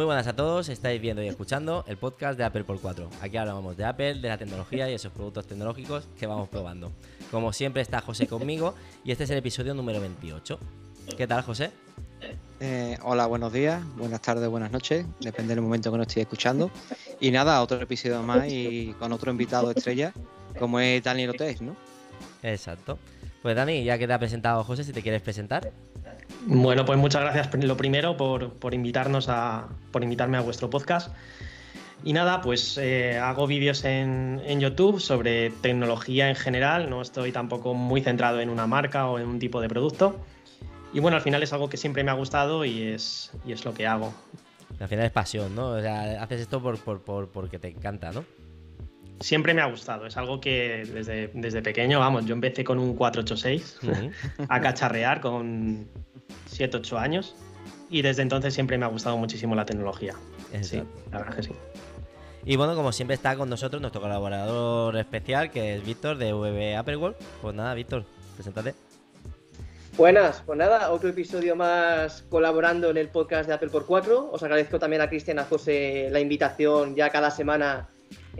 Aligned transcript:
Muy 0.00 0.06
buenas 0.06 0.26
a 0.28 0.32
todos, 0.34 0.70
estáis 0.70 0.98
viendo 0.98 1.22
y 1.22 1.28
escuchando 1.28 1.84
el 1.86 1.98
podcast 1.98 2.38
de 2.38 2.44
Apple 2.44 2.64
por 2.64 2.80
4. 2.80 3.10
Aquí 3.20 3.36
hablamos 3.36 3.76
de 3.76 3.84
Apple, 3.84 4.14
de 4.14 4.28
la 4.28 4.38
tecnología 4.38 4.90
y 4.90 4.94
esos 4.94 5.12
productos 5.12 5.46
tecnológicos 5.46 6.08
que 6.18 6.26
vamos 6.26 6.48
probando. 6.48 6.90
Como 7.30 7.52
siempre 7.52 7.82
está 7.82 8.00
José 8.00 8.26
conmigo 8.26 8.74
y 9.04 9.12
este 9.12 9.24
es 9.24 9.30
el 9.30 9.36
episodio 9.36 9.74
número 9.74 10.00
28. 10.00 10.58
¿Qué 11.18 11.26
tal, 11.26 11.42
José? 11.42 11.70
Eh, 12.60 12.96
hola, 13.02 13.26
buenos 13.26 13.52
días, 13.52 13.84
buenas 13.98 14.22
tardes, 14.22 14.48
buenas 14.48 14.72
noches, 14.72 15.04
depende 15.20 15.54
del 15.54 15.62
momento 15.62 15.92
que 15.92 15.98
nos 15.98 16.06
estéis 16.06 16.24
escuchando. 16.24 16.70
Y 17.20 17.30
nada, 17.30 17.60
otro 17.60 17.78
episodio 17.78 18.22
más 18.22 18.50
y 18.50 18.94
con 18.98 19.12
otro 19.12 19.30
invitado 19.30 19.70
estrella, 19.70 20.14
como 20.58 20.80
es 20.80 21.04
Daniel 21.04 21.28
Otés, 21.28 21.60
¿no? 21.60 21.76
Exacto. 22.42 22.98
Pues 23.42 23.54
Dani, 23.54 23.84
ya 23.84 23.98
que 23.98 24.06
te 24.06 24.14
ha 24.14 24.18
presentado 24.18 24.64
José, 24.64 24.82
si 24.82 24.94
te 24.94 25.02
quieres 25.02 25.20
presentar. 25.20 25.70
Bueno, 26.46 26.84
pues 26.84 26.98
muchas 26.98 27.22
gracias 27.22 27.64
lo 27.64 27.76
primero 27.76 28.16
por, 28.16 28.74
invitarnos 28.74 29.28
a, 29.28 29.68
por 29.92 30.02
invitarme 30.02 30.38
a 30.38 30.40
vuestro 30.40 30.70
podcast. 30.70 31.10
Y 32.02 32.14
nada, 32.14 32.40
pues 32.40 32.78
eh, 32.78 33.18
hago 33.18 33.46
vídeos 33.46 33.84
en, 33.84 34.40
YouTube 34.58 35.00
sobre 35.00 35.50
tecnología 35.50 36.30
en 36.30 36.36
general, 36.36 36.88
no 36.88 37.02
estoy 37.02 37.30
tampoco 37.30 37.74
muy 37.74 38.00
centrado 38.00 38.40
en 38.40 38.48
una 38.48 38.66
marca 38.66 39.06
o 39.06 39.18
en 39.18 39.26
un 39.26 39.38
tipo 39.38 39.60
de 39.60 39.68
producto. 39.68 40.18
Y 40.94 41.00
bueno, 41.00 41.16
al 41.16 41.22
final 41.22 41.42
es 41.42 41.52
algo 41.52 41.68
que 41.68 41.76
siempre 41.76 42.02
me 42.02 42.10
ha 42.10 42.14
gustado 42.14 42.64
y 42.64 42.82
es, 42.82 43.32
y 43.46 43.52
es 43.52 43.64
lo 43.64 43.74
que 43.74 43.86
hago. 43.86 44.14
Al 44.80 44.88
final 44.88 45.04
es 45.04 45.12
pasión, 45.12 45.54
¿no? 45.54 45.72
O 45.72 45.80
sea, 45.80 46.22
haces 46.22 46.40
esto 46.40 46.62
por, 46.62 46.78
porque 47.28 47.58
te 47.58 47.68
encanta, 47.68 48.12
¿no? 48.12 48.24
Siempre 49.20 49.52
me 49.52 49.60
ha 49.60 49.66
gustado, 49.66 50.06
es 50.06 50.16
algo 50.16 50.40
que 50.40 50.84
desde, 50.90 51.30
desde 51.34 51.60
pequeño, 51.60 52.00
vamos, 52.00 52.24
yo 52.24 52.34
empecé 52.34 52.64
con 52.64 52.78
un 52.78 52.96
486 52.96 53.80
a 54.48 54.60
cacharrear 54.60 55.20
con 55.20 55.86
7, 56.46 56.78
8 56.78 56.98
años 56.98 57.36
y 57.90 58.00
desde 58.00 58.22
entonces 58.22 58.54
siempre 58.54 58.78
me 58.78 58.86
ha 58.86 58.88
gustado 58.88 59.18
muchísimo 59.18 59.54
la 59.54 59.66
tecnología. 59.66 60.14
Sí, 60.62 60.82
la 61.12 61.18
verdad 61.18 61.34
que 61.36 61.42
sí. 61.42 61.52
Y 62.44 62.56
bueno, 62.56 62.74
como 62.74 62.92
siempre 62.92 63.14
está 63.14 63.36
con 63.36 63.50
nosotros 63.50 63.82
nuestro 63.82 64.00
colaborador 64.00 64.96
especial, 64.96 65.50
que 65.50 65.76
es 65.76 65.84
Víctor 65.84 66.16
de 66.16 66.32
VB 66.32 66.76
Apple 66.78 66.96
World. 66.96 67.16
Pues 67.42 67.54
nada, 67.54 67.74
Víctor, 67.74 68.06
preséntate. 68.36 68.74
Buenas, 69.98 70.42
pues 70.46 70.58
nada, 70.58 70.92
otro 70.92 71.10
episodio 71.10 71.56
más 71.56 72.22
colaborando 72.30 72.88
en 72.88 72.96
el 72.96 73.08
podcast 73.08 73.46
de 73.48 73.54
Apple 73.54 73.68
por 73.68 73.84
4. 73.84 74.30
Os 74.32 74.42
agradezco 74.42 74.78
también 74.78 75.02
a 75.02 75.10
Cristian, 75.10 75.38
a 75.38 75.44
José 75.44 76.08
la 76.10 76.20
invitación 76.20 76.94
ya 76.94 77.10
cada 77.10 77.30
semana 77.30 77.88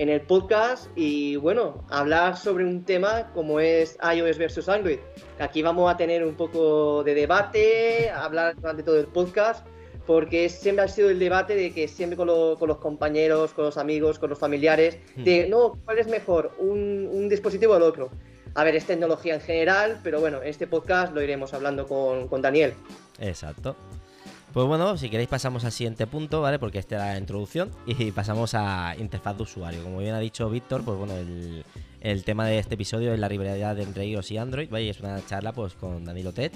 en 0.01 0.09
el 0.09 0.23
podcast 0.23 0.87
y 0.97 1.37
bueno, 1.37 1.85
hablar 1.91 2.39
sobre 2.39 2.65
un 2.65 2.87
tema 2.87 3.31
como 3.35 3.61
es 3.61 3.99
iOS 4.03 4.39
versus 4.39 4.67
Android. 4.67 4.99
Aquí 5.39 5.61
vamos 5.61 5.93
a 5.93 5.99
tener 5.99 6.25
un 6.25 6.37
poco 6.37 7.05
de 7.05 7.13
debate, 7.13 8.09
hablar 8.09 8.57
durante 8.57 8.83
todo 8.83 8.99
el 8.99 9.09
podcast, 9.09 9.67
porque 10.07 10.49
siempre 10.49 10.87
ha 10.87 10.89
sido 10.89 11.11
el 11.11 11.19
debate 11.19 11.55
de 11.55 11.75
que 11.75 11.87
siempre 11.87 12.17
con, 12.17 12.29
los 12.29 12.79
compañeros, 12.79 13.53
con 13.53 13.67
los 13.67 13.77
amigos, 13.77 14.19
con 14.19 14.31
los 14.31 14.39
familiares, 14.39 14.99
hmm. 15.17 15.23
de 15.23 15.49
no, 15.51 15.79
¿cuál 15.85 15.99
es 15.99 16.09
mejor? 16.09 16.53
¿Un, 16.57 17.07
un 17.13 17.29
dispositivo 17.29 17.75
o 17.75 17.77
el 17.77 17.83
otro? 17.83 18.09
A 18.55 18.65
ver, 18.65 18.77
es 18.77 18.87
tecnología 18.87 19.35
en 19.35 19.43
general, 19.43 20.01
pero 20.03 20.19
bueno, 20.19 20.41
en 20.41 20.49
este 20.49 20.67
podcast 20.67 21.13
lo 21.13 21.21
iremos 21.21 21.53
hablando 21.53 21.87
con, 21.87 22.27
con 22.27 22.41
Daniel. 22.41 22.73
Exacto. 23.19 23.77
Pues 24.53 24.67
bueno, 24.67 24.97
si 24.97 25.09
queréis 25.09 25.29
pasamos 25.29 25.65
al 25.65 25.71
siguiente 25.71 26.09
punto, 26.09 26.41
¿vale? 26.41 26.59
Porque 26.59 26.81
esta 26.81 26.97
era 26.97 27.13
la 27.13 27.19
introducción 27.19 27.71
y 27.87 28.11
pasamos 28.11 28.55
a 28.55 28.97
interfaz 28.99 29.37
de 29.37 29.45
usuario. 29.45 29.83
Como 29.85 29.99
bien 29.99 30.13
ha 30.13 30.19
dicho 30.19 30.51
Víctor, 30.51 30.83
pues 30.83 30.99
bueno, 30.99 31.15
el, 31.15 32.25
tema 32.25 32.45
de 32.47 32.59
este 32.59 32.75
episodio 32.75 33.13
es 33.15 33.21
la 33.21 33.29
rivalidad 33.29 33.79
entre 33.79 34.09
iOS 34.09 34.33
y 34.33 34.39
Android, 34.39 34.69
¿vale? 34.69 34.87
Y 34.87 34.89
es 34.89 34.99
una 34.99 35.25
charla 35.25 35.53
pues 35.53 35.75
con 35.75 36.05
Danilo 36.05 36.33
Ted. 36.33 36.51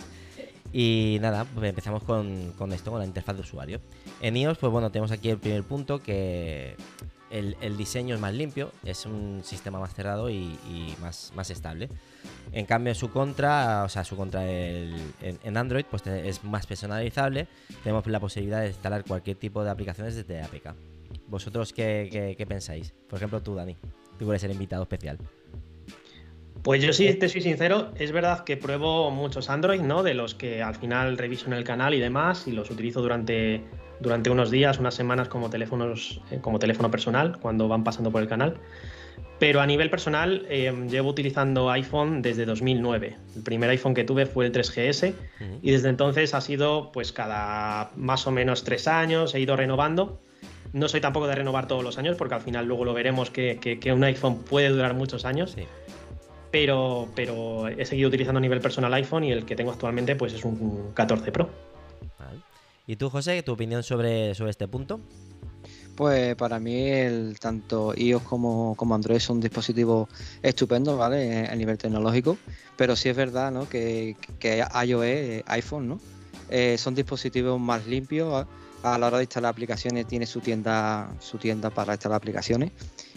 Y 0.72 1.18
nada, 1.20 1.44
pues 1.44 1.68
empezamos 1.68 2.02
con, 2.02 2.52
esto, 2.72 2.90
con 2.90 2.98
la 2.98 3.06
interfaz 3.06 3.36
de 3.36 3.42
usuario. 3.42 3.80
En 4.20 4.36
iOS, 4.36 4.58
pues 4.58 4.72
bueno, 4.72 4.90
tenemos 4.90 5.12
aquí 5.12 5.28
el 5.28 5.38
primer 5.38 5.62
punto 5.62 6.02
que 6.02 6.74
el, 7.30 7.76
diseño 7.76 8.16
es 8.16 8.20
más 8.20 8.34
limpio, 8.34 8.72
es 8.84 9.06
un 9.06 9.42
sistema 9.44 9.78
más 9.78 9.94
cerrado 9.94 10.30
y, 10.30 10.96
más, 11.00 11.32
más 11.36 11.48
estable. 11.50 11.88
En 12.52 12.66
cambio, 12.66 12.94
su 12.94 13.10
contra, 13.10 13.84
o 13.84 13.88
sea, 13.88 14.04
su 14.04 14.16
contra 14.16 14.48
en, 14.48 15.56
Android, 15.56 15.84
pues 15.90 16.06
es 16.06 16.44
más 16.44 16.66
personalizable. 16.66 17.48
Tenemos 17.82 18.06
la 18.06 18.20
posibilidad 18.20 18.60
de 18.60 18.68
instalar 18.68 19.04
cualquier 19.04 19.36
tipo 19.36 19.64
de 19.64 19.70
aplicaciones 19.70 20.14
desde 20.14 20.42
APK. 20.42 20.74
¿Vosotros 21.26 21.72
qué, 21.72 22.44
pensáis? 22.48 22.94
Por 23.08 23.18
ejemplo, 23.18 23.42
tú, 23.42 23.54
Dani, 23.54 23.76
tú 24.18 24.30
eres 24.30 24.44
el 24.44 24.52
invitado 24.52 24.82
especial. 24.82 25.18
Pues 26.62 26.82
yo 26.82 26.92
sí 26.92 27.12
te 27.14 27.28
soy 27.28 27.42
sincero, 27.42 27.92
es 27.96 28.10
verdad 28.12 28.44
que 28.44 28.56
pruebo 28.56 29.10
muchos 29.10 29.50
Android, 29.50 29.80
¿no? 29.80 30.02
De 30.02 30.14
los 30.14 30.34
que 30.34 30.62
al 30.62 30.74
final 30.74 31.18
reviso 31.18 31.46
en 31.46 31.52
el 31.52 31.64
canal 31.64 31.92
y 31.92 32.00
demás, 32.00 32.46
y 32.46 32.52
los 32.52 32.70
utilizo 32.70 33.02
durante 33.02 33.62
durante 34.00 34.30
unos 34.30 34.50
días, 34.50 34.78
unas 34.78 34.94
semanas 34.94 35.28
como, 35.28 35.50
teléfonos, 35.50 36.20
eh, 36.30 36.38
como 36.40 36.58
teléfono 36.58 36.90
personal 36.90 37.38
cuando 37.40 37.68
van 37.68 37.84
pasando 37.84 38.10
por 38.10 38.22
el 38.22 38.28
canal. 38.28 38.58
Pero 39.44 39.60
a 39.60 39.66
nivel 39.66 39.90
personal 39.90 40.46
eh, 40.48 40.72
llevo 40.88 41.10
utilizando 41.10 41.70
iPhone 41.70 42.22
desde 42.22 42.46
2009. 42.46 43.18
El 43.36 43.42
primer 43.42 43.68
iPhone 43.68 43.92
que 43.92 44.02
tuve 44.02 44.24
fue 44.24 44.46
el 44.46 44.52
3GS 44.52 45.12
y 45.60 45.70
desde 45.70 45.90
entonces 45.90 46.32
ha 46.32 46.40
sido 46.40 46.90
pues 46.92 47.12
cada 47.12 47.90
más 47.94 48.26
o 48.26 48.30
menos 48.30 48.64
tres 48.64 48.88
años, 48.88 49.34
he 49.34 49.40
ido 49.40 49.54
renovando. 49.54 50.18
No 50.72 50.88
soy 50.88 51.02
tampoco 51.02 51.26
de 51.26 51.34
renovar 51.34 51.68
todos 51.68 51.84
los 51.84 51.98
años 51.98 52.16
porque 52.16 52.36
al 52.36 52.40
final 52.40 52.64
luego 52.64 52.86
lo 52.86 52.94
veremos 52.94 53.30
que, 53.30 53.58
que, 53.58 53.92
un 53.92 54.02
iPhone 54.04 54.38
puede 54.44 54.70
durar 54.70 54.94
muchos 54.94 55.26
años. 55.26 55.54
Pero, 56.50 57.08
pero 57.14 57.68
he 57.68 57.84
seguido 57.84 58.08
utilizando 58.08 58.38
a 58.38 58.40
nivel 58.40 58.62
personal 58.62 58.94
iPhone 58.94 59.24
y 59.24 59.32
el 59.32 59.44
que 59.44 59.56
tengo 59.56 59.72
actualmente 59.72 60.16
pues 60.16 60.32
es 60.32 60.42
un 60.46 60.92
14 60.94 61.30
Pro. 61.32 61.50
¿Y 62.86 62.96
tú, 62.96 63.10
José, 63.10 63.42
tu 63.42 63.52
opinión 63.52 63.82
sobre, 63.82 64.34
sobre 64.34 64.52
este 64.52 64.68
punto? 64.68 65.00
Pues 65.96 66.34
para 66.34 66.58
mí 66.58 66.88
el, 66.88 67.38
tanto 67.38 67.94
iOS 67.96 68.22
como, 68.22 68.76
Android 68.90 69.20
son 69.20 69.40
dispositivos 69.40 70.08
estupendos, 70.42 70.98
¿vale? 70.98 71.46
A 71.46 71.54
nivel 71.54 71.78
tecnológico, 71.78 72.36
pero 72.76 72.96
sí 72.96 73.08
es 73.08 73.16
verdad, 73.16 73.52
¿no? 73.52 73.68
Que, 73.68 74.16
que 74.40 74.64
iOS, 74.86 75.04
eh, 75.04 75.42
iPhone, 75.46 75.88
¿no? 75.88 76.00
Eh, 76.50 76.76
son 76.78 76.94
dispositivos 76.94 77.60
más 77.60 77.86
limpios 77.86 78.46
a, 78.82 78.98
la 78.98 79.06
hora 79.06 79.18
de 79.18 79.24
instalar 79.24 79.50
aplicaciones, 79.50 80.06
tiene 80.06 80.26
su 80.26 80.40
tienda, 80.40 81.08
su 81.20 81.38
tienda 81.38 81.70
para 81.70 81.94
instalar 81.94 82.16
aplicaciones 82.16 82.72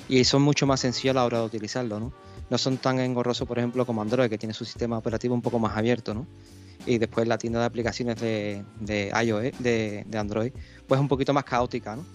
y 0.07 0.23
son 0.23 0.41
mucho 0.43 0.65
más 0.65 0.79
sencillos 0.79 1.11
a 1.11 1.15
la 1.15 1.25
hora 1.25 1.39
de 1.39 1.45
utilizarlo, 1.45 1.99
¿no? 1.99 2.13
No 2.49 2.57
son 2.57 2.77
tan 2.77 2.99
engorrosos, 2.99 3.47
por 3.47 3.57
ejemplo, 3.57 3.85
como 3.85 4.01
Android, 4.01 4.29
que 4.29 4.37
tiene 4.37 4.53
su 4.53 4.63
sistema 4.63 4.97
operativo 4.97 5.33
un 5.33 5.41
poco 5.41 5.59
más 5.59 5.75
abierto, 5.75 6.13
¿no? 6.13 6.25
y 6.87 6.97
después 6.97 7.27
la 7.27 7.37
tienda 7.37 7.59
de 7.59 7.65
aplicaciones 7.65 8.19
de, 8.19 8.63
de 8.79 9.11
iOS, 9.23 9.59
de, 9.59 10.05
Android, 10.17 10.51
pues 10.87 10.99
un 10.99 11.07
poquito 11.07 11.33
más 11.33 11.43
caótica, 11.43 11.95
¿no? 11.95 12.05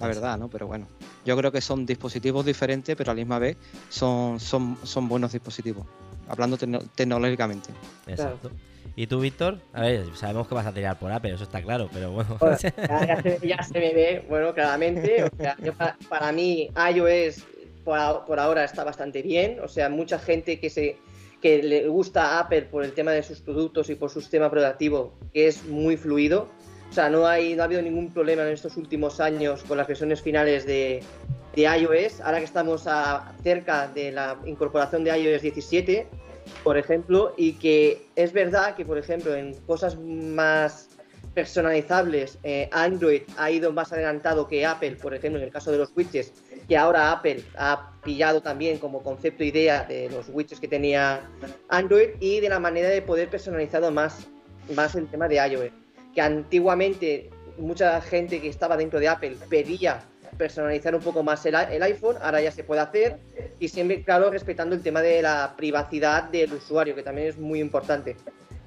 La 0.00 0.06
verdad, 0.08 0.38
¿no? 0.38 0.48
Pero 0.48 0.66
bueno, 0.66 0.88
yo 1.24 1.36
creo 1.36 1.50
que 1.50 1.60
son 1.60 1.86
dispositivos 1.86 2.44
diferentes, 2.44 2.94
pero 2.96 3.10
a 3.10 3.14
la 3.14 3.18
misma 3.18 3.38
vez 3.38 3.56
son, 3.88 4.38
son, 4.38 4.76
son 4.82 5.08
buenos 5.08 5.32
dispositivos, 5.32 5.86
hablando 6.28 6.58
tecnológicamente. 6.94 7.70
Exacto. 8.06 8.50
¿Y 8.94 9.06
tú, 9.06 9.20
Víctor? 9.20 9.58
A 9.74 9.82
ver, 9.82 10.06
sabemos 10.14 10.48
que 10.48 10.54
vas 10.54 10.66
a 10.66 10.72
tirar 10.72 10.98
por 10.98 11.12
Apple, 11.12 11.34
eso 11.34 11.44
está 11.44 11.62
claro, 11.62 11.88
pero 11.92 12.12
bueno. 12.12 12.38
ya, 13.42 13.62
se, 13.62 13.78
me 13.78 13.92
ve, 13.92 14.24
bueno, 14.28 14.54
claramente. 14.54 15.30
para, 16.08 16.32
mí, 16.32 16.70
iOS 16.94 17.44
por, 17.84 18.24
por 18.24 18.40
ahora 18.40 18.64
está 18.64 18.84
bastante 18.84 19.22
bien. 19.22 19.60
O 19.60 19.68
sea, 19.68 19.90
mucha 19.90 20.18
gente 20.18 20.58
que 20.60 20.70
se 20.70 20.96
que 21.40 21.62
le 21.62 21.86
gusta 21.88 22.38
Apple 22.38 22.62
por 22.62 22.84
el 22.84 22.92
tema 22.92 23.12
de 23.12 23.22
sus 23.22 23.40
productos 23.40 23.90
y 23.90 23.94
por 23.94 24.10
su 24.10 24.20
sistema 24.20 24.50
productivo, 24.50 25.12
que 25.32 25.46
es 25.46 25.64
muy 25.64 25.96
fluido. 25.96 26.48
Sea, 26.96 27.10
no, 27.10 27.26
hay, 27.26 27.54
no 27.54 27.60
ha 27.60 27.66
habido 27.66 27.82
ningún 27.82 28.10
problema 28.10 28.40
en 28.40 28.54
estos 28.54 28.78
últimos 28.78 29.20
años 29.20 29.62
con 29.64 29.76
las 29.76 29.86
versiones 29.86 30.22
finales 30.22 30.64
de, 30.64 31.04
iOS. 31.54 32.22
Ahora 32.22 32.38
que 32.38 32.46
estamos 32.46 32.88
cerca 33.42 33.88
de 33.88 34.12
la 34.12 34.38
incorporación 34.46 35.04
de 35.04 35.10
iOS 35.10 35.42
17, 35.42 36.06
por 36.64 36.78
ejemplo, 36.78 37.34
y 37.36 37.52
que 37.52 38.06
es 38.16 38.32
verdad 38.32 38.76
que, 38.76 38.86
por 38.86 38.96
ejemplo, 38.96 39.34
en 39.34 39.52
cosas 39.66 39.98
más 39.98 40.88
personalizables, 41.34 42.38
eh, 42.44 42.70
Android 42.72 43.24
ha 43.36 43.50
ido 43.50 43.74
más 43.74 43.92
adelantado 43.92 44.48
que 44.48 44.64
Apple, 44.64 44.92
por 44.92 45.12
ejemplo, 45.12 45.38
en 45.38 45.44
el 45.44 45.52
caso 45.52 45.70
de 45.70 45.76
los 45.76 45.92
widgets, 45.94 46.32
que 46.66 46.78
ahora 46.78 47.12
Apple 47.12 47.44
ha 47.58 47.92
pillado 48.04 48.40
también 48.40 48.78
como 48.78 49.02
concepto 49.02 49.44
idea 49.44 49.84
de 49.84 50.08
los 50.08 50.30
widgets 50.30 50.60
que 50.60 50.68
tenía 50.68 51.20
Android 51.68 52.12
y 52.20 52.40
de 52.40 52.48
la 52.48 52.58
manera 52.58 52.88
de 52.88 53.02
poder 53.02 53.28
personalizar 53.28 53.82
más, 53.92 54.28
más 54.74 54.94
el 54.94 55.06
tema 55.08 55.28
de 55.28 55.46
iOS. 55.46 55.85
Que 56.16 56.22
antiguamente 56.22 57.30
mucha 57.58 58.00
gente 58.00 58.40
que 58.40 58.48
estaba 58.48 58.76
dentro 58.76 58.98
de 58.98 59.06
Apple 59.08 59.36
pedía 59.48 60.02
personalizar 60.36 60.94
un 60.94 61.00
poco 61.00 61.22
más 61.22 61.46
el, 61.46 61.54
iPhone, 61.54 62.16
ahora 62.20 62.40
ya 62.40 62.50
se 62.50 62.64
puede 62.64 62.80
hacer 62.80 63.18
y 63.58 63.68
siempre, 63.68 64.02
claro, 64.02 64.30
respetando 64.30 64.74
el 64.74 64.82
tema 64.82 65.00
de 65.00 65.22
la 65.22 65.54
privacidad 65.56 66.24
del 66.24 66.52
usuario, 66.52 66.94
que 66.94 67.02
también 67.02 67.28
es 67.28 67.38
muy 67.38 67.60
importante 67.60 68.16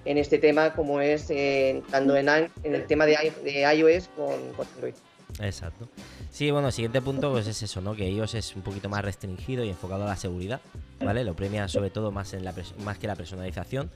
en 0.05 0.17
este 0.17 0.37
tema, 0.37 0.73
como 0.73 1.01
es 1.01 1.27
eh, 1.29 1.83
tanto 1.91 2.15
en, 2.15 2.29
en, 2.29 2.75
el 2.75 2.87
tema 2.87 3.05
de, 3.05 3.33
iOS 3.75 4.07
con, 4.15 4.53
con 4.53 4.67
Android. 4.75 4.93
Exacto. 5.41 5.89
Sí, 6.31 6.51
bueno, 6.51 6.71
siguiente 6.71 7.01
punto 7.01 7.31
pues 7.31 7.47
es 7.47 7.61
eso, 7.63 7.81
¿no? 7.81 7.95
Que 7.95 8.09
iOS 8.09 8.35
es 8.35 8.55
un 8.55 8.61
poquito 8.61 8.87
más 8.87 9.03
restringido 9.03 9.63
y 9.63 9.69
enfocado 9.69 10.05
a 10.05 10.07
la 10.07 10.15
seguridad, 10.15 10.61
¿vale? 11.03 11.23
Lo 11.23 11.35
premia 11.35 11.67
sobre 11.67 11.89
todo 11.89 12.11
más 12.11 12.33
en 12.33 12.45
la 12.45 12.53
más 12.83 12.97
que 12.97 13.07
la 13.07 13.15
personalización. 13.15 13.89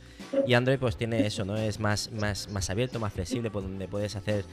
Y 0.48 0.56
Android 0.56 0.80
pues 0.80 0.98
tiene 0.98 1.26
eso, 1.26 1.46
¿no? 1.46 1.56
Es 1.56 1.80
más, 1.80 2.12
más, 2.12 2.50
más 2.50 2.70
abierto, 2.70 3.00
más 3.00 3.14
flexible, 3.14 3.52
por 3.52 3.62
donde 3.62 3.88
puedes 3.88 4.16
hacer 4.16 4.46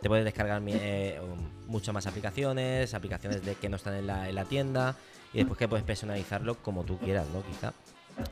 te 0.00 0.08
puedes 0.08 0.24
descargar 0.24 0.62
eh, 0.66 1.20
muchas 1.66 1.92
más 1.92 2.06
aplicaciones, 2.06 2.94
aplicaciones 2.94 3.44
de 3.44 3.54
que 3.56 3.68
no 3.68 3.76
están 3.76 3.94
en 3.94 4.06
la, 4.06 4.28
en 4.28 4.34
la 4.34 4.44
tienda 4.44 4.96
y 5.32 5.38
después 5.38 5.58
que 5.58 5.68
puedes 5.68 5.84
personalizarlo 5.84 6.56
como 6.62 6.84
tú 6.84 6.98
quieras, 6.98 7.26
¿no? 7.32 7.42
Quizá. 7.42 7.72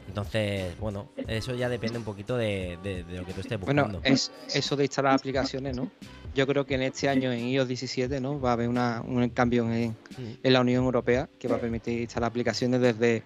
Entonces, 0.09 0.79
bueno, 0.79 1.11
eso 1.29 1.55
ya 1.55 1.69
depende 1.69 1.99
un 1.99 2.05
poquito 2.05 2.37
de, 2.37 2.79
lo 3.09 3.25
que 3.25 3.33
tú 3.33 3.41
estés 3.41 3.59
buscando. 3.59 3.85
Bueno, 3.85 4.01
es 4.03 4.33
eso 4.55 4.77
de 4.77 4.85
instalar 4.85 5.15
aplicaciones, 5.15 5.77
¿no? 5.77 5.91
Yo 6.35 6.47
creo 6.47 6.67
que 6.67 6.75
en 6.75 6.83
este 6.83 7.09
año 7.09 7.33
en 7.33 7.47
iOS 7.47 7.69
17, 7.69 8.21
¿no? 8.21 8.41
Va 8.41 8.51
a 8.51 8.53
haber 8.55 8.69
un 8.69 9.31
cambio 9.31 9.71
en, 9.71 9.91
mm. 9.91 9.95
en, 10.43 10.53
la 10.53 10.61
Unión 10.61 10.85
Europea 10.85 11.29
que 11.39 11.49
va 11.49 11.57
a 11.57 11.61
permitir 11.61 12.01
instalar 12.01 12.29
aplicaciones 12.29 12.81
desde 12.81 13.23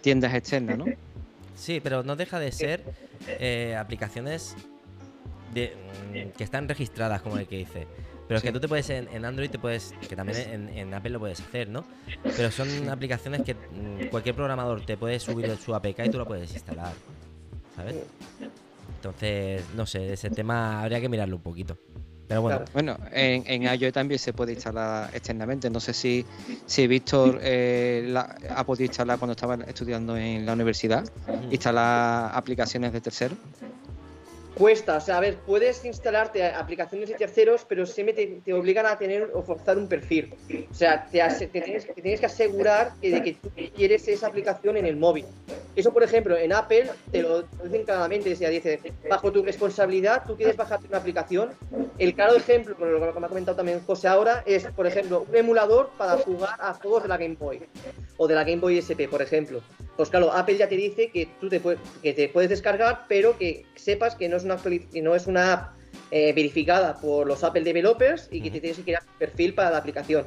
tiendas 0.00 0.34
externas, 0.34 0.78
¿no? 0.78 0.86
Sí, 1.56 1.80
pero 1.80 2.02
no 2.02 2.16
deja 2.16 2.38
de 2.38 2.52
ser 2.52 2.82
eh, 3.26 3.76
aplicaciones 3.78 4.56
de, 5.52 5.74
mm, 6.12 6.36
que 6.36 6.44
están 6.44 6.68
registradas, 6.68 7.22
como 7.22 7.38
el 7.38 7.46
que 7.46 7.58
dice. 7.58 7.86
Pero 8.26 8.38
es 8.38 8.42
que 8.42 8.52
tú 8.52 8.60
te 8.60 8.68
puedes 8.68 8.88
en, 8.90 9.24
Android, 9.24 9.50
te 9.50 9.58
puedes, 9.58 9.94
que 10.08 10.16
también 10.16 10.70
en, 10.74 10.94
Apple 10.94 11.10
lo 11.10 11.20
puedes 11.20 11.40
hacer, 11.40 11.68
¿no? 11.68 11.84
Pero 12.36 12.50
son 12.50 12.88
aplicaciones 12.88 13.42
que 13.42 13.54
mm, 13.54 14.08
cualquier 14.10 14.34
programador 14.34 14.84
te 14.86 14.96
puede 14.96 15.20
subir 15.20 15.54
su 15.58 15.74
APK 15.74 16.06
y 16.06 16.10
tú 16.10 16.18
lo 16.18 16.26
puedes 16.26 16.52
instalar, 16.52 16.92
¿sabes? 17.76 17.96
Entonces, 18.96 19.62
no 19.76 19.84
sé, 19.84 20.14
ese 20.14 20.30
tema 20.30 20.82
habría 20.82 21.00
que 21.00 21.08
mirarlo 21.08 21.36
un 21.36 21.42
poquito. 21.42 21.76
Pero 22.26 22.40
bueno. 22.40 22.64
Bueno, 22.72 22.96
en, 23.12 23.44
en 23.46 23.62
iOS 23.78 23.92
también 23.92 24.18
se 24.18 24.32
puede 24.32 24.52
instalar 24.52 25.10
externamente. 25.14 25.68
No 25.68 25.80
sé 25.80 25.92
si, 25.92 26.24
si 26.64 26.86
Víctor 26.86 27.38
eh, 27.42 28.14
ha 28.48 28.64
podido 28.64 28.86
instalar 28.86 29.18
cuando 29.18 29.32
estaba 29.32 29.56
estudiando 29.66 30.16
en 30.16 30.46
la 30.46 30.54
universidad, 30.54 31.04
instalar 31.50 32.30
aplicaciones 32.34 32.92
de 32.92 33.00
terceros. 33.00 33.38
Cuesta, 34.56 34.98
o 34.98 35.00
sea, 35.00 35.16
a 35.16 35.20
ver, 35.20 35.36
puedes 35.46 35.84
instalarte 35.84 36.44
aplicaciones 36.44 37.08
de 37.08 37.16
terceros, 37.16 37.66
pero 37.68 37.86
siempre 37.86 38.40
te, 38.44 38.52
obligan 38.52 38.86
a 38.86 38.96
tener 38.96 39.30
o 39.34 39.42
forzar 39.42 39.76
un 39.76 39.88
perfil. 39.88 40.32
O 40.70 40.74
sea, 40.74 41.06
te, 41.10 41.20
tienes, 41.48 42.20
que 42.20 42.26
asegurar 42.26 42.92
que, 43.00 43.10
de 43.10 43.22
que 43.22 43.34
tú 43.34 43.50
quieres 43.74 44.06
esa 44.06 44.28
aplicación 44.28 44.76
en 44.76 44.86
el 44.86 44.96
móvil. 44.96 45.26
Eso, 45.74 45.92
por 45.92 46.04
ejemplo, 46.04 46.36
en 46.36 46.52
Apple 46.52 46.88
te 47.10 47.22
lo 47.22 47.42
dicen 47.64 47.84
claramente, 47.84 48.30
dice, 48.30 48.80
bajo 49.10 49.32
tu 49.32 49.42
responsabilidad, 49.42 50.22
tú 50.24 50.36
quieres 50.36 50.56
bajarte 50.56 50.86
una 50.86 50.98
aplicación. 50.98 51.50
El 51.98 52.14
claro 52.14 52.36
ejemplo, 52.36 52.76
lo 52.78 53.12
que 53.12 53.20
me 53.20 53.26
ha 53.26 53.28
comentado 53.28 53.56
también 53.56 53.80
José 53.84 54.06
ahora, 54.06 54.44
es, 54.46 54.66
por 54.66 54.86
ejemplo, 54.86 55.26
un 55.28 55.36
emulador 55.36 55.90
para 55.98 56.16
jugar 56.18 56.56
a 56.60 56.74
juegos 56.74 57.02
de 57.02 57.08
la 57.08 57.16
Game 57.16 57.34
Boy 57.34 57.60
o 58.16 58.28
de 58.28 58.34
la 58.34 58.44
Game 58.44 58.60
Boy 58.60 58.78
SP, 58.78 59.08
por 59.10 59.20
ejemplo. 59.20 59.60
Pues 59.96 60.10
claro, 60.10 60.32
Apple 60.32 60.56
ya 60.56 60.68
te 60.68 60.76
dice 60.76 61.10
que 61.10 61.28
tú 61.40 61.48
te, 61.48 61.60
que 62.02 62.12
te 62.12 62.28
puedes 62.28 62.50
descargar, 62.50 63.04
pero 63.08 63.38
que 63.38 63.64
sepas 63.76 64.16
que 64.16 64.28
no 64.28 64.36
es 64.36 64.44
una, 64.44 64.58
no 65.02 65.14
es 65.14 65.26
una 65.26 65.52
app 65.52 65.74
eh, 66.10 66.32
verificada 66.32 67.00
por 67.00 67.26
los 67.26 67.44
Apple 67.44 67.62
developers 67.62 68.28
y 68.30 68.40
que 68.40 68.50
te 68.50 68.60
tienes 68.60 68.78
que 68.78 68.84
crear 68.84 69.02
un 69.02 69.18
perfil 69.18 69.54
para 69.54 69.70
la 69.70 69.78
aplicación. 69.78 70.26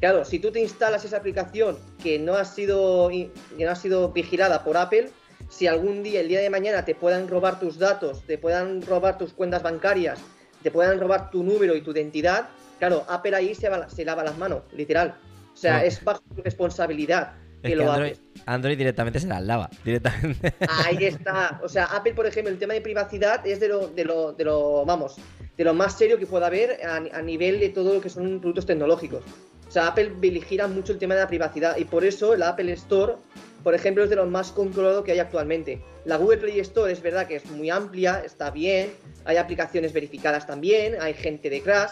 Claro, 0.00 0.24
si 0.24 0.38
tú 0.38 0.52
te 0.52 0.60
instalas 0.60 1.04
esa 1.04 1.16
aplicación 1.16 1.76
que 2.00 2.20
no 2.20 2.34
ha 2.34 2.44
sido, 2.44 3.08
que 3.08 3.64
no 3.64 3.70
ha 3.70 3.74
sido 3.74 4.12
vigilada 4.12 4.62
por 4.62 4.76
Apple, 4.76 5.10
si 5.48 5.66
algún 5.66 6.04
día, 6.04 6.20
el 6.20 6.28
día 6.28 6.40
de 6.40 6.50
mañana, 6.50 6.84
te 6.84 6.94
puedan 6.94 7.26
robar 7.26 7.58
tus 7.58 7.78
datos, 7.78 8.22
te 8.24 8.38
puedan 8.38 8.82
robar 8.82 9.18
tus 9.18 9.32
cuentas 9.32 9.62
bancarias, 9.62 10.20
te 10.62 10.70
puedan 10.70 11.00
robar 11.00 11.30
tu 11.30 11.42
número 11.42 11.74
y 11.74 11.80
tu 11.80 11.90
identidad, 11.90 12.48
claro, 12.78 13.04
Apple 13.08 13.34
ahí 13.34 13.54
se, 13.54 13.68
se 13.88 14.04
lava 14.04 14.22
las 14.22 14.38
manos, 14.38 14.62
literal. 14.72 15.16
O 15.52 15.56
sea, 15.56 15.84
es 15.84 16.04
bajo 16.04 16.22
tu 16.36 16.42
responsabilidad 16.42 17.32
que, 17.62 17.76
lo 17.76 17.90
Android, 17.90 18.16
Android, 18.46 18.78
directamente 18.78 19.20
se 19.20 19.26
las 19.26 19.42
lava. 19.42 19.68
Directamente. 19.84 20.54
Ahí 20.68 21.04
está. 21.04 21.60
O 21.62 21.68
sea, 21.68 21.84
Apple, 21.86 22.14
por 22.14 22.26
ejemplo, 22.26 22.52
el 22.52 22.58
tema 22.58 22.74
de 22.74 22.80
privacidad 22.80 23.46
es 23.46 23.60
de 23.60 23.68
lo, 23.68 23.88
de 23.88 24.04
lo, 24.04 24.32
de 24.32 24.44
lo 24.44 24.84
vamos, 24.84 25.16
de 25.56 25.64
lo 25.64 25.74
más 25.74 25.98
serio 25.98 26.18
que 26.18 26.26
pueda 26.26 26.46
haber 26.46 26.80
a, 26.86 27.22
nivel 27.22 27.60
de 27.60 27.70
todo 27.70 27.94
lo 27.94 28.00
que 28.00 28.08
son 28.08 28.40
productos 28.40 28.66
tecnológicos. 28.66 29.24
O 29.66 29.70
sea, 29.70 29.88
Apple 29.88 30.12
vigila 30.18 30.66
mucho 30.66 30.92
el 30.92 30.98
tema 30.98 31.14
de 31.14 31.20
la 31.20 31.28
privacidad 31.28 31.76
y 31.76 31.84
por 31.84 32.04
eso 32.04 32.32
el 32.32 32.42
Apple 32.42 32.72
Store, 32.72 33.14
por 33.62 33.74
ejemplo, 33.74 34.02
es 34.04 34.10
de 34.10 34.16
lo 34.16 34.24
más 34.26 34.50
controlado 34.50 35.04
que 35.04 35.12
hay 35.12 35.18
actualmente. 35.18 35.82
La 36.06 36.16
Google 36.16 36.38
Play 36.38 36.60
Store 36.60 36.90
es 36.90 37.02
verdad 37.02 37.26
que 37.26 37.36
es 37.36 37.44
muy 37.50 37.68
amplia, 37.68 38.22
está 38.24 38.50
bien, 38.50 38.94
hay 39.26 39.36
aplicaciones 39.36 39.92
verificadas 39.92 40.46
también, 40.46 40.96
hay 41.00 41.12
gente 41.12 41.50
de 41.50 41.60
Crash, 41.60 41.90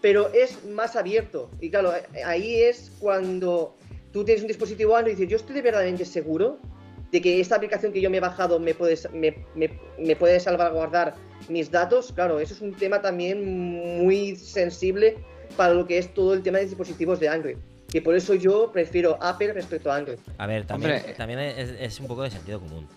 pero 0.00 0.32
es 0.32 0.64
más 0.64 0.96
abierto. 0.96 1.50
Y 1.60 1.70
claro, 1.70 1.92
ahí 2.24 2.62
es 2.62 2.90
cuando 2.98 3.76
tú 4.18 4.24
tienes 4.24 4.42
un 4.42 4.48
dispositivo 4.48 4.96
Android 4.96 5.12
y 5.12 5.16
dices, 5.16 5.30
yo 5.30 5.36
estoy 5.36 5.54
de 5.54 5.62
verdaderamente 5.62 6.04
seguro 6.04 6.58
de 7.12 7.20
que 7.22 7.40
esta 7.40 7.54
aplicación 7.54 7.92
que 7.92 8.00
yo 8.00 8.10
me 8.10 8.16
he 8.16 8.20
bajado 8.20 8.58
me 8.58 8.74
puede, 8.74 8.98
me, 9.14 10.16
puede 10.16 10.40
salvaguardar 10.40 11.14
mis 11.48 11.70
datos. 11.70 12.12
Claro, 12.12 12.40
eso 12.40 12.52
es 12.52 12.60
un 12.60 12.74
tema 12.74 13.00
también 13.00 14.02
muy 14.02 14.34
sensible 14.34 15.16
para 15.56 15.72
lo 15.72 15.86
que 15.86 15.98
es 15.98 16.12
todo 16.12 16.34
el 16.34 16.42
tema 16.42 16.58
de 16.58 16.64
dispositivos 16.64 17.20
de 17.20 17.28
Android. 17.28 17.56
Que 17.88 18.02
por 18.02 18.16
eso 18.16 18.34
yo 18.34 18.72
prefiero 18.72 19.16
Apple 19.22 19.52
respecto 19.52 19.90
a 19.90 19.96
Android. 19.96 20.18
A 20.36 20.46
ver, 20.48 20.66
también, 20.66 21.00
también 21.16 21.38
es, 21.38 22.00
un 22.00 22.08
poco 22.08 22.24
de 22.24 22.30
sentido 22.30 22.58
común. 22.58 22.88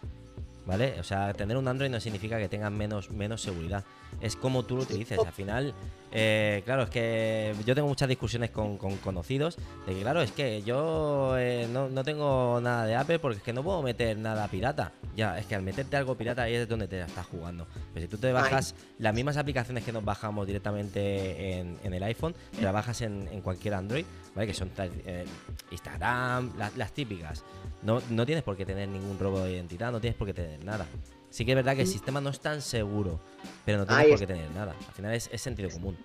¿Vale? 0.66 1.00
O 1.00 1.04
sea, 1.04 1.34
tener 1.34 1.58
un 1.58 1.68
Android 1.68 1.90
no 1.90 2.00
significa 2.00 2.38
que 2.38 2.48
tenga 2.48 2.70
menos, 2.70 3.10
menos 3.10 3.42
seguridad. 3.42 3.84
Es 4.20 4.36
como 4.36 4.64
tú 4.64 4.76
lo 4.76 4.84
utilices. 4.84 5.18
Al 5.18 5.34
final, 5.34 5.74
eh, 6.12 6.62
claro, 6.66 6.84
es 6.84 6.90
que 6.90 7.56
yo 7.66 7.74
tengo 7.74 7.88
muchas 7.88 8.10
discusiones 8.10 8.52
con, 8.52 8.78
conocidos 8.78 9.58
de 9.88 9.96
que, 9.96 10.02
claro, 10.02 10.22
es 10.22 10.32
que 10.32 10.62
yo 10.62 11.36
eh, 11.38 11.68
no, 11.72 12.04
tengo 12.04 12.60
nada 12.62 12.86
de 12.86 12.96
Apple 12.96 13.20
porque 13.20 13.38
es 13.38 13.44
que 13.44 13.54
no 13.54 13.64
puedo 13.64 13.82
meter 13.82 14.18
nada 14.18 14.48
pirata. 14.48 14.92
Ya, 15.16 15.38
es 15.38 15.46
que 15.46 15.56
al 15.56 15.64
meterte 15.64 15.98
algo 15.98 16.16
pirata 16.16 16.44
ahí 16.44 16.56
es 16.56 16.68
donde 16.68 16.88
te 16.88 17.00
estás 17.02 17.26
jugando. 17.26 17.66
Pero 17.94 18.06
si 18.06 18.10
tú 18.10 18.18
te 18.18 18.32
bajas 18.32 18.76
las 19.00 19.14
mismas 19.14 19.38
aplicaciones 19.38 19.84
que 19.84 19.92
nos 19.92 20.04
bajamos 20.04 20.46
directamente 20.46 21.60
en, 21.60 21.94
el 21.94 22.04
iPhone, 22.04 22.36
te 22.56 22.62
las 22.62 22.74
bajas 22.74 23.02
en, 23.02 23.42
cualquier 23.42 23.74
Android, 23.74 24.06
¿vale? 24.36 24.48
Que 24.48 24.54
son 24.54 24.70
eh, 24.78 25.26
Instagram, 25.72 26.54
las, 26.58 26.92
típicas. 26.92 27.44
No, 27.84 28.02
no 28.10 28.26
tienes 28.26 28.44
por 28.44 28.56
qué 28.56 28.66
tener 28.66 28.88
ningún 28.88 29.18
robo 29.18 29.40
de 29.42 29.54
identidad, 29.54 29.92
no 29.92 30.00
tienes 30.00 30.18
por 30.18 30.28
qué 30.28 30.34
tener 30.34 30.64
nada. 30.64 30.86
Sí 31.32 31.46
que 31.46 31.54
es 31.54 31.56
verdad 31.56 31.76
que 31.76 31.82
el 31.82 31.88
sistema 31.88 32.20
no 32.20 32.30
es 32.30 32.40
tan 32.40 32.62
seguro, 32.62 33.20
pero 33.66 33.80
no 33.80 33.86
tienes 33.86 34.08
por 34.08 34.20
qué 34.20 34.28
tener 34.28 34.52
nada. 34.52 34.76
Al 34.88 34.94
final 34.94 35.14
es, 35.14 35.30
sentido 35.42 35.70
común. 35.70 35.98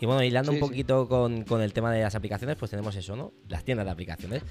Y 0.00 0.06
bueno, 0.06 0.22
hilando 0.22 0.52
un 0.52 0.60
poquito 0.60 1.08
con, 1.08 1.44
el 1.60 1.72
tema 1.72 1.90
de 1.90 2.02
las 2.02 2.14
aplicaciones, 2.14 2.56
pues 2.56 2.70
tenemos 2.70 2.94
eso, 2.94 3.16
¿no? 3.16 3.32
Las 3.48 3.64
tiendas 3.64 3.86
de 3.86 3.90
aplicaciones, 3.90 4.42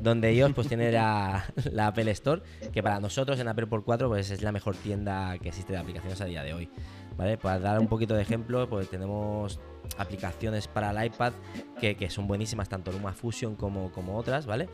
donde 0.00 0.30
ellos 0.30 0.50
pues 0.54 0.66
tienen 0.66 0.94
la, 0.94 1.46
Apple 1.86 2.10
Store, 2.10 2.42
que 2.72 2.82
para 2.82 2.98
nosotros 2.98 3.38
en 3.38 3.46
Apple 3.46 3.66
por 3.66 3.84
4 3.84 4.08
pues 4.08 4.30
es 4.30 4.42
la 4.42 4.50
mejor 4.50 4.74
tienda 4.74 5.38
que 5.38 5.50
existe 5.50 5.74
de 5.74 5.78
aplicaciones 5.78 6.20
a 6.20 6.24
día 6.24 6.42
de 6.42 6.54
hoy. 6.54 6.68
¿Vale? 7.16 7.38
Para 7.38 7.58
dar 7.58 7.78
un 7.78 7.86
poquito 7.86 8.14
de 8.14 8.22
ejemplo, 8.22 8.68
pues 8.68 8.90
tenemos 8.90 9.60
aplicaciones 9.98 10.68
para 10.68 10.90
el 10.90 11.06
iPad 11.06 11.32
que, 11.80 12.10
son 12.10 12.26
buenísimas, 12.26 12.68
tanto 12.68 12.92
Luma 12.92 13.12
Fusion 13.12 13.56
como, 13.56 13.92
como 13.92 14.16
otras, 14.16 14.46
¿vale? 14.46 14.68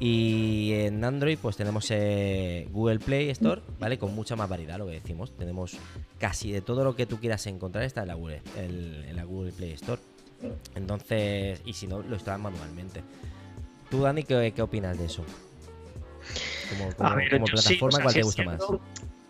Y 0.00 0.72
en 0.72 1.04
Android 1.04 1.38
pues 1.40 1.56
tenemos 1.56 1.86
eh, 1.90 2.66
Google 2.70 2.98
Play 2.98 3.28
Store, 3.30 3.60
¿vale? 3.78 3.98
Con 3.98 4.14
mucha 4.14 4.34
más 4.34 4.48
variedad, 4.48 4.78
lo 4.78 4.86
que 4.86 4.92
decimos. 4.92 5.36
Tenemos 5.36 5.76
casi 6.18 6.50
de 6.50 6.62
todo 6.62 6.84
lo 6.84 6.96
que 6.96 7.04
tú 7.04 7.20
quieras 7.20 7.46
encontrar 7.46 7.84
está 7.84 8.00
en 8.00 8.08
la 8.08 8.14
Google, 8.14 8.40
en 8.56 9.14
la 9.14 9.24
Google 9.24 9.52
Play 9.52 9.72
Store. 9.72 10.00
Entonces, 10.74 11.60
y 11.66 11.74
si 11.74 11.86
no, 11.86 12.00
lo 12.02 12.14
instalan 12.14 12.40
manualmente. 12.40 13.02
¿Tú, 13.90 14.02
Dani, 14.02 14.22
qué, 14.22 14.54
opinas 14.62 14.98
de 14.98 15.04
eso? 15.04 15.24
Como, 16.70 16.90
plataforma, 16.90 18.00
¿cuál 18.02 18.14
te 18.14 18.22
gusta 18.22 18.44
más? 18.44 18.60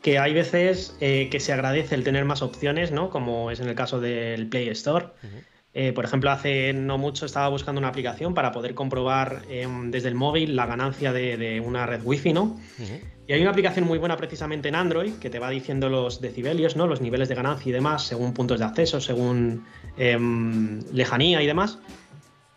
Que 0.03 0.19
hay 0.19 0.33
veces 0.35 0.97
eh, 1.01 1.29
que 1.31 1.41
se 1.41 1.53
agradece 1.53 1.95
el 1.95 2.05
tener 2.05 2.25
más 2.25 2.43
opciones, 2.43 2.93
¿no? 2.93 3.11
Como 3.11 3.51
es 3.51 3.61
en 3.61 3.69
el 3.69 3.75
caso 3.75 4.01
del 4.01 4.47
Play 4.47 4.69
Store. 4.69 5.07
Eh, 5.73 5.93
por 5.93 6.05
ejemplo, 6.05 6.31
hace 6.31 6.73
no 6.73 6.99
mucho 6.99 7.27
estaba 7.27 7.49
buscando 7.49 7.79
una 7.79 7.89
aplicación 7.89 8.35
para 8.35 8.51
poder 8.51 8.75
comprobar 8.75 9.43
em, 9.49 9.93
desde 9.93 10.09
el 10.09 10.17
móvil 10.17 10.57
la 10.57 10.67
ganancia 10.67 11.13
de, 11.13 11.63
una 11.65 11.87
red 11.87 12.01
wifi, 12.03 12.33
¿no? 12.33 12.59
Y 13.29 13.33
hay 13.33 13.41
una 13.41 13.51
aplicación 13.51 13.87
muy 13.87 13.99
buena 13.99 14.17
precisamente 14.17 14.69
en 14.69 14.75
Android 14.75 15.13
que 15.21 15.31
te 15.31 15.39
va 15.39 15.49
diciendo 15.49 15.89
los 15.89 16.21
decibelios, 16.21 16.75
¿no? 16.75 16.89
Los 16.89 17.01
niveles 17.01 17.29
de 17.29 17.37
ganancia 17.37 17.71
y 17.71 17.73
demás, 17.73 18.05
según 18.05 18.35
puntos 18.35 18.59
de 18.59 18.65
acceso, 18.65 19.01
según 19.01 19.65
em, 19.97 20.81
lejanía 20.93 21.41
y 21.41 21.47
demás, 21.47 21.79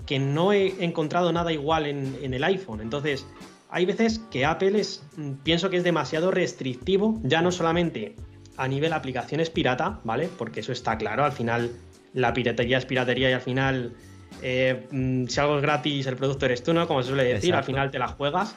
que 0.07 0.17
no 0.17 0.51
he 0.51 0.83
encontrado 0.83 1.31
nada 1.31 1.53
igual 1.53 1.85
en, 1.85 2.17
en, 2.23 2.33
el 2.33 2.43
iPhone. 2.43 2.81
Entonces, 2.81 3.27
hay 3.69 3.85
veces 3.85 4.21
que 4.31 4.43
Apple 4.43 4.79
es, 4.79 5.03
mm, 5.17 5.33
pienso 5.43 5.69
que 5.69 5.77
es 5.77 5.83
demasiado 5.83 6.31
restrictivo, 6.31 7.19
ya 7.21 7.43
no 7.43 7.51
solamente 7.51 8.15
a 8.57 8.67
nivel 8.67 8.93
aplicaciones 8.93 9.51
pirata, 9.51 9.99
¿vale? 10.03 10.29
Porque 10.35 10.61
eso 10.61 10.71
está 10.71 10.97
claro, 10.97 11.23
al 11.23 11.31
final 11.31 11.71
la 12.13 12.33
piratería 12.33 12.77
es 12.77 12.85
piratería 12.85 13.29
y 13.29 13.33
al 13.33 13.41
final, 13.41 13.93
eh, 14.41 14.87
mm, 14.91 15.27
si 15.27 15.39
algo 15.39 15.57
es 15.57 15.61
gratis, 15.61 16.05
el 16.07 16.15
producto 16.15 16.45
eres 16.45 16.63
tú, 16.63 16.73
¿no? 16.73 16.87
Como 16.87 17.01
se 17.01 17.09
suele 17.09 17.23
decir, 17.23 17.53
al 17.55 17.63
final 17.63 17.91
te 17.91 17.99
la 17.99 18.07
juegas. 18.07 18.55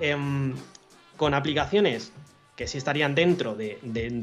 Em, 0.00 0.54
con 1.16 1.34
aplicaciones 1.34 2.12
que 2.56 2.66
sí 2.66 2.78
estarían 2.78 3.14
dentro 3.14 3.54
de, 3.54 3.78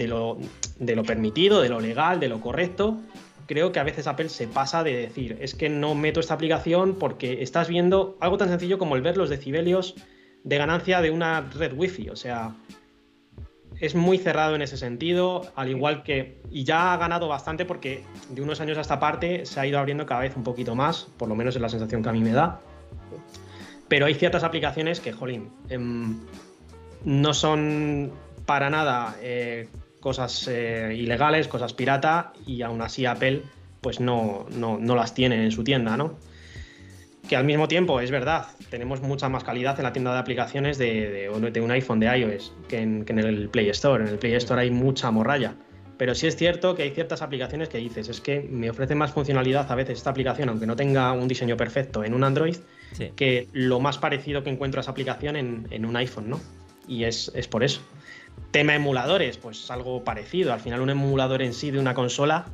lo, 0.08 0.38
de 0.78 0.96
lo 0.96 1.04
permitido, 1.04 1.62
de 1.62 1.70
lo 1.70 1.80
legal, 1.80 2.20
de 2.20 2.28
lo 2.28 2.42
correcto, 2.42 3.00
creo 3.50 3.72
que 3.72 3.80
a 3.80 3.84
veces 3.84 4.06
Apple 4.06 4.30
se 4.30 4.48
pasa 4.48 4.84
de 4.84 4.96
decir, 4.96 5.38
es 5.42 5.56
que 5.56 5.70
no 5.70 5.96
meto 5.96 6.20
esta 6.20 6.36
aplicación 6.36 6.96
porque 6.96 7.42
estás 7.42 7.68
viendo 7.68 8.16
algo 8.20 8.38
tan 8.38 8.50
sencillo 8.50 8.78
como 8.78 8.96
el 8.96 9.02
ver 9.02 9.18
los 9.18 9.30
decibelios 9.30 9.96
de 10.44 10.58
ganancia 10.58 11.02
de 11.02 11.10
una 11.10 11.42
red 11.42 11.74
wifi. 11.74 12.10
O 12.10 12.16
sea, 12.16 12.56
es 13.80 13.96
muy 13.96 14.18
cerrado 14.18 14.56
en 14.56 14.62
ese 14.62 14.78
sentido, 14.78 15.52
al 15.56 15.70
igual 15.70 16.04
que. 16.04 16.42
Y 16.52 16.64
ya 16.64 16.94
ha 16.94 16.98
ganado 16.98 17.28
bastante 17.28 17.66
porque 17.66 18.04
de 18.30 18.42
unos 18.42 18.60
años 18.62 18.78
a 18.78 18.82
esta 18.82 19.00
parte 19.00 19.46
se 19.46 19.60
ha 19.60 19.66
ido 19.66 19.80
abriendo 19.80 20.06
cada 20.06 20.22
vez 20.22 20.36
un 20.36 20.44
poquito 20.44 20.76
más, 20.76 21.08
por 21.18 21.30
lo 21.30 21.36
menos 21.36 21.56
es 21.56 21.62
la 21.62 21.70
sensación 21.70 22.04
que 22.04 22.10
a 22.10 22.14
mí 22.14 22.22
me 22.22 22.32
da. 22.32 22.60
Pero 23.88 24.06
hay 24.06 24.14
ciertas 24.14 24.44
aplicaciones 24.44 25.00
que, 25.00 25.14
jolín, 25.14 25.50
em, 25.70 26.20
no 27.04 27.34
son 27.34 28.12
para 28.46 28.70
nada 28.70 29.16
eh, 29.22 29.68
cosas 30.00 30.48
eh, 30.48 30.96
ilegales, 30.98 31.48
cosas 31.48 31.74
pirata, 31.74 32.34
y 32.46 32.62
aún 32.62 32.82
así 32.82 33.06
Apple 33.06 33.44
pues 33.82 34.00
no, 34.00 34.46
no, 34.50 34.96
las 34.96 35.14
tiene 35.14 35.44
en 35.44 35.52
su 35.52 35.64
tienda, 35.64 35.96
¿no? 35.96 36.16
Que 37.30 37.36
al 37.36 37.46
mismo 37.46 37.68
tiempo, 37.68 38.00
es 38.00 38.10
verdad, 38.10 38.48
tenemos 38.72 39.02
mucha 39.02 39.30
más 39.30 39.44
calidad 39.44 39.78
en 39.78 39.84
la 39.84 39.94
tienda 39.94 40.12
de 40.12 40.18
aplicaciones 40.18 40.80
de, 40.80 41.30
de, 41.30 41.62
un 41.62 41.72
iPhone 41.72 42.00
de 42.00 42.08
iOS 42.08 42.52
que 42.68 42.80
en, 42.80 43.06
que 43.06 43.14
en, 43.14 43.20
el 43.20 43.50
Play 43.50 43.70
Store. 43.70 44.04
En 44.04 44.10
el 44.10 44.18
Play 44.18 44.34
Store 44.34 44.62
hay 44.62 44.72
mucha 44.72 45.12
morralla. 45.12 45.54
Pero 46.00 46.16
sí 46.16 46.26
es 46.26 46.36
cierto 46.36 46.74
que 46.74 46.82
hay 46.82 46.90
ciertas 46.90 47.22
aplicaciones 47.22 47.70
que 47.70 47.78
dices, 47.78 48.10
es 48.10 48.20
que 48.20 48.42
me 48.50 48.72
ofrece 48.72 48.96
más 48.96 49.12
funcionalidad 49.12 49.72
a 49.72 49.76
veces 49.76 50.00
esta 50.00 50.10
aplicación, 50.10 50.50
aunque 50.50 50.66
no 50.66 50.76
tenga 50.76 51.12
un 51.12 51.28
diseño 51.28 51.56
perfecto 51.56 52.04
en 52.04 52.16
un 52.16 52.24
Android, 52.24 52.56
que 53.16 53.48
lo 53.54 53.80
más 53.80 54.00
parecido 54.00 54.42
que 54.42 54.50
encuentro 54.50 54.80
a 54.80 54.82
esa 54.82 54.90
aplicación 54.90 55.36
en, 55.36 55.68
en 55.70 55.86
un 55.86 55.96
iPhone, 55.98 56.32
¿no? 56.32 56.40
Y 56.88 57.04
es, 57.04 57.32
es 57.36 57.48
por 57.48 57.64
eso. 57.64 57.82
Tema 58.50 58.74
emuladores, 58.74 59.38
pues 59.38 59.70
algo 59.70 60.04
parecido. 60.04 60.52
Al 60.52 60.62
final 60.62 60.82
un 60.82 60.90
emulador 60.90 61.44
en 61.44 61.54
sí 61.54 61.70
de 61.70 61.78
una 61.78 61.94
consola, 61.94 62.46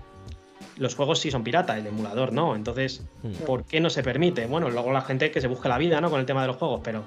los 0.78 0.96
juegos 0.96 1.20
sí 1.20 1.32
son 1.32 1.44
pirata, 1.44 1.78
el 1.78 1.88
emulador 1.88 2.34
no. 2.34 2.56
Entonces, 2.56 3.04
hmm. 3.24 3.46
¿por 3.46 3.66
qué 3.66 3.80
no 3.80 3.90
se 3.90 4.04
permite? 4.04 4.46
Bueno, 4.46 4.70
luego 4.70 4.92
la 4.92 5.02
gente 5.02 5.32
que 5.32 5.42
se 5.42 5.48
busque 5.48 5.70
la 5.70 5.78
vida, 5.78 6.02
¿no? 6.02 6.10
Con 6.10 6.20
el 6.20 6.26
tema 6.26 6.42
de 6.42 6.48
los 6.48 6.58
juegos, 6.58 6.82
pero... 6.84 7.04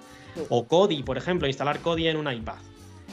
O 0.50 0.66
Kodi, 0.66 1.02
por 1.02 1.16
ejemplo, 1.16 1.48
instalar 1.48 1.80
Kodi 1.80 2.08
en 2.08 2.16
un 2.16 2.32
iPad. 2.32 2.56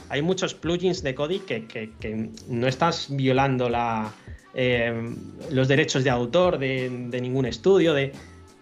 Hay 0.09 0.21
muchos 0.21 0.53
plugins 0.53 1.01
de 1.01 1.15
Kodi 1.15 1.39
que, 1.39 2.29
no 2.47 2.67
estás 2.67 3.07
violando 3.09 3.69
la, 3.69 4.13
eh, 4.53 4.93
los 5.49 5.67
derechos 5.67 6.03
de 6.03 6.09
autor 6.09 6.59
de, 6.59 6.89
de 7.09 7.21
ningún 7.21 7.45
estudio, 7.45 7.93
de... 7.93 8.11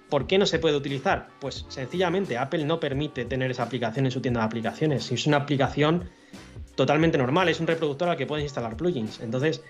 ¿Por 0.09 0.27
qué 0.27 0.37
no 0.37 0.45
se 0.45 0.59
puede 0.59 0.75
utilizar? 0.75 1.29
Pues 1.39 1.65
sencillamente 1.69 2.37
Apple 2.37 2.65
no 2.65 2.79
permite 2.79 3.25
tener 3.25 3.49
esa 3.49 3.63
aplicación 3.63 4.05
en 4.05 4.11
su 4.11 4.21
tienda 4.21 4.41
de 4.41 4.45
aplicaciones. 4.45 5.05
Si 5.05 5.15
es 5.15 5.25
una 5.25 5.37
aplicación 5.37 6.07
totalmente 6.75 7.17
normal, 7.17 7.49
es 7.49 7.59
un 7.59 7.65
reproductor 7.67 8.09
al 8.09 8.17
que 8.17 8.27
puedes 8.27 8.43
instalar 8.43 8.77
plugins. 8.77 9.19
Entonces, 9.21 9.63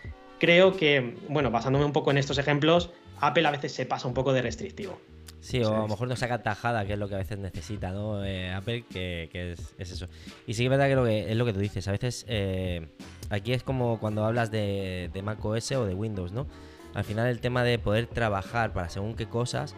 creo 0.44 0.76
que, 0.76 1.16
bueno, 1.30 1.52
basándome 1.52 1.86
un 1.86 1.94
poco 1.94 2.12
en 2.12 2.18
estos 2.18 2.38
ejemplos, 2.38 2.90
Apple 3.22 3.48
a 3.48 3.52
veces 3.52 3.72
se 3.72 3.86
pasa 3.86 4.10
un 4.10 4.14
poco 4.14 4.34
de 4.34 4.42
restrictivo. 4.42 5.00
Sí, 5.40 5.64
o 5.64 5.74
a 5.74 5.78
lo 5.78 5.88
mejor 5.88 6.10
no 6.10 6.18
saca 6.18 6.44
tajada, 6.44 6.86
que 6.86 6.94
es 6.94 7.00
lo 7.00 7.08
que 7.08 7.16
a 7.16 7.20
veces 7.20 7.40
necesita, 7.40 7.92
¿no? 7.92 8.26
Eh, 8.26 8.52
Apple, 8.52 8.84
que, 8.90 9.30
es, 9.32 9.74
eso. 9.78 10.10
Y 10.46 10.56
sí 10.56 10.64
que 10.64 10.66
es 10.66 10.70
verdad 10.70 10.90
que, 10.90 10.96
lo 10.96 11.06
que 11.06 11.32
es 11.32 11.38
lo 11.38 11.46
que 11.46 11.54
tú 11.54 11.62
dices. 11.62 11.88
A 11.88 11.94
veces 11.94 12.26
eh, 12.28 12.90
aquí 13.30 13.54
es 13.54 13.64
como 13.64 14.02
cuando 14.02 14.26
hablas 14.26 14.52
de, 14.52 15.10
de 15.14 15.22
Mac 15.22 15.44
OS 15.46 15.72
o 15.72 15.86
de 15.86 15.94
Windows, 15.94 16.34
¿no? 16.34 16.46
Al 16.94 17.06
final 17.06 17.28
el 17.28 17.40
tema 17.40 17.64
de 17.64 17.80
poder 17.80 18.08
trabajar 18.08 18.74
para 18.74 18.90
según 18.90 19.16
qué 19.16 19.28
cosas, 19.28 19.78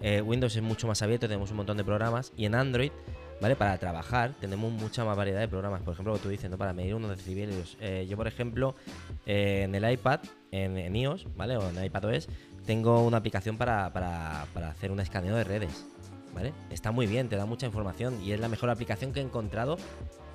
eh, 0.00 0.22
Windows 0.22 0.56
es 0.56 0.62
mucho 0.62 0.88
más 0.88 1.02
abierto, 1.02 1.28
tenemos 1.28 1.52
un 1.52 1.58
montón 1.58 1.76
de 1.76 1.84
programas, 1.84 2.32
y 2.36 2.46
en 2.46 2.56
Android 2.56 2.90
¿vale? 3.44 3.56
Para 3.56 3.76
trabajar 3.76 4.32
tenemos 4.40 4.72
mucha 4.72 5.04
más 5.04 5.18
variedad 5.18 5.40
de 5.40 5.48
programas. 5.48 5.82
Por 5.82 5.92
ejemplo, 5.92 6.14
lo 6.14 6.18
que 6.18 6.22
tú 6.22 6.28
dices, 6.30 6.50
¿no? 6.50 6.56
Para 6.56 6.72
medir 6.72 6.94
unos 6.94 7.14
decibelios. 7.14 7.76
Eh, 7.78 8.06
yo, 8.08 8.16
por 8.16 8.26
ejemplo, 8.26 8.74
eh, 9.26 9.64
en 9.64 9.74
el 9.74 9.92
iPad, 9.92 10.20
en, 10.50 10.96
iOS, 10.96 11.26
¿vale? 11.36 11.58
O 11.58 11.68
en 11.68 11.84
iPadOS, 11.84 12.26
tengo 12.64 13.04
una 13.04 13.18
aplicación 13.18 13.58
para, 13.58 13.88
hacer 14.70 14.90
un 14.90 14.98
escaneo 14.98 15.36
de 15.36 15.44
redes, 15.44 15.84
¿vale? 16.34 16.54
Está 16.70 16.90
muy 16.90 17.06
bien, 17.06 17.28
te 17.28 17.36
da 17.36 17.44
mucha 17.44 17.66
información 17.66 18.18
y 18.24 18.32
es 18.32 18.40
la 18.40 18.48
mejor 18.48 18.70
aplicación 18.70 19.12
que 19.12 19.20
he 19.20 19.22
encontrado 19.22 19.76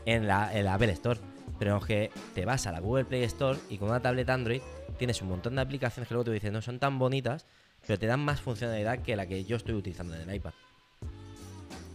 en 0.05 0.27
la, 0.27 0.55
en 0.55 0.65
la 0.65 0.75
Apple 0.75 0.91
Store. 0.91 1.19
Pero 1.57 1.77
es 1.77 1.85
que 1.85 2.11
te 2.35 2.45
vas 2.45 2.67
a 2.67 2.71
la 2.71 2.79
Google 2.79 3.05
Play 3.05 3.23
Store 3.23 3.57
y 3.71 3.79
con 3.79 3.89
una 3.89 4.01
tablet 4.01 4.29
Android 4.29 4.61
tienes 4.99 5.19
un 5.23 5.29
montón 5.29 5.55
de 5.55 5.61
aplicaciones 5.61 6.07
que 6.07 6.13
luego 6.13 6.25
te 6.25 6.31
dicen 6.31 6.53
no 6.53 6.61
son 6.61 6.77
tan 6.77 6.99
bonitas, 6.99 7.47
pero 7.87 7.97
te 7.97 8.05
dan 8.05 8.19
más 8.19 8.39
funcionalidad 8.39 8.99
que 8.99 9.15
la 9.15 9.25
que 9.25 9.45
yo 9.45 9.55
estoy 9.55 9.73
utilizando 9.73 10.13
en 10.13 10.29
el 10.29 10.35
iPad. 10.35 10.53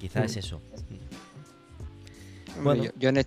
Quizás 0.05 0.25
es 0.25 0.37
eso. 0.37 0.61
Bueno. 2.63 2.85
Yo, 2.99 3.09
en 3.09 3.25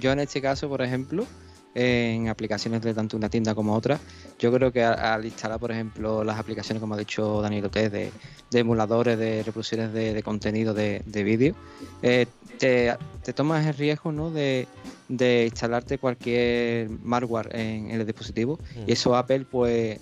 yo, 0.00 0.12
en 0.12 0.18
este 0.20 0.40
caso, 0.40 0.68
por 0.68 0.82
ejemplo, 0.82 1.26
en 1.74 2.28
aplicaciones 2.28 2.82
de 2.82 2.94
tanto 2.94 3.16
una 3.16 3.28
tienda 3.28 3.54
como 3.54 3.74
otra, 3.74 3.98
yo 4.38 4.52
creo 4.52 4.72
que 4.72 4.82
al, 4.84 5.24
instalar, 5.24 5.58
por 5.58 5.72
ejemplo, 5.72 6.22
las 6.24 6.38
aplicaciones, 6.38 6.80
como 6.80 6.94
ha 6.94 6.98
dicho 6.98 7.42
Daniel 7.42 7.70
T, 7.70 7.90
de, 7.90 8.12
emuladores, 8.52 9.18
de 9.18 9.42
reproducciones 9.42 9.92
de, 9.92 10.22
contenido 10.22 10.74
de, 10.74 11.02
vídeo, 11.06 11.54
eh, 12.02 12.26
te, 12.58 12.96
tomas 13.34 13.66
el 13.66 13.74
riesgo 13.74 14.12
¿no? 14.12 14.30
de, 14.30 14.66
instalarte 15.08 15.98
cualquier 15.98 16.90
malware 16.90 17.54
en, 17.56 17.90
el 17.90 18.06
dispositivo 18.06 18.58
y 18.86 18.92
eso 18.92 19.16
Apple 19.16 19.46
pues 19.50 19.98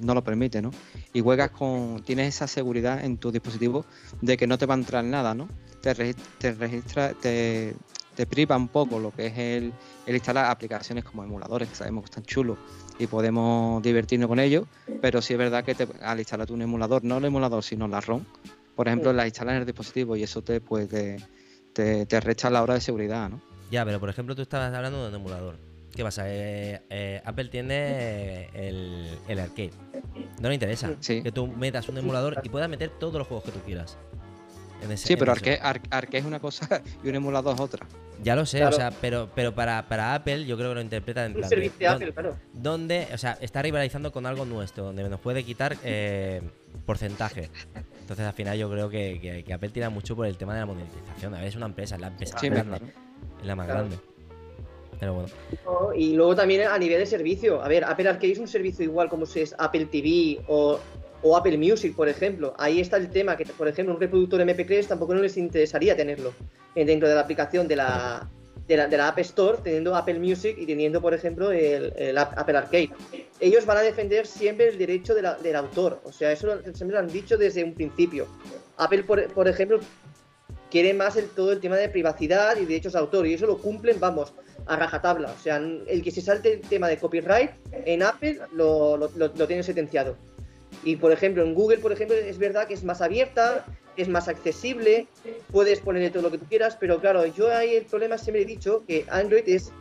no 0.00 0.14
lo 0.14 0.24
permite, 0.24 0.62
¿no? 0.62 0.70
Y 1.12 1.20
juegas 1.20 1.50
con, 1.50 2.02
tienes 2.04 2.34
esa 2.34 2.46
seguridad 2.46 3.04
en 3.04 3.18
tu 3.18 3.30
dispositivo 3.30 3.84
de 4.20 4.36
que 4.36 4.46
no 4.46 4.58
te 4.58 4.66
va 4.66 4.74
a 4.74 4.78
entrar 4.78 5.04
nada, 5.04 5.34
¿no? 5.34 5.48
Te, 5.80 5.94
registra, 5.94 7.14
te, 7.14 7.74
te 8.14 8.26
priva 8.26 8.56
un 8.56 8.68
poco 8.68 8.98
lo 8.98 9.12
que 9.12 9.26
es 9.26 9.38
el, 9.38 9.72
instalar 10.06 10.50
aplicaciones 10.50 11.04
como 11.04 11.24
emuladores, 11.24 11.68
que 11.68 11.74
sabemos 11.74 12.04
que 12.04 12.10
están 12.10 12.24
chulos 12.24 12.58
y 12.98 13.06
podemos 13.06 13.82
divertirnos 13.82 14.28
con 14.28 14.38
ellos, 14.40 14.66
pero 15.00 15.22
sí 15.22 15.32
es 15.32 15.38
verdad 15.38 15.64
que 15.64 15.74
al 16.02 16.18
instalar 16.18 16.52
un 16.52 16.62
emulador, 16.62 17.02
no 17.02 17.16
el 17.16 17.24
emulador, 17.24 17.64
sino 17.64 17.88
la 17.88 18.00
ROM, 18.00 18.22
por 18.76 18.88
ejemplo, 18.88 19.12
la 19.12 19.26
instalas 19.26 19.54
en 19.54 19.60
el 19.60 19.66
dispositivo 19.66 20.16
y 20.16 20.22
eso 20.22 20.42
te, 20.42 20.60
pues, 20.60 20.88
te, 20.88 21.18
te, 21.72 22.20
resta 22.20 22.50
la 22.50 22.62
hora 22.62 22.74
de 22.74 22.80
seguridad, 22.80 23.30
¿no? 23.30 23.40
Ya, 23.70 23.84
pero 23.84 24.00
por 24.00 24.10
ejemplo, 24.10 24.34
tú 24.34 24.42
estabas 24.42 24.74
hablando 24.74 25.02
de 25.02 25.08
un 25.08 25.14
emulador. 25.14 25.56
¿Qué 25.94 26.02
pasa? 26.02 26.24
Eh, 26.26 26.82
eh, 26.90 27.22
Apple 27.24 27.48
tiene 27.48 28.50
el, 28.54 29.18
el, 29.28 29.38
arcade. 29.38 29.72
No 30.40 30.48
le 30.48 30.54
interesa 30.54 30.94
que 31.00 31.32
tú 31.32 31.46
metas 31.46 31.88
un 31.88 31.98
emulador 31.98 32.40
y 32.42 32.48
puedas 32.48 32.68
meter 32.68 32.90
todos 32.90 33.14
los 33.14 33.26
juegos 33.26 33.44
que 33.44 33.52
tú 33.52 33.60
quieras. 33.60 33.96
Sí, 34.96 35.16
pero 35.16 35.32
arcade, 35.32 36.18
es 36.18 36.24
una 36.24 36.40
cosa 36.40 36.82
y 37.04 37.08
un 37.08 37.14
emulador 37.14 37.54
es 37.54 37.60
otra. 37.60 37.86
Ya 38.22 38.36
lo 38.36 38.44
sé, 38.44 38.64
o 38.64 38.72
sea, 38.72 38.90
pero, 39.00 39.30
pero 39.34 39.54
para, 39.54 39.88
para, 39.88 40.14
Apple 40.14 40.44
yo 40.44 40.56
creo 40.56 40.70
que 40.70 40.74
lo 40.74 40.80
interpreta 40.82 41.24
en 41.24 41.32
plan. 41.32 41.48
servicio 41.48 41.78
de 41.78 41.88
Apple, 41.88 42.12
claro. 42.12 42.36
Donde, 42.52 43.08
o 43.14 43.18
sea, 43.18 43.38
está 43.40 43.62
rivalizando 43.62 44.12
con 44.12 44.26
algo 44.26 44.44
nuestro, 44.44 44.84
donde 44.84 45.08
nos 45.08 45.20
puede 45.20 45.42
quitar 45.42 45.76
eh, 45.84 46.42
porcentaje. 46.86 47.48
Entonces 48.00 48.26
al 48.26 48.34
final 48.34 48.58
yo 48.58 48.70
creo 48.70 48.90
que, 48.90 49.42
que, 49.46 49.52
Apple 49.52 49.70
tira 49.70 49.88
mucho 49.88 50.16
por 50.16 50.26
el 50.26 50.36
tema 50.36 50.52
de 50.52 50.60
la 50.60 50.66
monetización. 50.66 51.34
A 51.34 51.38
ver, 51.38 51.48
es 51.48 51.56
una 51.56 51.66
empresa, 51.66 51.94
es 51.94 52.00
la 52.00 52.08
empresa 52.08 52.34
más 52.34 52.50
grande. 52.50 52.92
Es 53.40 53.46
la 53.46 53.56
más 53.56 53.66
grande. 53.66 53.96
Pero 54.98 55.14
bueno. 55.14 55.28
y 55.96 56.12
luego 56.12 56.36
también 56.36 56.68
a 56.68 56.76
nivel 56.76 56.98
de 56.98 57.06
servicio. 57.06 57.62
A 57.62 57.68
ver, 57.68 57.84
Apple 57.84 58.06
Arcade 58.06 58.32
es 58.32 58.38
un 58.38 58.48
servicio 58.48 58.84
igual 58.84 59.08
como 59.08 59.24
si 59.24 59.40
es 59.40 59.54
Apple 59.58 59.86
TV 59.86 60.42
o, 60.46 60.78
Apple 61.22 61.58
Music, 61.58 61.94
por 61.94 62.08
ejemplo. 62.08 62.54
Ahí 62.58 62.80
está 62.80 62.96
el 62.96 63.10
tema 63.10 63.36
que, 63.36 63.44
por 63.46 63.68
ejemplo, 63.68 63.94
un 63.94 64.00
reproductor 64.00 64.40
MP3 64.40 64.86
tampoco 64.86 65.14
no 65.14 65.20
les 65.20 65.36
interesaría 65.36 65.96
tenerlo 65.96 66.32
dentro 66.74 67.08
de 67.08 67.14
la 67.14 67.20
aplicación 67.20 67.68
de 67.68 67.76
la, 67.76 68.28
de 68.66 68.96
la, 68.96 69.08
App 69.08 69.18
Store, 69.18 69.58
teniendo 69.62 69.94
Apple 69.94 70.18
Music 70.18 70.56
y 70.58 70.66
teniendo, 70.66 71.00
por 71.00 71.12
ejemplo, 71.12 71.52
el, 71.52 72.16
Apple 72.16 72.56
Arcade. 72.56 72.90
Ellos 73.40 73.66
van 73.66 73.78
a 73.78 73.82
defender 73.82 74.26
siempre 74.26 74.68
el 74.68 74.78
derecho 74.78 75.14
del 75.14 75.56
autor. 75.56 76.00
O 76.04 76.12
sea, 76.12 76.32
eso 76.32 76.58
siempre 76.74 76.94
lo 76.94 76.98
han 76.98 77.08
dicho 77.08 77.36
desde 77.36 77.64
un 77.64 77.74
principio. 77.74 78.26
Apple, 78.76 79.04
por, 79.04 79.26
por 79.32 79.48
ejemplo, 79.48 79.80
quiere 80.70 80.94
más 80.94 81.16
el, 81.16 81.26
todo 81.28 81.52
el 81.52 81.60
tema 81.60 81.76
de 81.76 81.88
privacidad 81.88 82.56
y 82.56 82.64
derechos 82.64 82.92
de 82.94 82.98
autor, 83.00 83.26
y 83.26 83.34
eso 83.34 83.46
lo 83.46 83.58
cumplen, 83.58 83.98
vamos, 83.98 84.32
a 84.66 84.76
rajatabla. 84.76 85.32
O 85.32 85.42
sea, 85.42 85.56
el 85.56 86.02
que 86.02 86.10
se 86.10 86.20
salte 86.20 86.54
el 86.54 86.60
tema 86.60 86.88
de 86.88 86.96
copyright 86.96 87.50
en 87.72 88.02
Apple 88.02 88.40
lo, 88.52 88.96
lo, 88.96 89.10
lo, 89.16 89.46
tiene 89.46 89.62
sentenciado. 89.62 90.16
Y 90.84 90.96
por 90.96 91.12
ejemplo, 91.12 91.42
en 91.42 91.54
Google, 91.54 91.78
por 91.78 91.92
ejemplo, 91.92 92.16
es 92.16 92.38
verdad 92.38 92.66
que 92.66 92.74
es 92.74 92.84
más 92.84 93.00
abierta, 93.00 93.64
es 93.96 94.08
más 94.08 94.28
accesible, 94.28 95.06
puedes 95.50 95.80
ponerle 95.80 96.10
todo 96.10 96.22
lo 96.22 96.30
que 96.30 96.38
tú 96.38 96.46
quieras, 96.46 96.76
pero 96.78 97.00
claro, 97.00 97.26
yo 97.26 97.54
ahí 97.54 97.74
el 97.74 97.84
problema 97.84 98.18
siempre 98.18 98.42
he 98.42 98.46
dicho 98.46 98.82
que 98.86 99.04
Android 99.10 99.44
es 99.46 99.72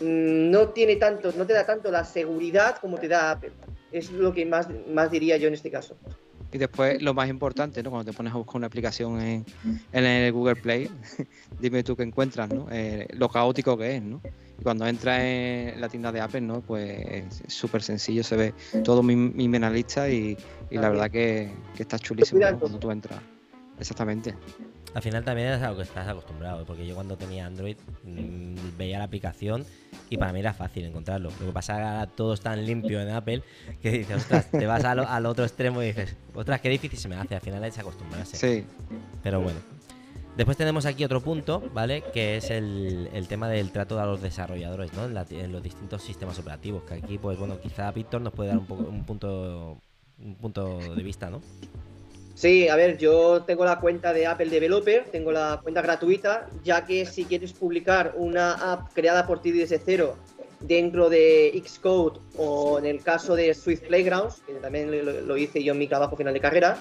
mm, 0.00 0.50
no 0.50 0.68
tiene 0.68 0.96
tanto, 0.96 1.32
no 1.36 1.46
te 1.46 1.52
da 1.52 1.66
tanto 1.66 1.90
la 1.90 2.04
seguridad 2.04 2.78
como 2.80 2.98
te 2.98 3.08
da 3.08 3.32
Apple. 3.32 3.52
Es 3.92 4.10
lo 4.10 4.32
que 4.32 4.44
más, 4.44 4.68
más 4.88 5.10
diría 5.10 5.36
yo 5.36 5.48
en 5.48 5.54
este 5.54 5.70
caso. 5.70 5.96
Y 6.52 6.58
después 6.58 7.02
lo 7.02 7.12
más 7.12 7.28
importante, 7.28 7.82
¿no? 7.82 7.90
Cuando 7.90 8.10
te 8.10 8.16
pones 8.16 8.32
a 8.32 8.36
buscar 8.36 8.56
una 8.56 8.66
aplicación 8.66 9.20
en, 9.20 9.44
el 9.92 10.32
Google 10.32 10.56
Play, 10.56 10.88
dime 11.60 11.82
tú 11.82 11.96
qué 11.96 12.02
encuentras, 12.02 12.48
¿no? 12.48 12.66
Eh, 12.70 13.06
lo 13.12 13.28
caótico 13.28 13.76
que 13.76 13.96
es, 13.96 14.02
¿no? 14.02 14.22
Cuando 14.62 14.86
entras 14.86 15.20
en 15.20 15.80
la 15.80 15.88
tienda 15.88 16.10
de 16.12 16.20
Apple, 16.20 16.40
¿no? 16.40 16.60
Pues 16.60 17.40
es 17.46 17.52
súper 17.52 17.82
sencillo, 17.82 18.22
se 18.22 18.36
ve 18.36 18.54
todo 18.84 19.02
mi, 19.02 19.14
minimalista 19.14 20.08
y, 20.08 20.36
y 20.70 20.78
la 20.78 20.88
verdad 20.88 21.10
que, 21.10 21.50
que 21.76 21.82
está 21.82 21.98
chulísimo 21.98 22.40
cuando 22.58 22.78
tú 22.78 22.90
entras. 22.90 23.20
Exactamente. 23.78 24.34
Al 24.96 25.02
final 25.02 25.22
también 25.22 25.48
es 25.48 25.62
algo 25.62 25.76
que 25.76 25.82
estás 25.82 26.08
acostumbrado, 26.08 26.64
porque 26.64 26.86
yo 26.86 26.94
cuando 26.94 27.18
tenía 27.18 27.44
Android 27.44 27.76
mm, 28.04 28.78
veía 28.78 28.98
la 28.98 29.04
aplicación 29.04 29.66
y 30.08 30.16
para 30.16 30.32
mí 30.32 30.40
era 30.40 30.54
fácil 30.54 30.86
encontrarlo. 30.86 31.30
Lo 31.38 31.46
que 31.46 31.52
pasa 31.52 31.74
es 31.74 31.78
que 31.80 31.84
ahora 31.84 32.06
todo 32.06 32.32
es 32.32 32.40
tan 32.40 32.64
limpio 32.64 32.98
en 33.02 33.10
Apple 33.10 33.42
que 33.82 33.90
dices, 33.90 34.16
ostras, 34.16 34.50
te 34.50 34.66
vas 34.66 34.84
al, 34.84 35.00
al 35.00 35.26
otro 35.26 35.44
extremo 35.44 35.82
y 35.82 35.88
dices, 35.88 36.16
ostras, 36.34 36.62
qué 36.62 36.70
difícil 36.70 36.98
se 36.98 37.08
me 37.08 37.16
hace. 37.16 37.34
Al 37.34 37.42
final 37.42 37.62
es 37.64 37.78
acostumbrarse. 37.78 38.38
Sí. 38.38 38.64
Pero 39.22 39.42
bueno. 39.42 39.58
Después 40.36 40.56
tenemos 40.58 40.84
aquí 40.84 41.02
otro 41.04 41.22
punto, 41.22 41.62
¿vale? 41.72 42.02
Que 42.12 42.36
es 42.36 42.50
el, 42.50 43.08
tema 43.28 43.48
del 43.48 43.72
trato 43.72 43.98
a 43.98 44.04
los 44.04 44.20
desarrolladores, 44.20 44.92
¿no? 44.92 45.06
En, 45.06 45.14
la- 45.14 45.26
en 45.30 45.50
los 45.50 45.62
distintos 45.62 46.02
sistemas 46.02 46.38
operativos. 46.38 46.82
Que 46.82 46.94
aquí, 46.94 47.16
pues 47.16 47.38
bueno, 47.38 47.58
quizá 47.58 47.90
Víctor 47.90 48.20
nos 48.20 48.34
puede 48.34 48.50
dar 48.50 48.58
un, 48.58 48.66
poco, 48.66 48.82
un 48.82 49.04
punto 49.04 49.78
un 50.18 50.34
punto 50.36 50.78
de 50.78 51.02
vista, 51.02 51.30
¿no? 51.30 51.42
Sí, 52.34 52.68
a 52.68 52.76
ver, 52.76 52.98
yo 52.98 53.42
tengo 53.42 53.64
la 53.64 53.80
cuenta 53.80 54.12
de 54.12 54.26
Apple 54.26 54.50
Developer, 54.50 55.06
tengo 55.10 55.32
la 55.32 55.60
cuenta 55.62 55.80
gratuita, 55.80 56.48
ya 56.64 56.84
que 56.84 57.06
si 57.06 57.24
quieres 57.24 57.52
publicar 57.54 58.12
una 58.16 58.72
app 58.72 58.92
creada 58.92 59.26
por 59.26 59.40
ti 59.40 59.52
desde 59.52 59.78
cero 59.78 60.16
dentro 60.60 61.08
de 61.08 61.62
Xcode 61.66 62.18
o 62.36 62.78
en 62.78 62.86
el 62.86 63.02
caso 63.02 63.36
de 63.36 63.54
Swift 63.54 63.82
Playgrounds, 63.86 64.42
que 64.46 64.54
también 64.54 64.90
lo 65.26 65.36
hice 65.36 65.62
yo 65.64 65.72
en 65.72 65.78
mi 65.78 65.86
trabajo 65.86 66.16
final 66.16 66.34
de 66.34 66.40
carrera, 66.40 66.78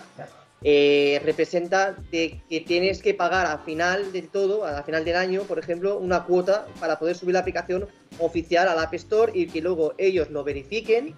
eh, 0.68 1.22
representa 1.24 1.96
que 2.12 2.42
tienes 2.66 3.00
que 3.00 3.14
pagar 3.14 3.46
al 3.46 3.60
final 3.60 4.12
del 4.12 4.30
todo, 4.30 4.66
al 4.66 4.84
final 4.84 5.06
del 5.06 5.16
año, 5.16 5.44
por 5.44 5.60
ejemplo, 5.60 6.00
una 6.00 6.24
cuota 6.24 6.66
para 6.80 6.98
poder 6.98 7.16
subir 7.16 7.34
la 7.34 7.42
aplicación 7.42 7.86
oficial 8.18 8.68
al 8.68 8.80
App 8.80 8.96
Store 8.96 9.32
y 9.36 9.46
que 9.46 9.62
luego 9.62 9.94
ellos 10.00 10.32
lo 10.32 10.44
verifiquen 10.44 11.14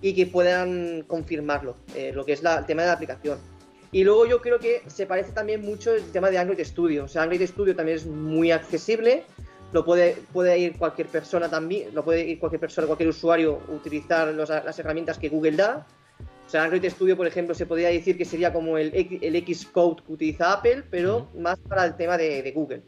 y 0.00 0.14
que 0.14 0.24
puedan 0.26 1.02
confirmarlo, 1.02 1.76
eh, 1.94 2.12
lo 2.14 2.24
que 2.24 2.32
es 2.32 2.42
la- 2.42 2.60
el 2.60 2.64
tema 2.64 2.82
de 2.82 2.88
la 2.88 2.94
aplicación. 2.94 3.38
Y 3.92 4.02
luego 4.02 4.24
yo 4.24 4.40
creo 4.40 4.58
que 4.58 4.82
se 4.86 5.04
parece 5.04 5.32
también 5.32 5.60
mucho 5.60 5.94
el 5.94 6.10
tema 6.10 6.30
de 6.30 6.38
Android 6.38 6.64
Studio. 6.64 7.04
O 7.04 7.08
sea, 7.08 7.22
Android 7.22 7.46
Studio 7.46 7.76
también 7.76 7.98
es 7.98 8.06
muy 8.06 8.50
accesible, 8.50 9.24
lo 9.72 9.84
puede, 9.84 10.16
ir 10.58 10.78
cualquier 10.78 11.08
persona 11.08 11.50
también, 11.50 11.94
lo 11.94 12.02
puede 12.02 12.24
ir 12.24 12.38
cualquier 12.38 13.08
usuario 13.08 13.60
utilizar 13.68 14.28
las 14.32 14.78
herramientas 14.78 15.18
que 15.18 15.28
Google 15.28 15.56
da. 15.56 15.86
O 16.46 16.48
sea, 16.48 16.62
Android 16.62 16.88
Studio, 16.88 17.16
por 17.16 17.26
ejemplo, 17.26 17.54
se 17.54 17.66
podría 17.66 17.88
decir 17.88 18.16
que 18.16 18.24
sería 18.24 18.52
como 18.52 18.78
el, 18.78 18.92
el 19.20 19.54
Xcode 19.54 20.02
que 20.06 20.12
utiliza 20.12 20.52
Apple, 20.52 20.84
pero 20.90 21.28
más 21.36 21.58
para 21.58 21.84
el 21.84 21.96
tema 21.96 22.16
de, 22.16 22.42
de 22.42 22.52
Google. 22.52 22.82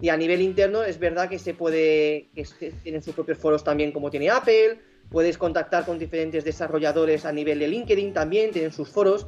Y 0.00 0.08
a 0.08 0.16
nivel 0.16 0.40
interno 0.40 0.84
es 0.84 0.98
verdad 0.98 1.28
que 1.28 1.38
se 1.38 1.52
puede, 1.52 2.28
que 2.34 2.72
tienen 2.82 3.02
sus 3.02 3.14
propios 3.14 3.38
foros 3.38 3.64
también 3.64 3.92
como 3.92 4.10
tiene 4.10 4.30
Apple, 4.30 4.78
puedes 5.10 5.36
contactar 5.36 5.84
con 5.84 5.98
diferentes 5.98 6.44
desarrolladores 6.44 7.26
a 7.26 7.32
nivel 7.32 7.58
de 7.58 7.68
LinkedIn 7.68 8.12
también, 8.12 8.52
tienen 8.52 8.72
sus 8.72 8.88
foros 8.88 9.26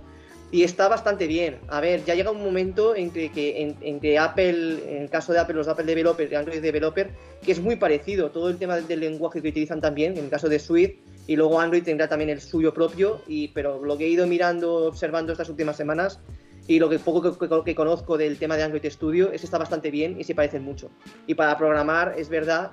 y 0.52 0.62
está 0.62 0.87
bastante 0.87 1.26
bien. 1.26 1.59
A 1.68 1.80
ver, 1.80 2.04
ya 2.04 2.14
llega 2.14 2.30
un 2.30 2.44
momento 2.44 2.94
en 2.94 3.11
que, 3.11 3.32
que- 3.32 3.62
en, 3.62 3.76
en 3.80 3.99
que 3.99 4.18
Apple, 4.18 4.78
en 4.97 5.02
el 5.02 5.11
caso 5.11 5.32
de 5.32 5.38
Apple, 5.40 5.56
los 5.56 5.66
Apple 5.66 5.87
Developer 5.87 6.30
y 6.30 6.35
Android 6.35 6.61
Developer, 6.61 7.11
que 7.44 7.50
es 7.52 7.59
muy 7.61 7.76
parecido, 7.76 8.30
todo 8.30 8.49
el 8.50 8.59
tema 8.59 8.76
del, 8.76 8.87
del 8.87 9.00
lenguaje 9.00 9.42
que 9.42 9.49
utilizan 9.49 9.80
también, 9.80 10.16
en 10.16 10.25
el 10.25 10.30
caso 10.30 10.49
de 10.49 10.59
Swift, 10.61 10.92
y 11.26 11.35
luego 11.37 11.59
Android 11.59 11.82
tendrá 11.82 12.06
también 12.09 12.30
el 12.30 12.40
suyo 12.40 12.73
propio, 12.75 13.23
y, 13.26 13.49
pero 13.49 13.82
lo 13.82 13.97
que 13.97 14.04
he 14.04 14.09
ido 14.09 14.26
mirando, 14.26 14.87
observando 14.87 15.32
estas 15.32 15.49
últimas 15.49 15.76
semanas, 15.76 16.21
y 16.68 16.78
lo 16.78 16.88
que 16.88 16.99
poco 17.00 17.23
que, 17.23 17.49
que- 17.49 17.64
que 17.64 17.75
conozco 17.75 18.16
del 18.18 18.37
tema 18.38 18.56
de 18.56 18.62
Android 18.62 18.85
Studio 18.90 19.32
es 19.32 19.40
que 19.40 19.47
está 19.47 19.59
bastante 19.59 19.90
bien 19.90 20.21
y 20.21 20.25
se 20.25 20.35
parecen 20.35 20.62
mucho. 20.62 20.90
Y 21.26 21.35
para 21.35 21.56
programar 21.56 22.14
es 22.16 22.28
verdad 22.28 22.73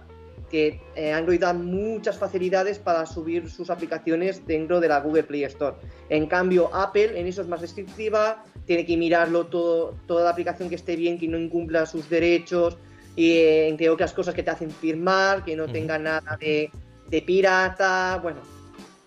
que 0.49 0.81
eh, 0.95 1.11
Android 1.11 1.39
da 1.39 1.53
muchas 1.53 2.17
facilidades 2.17 2.79
para 2.79 3.05
subir 3.05 3.49
sus 3.49 3.69
aplicaciones 3.69 4.45
dentro 4.45 4.79
de 4.79 4.87
la 4.87 4.99
Google 4.99 5.23
Play 5.23 5.43
Store. 5.45 5.75
En 6.09 6.27
cambio, 6.27 6.73
Apple 6.73 7.19
en 7.19 7.27
eso 7.27 7.41
es 7.41 7.47
más 7.47 7.61
restrictiva, 7.61 8.43
tiene 8.65 8.85
que 8.85 8.97
mirarlo 8.97 9.45
todo, 9.47 9.95
toda 10.07 10.23
la 10.23 10.31
aplicación 10.31 10.69
que 10.69 10.75
esté 10.75 10.95
bien, 10.95 11.17
que 11.17 11.27
no 11.27 11.37
incumpla 11.37 11.85
sus 11.85 12.09
derechos, 12.09 12.77
y 13.15 13.31
eh, 13.31 13.67
entre 13.67 13.89
otras 13.89 14.13
cosas 14.13 14.33
que 14.33 14.43
te 14.43 14.51
hacen 14.51 14.71
firmar, 14.71 15.43
que 15.43 15.55
no 15.55 15.67
tenga 15.67 15.97
nada 15.97 16.37
de, 16.39 16.71
de 17.09 17.21
pirata, 17.21 18.19
bueno, 18.21 18.39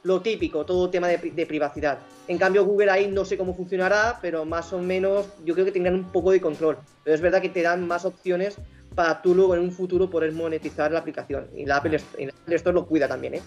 lo 0.02 0.20
típico, 0.20 0.64
todo 0.64 0.90
tema 0.90 1.08
de, 1.08 1.18
de 1.18 1.46
privacidad. 1.46 1.98
En 2.28 2.38
cambio, 2.38 2.64
Google 2.64 2.90
ahí 2.90 3.08
no 3.08 3.24
sé 3.24 3.36
cómo 3.36 3.54
funcionará, 3.54 4.18
pero 4.20 4.44
más 4.44 4.72
o 4.72 4.78
menos 4.78 5.26
yo 5.44 5.54
creo 5.54 5.66
que 5.66 5.72
tendrán 5.72 5.94
un 5.94 6.12
poco 6.12 6.30
de 6.30 6.40
control. 6.40 6.78
Pero 7.04 7.14
es 7.14 7.20
verdad 7.20 7.40
que 7.40 7.48
te 7.48 7.62
dan 7.62 7.86
más 7.86 8.04
opciones 8.04 8.56
para 8.94 9.20
tú 9.22 9.34
luego 9.34 9.54
en 9.54 9.60
un 9.62 9.72
futuro 9.72 10.08
poder 10.10 10.32
monetizar 10.32 10.90
la 10.92 10.98
aplicación. 11.00 11.48
Y 11.54 11.64
la 11.66 11.76
Apple, 11.78 12.00
y 12.18 12.26
la 12.26 12.32
Apple 12.42 12.56
Store 12.56 12.74
lo 12.74 12.86
cuida 12.86 13.08
también, 13.08 13.34
¿eh? 13.34 13.42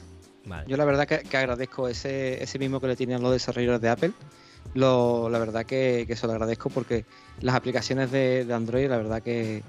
Vale. 0.46 0.66
Yo 0.68 0.78
la 0.78 0.86
verdad 0.86 1.08
que, 1.08 1.20
que 1.20 1.38
agradezco 1.38 1.88
ese, 1.88 2.42
ese 2.44 2.60
mismo 2.60 2.80
que 2.80 2.88
le 2.88 2.96
tienen 2.96 3.22
los 3.22 3.32
desarrolladores 3.32 3.82
de 3.82 3.90
Apple. 3.90 4.12
Lo, 4.74 5.30
la 5.30 5.40
verdad 5.40 5.66
que, 5.66 6.06
que 6.08 6.16
se 6.16 6.28
lo 6.28 6.34
agradezco 6.34 6.70
porque 6.70 7.06
las 7.42 7.56
aplicaciones 7.56 8.12
de, 8.12 8.46
de 8.46 8.54
Android, 8.54 8.90
la 8.90 8.98
verdad 8.98 9.22
que 9.24 9.64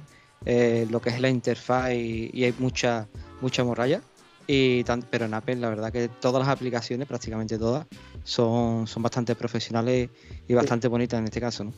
eh, 0.44 0.86
lo 0.90 1.00
que 1.00 1.10
es 1.10 1.20
la 1.20 1.28
interfaz 1.28 1.92
y, 1.92 2.30
y 2.32 2.44
hay 2.44 2.54
mucha, 2.58 3.06
mucha 3.40 3.62
morralla. 3.64 4.00
Y 4.48 4.84
tan- 4.84 5.02
pero 5.02 5.24
en 5.24 5.34
Apple, 5.34 5.56
la 5.56 5.68
verdad 5.68 5.92
que 5.92 6.08
todas 6.08 6.40
las 6.40 6.48
aplicaciones, 6.54 7.06
prácticamente 7.08 7.58
todas, 7.58 7.86
son, 8.24 8.86
son 8.86 9.02
bastante 9.02 9.34
profesionales 9.34 10.08
y 10.46 10.54
bastante 10.54 10.88
bonitas 10.88 11.18
en 11.18 11.24
este 11.24 11.40
caso, 11.40 11.64
¿no? 11.64 11.72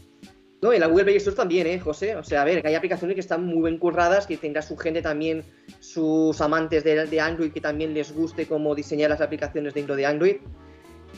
No, 0.60 0.72
y 0.72 0.78
la 0.78 0.86
Google 0.88 1.04
Play 1.04 1.16
Store 1.16 1.36
también, 1.36 1.66
¿eh, 1.68 1.78
José? 1.78 2.16
O 2.16 2.24
sea, 2.24 2.42
a 2.42 2.44
ver, 2.44 2.62
que 2.62 2.68
hay 2.68 2.74
aplicaciones 2.74 3.14
que 3.14 3.20
están 3.20 3.44
muy 3.44 3.70
bien 3.70 3.78
curradas, 3.78 4.26
que 4.26 4.36
tendrá 4.36 4.60
su 4.60 4.76
gente 4.76 5.02
también, 5.02 5.44
sus 5.78 6.40
amantes 6.40 6.82
de, 6.82 7.06
de 7.06 7.20
Android, 7.20 7.52
que 7.52 7.60
también 7.60 7.94
les 7.94 8.12
guste 8.12 8.46
cómo 8.46 8.74
diseñar 8.74 9.10
las 9.10 9.20
aplicaciones 9.20 9.74
dentro 9.74 9.94
de 9.94 10.06
Android. 10.06 10.36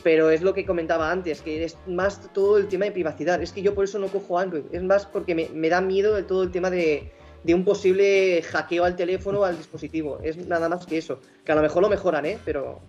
Pero 0.03 0.29
es 0.29 0.41
lo 0.41 0.53
que 0.53 0.65
comentaba 0.65 1.11
antes, 1.11 1.41
que 1.41 1.63
es 1.63 1.75
más 1.87 2.31
todo 2.33 2.57
el 2.57 2.67
tema 2.67 2.85
de 2.85 2.91
privacidad. 2.91 3.41
Es 3.41 3.51
que 3.51 3.61
yo 3.61 3.73
por 3.73 3.83
eso 3.83 3.97
no 3.99 4.07
cojo 4.07 4.37
Android. 4.37 4.63
Es 4.71 4.83
más 4.83 5.05
porque 5.05 5.33
me, 5.35 5.49
me 5.49 5.69
da 5.69 5.81
miedo 5.81 6.15
de 6.15 6.23
todo 6.23 6.43
el 6.43 6.51
tema 6.51 6.69
de, 6.69 7.11
de 7.43 7.53
un 7.53 7.65
posible 7.65 8.41
hackeo 8.43 8.83
al 8.83 8.95
teléfono 8.95 9.39
o 9.39 9.43
al 9.43 9.57
dispositivo. 9.57 10.19
Es 10.23 10.37
nada 10.37 10.69
más 10.69 10.85
que 10.85 10.97
eso. 10.97 11.19
Que 11.43 11.51
a 11.51 11.55
lo 11.55 11.61
mejor 11.61 11.81
lo 11.81 11.89
mejoran, 11.89 12.25
¿eh? 12.25 12.37
Pero 12.45 12.79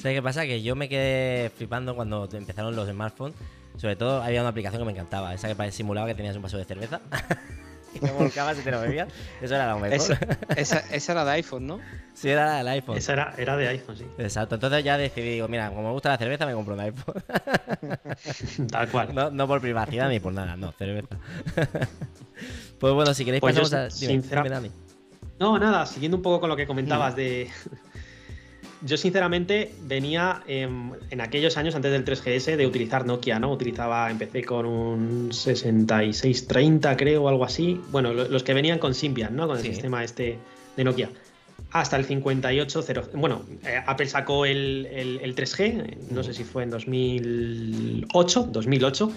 ¿Sabes 0.00 0.16
qué 0.16 0.22
pasa? 0.22 0.46
Que 0.46 0.62
yo 0.62 0.74
me 0.76 0.88
quedé 0.88 1.50
flipando 1.50 1.94
cuando 1.94 2.26
empezaron 2.32 2.74
los 2.74 2.88
smartphones. 2.88 3.36
Sobre 3.76 3.96
todo 3.96 4.22
había 4.22 4.40
una 4.40 4.50
aplicación 4.50 4.80
que 4.80 4.86
me 4.86 4.92
encantaba, 4.92 5.32
esa 5.34 5.54
que 5.54 5.72
simulaba 5.72 6.06
que 6.06 6.14
tenías 6.14 6.36
un 6.36 6.42
vaso 6.42 6.58
de 6.58 6.64
cerveza. 6.64 7.00
y 7.94 7.98
te 7.98 8.10
volcabas 8.12 8.58
y 8.58 8.62
te 8.62 8.70
lo 8.70 8.80
bebías. 8.80 9.08
Eso 9.40 9.54
era 9.54 9.68
lo 9.70 9.78
mejor. 9.78 9.94
Esa, 9.96 10.18
esa, 10.56 10.78
esa 10.94 11.12
era 11.12 11.24
de 11.24 11.30
iPhone, 11.32 11.66
¿no? 11.66 11.80
sí, 12.14 12.28
era 12.28 12.60
el 12.60 12.68
iPhone. 12.68 12.96
Esa 12.98 13.12
era, 13.14 13.34
era 13.38 13.56
de 13.56 13.68
iPhone, 13.68 13.96
sí. 13.96 14.04
Exacto, 14.18 14.56
entonces 14.56 14.84
ya 14.84 14.98
decidí, 14.98 15.30
digo, 15.30 15.48
mira, 15.48 15.68
como 15.70 15.82
me 15.82 15.90
gusta 15.92 16.10
la 16.10 16.18
cerveza, 16.18 16.46
me 16.46 16.52
compro 16.54 16.74
un 16.74 16.80
iPhone. 16.80 17.14
Tal 18.70 18.88
cual. 18.90 19.14
no, 19.14 19.30
no 19.30 19.46
por 19.46 19.60
privacidad 19.60 20.08
ni 20.08 20.20
por 20.20 20.32
nada, 20.32 20.56
no, 20.56 20.72
cerveza. 20.72 21.16
pues 22.78 22.92
bueno, 22.94 23.14
si 23.14 23.24
queréis 23.24 23.40
Pues 23.40 23.54
yo, 23.56 23.62
pasamos 23.62 23.94
a. 23.94 23.98
Dime, 23.98 24.12
sincera- 24.12 24.42
dime, 24.42 24.54
Dani. 24.54 24.70
No, 25.38 25.58
nada, 25.58 25.86
siguiendo 25.86 26.18
un 26.18 26.22
poco 26.22 26.40
con 26.40 26.50
lo 26.50 26.56
que 26.56 26.66
comentabas 26.66 27.16
de... 27.16 27.48
Yo 28.82 28.96
sinceramente 28.96 29.74
venía 29.82 30.42
em, 30.46 30.92
en 31.10 31.20
aquellos 31.20 31.56
años 31.58 31.74
antes 31.74 31.92
del 31.92 32.04
3GS 32.04 32.56
de 32.56 32.66
utilizar 32.66 33.04
Nokia, 33.04 33.38
¿no? 33.38 33.52
Utilizaba, 33.52 34.10
empecé 34.10 34.42
con 34.42 34.64
un 34.64 35.32
6630 35.32 36.96
creo 36.96 37.24
o 37.24 37.28
algo 37.28 37.44
así. 37.44 37.78
Bueno, 37.90 38.14
lo- 38.14 38.26
los 38.28 38.42
que 38.42 38.54
venían 38.54 38.78
con 38.78 38.94
Symbian, 38.94 39.36
¿no? 39.36 39.46
Con 39.46 39.58
el 39.58 39.62
Sí. 39.62 39.68
sistema 39.72 40.02
este 40.02 40.38
de 40.76 40.84
Nokia. 40.84 41.10
Hasta 41.72 41.96
el 41.98 42.04
5800. 42.06 43.10
Bueno, 43.12 43.44
eh, 43.64 43.82
Apple 43.86 44.06
sacó 44.06 44.46
el, 44.46 44.86
el- 44.90 45.20
el 45.22 45.34
3G, 45.34 45.98
no 46.10 46.22
sé 46.24 46.32
si 46.32 46.42
fue 46.44 46.62
en 46.62 46.70
2008, 46.70 48.48
2008. 48.50 49.12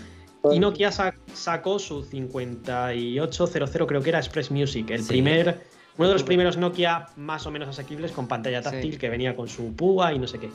Y 0.51 0.59
Nokia 0.59 0.91
sa- 0.91 1.15
sacó 1.33 1.79
su 1.79 2.03
5800, 2.03 3.87
creo 3.87 4.01
que 4.01 4.09
era 4.09 4.19
Express 4.19 4.51
Music, 4.51 4.89
el 4.89 5.01
Sí. 5.03 5.07
primer, 5.07 5.61
uno 5.97 6.07
de 6.07 6.13
los 6.13 6.23
primeros 6.23 6.57
Nokia 6.57 7.07
más 7.17 7.45
o 7.45 7.51
menos 7.51 7.69
asequibles 7.69 8.11
con 8.11 8.27
pantalla 8.27 8.61
táctil 8.61 8.93
Sí. 8.93 8.97
que 8.97 9.09
venía 9.09 9.35
con 9.35 9.47
su 9.47 9.75
púa 9.75 10.13
y 10.13 10.19
no 10.19 10.27
sé 10.27 10.39
qué. 10.39 10.49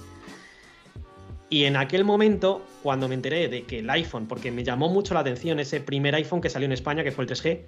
Y 1.50 1.64
en 1.64 1.76
aquel 1.76 2.04
momento, 2.04 2.62
cuando 2.82 3.08
me 3.08 3.14
enteré 3.14 3.48
de 3.48 3.62
que 3.62 3.78
el 3.78 3.88
iPhone, 3.88 4.26
porque 4.26 4.50
me 4.50 4.64
llamó 4.64 4.88
mucho 4.90 5.14
la 5.14 5.20
atención 5.20 5.58
ese 5.60 5.80
primer 5.80 6.14
iPhone 6.14 6.40
que 6.42 6.50
salió 6.50 6.66
en 6.66 6.72
España, 6.72 7.02
que 7.02 7.10
fue 7.12 7.24
el 7.24 7.30
3G, 7.30 7.60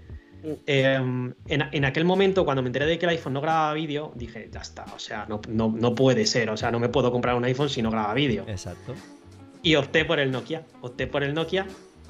eh, 0.67 0.95
en, 0.97 1.37
en 1.47 1.85
aquel 1.85 2.05
momento, 2.05 2.45
cuando 2.45 2.61
me 2.63 2.69
enteré 2.69 2.85
de 2.87 2.99
que 2.99 3.07
el 3.07 3.11
iPhone 3.11 3.33
no 3.33 3.41
grababa 3.41 3.73
vídeo, 3.73 4.13
dije, 4.17 4.51
ya 4.53 4.61
está, 4.61 4.85
o 4.95 4.99
sea, 4.99 5.25
no, 5.29 5.41
no, 5.49 5.75
no 5.75 5.95
puede 5.95 6.27
ser, 6.27 6.51
o 6.51 6.57
sea, 6.59 6.71
no 6.71 6.79
me 6.79 6.89
puedo 6.91 7.11
comprar 7.11 7.35
un 7.37 7.45
iPhone 7.45 7.71
si 7.71 7.81
no 7.81 7.91
graba 7.91 8.13
vídeo. 8.13 8.45
Exacto. 8.49 8.95
Y 9.63 9.77
opté 9.77 10.05
por 10.05 10.19
el 10.21 10.31
Nokia. 10.31 10.65
Opté 10.83 11.07
por 11.07 11.23
el 11.23 11.33
Nokia, 11.33 11.67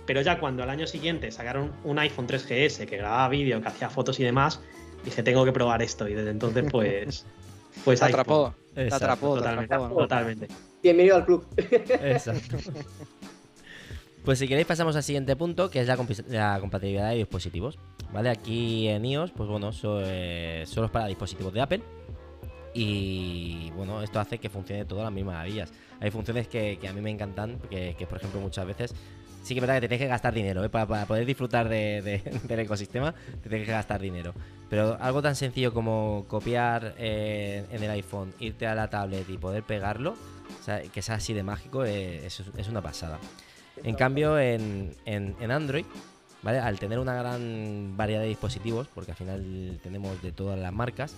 pero 0.07 0.23
ya 0.23 0.41
cuando 0.41 0.63
al 0.65 0.71
año 0.71 0.87
siguiente 0.89 1.31
sacaron 1.31 1.73
un 1.85 1.99
iPhone 2.01 2.27
3GS 2.27 2.87
que 2.87 2.97
grababa 2.97 3.29
vídeo, 3.29 3.61
que 3.61 3.69
hacía 3.69 3.91
fotos 3.91 4.19
y 4.19 4.25
demás, 4.25 4.61
dije, 5.05 5.23
tengo 5.23 5.45
que 5.45 5.53
probar 5.53 5.83
esto. 5.83 6.09
Y 6.09 6.15
desde 6.15 6.31
entonces, 6.31 6.65
pues. 6.71 7.27
Pues 7.85 8.01
Te 8.01 8.07
atrapó, 8.07 8.53
te 8.75 8.83
Exacto, 8.83 9.05
atrapó, 9.05 9.35
te 9.35 9.39
Totalmente, 9.41 9.75
atrapó. 9.75 9.97
totalmente. 9.97 10.49
bienvenido 10.83 11.17
al 11.17 11.25
club. 11.25 11.47
Exacto. 11.57 12.57
Pues 14.25 14.39
si 14.39 14.47
queréis 14.47 14.67
pasamos 14.67 14.95
al 14.97 15.03
siguiente 15.03 15.35
punto, 15.35 15.71
que 15.71 15.81
es 15.81 15.87
la, 15.89 15.97
compatibilidad 16.61 17.09
de 17.11 17.17
dispositivos. 17.17 17.79
¿Vale? 18.13 18.29
Aquí 18.29 18.87
en 18.89 19.05
iOS, 19.07 19.31
pues 19.31 19.49
bueno, 19.49 19.73
so- 19.73 20.01
eh, 20.05 20.65
solo 20.67 20.87
es 20.87 20.93
para 20.93 21.07
dispositivos 21.07 21.55
de 21.55 21.61
Apple. 21.63 21.83
Y 22.75 23.71
bueno, 23.77 24.03
esto 24.03 24.21
hace 24.21 24.39
que 24.39 24.51
funcione 24.51 24.85
todo 24.85 25.01
a 25.01 25.05
las 25.05 25.13
mismas 25.13 25.35
maravillas. 25.37 25.73
Hay 26.01 26.11
funciones 26.11 26.49
que, 26.49 26.79
que 26.79 26.89
a 26.89 26.93
mí 26.93 27.01
me 27.01 27.11
encantan, 27.11 27.59
que, 27.71 27.95
que, 27.99 28.07
por 28.07 28.19
ejemplo 28.19 28.41
muchas 28.41 28.67
veces 28.67 28.95
sí 29.43 29.55
que 29.55 29.59
es 29.59 29.61
verdad 29.61 29.75
que 29.77 29.81
te 29.83 29.89
tienes 29.89 30.05
que 30.05 30.09
gastar 30.09 30.35
dinero, 30.35 30.65
¿eh? 30.65 30.69
para, 30.69 30.87
para 30.87 31.07
poder 31.07 31.25
disfrutar 31.27 31.69
de- 31.69 32.03
de- 32.03 32.41
del 32.49 32.61
ecosistema, 32.61 33.15
te 33.43 33.49
tienes 33.49 33.67
que 33.67 33.73
gastar 33.73 34.01
dinero. 34.01 34.35
Pero 34.69 34.97
algo 35.01 35.21
tan 35.23 35.35
sencillo 35.37 35.73
como 35.75 36.25
copiar 36.29 36.95
eh, 36.99 37.65
en 37.71 37.83
el 37.83 37.91
iPhone, 37.91 38.33
irte 38.39 38.67
a 38.67 38.75
la 38.75 38.89
tablet 38.89 39.29
y 39.29 39.37
poder 39.39 39.63
pegarlo, 39.65 40.13
o 40.61 40.63
sea, 40.65 40.83
que 40.83 41.03
sea 41.03 41.17
así 41.17 41.33
de 41.33 41.43
mágico, 41.43 41.85
eh, 41.85 42.25
es, 42.27 42.43
es 42.57 42.69
una 42.69 42.81
pasada. 42.83 43.19
En 43.83 43.95
cambio, 43.95 44.39
en, 44.39 44.95
en- 45.07 45.35
en 45.41 45.51
Android, 45.51 45.85
¿vale? 46.43 46.59
Al 46.59 46.79
tener 46.79 46.99
una 46.99 47.15
gran 47.15 47.97
variedad 47.97 48.21
de 48.23 48.29
dispositivos, 48.29 48.87
porque 48.95 49.11
al 49.13 49.17
final 49.17 49.81
tenemos 49.83 50.21
de 50.23 50.33
todas 50.33 50.59
las 50.59 50.73
marcas, 50.73 51.15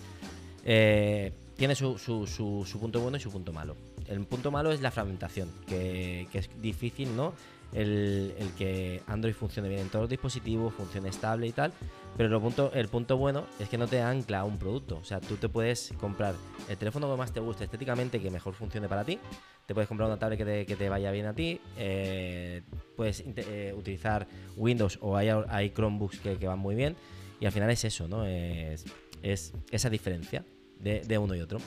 eh, 0.64 1.32
tiene 1.56 1.74
su, 1.74 1.98
su, 1.98 2.26
su, 2.26 2.78
punto 2.80 3.00
bueno 3.00 3.16
y 3.16 3.20
su 3.20 3.30
punto 3.30 3.52
malo. 3.52 3.76
El 4.08 4.24
punto 4.26 4.50
malo 4.50 4.72
es 4.72 4.80
la 4.80 4.90
fragmentación, 4.90 5.48
que, 5.66 6.26
que 6.32 6.38
es 6.38 6.50
difícil, 6.60 7.14
¿no? 7.16 7.34
El, 7.72 8.34
que 8.58 9.02
Android 9.06 9.34
funcione 9.34 9.68
bien 9.68 9.80
en 9.80 9.88
todos 9.88 10.04
los 10.04 10.10
dispositivos, 10.10 10.74
funcione 10.74 11.08
estable 11.08 11.46
y 11.46 11.52
tal. 11.52 11.72
Pero 12.16 12.34
el 12.34 12.42
punto, 12.42 12.70
el 12.74 12.88
punto 12.88 13.16
bueno 13.16 13.46
es 13.58 13.68
que 13.68 13.78
no 13.78 13.86
te 13.86 14.00
ancla 14.00 14.40
a 14.40 14.44
un 14.44 14.58
producto. 14.58 14.98
O 14.98 15.04
sea, 15.04 15.20
tú 15.20 15.36
te 15.36 15.48
puedes 15.48 15.92
comprar 15.98 16.34
el 16.68 16.76
teléfono 16.76 17.10
que 17.10 17.16
más 17.16 17.32
te 17.32 17.40
guste 17.40 17.64
estéticamente, 17.64 18.20
que 18.20 18.30
mejor 18.30 18.54
funcione 18.54 18.88
para 18.88 19.04
ti. 19.04 19.18
Te 19.66 19.74
puedes 19.74 19.88
comprar 19.88 20.08
una 20.08 20.18
tablet 20.18 20.66
que 20.66 20.76
te, 20.76 20.88
vaya 20.88 21.10
bien 21.10 21.26
a 21.26 21.34
ti. 21.34 21.60
Eh, 21.78 22.62
puedes 22.96 23.24
eh, 23.26 23.72
utilizar 23.76 24.26
Windows 24.56 24.98
o 25.00 25.16
hay, 25.16 25.70
Chromebooks 25.70 26.20
que, 26.20 26.46
van 26.46 26.58
muy 26.58 26.74
bien. 26.74 26.96
Y 27.40 27.46
al 27.46 27.52
final 27.52 27.70
es 27.70 27.84
eso, 27.84 28.06
¿no? 28.06 28.26
Es, 28.26 28.84
esa 29.22 29.88
diferencia 29.88 30.44
de, 30.78 31.18
uno 31.18 31.34
y 31.34 31.40
otro. 31.40 31.58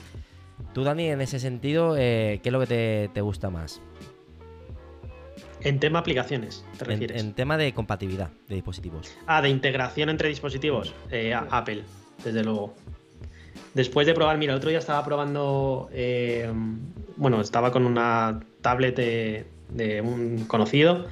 Tú, 0.73 0.83
Dani, 0.83 1.07
en 1.07 1.21
ese 1.21 1.39
sentido, 1.39 1.95
eh, 1.97 2.39
¿qué 2.43 2.49
es 2.49 2.53
lo 2.53 2.59
que 2.59 3.09
te 3.13 3.21
gusta 3.21 3.49
más? 3.49 3.81
En 5.65 5.79
tema 5.79 5.97
aplicaciones, 5.97 6.63
¿te 6.77 6.85
refieres? 6.85 7.19
En, 7.19 7.33
tema 7.33 7.57
de 7.57 7.73
compatibilidad 7.73 8.29
de 8.47 8.53
dispositivos. 8.53 9.17
Ah, 9.25 9.41
de 9.41 9.49
integración 9.49 10.09
entre 10.09 10.29
dispositivos. 10.29 10.93
Eh, 11.09 11.33
Apple, 11.33 11.81
desde 12.23 12.43
luego. 12.43 12.75
Después 13.73 14.05
de 14.05 14.13
probar, 14.13 14.37
mira, 14.37 14.53
el 14.53 14.57
otro 14.57 14.69
día 14.69 14.77
estaba 14.77 15.03
probando. 15.03 15.89
Eh, 15.91 16.53
bueno, 17.17 17.41
estaba 17.41 17.71
con 17.71 17.87
una 17.87 18.41
tablet 18.61 18.95
de, 18.95 20.01
un 20.01 20.45
conocido. 20.45 21.07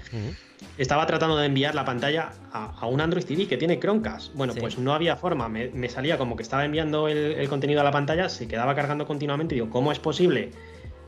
Estaba 0.78 1.08
tratando 1.08 1.36
de 1.36 1.48
enviar 1.48 1.74
la 1.74 1.84
pantalla 1.84 2.30
a, 2.52 2.86
un 2.86 3.02
Android 3.02 3.26
TV 3.26 3.48
que 3.48 3.58
tiene 3.58 3.80
Chromecast. 3.80 4.36
Bueno, 4.36 4.54
pues 4.54 4.78
no 4.78 4.94
había 4.94 5.16
forma. 5.16 5.50
Me, 5.50 5.90
salía 5.90 6.20
como 6.20 6.36
que 6.36 6.44
estaba 6.44 6.64
enviando 6.64 7.08
el, 7.08 7.18
el, 7.18 7.50
contenido 7.50 7.82
a 7.82 7.84
la 7.84 7.92
pantalla, 7.92 8.30
se 8.30 8.48
quedaba 8.48 8.76
cargando 8.76 9.08
continuamente. 9.08 9.56
Digo, 9.56 9.72
¿cómo 9.72 9.92
es 9.92 9.98
posible 9.98 10.52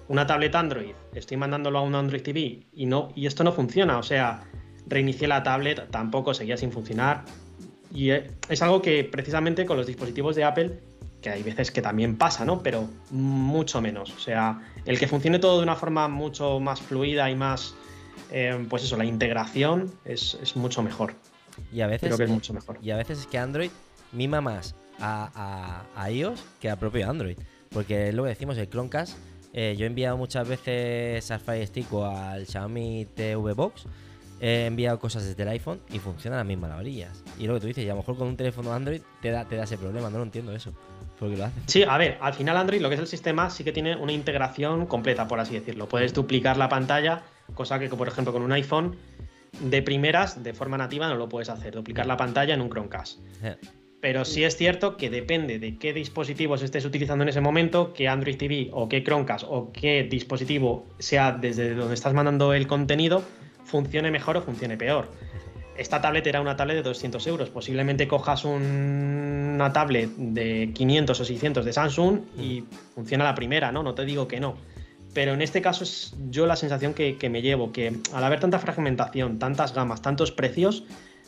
una 0.07 0.27
tablet 0.27 0.53
Android, 0.55 0.93
estoy 1.13 1.37
mandándolo 1.37 1.79
a 1.79 1.81
un 1.81 1.95
Android 1.95 2.21
TV 2.21 2.63
y 2.73 2.85
no 2.85 3.11
y 3.15 3.25
esto 3.25 3.43
no 3.43 3.51
funciona, 3.51 3.97
o 3.97 4.03
sea, 4.03 4.43
reinicié 4.87 5.27
la 5.27 5.43
tablet, 5.43 5.89
tampoco 5.89 6.33
seguía 6.33 6.57
sin 6.57 6.71
funcionar 6.71 7.25
y 7.91 8.11
eh, 8.11 8.31
es 8.49 8.61
algo 8.61 8.81
que 8.81 9.03
precisamente 9.03 9.65
con 9.65 9.77
los 9.77 9.87
dispositivos 9.87 10.35
de 10.35 10.43
Apple 10.43 10.79
que 11.21 11.29
hay 11.31 11.41
veces 11.41 11.71
que 11.71 11.81
también 11.81 12.17
pasa, 12.17 12.45
¿no? 12.45 12.61
Pero 12.61 12.87
mucho 13.09 13.81
menos, 13.81 14.11
o 14.13 14.19
sea, 14.19 14.61
el 14.85 14.99
que 14.99 15.07
funcione 15.07 15.39
todo 15.39 15.57
de 15.57 15.63
una 15.63 15.75
forma 15.75 16.07
mucho 16.07 16.59
más 16.59 16.79
fluida 16.81 17.31
y 17.31 17.35
más 17.35 17.75
eh, 18.31 18.65
pues 18.69 18.83
eso, 18.83 18.97
la 18.97 19.05
integración 19.05 19.91
es, 20.03 20.55
mucho 20.55 20.81
mejor. 20.83 21.15
Y 21.71 21.81
a 21.81 21.87
veces 21.87 22.09
Creo 22.09 22.17
que 22.17 22.23
es 22.25 22.29
mucho 22.29 22.53
mejor. 22.53 22.77
Y 22.81 22.91
a 22.91 22.97
veces 22.97 23.19
es 23.19 23.27
que 23.27 23.37
Android 23.37 23.69
mima 24.11 24.41
más 24.41 24.75
a, 24.99 25.85
a 25.95 26.11
iOS 26.11 26.43
que 26.59 26.69
a 26.69 26.75
propio 26.75 27.09
Android. 27.09 27.37
Porque 27.69 28.11
lo 28.13 28.23
que 28.23 28.29
decimos, 28.29 28.57
el 28.57 28.69
Chromecast 28.69 29.17
eh, 29.57 29.73
yo 29.77 29.85
he 29.85 29.87
enviado 29.87 30.17
muchas 30.17 30.45
veces 30.45 31.31
al 31.31 31.39
Fire 31.39 31.65
Stick 31.65 31.91
o 31.93 32.05
al 32.05 32.45
Xiaomi 32.45 33.07
TV 33.15 33.53
Box. 33.53 33.85
He 34.41 34.65
enviado 34.65 34.99
cosas 34.99 35.23
desde 35.23 35.43
el 35.43 35.47
iPhone 35.47 35.79
y 35.89 35.99
funcionan 35.99 36.39
las 36.39 36.45
mismas 36.45 36.71
maravillas. 36.71 37.23
Y 37.39 37.47
lo 37.47 37.53
que 37.53 37.61
tú 37.61 37.67
dices, 37.67 37.85
y 37.85 37.87
a 37.87 37.93
lo 37.93 38.01
mejor 38.01 38.17
con 38.17 38.27
un 38.27 38.35
teléfono 38.35 38.73
Android 38.73 38.99
te 39.21 39.31
da, 39.31 39.45
te 39.45 39.55
da 39.55 39.63
ese 39.63 39.77
problema, 39.77 40.09
no 40.09 40.17
lo 40.17 40.25
entiendo 40.25 40.53
eso. 40.53 40.73
Porque 41.17 41.37
lo 41.37 41.45
hace. 41.45 41.61
Sí, 41.67 41.83
a 41.83 41.97
ver, 41.97 42.17
al 42.19 42.33
final 42.33 42.57
Android, 42.57 42.81
lo 42.81 42.89
que 42.89 42.95
es 42.95 43.01
el 43.01 43.07
sistema, 43.07 43.49
sí 43.49 43.63
que 43.63 43.71
tiene 43.71 43.95
una 43.95 44.11
integración 44.11 44.87
completa, 44.87 45.25
por 45.25 45.39
así 45.39 45.53
decirlo. 45.53 45.87
Puedes 45.87 46.13
duplicar 46.13 46.57
la 46.57 46.67
pantalla, 46.67 47.23
cosa 47.53 47.79
que, 47.79 47.87
por 47.87 48.09
ejemplo, 48.09 48.33
con 48.33 48.41
un 48.41 48.51
iPhone 48.51 48.97
de 49.61 49.81
primeras, 49.81 50.43
de 50.43 50.53
forma 50.53 50.77
nativa, 50.77 51.07
no 51.07 51.15
lo 51.15 51.29
puedes 51.29 51.47
hacer. 51.47 51.73
Duplicar 51.73 52.07
la 52.07 52.17
pantalla 52.17 52.53
en 52.53 52.59
un 52.59 52.69
Chromecast. 52.69 53.19
Pero 54.05 54.23
sí 54.23 54.43
es 54.43 54.55
cierto 54.55 54.97
que 54.97 55.09
depende 55.09 55.57
de 55.57 55.79
qué 55.79 55.91
dispositivos 55.91 56.61
estés 56.61 56.85
utilizando 56.85 57.23
en 57.23 57.29
ese 57.29 57.41
momento, 57.41 57.91
qué 57.91 58.07
Android 58.07 58.37
TV 58.37 58.69
o 58.71 58.87
qué 58.87 59.03
Chromecast 59.03 59.45
o 59.49 59.71
qué 59.73 60.03
dispositivo 60.03 60.85
sea 60.99 61.31
desde 61.31 61.73
donde 61.73 61.95
estás 61.95 62.13
mandando 62.13 62.53
el 62.53 62.67
contenido, 62.67 63.23
funcione 63.63 64.11
mejor 64.11 64.37
o 64.37 64.43
funcione 64.43 64.77
peor. 64.77 65.09
Esta 65.75 66.01
tablet 66.01 66.27
era 66.27 66.39
una 66.39 66.55
tablet 66.55 66.75
de 66.75 66.83
200 66.83 67.25
euros. 67.25 67.49
Posiblemente 67.49 68.07
cojas 68.07 68.45
una 68.45 69.73
tablet 69.73 70.11
de 70.17 70.71
500 70.75 71.19
o 71.19 71.25
600 71.25 71.65
de 71.65 71.73
Samsung 71.73 72.19
y 72.37 72.63
funciona 72.93 73.23
la 73.23 73.33
primera, 73.33 73.71
¿no? 73.71 73.81
No 73.81 73.95
te 73.95 74.05
digo 74.05 74.27
que 74.27 74.39
no. 74.39 74.55
Pero 75.15 75.33
en 75.33 75.41
este 75.41 75.63
caso 75.63 75.83
es 75.83 76.15
yo 76.29 76.45
la 76.45 76.57
sensación 76.57 76.93
que, 76.93 77.17
que 77.17 77.31
me 77.31 77.41
llevo, 77.41 77.71
que 77.71 77.91
al 78.13 78.23
haber 78.23 78.39
tanta 78.39 78.59
fragmentación, 78.59 79.39
tantas 79.39 79.73
gamas, 79.73 80.03
tantos 80.03 80.31
precios, 80.31 80.83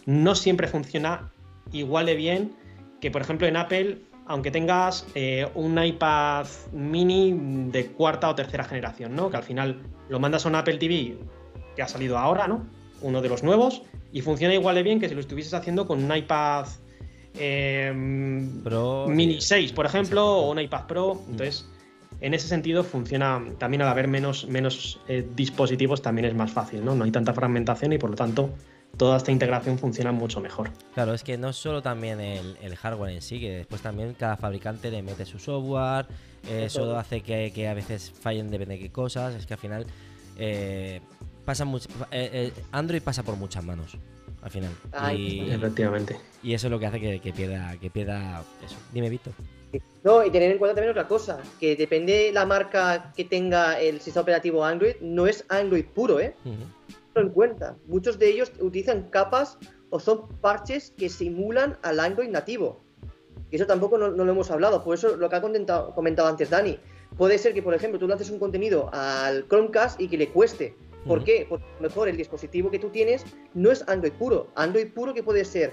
no 0.06 0.36
siempre 0.36 0.68
funciona 0.68 1.32
igual 1.72 2.06
de 2.06 2.14
bien 2.14 2.67
que 3.00 3.12
por 3.12 3.22
ejemplo 3.22 3.48
en 3.48 3.58
Apple, 3.58 4.00
aunque 4.26 4.52
tengas 4.52 5.06
eh, 5.16 5.48
un 5.56 5.82
iPad 5.82 6.48
mini 6.74 7.34
de 7.72 7.88
cuarta 7.88 8.30
o 8.30 8.36
tercera 8.36 8.64
generación, 8.64 9.16
¿no? 9.16 9.30
Que 9.30 9.38
al 9.38 9.44
final 9.44 9.82
lo 10.10 10.20
mandas 10.20 10.46
a 10.46 10.50
un 10.50 10.56
Apple 10.56 10.78
TV 10.78 11.18
que 11.76 11.82
ha 11.82 11.88
salido 11.88 12.18
ahora, 12.18 12.48
¿no? 12.48 12.66
Uno 13.02 13.22
de 13.22 13.30
los 13.30 13.44
nuevos, 13.44 13.84
y 14.12 14.22
funciona 14.22 14.54
igual 14.54 14.76
de 14.76 14.84
bien 14.84 15.00
que 15.00 15.08
si 15.08 15.16
lo 15.16 15.22
estuvieses 15.22 15.54
haciendo 15.54 15.86
con 15.86 16.04
un 16.04 16.16
iPad 16.16 16.66
em, 17.36 18.64
Mini 19.08 19.40
6, 19.40 19.74
por 19.74 19.86
ejemplo, 19.86 20.26
o 20.26 20.52
un 20.52 20.60
iPad 20.60 20.88
Pro. 20.88 21.16
Mm. 21.16 21.32
Entonces, 21.32 21.70
en 22.20 22.34
ese 22.34 22.48
sentido 22.48 22.84
funciona 22.84 23.44
también 23.60 23.84
al 23.84 23.90
haber 23.90 24.08
menos, 24.08 24.48
menos 24.48 25.00
eh, 25.08 25.28
dispositivos 25.36 26.02
también 26.02 26.26
es 26.26 26.34
más 26.34 26.52
fácil, 26.52 26.84
¿no? 26.84 26.96
No 26.96 27.04
hay 27.04 27.12
tanta 27.12 27.34
fragmentación 27.34 27.94
y 27.94 27.98
por 27.98 28.10
lo 28.10 28.16
tanto 28.16 28.50
toda 28.96 29.18
esta 29.18 29.32
integración 29.32 29.78
funciona 29.78 30.12
mucho 30.12 30.40
mejor. 30.40 30.70
Claro, 30.94 31.14
es 31.14 31.24
que 31.24 31.38
no 31.38 31.54
solo 31.54 31.82
también 31.82 32.20
el, 32.20 32.76
hardware 32.76 33.14
en 33.14 33.22
sí, 33.22 33.40
que 33.40 33.58
después 33.58 33.82
también 33.82 34.14
cada 34.14 34.38
fabricante 34.38 34.90
le 34.90 35.02
mete 35.02 35.26
su 35.26 35.40
software, 35.40 36.08
eh, 36.50 36.66
eso 36.66 36.98
hace 36.98 37.22
que, 37.22 37.68
a 37.68 37.74
veces 37.74 38.12
fallen 38.12 38.50
depende 38.50 38.76
de 38.76 38.82
qué 38.82 38.92
cosas, 38.92 39.36
es 39.36 39.46
que 39.46 39.54
al 39.54 39.60
final 39.60 39.86
eh, 40.38 41.02
pasa 41.46 41.66
mucho, 41.66 41.90
eh, 42.12 42.52
Android 42.72 43.02
pasa 43.02 43.24
por 43.24 43.36
muchas 43.36 43.64
manos 43.64 43.98
al 44.42 44.52
final. 44.52 44.72
y, 45.16 45.50
efectivamente. 45.52 46.18
Y 46.44 46.54
eso 46.54 46.68
es 46.68 46.72
lo 46.72 46.80
que 46.80 46.86
hace 46.86 47.20
que, 47.20 47.34
pierda, 47.34 47.76
que 47.78 47.90
pierda 47.90 48.44
eso. 48.66 48.78
Dime, 48.94 49.10
Víctor. 49.10 49.34
No, 50.04 50.24
y 50.26 50.32
tener 50.32 50.52
en 50.52 50.58
cuenta 50.58 50.76
también 50.76 50.92
otra 50.92 51.08
cosa, 51.08 51.40
que 51.60 51.76
depende 51.76 52.32
la 52.32 52.46
marca 52.46 53.12
que 53.16 53.26
tenga 53.26 53.80
el 53.80 54.00
sistema 54.00 54.22
operativo 54.22 54.64
Android, 54.64 54.96
no 55.02 55.28
es 55.28 55.44
Android 55.50 55.86
puro, 55.86 56.20
¿eh? 56.20 56.34
En 57.22 57.30
cuenta. 57.30 57.78
Muchos 57.86 58.20
de 58.20 58.30
ellos 58.30 58.52
utilizan 58.60 59.10
capas 59.10 59.58
o 59.90 60.00
son 60.00 60.28
parches 60.40 60.94
que 60.98 61.10
simulan 61.10 61.78
al 61.82 62.00
Android 62.00 62.30
nativo. 62.30 62.84
Y 63.50 63.56
eso 63.56 63.66
tampoco 63.66 63.98
no, 63.98 64.10
lo 64.10 64.32
hemos 64.32 64.52
hablado. 64.52 64.84
Por 64.84 64.96
eso 64.96 65.16
lo 65.16 65.30
que 65.30 65.36
ha 65.36 65.42
comentado, 65.42 65.94
comentado, 65.94 66.28
antes 66.28 66.50
Dani. 66.50 66.80
Puede 67.18 67.38
ser 67.38 67.54
que, 67.54 67.62
por 67.62 67.74
ejemplo, 67.74 68.00
tú 68.00 68.08
lances 68.08 68.30
un 68.30 68.40
contenido 68.40 68.90
al 68.92 69.48
Chromecast 69.48 70.02
y 70.02 70.10
que 70.10 70.18
le 70.18 70.30
cueste. 70.30 70.76
¿Por 71.08 71.24
qué? 71.24 71.46
Porque 71.48 71.66
mejor 71.80 72.10
el 72.10 72.18
dispositivo 72.18 72.70
que 72.70 72.80
tú 72.80 72.90
tienes 72.90 73.24
no 73.54 73.72
es 73.72 73.88
Android 73.88 74.12
puro. 74.14 74.48
Android 74.56 74.92
puro 74.94 75.14
que 75.14 75.24
puede 75.24 75.46
ser 75.46 75.72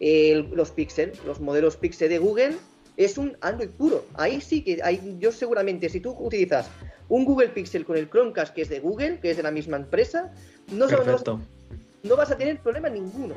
los 0.00 0.70
Pixel, 0.70 1.12
los 1.26 1.40
modelos 1.40 1.76
Pixel 1.76 2.08
de 2.08 2.18
Google, 2.18 2.56
es 2.96 3.18
un 3.18 3.36
Android 3.40 3.70
puro. 3.70 4.04
Ahí 4.14 4.40
sí 4.40 4.62
que 4.62 4.80
hay, 4.82 5.16
yo 5.18 5.32
seguramente, 5.32 5.88
si 5.88 6.00
tú 6.00 6.16
utilizas 6.18 6.68
un 7.08 7.24
Google 7.24 7.48
Pixel 7.48 7.84
con 7.84 7.96
el 7.96 8.08
Chromecast 8.10 8.54
que 8.54 8.62
es 8.62 8.68
de 8.68 8.80
Google, 8.80 9.20
que 9.20 9.30
es 9.30 9.36
de 9.36 9.42
la 9.42 9.50
misma 9.50 9.76
empresa, 9.76 10.32
no, 10.72 10.86
no, 10.86 12.16
vas 12.16 12.30
a 12.30 12.36
tener 12.36 12.60
problema 12.60 12.88
ninguno. 12.88 13.34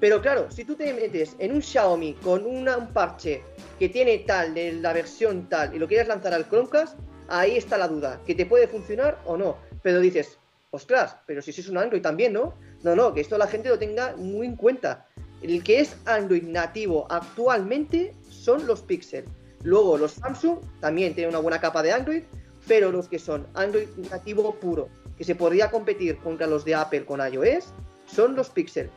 Pero 0.00 0.20
claro, 0.20 0.50
si 0.50 0.64
tú 0.64 0.74
te 0.74 0.92
metes 0.92 1.36
en 1.38 1.52
un 1.52 1.62
Xiaomi 1.62 2.14
con 2.14 2.44
un 2.44 2.68
parche 2.92 3.42
que 3.78 3.88
tiene 3.88 4.18
tal, 4.20 4.54
de 4.54 4.72
la 4.72 4.92
versión 4.92 5.48
tal, 5.48 5.74
y 5.74 5.78
lo 5.78 5.86
quieres 5.86 6.08
lanzar 6.08 6.34
al 6.34 6.48
Chromecast, 6.48 6.98
ahí 7.28 7.56
está 7.56 7.78
la 7.78 7.88
duda, 7.88 8.20
que 8.26 8.34
te 8.34 8.46
puede 8.46 8.66
funcionar 8.66 9.20
o 9.24 9.36
no. 9.36 9.56
Pero 9.82 10.00
dices, 10.00 10.38
ostras, 10.70 11.16
pero 11.26 11.40
si 11.40 11.52
es 11.52 11.68
un 11.68 11.78
Android 11.78 12.02
también, 12.02 12.32
¿no? 12.32 12.54
No, 12.82 12.96
no, 12.96 13.14
que 13.14 13.20
esto 13.20 13.38
la 13.38 13.46
gente 13.46 13.68
lo 13.68 13.78
tenga 13.78 14.16
muy 14.16 14.46
en 14.46 14.56
cuenta. 14.56 15.06
El 15.40 15.62
que 15.62 15.80
es 15.80 15.96
Android 16.06 16.42
nativo 16.42 17.06
actualmente 17.10 18.14
son 18.44 18.66
los 18.66 18.82
Pixel. 18.82 19.24
Luego 19.62 19.96
los 19.96 20.12
Samsung 20.12 20.58
también 20.80 21.14
tienen 21.14 21.30
una 21.30 21.40
buena 21.40 21.60
capa 21.60 21.82
de 21.82 21.92
Android, 21.92 22.22
pero 22.68 22.92
los 22.92 23.08
que 23.08 23.18
son 23.18 23.46
Android 23.54 23.88
nativo 24.10 24.54
puro, 24.56 24.88
que 25.16 25.24
se 25.24 25.34
podría 25.34 25.70
competir 25.70 26.18
contra 26.18 26.46
los 26.46 26.64
de 26.64 26.74
Apple 26.74 27.06
con 27.06 27.20
iOS, 27.20 27.72
son 28.06 28.36
los 28.36 28.50
Pixel. 28.50 28.90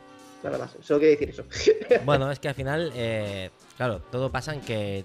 Nada 0.44 0.58
más, 0.58 0.76
solo 0.80 1.00
quiero 1.00 1.18
decir 1.18 1.30
eso. 1.30 1.44
Bueno, 2.04 2.30
es 2.30 2.38
que 2.38 2.48
al 2.48 2.54
final, 2.54 2.92
eh, 2.94 3.50
claro, 3.76 4.00
todo 4.10 4.30
pasa 4.30 4.54
en 4.54 4.60
que 4.60 5.04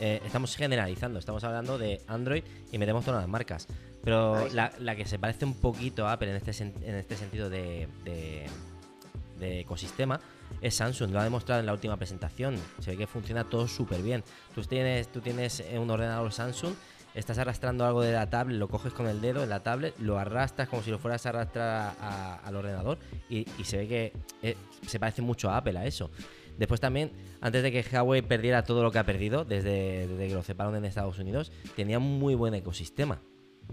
eh, 0.00 0.20
estamos 0.24 0.54
generalizando, 0.56 1.18
estamos 1.18 1.42
hablando 1.44 1.78
de 1.78 2.02
Android 2.06 2.42
y 2.70 2.78
metemos 2.78 3.04
todas 3.04 3.20
las 3.20 3.28
marcas. 3.28 3.66
Pero 4.02 4.48
la, 4.48 4.96
que 4.96 5.06
se 5.06 5.18
parece 5.18 5.44
un 5.44 5.54
poquito 5.54 6.06
a 6.06 6.12
Apple 6.12 6.30
en 6.30 6.36
este, 6.36 6.64
en 6.64 6.94
este 6.94 7.16
sentido 7.16 7.50
de, 7.50 7.88
de, 8.04 9.60
ecosistema 9.60 10.20
es 10.60 10.74
Samsung. 10.74 11.12
Lo 11.12 11.20
ha 11.20 11.24
demostrado 11.24 11.60
en 11.60 11.66
la 11.66 11.72
última 11.72 11.96
presentación. 11.96 12.56
Se 12.80 12.90
ve 12.92 12.96
que 12.96 13.06
funciona 13.06 13.44
todo 13.44 13.68
súper 13.68 14.02
bien. 14.02 14.22
Tú 14.54 14.62
tienes, 14.62 15.08
tú 15.08 15.20
tienes 15.20 15.62
un 15.76 15.90
ordenador 15.90 16.32
Samsung 16.32 16.74
estás 17.14 17.38
arrastrando 17.38 17.84
algo 17.84 18.02
de 18.02 18.12
la 18.12 18.30
tablet, 18.30 18.58
lo 18.58 18.68
coges 18.68 18.92
con 18.92 19.08
el 19.08 19.20
dedo 19.20 19.42
en 19.42 19.48
la 19.48 19.60
tablet, 19.60 19.92
lo 19.98 20.18
arrastras 20.20 20.68
como 20.68 20.82
si 20.82 20.90
lo 20.92 20.98
fueras 21.00 21.26
a 21.26 21.30
arrastrar 21.30 21.96
a- 22.00 22.34
al 22.44 22.54
ordenador 22.54 22.98
y, 23.28 23.44
y 23.58 23.64
se 23.64 23.78
ve 23.78 23.88
que 23.88 24.12
eh, 24.42 24.56
se 24.86 25.00
parece 25.00 25.20
mucho 25.20 25.50
a 25.50 25.56
Apple 25.56 25.76
a 25.78 25.84
eso. 25.86 26.10
Después 26.58 26.80
también, 26.80 27.10
antes 27.40 27.64
de 27.64 27.72
que 27.72 27.84
Huawei 27.92 28.22
perdiera 28.22 28.62
todo 28.62 28.84
lo 28.84 28.92
que 28.92 28.98
ha 29.00 29.04
perdido, 29.06 29.44
desde, 29.44 30.06
desde 30.06 30.28
que 30.28 30.34
lo 30.34 30.44
separaron 30.44 30.76
en 30.76 30.84
Estados 30.84 31.18
Unidos, 31.18 31.50
tenía 31.74 31.98
un 31.98 32.20
muy 32.20 32.36
buen 32.36 32.54
ecosistema. 32.54 33.20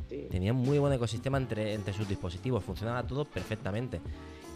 Sí. 0.10 0.28
Tenía 0.32 0.52
un 0.52 0.60
muy 0.64 0.80
buen 0.80 0.94
ecosistema 0.94 1.38
entre, 1.38 1.74
entre 1.74 1.94
sus 1.94 2.08
dispositivos, 2.08 2.64
funcionaba 2.64 3.06
todo 3.06 3.26
perfectamente. 3.26 4.02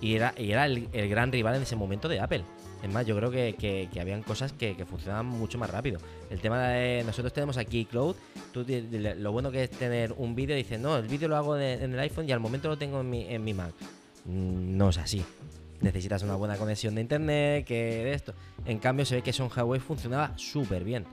Y 0.01 0.15
era, 0.15 0.33
y 0.37 0.51
era 0.51 0.65
el, 0.65 0.87
el 0.93 1.09
gran 1.09 1.31
rival 1.31 1.55
en 1.55 1.63
ese 1.63 1.75
momento 1.75 2.07
de 2.07 2.19
Apple. 2.19 2.43
Es 2.81 2.89
más, 2.93 3.05
yo 3.05 3.15
creo 3.17 3.29
que, 3.29 3.55
que- 3.59 3.89
que 3.91 3.99
habían 3.99 4.23
cosas 4.23 4.53
que, 4.53 4.75
que 4.77 4.85
funcionaban 4.85 5.25
mucho 5.25 5.57
más 5.57 5.69
rápido. 5.69 5.99
El 6.29 6.39
tema 6.39 6.61
de. 6.69 7.03
Nosotros 7.05 7.33
tenemos 7.33 7.57
aquí 7.57 7.83
Cloud. 7.85 8.15
Tú, 8.53 8.65
lo 9.17 9.31
bueno 9.33 9.51
que 9.51 9.63
es 9.65 9.69
tener 9.69 10.13
un 10.17 10.33
vídeo, 10.35 10.55
dices, 10.55 10.79
no, 10.79 10.95
el 10.97 11.07
vídeo 11.07 11.27
lo 11.27 11.35
hago 11.35 11.55
de- 11.55 11.73
en 11.83 11.93
el 11.93 11.99
iPhone 11.99 12.29
y 12.29 12.31
al 12.31 12.39
momento 12.39 12.69
lo 12.69 12.77
tengo 12.77 13.01
en 13.01 13.09
mi, 13.09 13.25
en 13.25 13.43
mi 13.43 13.53
Mac. 13.53 13.73
Mm, 14.25 14.77
No 14.77 14.89
es 14.89 14.97
así. 14.97 15.25
Necesitas 15.81 16.23
una 16.23 16.35
buena 16.35 16.55
conexión 16.57 16.95
de 16.95 17.01
internet, 17.01 17.65
que 17.65 17.75
de 18.05 18.13
esto. 18.13 18.33
En 18.65 18.79
cambio, 18.79 19.05
se 19.05 19.15
ve 19.15 19.21
que 19.21 19.33
Son 19.33 19.49
Huawei 19.53 19.79
funcionaba 19.81 20.33
súper 20.37 20.83
bien. 20.85 21.05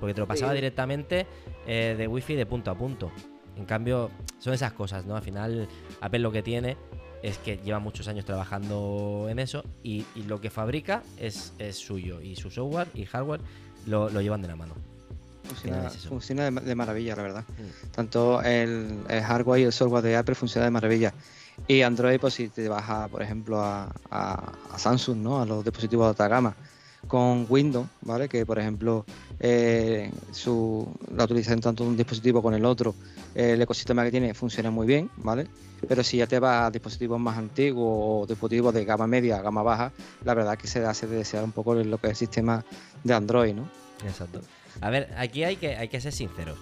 Porque 0.00 0.12
te 0.14 0.20
lo 0.20 0.26
pasaba 0.26 0.52
Sí. 0.52 0.56
directamente 0.56 1.26
eh, 1.66 1.94
de 1.96 2.06
wifi 2.06 2.34
de 2.34 2.44
punto 2.46 2.70
a 2.70 2.74
punto. 2.76 3.10
En 3.56 3.64
cambio, 3.64 4.10
son 4.38 4.52
esas 4.52 4.72
cosas, 4.72 5.06
¿no? 5.06 5.16
Al 5.16 5.22
final, 5.22 5.68
Apple 6.00 6.18
lo 6.20 6.32
que 6.32 6.42
tiene 6.42 6.76
es 7.24 7.38
que 7.38 7.56
lleva 7.64 7.78
muchos 7.78 8.06
años 8.06 8.24
trabajando 8.26 9.26
en 9.30 9.38
eso 9.38 9.64
y, 9.82 10.04
y 10.14 10.22
lo 10.24 10.40
que 10.40 10.50
fabrica 10.50 11.02
es, 11.18 11.52
es 11.58 11.76
suyo. 11.76 12.20
Y 12.20 12.36
su 12.36 12.50
software 12.50 12.88
y 12.94 13.06
hardware 13.06 13.40
lo, 13.86 14.10
lo 14.10 14.20
llevan 14.20 14.42
de 14.42 14.48
la 14.48 14.56
mano. 14.56 14.74
Funciona, 16.08 16.44
de, 16.44 16.50
ma- 16.50 16.60
de 16.60 16.74
maravilla, 16.74 17.16
la 17.16 17.22
verdad. 17.22 17.44
Mm. 17.48 17.90
Tanto 17.92 18.42
el, 18.42 18.98
el 19.08 19.22
hardware 19.22 19.60
y 19.60 19.64
el 19.64 19.72
software 19.72 20.02
de 20.02 20.16
Apple 20.16 20.34
funciona 20.34 20.64
de 20.66 20.70
maravilla. 20.70 21.14
Y 21.68 21.82
Android, 21.82 22.18
pues 22.20 22.34
si 22.34 22.48
te 22.48 22.68
vas 22.68 22.84
a, 22.88 23.08
por 23.08 23.22
ejemplo, 23.22 23.60
a, 23.60 23.90
a- 24.10 24.52
a 24.72 24.78
Samsung, 24.78 25.18
¿no? 25.18 25.40
A 25.40 25.46
los 25.46 25.64
dispositivos 25.64 26.04
de 26.06 26.10
alta 26.10 26.28
gama. 26.28 26.54
Con 27.06 27.46
Windows, 27.50 27.86
¿vale? 28.00 28.28
Que 28.30 28.46
por 28.46 28.58
ejemplo 28.58 29.04
eh, 29.38 30.10
su, 30.32 30.88
la 31.14 31.24
utilizan 31.24 31.60
tanto 31.60 31.84
un 31.84 31.96
dispositivo 31.98 32.40
con 32.40 32.54
el 32.54 32.64
otro, 32.64 32.94
el 33.34 33.60
ecosistema 33.60 34.04
que 34.04 34.10
tiene 34.10 34.34
funciona 34.34 34.70
muy 34.70 34.86
bien, 34.86 35.10
¿vale? 35.16 35.46
Pero 35.86 36.02
si 36.02 36.18
ya 36.18 36.26
te 36.26 36.38
vas 36.38 36.66
a 36.66 36.70
dispositivos 36.70 37.20
más 37.20 37.36
antiguos 37.36 38.22
o 38.22 38.26
dispositivos 38.26 38.72
de 38.72 38.84
gama 38.84 39.06
media, 39.06 39.42
gama 39.42 39.62
baja, 39.62 39.92
la 40.24 40.34
verdad 40.34 40.56
que 40.56 40.66
se 40.66 40.84
hace 40.84 41.06
de 41.06 41.16
desear 41.16 41.44
un 41.44 41.52
poco 41.52 41.74
lo 41.74 41.98
que 41.98 42.06
es 42.06 42.12
el 42.12 42.16
sistema 42.16 42.64
de 43.02 43.14
Android, 43.14 43.54
¿no? 43.54 43.68
Exacto. 44.06 44.40
A 44.80 44.90
ver, 44.90 45.12
aquí 45.16 45.44
hay 45.44 45.56
que, 45.56 45.76
hay 45.76 45.88
que 45.88 46.00
ser 46.00 46.12
sinceros. 46.12 46.58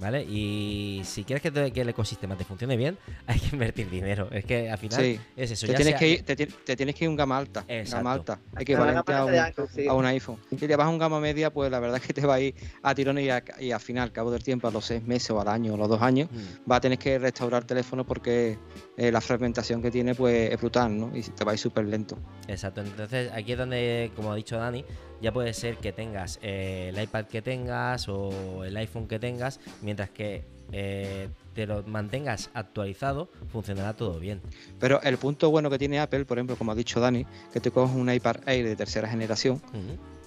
¿Vale? 0.00 0.24
Y 0.24 1.02
si 1.04 1.24
quieres 1.24 1.42
que, 1.42 1.50
te- 1.50 1.70
que 1.72 1.82
el 1.82 1.88
ecosistema 1.90 2.34
te 2.36 2.44
funcione 2.44 2.76
bien, 2.76 2.96
hay 3.26 3.38
que 3.38 3.54
invertir 3.54 3.90
dinero. 3.90 4.28
Es 4.32 4.44
que 4.46 4.70
al 4.70 4.78
final 4.78 5.00
Sí. 5.00 5.20
es 5.36 5.50
eso. 5.50 5.66
Te 5.66 5.72
ya 5.72 5.76
tienes, 5.76 5.92
sea- 5.92 5.98
que 5.98 6.08
ir, 6.08 6.22
te, 6.24 6.34
te 6.46 6.76
tienes 6.76 6.94
que 6.94 7.04
ir 7.04 7.10
un 7.10 7.16
gama 7.16 7.36
alta. 7.36 7.64
Exacto. 7.68 7.96
Gama 7.96 8.12
alta. 8.14 8.40
A 8.56 9.66
sí. 9.74 9.86
a 9.86 9.92
un 9.94 10.04
iPhone. 10.06 10.38
Si 10.50 10.56
te 10.66 10.74
vas 10.76 10.86
a 10.86 10.90
un 10.90 10.98
gama 10.98 11.20
media, 11.20 11.52
pues 11.52 11.70
la 11.70 11.78
verdad 11.80 11.98
es 12.00 12.06
que 12.06 12.14
te 12.14 12.26
va 12.26 12.34
a 12.34 12.40
ir 12.40 12.54
a 12.82 12.94
tirones 12.94 13.24
y, 13.24 13.30
a- 13.30 13.44
y 13.60 13.70
al 13.72 13.80
final, 13.80 14.04
al 14.04 14.12
cabo 14.12 14.30
del 14.30 14.42
tiempo, 14.42 14.66
a 14.68 14.70
los 14.70 14.84
seis 14.86 15.02
meses 15.02 15.30
o 15.32 15.40
al 15.40 15.48
año 15.48 15.74
o 15.74 15.76
los 15.76 15.88
dos 15.88 16.00
años, 16.00 16.28
Mm. 16.30 16.70
va 16.70 16.76
a 16.76 16.80
tener 16.80 16.98
que 16.98 17.18
restaurar 17.18 17.62
el 17.62 17.66
teléfono 17.66 18.04
porque 18.06 18.58
eh, 19.00 19.10
la 19.10 19.22
fragmentación 19.22 19.80
que 19.80 19.90
tiene 19.90 20.14
pues 20.14 20.52
es 20.52 20.60
brutal, 20.60 21.00
¿no? 21.00 21.10
Y 21.16 21.22
te 21.22 21.42
va 21.42 21.52
a 21.52 21.54
ir 21.54 21.58
súper 21.58 21.86
lento. 21.86 22.18
Exacto, 22.48 22.82
entonces 22.82 23.32
aquí 23.32 23.52
es 23.52 23.58
donde, 23.58 24.12
como 24.14 24.30
ha 24.30 24.36
dicho 24.36 24.58
Dani, 24.58 24.84
ya 25.22 25.32
puede 25.32 25.54
ser 25.54 25.78
que 25.78 25.90
tengas 25.90 26.38
eh, 26.42 26.92
el 26.94 27.02
iPad 27.02 27.24
que 27.24 27.40
tengas 27.40 28.10
o 28.10 28.62
el 28.62 28.76
iPhone 28.76 29.08
que 29.08 29.18
tengas, 29.18 29.58
mientras 29.80 30.10
que 30.10 30.44
eh, 30.70 31.30
te 31.54 31.66
lo 31.66 31.82
mantengas 31.82 32.50
actualizado, 32.54 33.30
funcionará 33.52 33.94
todo 33.94 34.18
bien. 34.18 34.40
Pero 34.78 35.00
el 35.02 35.16
punto 35.18 35.50
bueno 35.50 35.70
que 35.70 35.78
tiene 35.78 36.00
Apple, 36.00 36.24
por 36.24 36.38
ejemplo, 36.38 36.56
como 36.56 36.72
ha 36.72 36.74
dicho 36.74 37.00
Dani, 37.00 37.26
que 37.52 37.60
te 37.60 37.70
coges 37.70 37.94
un 37.94 38.10
iPad 38.12 38.36
Air 38.46 38.66
de 38.66 38.76
tercera 38.76 39.08
generación 39.08 39.60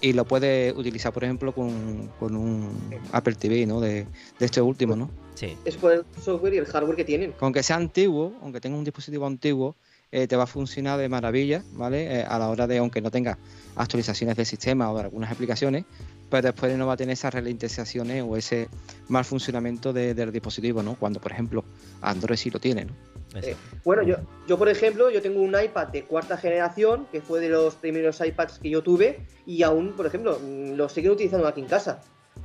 y 0.00 0.12
lo 0.12 0.24
puedes 0.24 0.76
utilizar, 0.76 1.12
por 1.12 1.24
ejemplo, 1.24 1.52
con, 1.52 2.08
con 2.18 2.36
un 2.36 2.70
Apple 3.12 3.34
TV, 3.34 3.66
¿no? 3.66 3.80
De, 3.80 4.06
de 4.38 4.46
este 4.46 4.60
último, 4.60 4.96
¿no? 4.96 5.10
Sí, 5.34 5.56
Es 5.64 5.76
por 5.76 5.92
el 5.92 6.04
software 6.22 6.54
y 6.54 6.58
el 6.58 6.66
hardware 6.66 6.96
que 6.96 7.04
tienen. 7.04 7.32
Con 7.32 7.52
que 7.52 7.62
sea 7.62 7.76
antiguo, 7.76 8.34
aunque 8.42 8.60
tenga 8.60 8.76
un 8.76 8.84
dispositivo 8.84 9.26
antiguo, 9.26 9.76
eh, 10.12 10.28
te 10.28 10.36
va 10.36 10.44
a 10.44 10.46
funcionar 10.46 10.98
de 10.98 11.08
maravilla, 11.08 11.64
¿vale? 11.72 12.20
Eh, 12.20 12.22
a 12.22 12.38
la 12.38 12.48
hora 12.48 12.68
de, 12.68 12.78
aunque 12.78 13.00
no 13.00 13.10
tenga 13.10 13.36
actualizaciones 13.74 14.36
del 14.36 14.46
sistema 14.46 14.92
o 14.92 14.96
de 14.96 15.02
algunas 15.02 15.32
aplicaciones, 15.32 15.86
pero 16.34 16.48
después 16.52 16.76
no 16.76 16.86
va 16.88 16.94
a 16.94 16.96
tener 16.96 17.12
esas 17.12 17.32
ralentizaciones 17.32 18.24
o 18.26 18.36
ese 18.36 18.68
mal 19.08 19.24
funcionamiento 19.24 19.92
de- 19.92 20.14
del 20.14 20.32
dispositivo, 20.32 20.82
¿no? 20.82 20.96
Cuando, 20.96 21.20
por 21.20 21.30
ejemplo, 21.30 21.64
Android 22.00 22.36
sí 22.36 22.50
lo 22.50 22.58
tiene, 22.58 22.86
¿no? 22.86 22.92
exacto. 23.36 23.56
Bueno, 23.84 24.02
yo, 24.02 24.16
yo 24.48 24.58
por 24.58 24.68
ejemplo, 24.68 25.10
yo 25.10 25.22
tengo 25.22 25.40
un 25.40 25.54
iPad 25.60 25.88
de 25.88 26.04
cuarta 26.04 26.36
generación, 26.36 27.06
que 27.12 27.20
fue 27.20 27.38
de 27.40 27.48
los 27.50 27.76
primeros 27.76 28.20
iPads 28.20 28.58
que 28.58 28.68
yo 28.70 28.82
tuve, 28.82 29.20
y 29.46 29.62
aún, 29.62 29.92
por 29.92 30.06
ejemplo, 30.06 30.38
mm, 30.40 30.72
lo 30.72 30.88
siguen 30.88 31.12
utilizando 31.12 31.46
aquí 31.46 31.60
en 31.60 31.66
casa. 31.68 32.00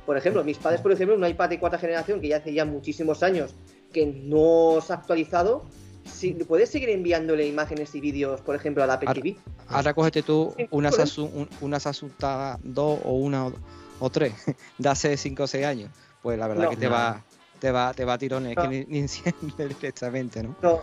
Por 0.06 0.16
ejemplo, 0.16 0.44
mis 0.44 0.58
padres, 0.58 0.80
por 0.80 0.92
ejemplo, 0.92 1.16
un 1.16 1.26
iPad 1.26 1.48
de 1.48 1.58
cuarta 1.58 1.78
generación 1.78 2.20
que 2.20 2.28
ya 2.28 2.36
hace 2.36 2.52
ya 2.54 2.64
muchísimos 2.64 3.22
años 3.24 3.54
que 3.92 4.06
no 4.06 4.78
se 4.86 4.92
ha 4.92 4.96
actualizado, 4.96 5.64
si, 6.04 6.32
puedes 6.34 6.70
seguir 6.70 6.88
enviándole 6.90 7.46
imágenes 7.46 7.94
y 7.94 8.00
vídeos, 8.00 8.40
por 8.40 8.54
ejemplo, 8.56 8.82
al 8.82 8.90
Apple 8.90 9.08
Ahora- 9.08 9.20
TV. 9.20 9.36
Ahora 9.68 9.94
cógete 9.94 10.22
tú 10.22 10.54
una 10.70 10.90
Samsung, 10.90 11.30
un- 11.34 11.48
una 11.60 11.78
Samsung 11.78 12.10
Tab 12.18 12.58
2 12.64 13.00
o 13.04 13.12
una 13.16 13.52
o, 14.00 14.10
3 14.10 14.32
de 14.78 14.88
hace 14.88 15.16
5 15.16 15.42
o 15.42 15.46
6 15.46 15.64
años, 15.66 15.90
pues 16.22 16.38
la 16.38 16.48
verdad 16.48 16.64
No. 16.64 16.70
que 16.70 16.76
te 16.76 16.86
No. 16.86 16.92
va 16.92 17.24
te 17.60 17.70
va 17.70 17.92
te 17.94 18.04
va 18.06 18.14
a 18.14 18.18
tirones 18.18 18.56
No. 18.56 18.62
que 18.62 18.68
ni, 18.68 18.84
ni 18.86 18.98
enciende 19.00 19.68
directamente, 19.68 20.42
¿no? 20.42 20.56
No, 20.62 20.82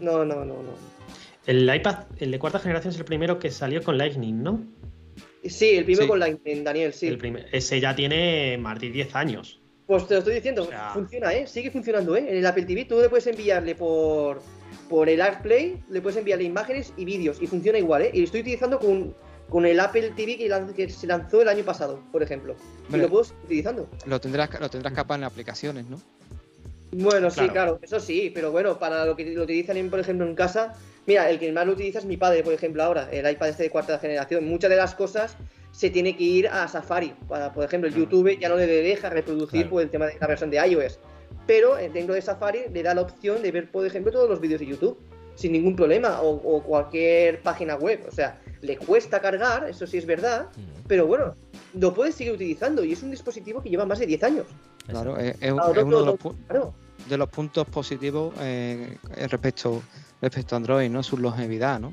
no, 0.00 0.24
no, 0.24 0.44
no, 0.44 0.62
no. 0.62 0.96
El 1.46 1.72
iPad, 1.72 2.06
el 2.18 2.32
de 2.32 2.38
cuarta 2.40 2.58
generación, 2.58 2.92
es 2.92 2.98
el 2.98 3.04
primero 3.04 3.38
que 3.38 3.50
salió 3.52 3.82
con 3.84 3.96
Lightning, 3.96 4.42
¿no? 4.42 4.64
Sí, 5.44 5.76
el 5.76 5.84
primero 5.84 6.02
Sí. 6.04 6.08
con 6.08 6.18
Lightning, 6.18 6.64
Daniel, 6.64 6.92
sí. 6.92 7.06
El 7.06 7.18
primer- 7.18 7.46
ese 7.52 7.80
ya 7.80 7.94
tiene 7.94 8.58
más 8.58 8.80
de 8.80 8.90
10 8.90 9.14
años. 9.14 9.60
Pues 9.86 10.08
te 10.08 10.14
lo 10.14 10.18
estoy 10.18 10.34
diciendo, 10.34 10.64
O 10.64 10.66
sea- 10.66 10.90
funciona, 10.92 11.32
¿eh? 11.32 11.46
Sigue 11.46 11.70
funcionando, 11.70 12.16
¿eh? 12.16 12.26
En 12.28 12.38
el 12.38 12.46
Apple 12.46 12.64
TV 12.64 12.84
tú 12.86 12.98
le 13.00 13.08
puedes 13.08 13.28
enviarle 13.28 13.76
por, 13.76 14.42
por 14.88 15.08
el 15.08 15.20
AirPlay, 15.20 15.84
le 15.88 16.00
puedes 16.00 16.16
enviarle 16.18 16.42
imágenes 16.44 16.92
y 16.96 17.04
vídeos 17.04 17.40
y 17.40 17.46
funciona 17.46 17.78
igual, 17.78 18.02
¿eh? 18.02 18.10
Y 18.12 18.18
lo 18.18 18.24
estoy 18.24 18.40
utilizando 18.40 18.80
con, 18.80 19.14
con 19.48 19.64
el 19.66 19.78
Apple 19.80 20.12
TV 20.16 20.36
que, 20.74 20.88
se 20.90 21.06
lanzó 21.06 21.42
el 21.42 21.48
año 21.48 21.64
pasado, 21.64 22.00
por 22.12 22.22
ejemplo. 22.22 22.56
Y 22.88 22.92
Vale. 22.92 23.04
lo 23.04 23.08
puedo 23.10 23.24
seguir 23.24 23.44
utilizando. 23.44 23.88
Lo 24.06 24.20
tendrás 24.20 24.60
lo 24.60 24.68
tendrás 24.68 24.92
capaz 24.92 25.16
en 25.16 25.24
aplicaciones, 25.24 25.86
¿no? 25.86 26.00
Bueno, 26.92 27.30
sí, 27.30 27.36
Claro. 27.40 27.52
claro, 27.52 27.78
eso 27.82 28.00
sí, 28.00 28.30
pero 28.34 28.52
bueno, 28.52 28.78
para 28.78 29.04
lo 29.04 29.16
que 29.16 29.24
lo 29.34 29.42
utilizan, 29.42 29.76
en, 29.76 29.90
por 29.90 29.98
ejemplo, 30.00 30.26
en 30.26 30.34
casa, 30.34 30.74
mira, 31.06 31.28
el 31.28 31.38
que 31.38 31.50
más 31.52 31.66
lo 31.66 31.72
utiliza 31.72 31.98
es 31.98 32.04
mi 32.04 32.16
padre, 32.16 32.42
por 32.42 32.52
ejemplo, 32.52 32.82
ahora, 32.82 33.08
el 33.10 33.28
iPad 33.28 33.48
este 33.48 33.64
de 33.64 33.70
cuarta 33.70 33.98
generación. 33.98 34.44
Muchas 34.48 34.70
de 34.70 34.76
las 34.76 34.94
cosas 34.94 35.36
se 35.72 35.90
tiene 35.90 36.16
que 36.16 36.22
ir 36.24 36.48
a 36.48 36.66
Safari. 36.68 37.12
Para, 37.28 37.52
por 37.52 37.64
ejemplo, 37.64 37.88
el 37.88 37.94
Claro. 37.94 38.08
YouTube 38.10 38.38
ya 38.40 38.48
no 38.48 38.56
le 38.56 38.66
deja 38.66 39.10
reproducir 39.10 39.62
Claro. 39.62 39.70
por 39.70 39.82
el 39.82 39.90
tema 39.90 40.06
de 40.06 40.16
la 40.18 40.26
versión 40.26 40.50
de 40.50 40.56
iOS. 40.66 40.98
Pero 41.46 41.76
eh, 41.76 41.90
dentro 41.92 42.14
de 42.14 42.22
Safari 42.22 42.60
le 42.72 42.82
da 42.82 42.94
la 42.94 43.02
opción 43.02 43.42
de 43.42 43.52
ver, 43.52 43.70
por 43.70 43.84
ejemplo, 43.84 44.10
todos 44.12 44.28
los 44.30 44.40
vídeos 44.40 44.60
de 44.60 44.66
YouTube 44.66 44.98
sin 45.34 45.52
ningún 45.52 45.76
problema 45.76 46.22
o, 46.22 46.30
o 46.30 46.62
cualquier 46.62 47.40
página 47.42 47.74
web. 47.76 48.00
O 48.08 48.12
sea, 48.12 48.40
le 48.62 48.76
cuesta 48.76 49.20
cargar, 49.20 49.68
eso 49.68 49.86
sí 49.86 49.98
es 49.98 50.06
verdad, 50.06 50.48
pero 50.88 51.06
bueno, 51.06 51.34
lo 51.74 51.92
puedes 51.94 52.14
seguir 52.14 52.32
utilizando 52.32 52.82
y 52.84 52.92
es 52.92 53.02
un 53.02 53.10
dispositivo 53.10 53.62
que 53.62 53.68
lleva 53.70 53.84
más 53.86 53.98
de 53.98 54.06
10 54.06 54.22
años. 54.24 54.46
Claro, 54.86 55.18
es, 55.18 55.34
es- 55.40 55.52
Claro, 55.52 55.72
es 55.74 55.84
uno 55.84 56.00
de 56.00 56.06
los, 56.06 56.14
pu- 56.16 56.34
Claro. 56.48 56.74
de 57.08 57.16
los 57.18 57.28
puntos 57.28 57.66
positivos 57.68 58.34
eh, 58.40 58.96
respecto 59.28 59.82
respecto 60.22 60.54
a 60.54 60.58
Android, 60.58 60.88
¿no? 60.90 61.02
Su 61.02 61.18
longevidad, 61.18 61.78
¿no? 61.78 61.92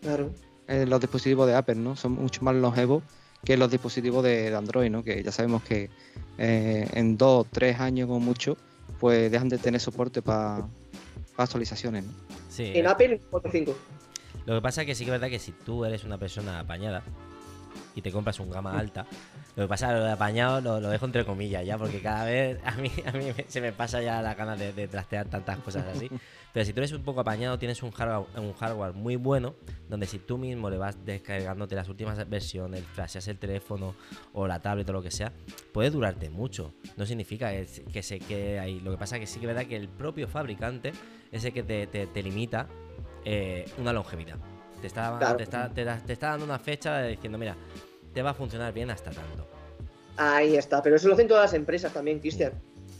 Claro. 0.00 0.30
Eh, 0.68 0.86
los 0.86 1.00
dispositivos 1.00 1.46
de 1.48 1.54
Apple, 1.54 1.74
¿no? 1.74 1.96
Son 1.96 2.12
mucho 2.12 2.42
más 2.44 2.54
longevos 2.54 3.02
que 3.44 3.56
los 3.56 3.70
dispositivos 3.70 4.22
de, 4.24 4.50
de 4.50 4.56
Android, 4.56 4.90
¿no? 4.90 5.02
Que 5.02 5.22
ya 5.22 5.32
sabemos 5.32 5.62
que 5.64 5.90
eh, 6.38 6.88
en 6.94 7.16
dos, 7.18 7.46
tres 7.50 7.80
años 7.80 8.06
como 8.06 8.20
mucho, 8.20 8.56
pues 9.00 9.30
dejan 9.30 9.48
de 9.48 9.58
tener 9.58 9.80
soporte 9.80 10.22
para 10.22 10.66
actualizaciones, 11.36 12.04
¿no? 12.04 12.12
Sí, 12.48 12.70
En 12.74 12.86
Apple 12.86 13.20
4.5. 13.30 13.74
Lo 14.46 14.54
que 14.56 14.60
pasa 14.62 14.82
es 14.82 14.86
que 14.86 14.94
sí 14.94 15.04
que 15.04 15.10
es 15.10 15.12
verdad 15.20 15.28
que 15.30 15.38
si 15.38 15.52
tú 15.52 15.84
eres 15.84 16.04
una 16.04 16.18
persona 16.18 16.60
apañada 16.60 17.02
y 17.96 18.02
te 18.02 18.10
compras 18.12 18.38
un 18.40 18.50
gama 18.50 18.76
alta, 18.78 19.06
lo 19.56 19.64
que 19.64 19.68
pasa 19.68 19.86
es 19.86 19.92
que 19.94 19.98
lo 20.00 20.04
de 20.04 20.12
apañado 20.12 20.60
lo, 20.60 20.80
lo 20.80 20.88
dejo 20.90 21.06
entre 21.06 21.24
comillas 21.24 21.64
ya, 21.64 21.78
porque 21.78 22.00
cada 22.00 22.24
vez 22.24 22.58
a 22.64 22.72
mí, 22.72 22.90
a 23.06 23.12
mí 23.12 23.26
me- 23.36 23.44
se 23.48 23.60
me 23.60 23.72
pasa 23.72 24.02
ya 24.02 24.20
la 24.20 24.34
gana 24.34 24.56
de, 24.56 24.72
de 24.72 24.86
trastear 24.88 25.26
tantas 25.28 25.58
cosas 25.58 25.84
así. 25.94 26.10
Pero 26.52 26.64
si 26.66 26.72
tú 26.72 26.80
eres 26.80 26.92
un 26.92 27.02
poco 27.02 27.20
apañado, 27.20 27.58
tienes 27.58 27.82
un 27.82 27.90
hardware, 27.90 28.26
un 28.40 28.52
hardware 28.52 28.92
muy 28.92 29.16
bueno, 29.16 29.54
donde 29.88 30.06
si 30.06 30.18
tú 30.20 30.38
mismo 30.38 30.70
le 30.70 30.76
vas 30.76 31.04
descargándote 31.04 31.74
las 31.74 31.88
últimas 31.88 32.28
versiones, 32.28 32.84
flasheas 32.84 33.26
el 33.28 33.38
teléfono 33.38 33.94
o 34.32 34.46
la 34.46 34.60
tablet 34.60 34.88
o 34.90 34.92
lo 34.92 35.02
que 35.02 35.10
sea, 35.10 35.32
puede 35.72 35.90
durarte 35.90 36.30
mucho. 36.30 36.72
No 36.96 37.06
significa 37.06 37.50
que, 37.50 37.66
que 37.92 38.02
se 38.02 38.18
quede 38.20 38.60
ahí. 38.60 38.78
Lo 38.80 38.90
que 38.92 38.98
pasa 38.98 39.16
es 39.16 39.20
que 39.20 39.26
sí 39.26 39.40
que 39.40 39.46
es 39.46 39.54
verdad 39.54 39.68
que 39.68 39.76
el 39.76 39.88
propio 39.88 40.28
fabricante 40.28 40.92
es 41.32 41.44
el 41.44 41.52
que 41.52 41.62
te, 41.64 41.86
te- 41.88 42.06
te 42.06 42.22
limita 42.22 42.68
eh, 43.24 43.64
una 43.78 43.92
longevidad. 43.92 44.36
Te 44.80 44.86
está, 44.86 45.16
Claro. 45.18 45.36
te, 45.36 45.44
está, 45.44 45.68
te 45.72 46.12
está 46.12 46.28
dando 46.30 46.44
una 46.44 46.58
fecha 46.58 47.02
diciendo, 47.02 47.38
mira, 47.38 47.56
te 48.12 48.22
va 48.22 48.30
a 48.30 48.34
funcionar 48.34 48.72
bien 48.72 48.90
hasta 48.90 49.10
tanto. 49.10 49.46
Ahí 50.16 50.56
está, 50.56 50.82
pero 50.82 50.96
eso 50.96 51.08
lo 51.08 51.14
hacen 51.14 51.26
todas 51.26 51.44
las 51.44 51.54
empresas 51.54 51.92
también, 51.92 52.20
Cristian. 52.20 52.52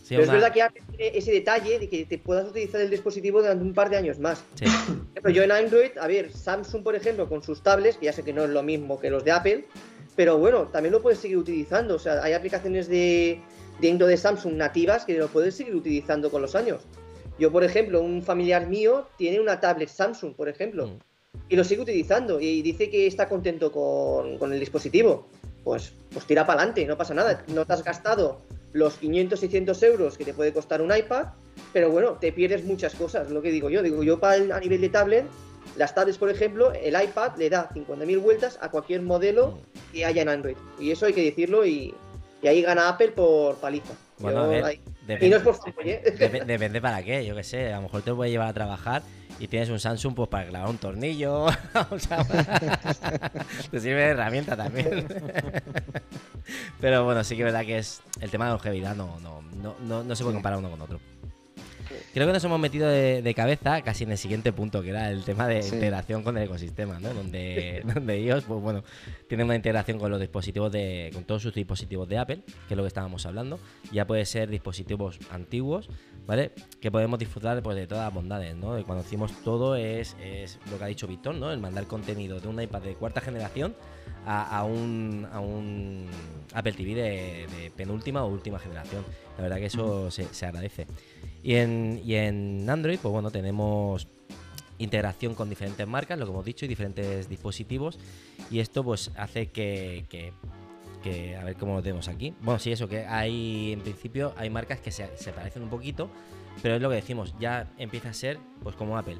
Pero 0.09 0.23
es 0.23 0.31
verdad 0.31 0.53
que 0.53 0.63
tiene 0.91 1.17
ese 1.17 1.33
detalle 1.33 1.79
de 1.79 1.89
que 1.89 2.05
te 2.05 2.19
puedas 2.19 2.49
utilizar 2.49 2.81
el 2.81 2.91
dispositivo 2.91 3.41
durante 3.41 3.65
un 3.65 3.73
par 3.73 3.89
de 3.89 3.97
años 3.97 4.19
más. 4.19 4.43
Sí. 4.55 4.67
Pero 5.15 5.31
yo 5.31 5.43
en 5.43 5.53
Android, 5.53 5.97
a 5.99 6.07
ver, 6.07 6.31
Samsung, 6.31 6.83
por 6.83 6.95
ejemplo, 6.95 7.29
con 7.29 7.43
sus 7.43 7.63
tablets, 7.63 7.97
que 7.97 8.07
ya 8.07 8.13
sé 8.13 8.23
que 8.23 8.33
no 8.33 8.45
es 8.45 8.51
lo 8.51 8.63
mismo 8.63 9.01
que 9.01 9.09
los 9.09 9.25
de 9.25 9.33
Apple, 9.33 9.65
pero 10.15 10.37
bueno, 10.37 10.65
también 10.65 10.93
lo 10.93 11.01
puedes 11.01 11.21
seguir 11.21 11.39
utilizando. 11.39 11.95
O 11.95 11.99
sea, 11.99 12.23
hay 12.23 12.35
aplicaciones 12.35 12.89
de, 12.89 13.41
dentro 13.81 14.07
de 14.07 14.17
Samsung 14.17 14.55
nativas 14.55 15.05
que 15.05 15.17
lo 15.17 15.29
puedes 15.29 15.55
seguir 15.55 15.75
utilizando 15.75 16.31
con 16.31 16.43
los 16.43 16.55
años. 16.55 16.83
Yo, 17.39 17.51
por 17.51 17.65
ejemplo, 17.65 18.01
un 18.01 18.23
familiar 18.23 18.69
mío 18.69 19.07
tiene 19.19 19.41
una 19.41 19.61
tablet 19.61 19.89
Samsung, 19.89 20.35
por 20.35 20.49
ejemplo, 20.49 20.87
Mm. 20.87 20.99
y 21.49 21.57
lo 21.57 21.65
sigue 21.65 21.83
utilizando 21.83 22.41
y 22.41 22.63
dice 22.63 22.89
que 22.91 23.07
está 23.07 23.29
contento 23.29 23.73
con, 23.73 24.39
con 24.39 24.53
el 24.53 24.61
dispositivo. 24.61 25.27
Pues, 25.65 25.93
pues 26.13 26.27
tira 26.27 26.47
para 26.47 26.61
adelante, 26.61 26.85
no 26.87 26.97
pasa 26.97 27.15
nada. 27.15 27.43
No 27.49 27.65
te 27.65 27.73
has 27.73 27.83
gastado 27.83 28.43
los 28.73 28.95
500, 28.99 29.41
600 29.41 29.83
euros 29.83 30.19
que 30.19 30.25
te 30.25 30.35
puede 30.35 30.53
costar 30.53 30.83
un 30.83 30.95
iPad, 30.95 31.29
pero 31.73 31.91
bueno, 31.91 32.19
te 32.21 32.33
pierdes 32.33 32.65
muchas 32.65 32.95
cosas, 32.95 33.31
lo 33.31 33.41
que 33.41 33.51
digo 33.51 33.71
yo. 33.71 33.83
Digo, 33.83 34.03
yo 34.03 34.21
para 34.21 34.37
el- 34.37 34.53
a 34.53 34.61
nivel 34.61 34.81
de 34.83 34.91
tablet, 34.91 35.25
las 35.77 35.95
tablets, 35.95 36.19
por 36.19 36.29
ejemplo, 36.31 36.71
el 36.73 36.95
iPad 37.03 37.37
le 37.39 37.49
da 37.51 37.71
50.000 37.73 38.19
vueltas 38.19 38.59
a 38.61 38.71
cualquier 38.71 39.01
modelo 39.03 39.59
que 39.93 40.05
haya 40.05 40.23
en 40.23 40.29
Android. 40.29 40.57
Y 40.79 40.91
eso 40.91 41.07
hay 41.07 41.15
que 41.15 41.23
decirlo 41.23 41.65
y, 41.65 41.95
y 42.43 42.47
ahí 42.47 42.61
gana 42.63 42.89
Apple 42.91 43.09
por 43.13 43.57
paliza. 43.57 43.95
Bueno, 44.19 44.41
Yo 44.41 44.45
a 44.45 44.49
ver, 44.49 44.65
ahí- 44.65 44.81
depende- 45.07 45.27
y 45.27 45.31
no 45.31 45.37
es 45.37 45.43
por 45.43 45.55
¿eh? 45.87 46.03
Dep- 46.19 46.45
depende 46.45 46.81
para 46.81 47.03
qué, 47.03 47.25
yo 47.27 47.35
qué 47.37 47.45
sé. 47.45 47.73
A 47.73 47.77
lo 47.77 47.83
mejor 47.83 48.03
te 48.03 48.11
lo 48.11 48.17
puedes 48.17 48.33
llevar 48.33 48.49
a 48.49 48.53
trabajar 48.53 49.03
y 49.39 49.49
tienes 49.49 49.69
un 49.69 49.81
Samsung 49.81 50.15
pues 50.15 50.29
para 50.29 50.47
clavar 50.49 50.69
un 50.71 50.79
tornillo. 50.79 51.47
o 51.91 51.99
sea, 51.99 52.25
te 53.71 53.81
sirve 53.81 54.01
de 54.03 54.09
herramienta 54.11 54.57
también. 54.57 55.07
Pero 56.81 57.05
bueno, 57.05 57.25
sí 57.25 57.37
que 57.37 57.43
es 57.43 57.47
verdad 57.47 57.65
que 57.65 57.79
es 57.79 58.03
el 58.21 58.31
tema 58.31 58.47
de 58.47 58.53
longevidad 58.53 58.95
no, 58.95 59.19
no, 59.21 59.43
no, 59.63 59.77
no, 59.81 60.05
no 60.05 60.17
se 60.17 60.23
puede 60.23 60.35
comparar 60.35 60.59
uno 60.59 60.71
con 60.71 60.81
otro. 60.83 61.01
Creo 62.13 62.27
que 62.27 62.33
nos 62.33 62.45
hemos 62.45 62.59
metido 62.61 62.89
de, 62.89 63.23
de 63.23 63.35
cabeza 63.35 63.83
casi 63.83 64.05
en 64.05 64.13
el 64.13 64.19
siguiente 64.19 64.53
punto, 64.53 64.83
que 64.83 64.91
era 64.91 65.11
el 65.11 65.25
tema 65.25 65.47
de 65.49 65.63
Sí. 65.63 65.75
integración 65.75 66.23
con 66.23 66.37
el 66.37 66.45
ecosistema, 66.45 66.99
¿no? 67.01 67.13
Donde, 67.15 67.83
donde 67.95 68.21
iOS, 68.21 68.45
pues 68.45 68.61
bueno, 68.63 68.85
tiene 69.29 69.45
una 69.45 69.55
integración 69.57 69.99
con 69.99 70.11
los 70.11 70.21
dispositivos 70.21 70.71
de, 70.73 71.11
con 71.13 71.25
todos 71.25 71.43
sus 71.43 71.55
dispositivos 71.55 72.09
de 72.09 72.19
Apple, 72.19 72.43
que 72.69 72.75
es 72.75 72.77
lo 72.77 72.83
que 72.83 72.89
estábamos 72.89 73.27
hablando. 73.27 73.59
Ya 73.93 74.07
puede 74.07 74.25
ser 74.27 74.49
dispositivos 74.51 75.19
antiguos, 75.31 75.89
¿vale? 76.27 76.53
Que 76.81 76.91
podemos 76.91 77.19
disfrutar 77.19 77.63
pues, 77.63 77.77
de 77.77 77.87
todas 77.87 78.05
las 78.05 78.15
bondades, 78.15 78.55
¿no? 78.57 78.79
Y 78.79 78.85
cuando 78.85 79.03
decimos 79.03 79.33
todo 79.43 79.77
es, 79.77 80.17
es 80.23 80.59
lo 80.71 80.79
que 80.79 80.85
ha 80.85 80.89
dicho 80.89 81.07
Víctor, 81.07 81.35
¿no? 81.35 81.53
El 81.53 81.59
mandar 81.61 81.87
contenido 81.87 82.41
de 82.41 82.49
un 82.49 82.61
iPad 82.61 82.83
de 82.83 82.95
cuarta 82.95 83.21
generación 83.21 83.75
a, 84.27 84.59
a 84.59 84.65
un, 84.65 85.27
a 85.33 85.41
un 85.41 86.07
Apple 86.55 86.73
TV 86.73 86.95
de, 86.95 87.47
de 87.47 87.71
penúltima 87.77 88.25
o 88.25 88.29
última 88.29 88.59
generación. 88.59 89.05
La 89.37 89.43
verdad 89.43 89.57
que 89.59 89.67
eso 89.67 90.11
se, 90.11 90.25
se 90.33 90.47
agradece. 90.47 90.87
Y 91.45 91.57
en, 91.57 92.01
y 92.05 92.15
en 92.15 92.69
Android, 92.69 92.99
pues 93.01 93.13
bueno, 93.13 93.31
tenemos 93.31 94.09
integración 94.79 95.35
con 95.35 95.51
diferentes 95.51 95.87
marcas, 95.87 96.19
lo 96.19 96.25
que 96.25 96.33
hemos 96.33 96.45
dicho, 96.45 96.65
y 96.65 96.69
diferentes 96.69 97.29
dispositivos. 97.29 97.99
Y 98.51 98.61
esto 98.61 98.83
pues 98.83 99.13
hace 99.17 99.51
que, 99.51 100.07
que- 100.09 100.33
a 101.39 101.45
ver 101.45 101.57
cómo 101.57 101.75
lo 101.75 101.83
tenemos 101.83 102.09
aquí. 102.09 102.33
Bueno, 102.41 102.59
sí, 102.59 102.73
eso, 102.73 102.89
que 102.89 103.05
hay, 103.05 103.75
en 103.75 103.81
principio, 103.81 104.33
hay 104.39 104.49
marcas 104.49 104.81
que 104.81 104.91
se, 104.91 105.07
parecen 105.37 105.63
un 105.63 105.69
poquito, 105.69 106.09
pero 106.63 106.77
es 106.77 106.81
lo 106.81 106.89
que 106.89 106.95
decimos, 106.95 107.35
ya 107.39 107.71
empieza 107.77 108.09
a 108.09 108.15
ser 108.15 108.39
pues 108.63 108.75
como 108.75 108.97
Apple. 108.97 109.19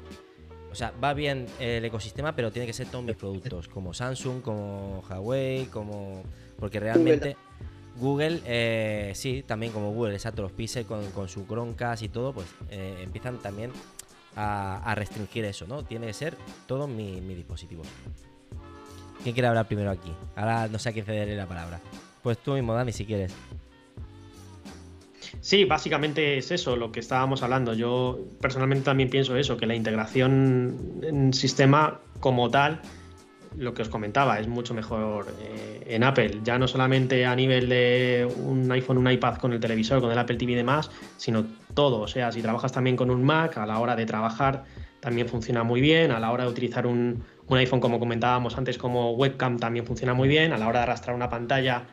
O 0.71 0.73
sea, 0.73 0.91
va 1.01 1.13
bien 1.13 1.45
el 1.59 1.85
ecosistema, 1.85 2.35
pero 2.35 2.51
tiene 2.51 2.65
que 2.65 2.73
ser 2.73 2.87
todos 2.87 3.05
mis 3.05 3.15
productos, 3.15 3.67
como 3.67 3.93
Samsung, 3.93 4.41
como 4.41 5.03
Huawei, 5.07 5.65
como... 5.67 6.23
Porque 6.57 6.79
realmente... 6.79 7.37
eh, 8.45 9.11
sí, 9.15 9.43
también 9.45 9.71
como 9.71 9.91
Google, 9.91 10.13
exacto, 10.13 10.41
los 10.41 10.51
Pixel 10.51 10.85
con, 10.85 11.09
con 11.11 11.29
su 11.29 11.45
Chromecast 11.45 12.03
y 12.03 12.09
todo, 12.09 12.33
pues 12.33 12.47
eh, 12.69 13.01
empiezan 13.03 13.37
también 13.39 13.71
a, 14.35 14.93
restringir 14.95 15.45
eso, 15.45 15.65
¿no? 15.67 15.83
Tiene 15.83 16.07
que 16.07 16.13
ser 16.13 16.35
todos 16.67 16.89
mis 16.89 17.21
mis 17.21 17.37
dispositivos. 17.37 17.87
¿Quién 19.23 19.33
quiere 19.33 19.47
hablar 19.47 19.67
primero 19.67 19.89
aquí? 19.91 20.11
Ahora 20.35 20.67
no 20.67 20.77
sé 20.77 20.89
a 20.89 20.91
quién 20.93 21.05
cederé 21.05 21.35
la 21.35 21.47
palabra. 21.47 21.79
Pues 22.21 22.37
tú 22.37 22.53
mismo, 22.53 22.73
Dani, 22.73 22.91
si 22.91 23.05
quieres. 23.05 23.33
Sí, 25.41 25.63
básicamente 25.63 26.37
es 26.37 26.51
eso 26.51 26.75
lo 26.75 26.91
que 26.91 26.99
estábamos 26.99 27.43
hablando. 27.43 27.73
Yo 27.73 28.19
personalmente 28.41 28.85
también 28.85 29.09
pienso 29.09 29.37
eso, 29.37 29.57
que 29.57 29.65
la 29.65 29.75
integración 29.75 31.01
en 31.03 31.33
sistema 31.33 31.99
como 32.19 32.49
tal, 32.49 32.81
lo 33.57 33.73
que 33.73 33.81
os 33.81 33.89
comentaba, 33.89 34.39
es 34.39 34.47
mucho 34.47 34.73
mejor 34.73 35.27
eh, 35.39 35.83
en 35.87 36.03
Apple. 36.03 36.39
Ya 36.43 36.57
no 36.59 36.67
solamente 36.67 37.25
a 37.25 37.35
nivel 37.35 37.69
de 37.69 38.27
un 38.37 38.71
iPhone, 38.71 38.97
un 38.97 39.09
iPad 39.11 39.35
con 39.37 39.53
el 39.53 39.59
televisor, 39.59 40.01
con 40.01 40.11
el 40.11 40.17
Apple 40.17 40.35
TV 40.37 40.51
y 40.53 40.55
demás, 40.55 40.89
sino 41.17 41.45
todo. 41.73 41.99
O 42.01 42.07
sea, 42.07 42.31
si 42.31 42.41
trabajas 42.41 42.71
también 42.71 42.95
con 42.95 43.09
un 43.09 43.23
Mac, 43.23 43.57
a 43.57 43.65
la 43.65 43.79
hora 43.79 43.95
de 43.95 44.05
trabajar 44.05 44.63
también 44.99 45.27
funciona 45.27 45.63
muy 45.63 45.81
bien. 45.81 46.11
A 46.11 46.19
la 46.19 46.31
hora 46.31 46.45
de 46.45 46.49
utilizar 46.49 46.85
un, 46.87 47.23
un 47.47 47.57
iPhone, 47.57 47.79
como 47.79 47.99
comentábamos 47.99 48.57
antes, 48.57 48.77
como 48.77 49.11
webcam 49.13 49.57
también 49.59 49.85
funciona 49.85 50.13
muy 50.13 50.27
bien. 50.27 50.51
A 50.53 50.57
la 50.57 50.67
hora 50.67 50.79
de 50.79 50.83
arrastrar 50.83 51.15
una 51.15 51.29
pantalla 51.29 51.83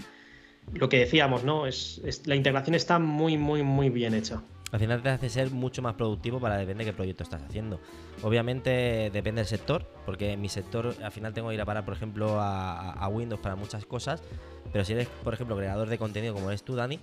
lo 0.75 0.89
que 0.89 0.99
decíamos, 0.99 1.45
¿no? 1.45 1.67
Es, 1.67 2.01
es- 2.05 2.27
la 2.27 2.35
integración 2.37 2.75
está 2.75 2.99
muy, 2.99 3.37
muy, 3.37 3.63
muy 3.63 3.91
bien 3.91 4.15
hecha. 4.15 4.41
Al 4.73 4.81
final 4.81 5.03
te 5.03 5.11
hace 5.11 5.29
ser 5.29 5.51
mucho 5.51 5.83
más 5.83 5.95
productivo 5.95 6.41
para 6.41 6.57
depende 6.57 6.85
de 6.85 6.91
qué 6.91 6.97
proyecto 6.97 7.23
estás 7.23 7.43
haciendo. 7.43 7.79
Obviamente 8.23 9.11
depende 9.13 9.43
del 9.43 9.47
sector, 9.47 9.87
porque 10.07 10.33
en 10.33 10.41
mi 10.41 10.49
sector 10.49 10.97
al 11.03 11.13
final 11.13 11.35
tengo 11.35 11.51
que 11.51 11.55
ir 11.55 11.61
a 11.61 11.67
parar, 11.67 11.85
por 11.85 11.95
ejemplo, 11.95 12.39
a, 12.41 13.07
Windows 13.09 13.41
para 13.41 13.55
muchas 13.55 13.85
cosas, 13.85 14.23
pero 14.73 14.85
si 14.85 14.95
eres, 14.95 15.09
por 15.23 15.35
ejemplo, 15.35 15.57
creador 15.57 15.91
de 15.91 15.99
contenido 15.99 16.33
como 16.33 16.49
eres 16.49 16.63
tú, 16.63 16.75
Dani, 16.75 16.99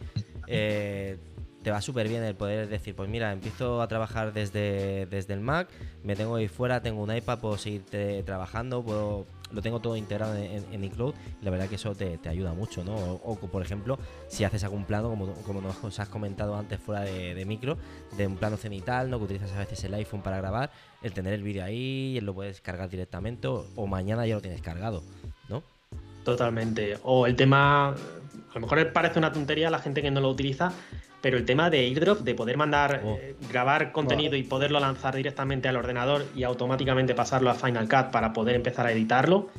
eh, 0.47 1.17
te 1.61 1.69
va 1.69 1.79
súper 1.81 2.07
bien 2.07 2.23
el 2.23 2.35
poder 2.35 2.67
decir, 2.69 2.95
pues 2.95 3.07
mira, 3.07 3.31
empiezo 3.31 3.83
a 3.83 3.87
trabajar 3.87 4.33
desde, 4.33 5.05
desde 5.05 5.35
el 5.35 5.41
Mac, 5.41 5.69
me 6.03 6.15
tengo 6.15 6.39
ir 6.39 6.49
fuera, 6.49 6.81
tengo 6.81 7.03
un 7.03 7.15
iPad, 7.15 7.37
puedo 7.37 7.57
seguir 7.59 7.83
trabajando, 8.25 8.81
puedo, 8.81 9.27
lo 9.51 9.61
tengo 9.61 9.79
todo 9.79 9.95
integrado 9.95 10.35
en, 10.35 10.83
iCloud 10.83 11.13
y 11.41 11.45
la 11.45 11.51
verdad 11.51 11.67
que 11.67 11.75
eso 11.75 11.95
te, 11.95 12.19
ayuda 12.27 12.53
mucho, 12.53 12.83
¿no? 12.83 12.95
O, 12.95 13.35
por 13.35 13.61
ejemplo, 13.61 13.97
si 14.27 14.43
haces 14.43 14.63
algún 14.63 14.85
plano, 14.85 15.09
como, 15.09 15.33
como 15.43 15.61
nos 15.61 15.99
has 15.99 16.09
comentado 16.09 16.55
antes 16.55 16.79
fuera 16.79 17.01
de, 17.01 17.45
micro, 17.45 17.77
de 18.17 18.27
un 18.27 18.37
plano 18.37 18.57
cenital, 18.57 19.09
¿no? 19.09 19.17
Que 19.17 19.25
utilizas 19.25 19.51
a 19.53 19.59
veces 19.59 19.83
el 19.83 19.93
iPhone 19.93 20.21
para 20.21 20.37
grabar, 20.37 20.71
el 21.01 21.13
tener 21.13 21.33
el 21.33 21.43
vídeo 21.43 21.63
ahí, 21.63 22.19
lo 22.21 22.33
puedes 22.33 22.61
cargar 22.61 22.89
directamente 22.89 23.47
o, 23.47 23.65
o 23.75 23.87
mañana 23.87 24.25
ya 24.25 24.35
lo 24.35 24.41
tienes 24.41 24.61
cargado, 24.61 25.03
¿no? 25.47 25.63
Totalmente. 26.23 26.97
O 27.03 27.25
el 27.25 27.35
tema, 27.35 27.89
a 27.89 27.95
lo 28.53 28.61
mejor 28.61 28.91
parece 28.93 29.19
una 29.19 29.31
tontería 29.31 29.69
a 29.69 29.71
la 29.71 29.79
gente 29.79 30.01
que 30.01 30.11
no 30.11 30.21
lo 30.21 30.29
utiliza, 30.29 30.71
pero 31.21 31.37
el 31.37 31.45
tema 31.45 31.69
de 31.69 31.79
airdrop, 31.79 32.19
de 32.21 32.33
poder 32.35 32.55
mandar, 32.57 33.01
Oh. 33.03 33.17
eh, 33.19 33.35
grabar 33.51 33.91
contenido 33.91 34.35
y 34.35 34.43
poderlo 34.43 34.79
lanzar 34.79 35.15
directamente 35.15 35.67
al 35.67 35.75
ordenador 35.75 36.25
y 36.35 36.43
automáticamente 36.43 37.13
pasarlo 37.13 37.49
a 37.49 37.55
Final 37.55 37.89
Cut 37.89 38.11
para 38.11 38.31
poder 38.33 38.55
empezar 38.55 38.85
a 38.87 38.91
editarlo, 38.91 39.49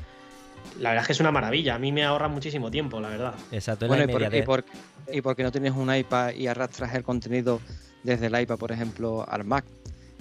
la 0.78 0.90
verdad 0.90 1.02
es 1.02 1.06
que 1.08 1.12
es 1.12 1.20
una 1.20 1.32
maravilla. 1.32 1.74
A 1.74 1.78
mí 1.78 1.92
me 1.92 2.04
ahorra 2.04 2.28
muchísimo 2.28 2.70
tiempo, 2.70 3.00
la 3.00 3.08
verdad. 3.08 3.34
Exacto, 3.52 3.86
Bueno, 3.86 4.06
la 4.06 4.10
y, 4.10 4.14
por, 4.14 4.34
y, 4.34 4.42
por, 4.42 4.64
y 5.12 5.20
porque 5.20 5.42
no 5.42 5.52
tienes 5.52 5.72
un 5.72 5.94
iPad 5.94 6.32
y 6.34 6.46
arrastras 6.46 6.94
el 6.94 7.02
contenido 7.02 7.60
desde 8.02 8.26
el 8.28 8.40
iPad, 8.40 8.56
por 8.56 8.72
ejemplo, 8.72 9.26
al 9.28 9.44
Mac, 9.44 9.64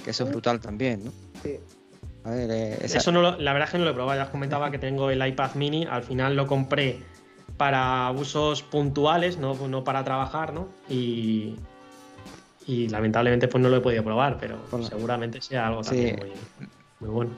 que 0.04 0.12
eso 0.12 0.24
es 0.26 0.30
brutal 0.30 0.60
también, 0.60 1.06
¿no? 1.06 1.12
Sí. 1.44 1.56
A 2.26 2.32
ver, 2.32 2.52
eh, 2.52 2.78
esa- 2.82 2.98
Eso 2.98 3.12
no 3.14 3.22
lo- 3.22 3.38
la 3.40 3.54
verdad 3.54 3.68
es 3.70 3.72
que 3.72 3.78
no 3.78 3.86
lo 3.86 3.92
he 3.92 3.94
probado. 3.94 4.20
Ya 4.20 4.26
os 4.26 4.30
comentaba 4.30 4.70
que 4.72 4.78
tengo 4.78 5.10
el 5.10 5.26
iPad 5.26 5.56
mini. 5.56 5.86
Al 5.90 6.04
final 6.04 6.36
lo 6.36 6.48
compré 6.48 7.00
para 7.60 8.10
usos 8.12 8.64
puntuales, 8.64 9.38
no, 9.38 9.54
no 9.68 9.84
para 9.84 10.02
trabajar, 10.06 10.54
¿no? 10.54 10.70
Y, 10.90 11.56
y 12.66 12.88
lamentablemente 12.88 13.50
pues 13.50 13.62
no 13.62 13.68
lo 13.70 13.76
he 13.76 13.82
podido 13.82 14.02
probar, 14.04 14.38
pero 14.40 14.58
seguramente 14.88 15.42
sea 15.42 15.68
algo 15.68 15.84
Sí. 15.84 15.90
también 15.90 16.16
muy, 16.20 16.32
muy 17.02 17.10
bueno. 17.10 17.32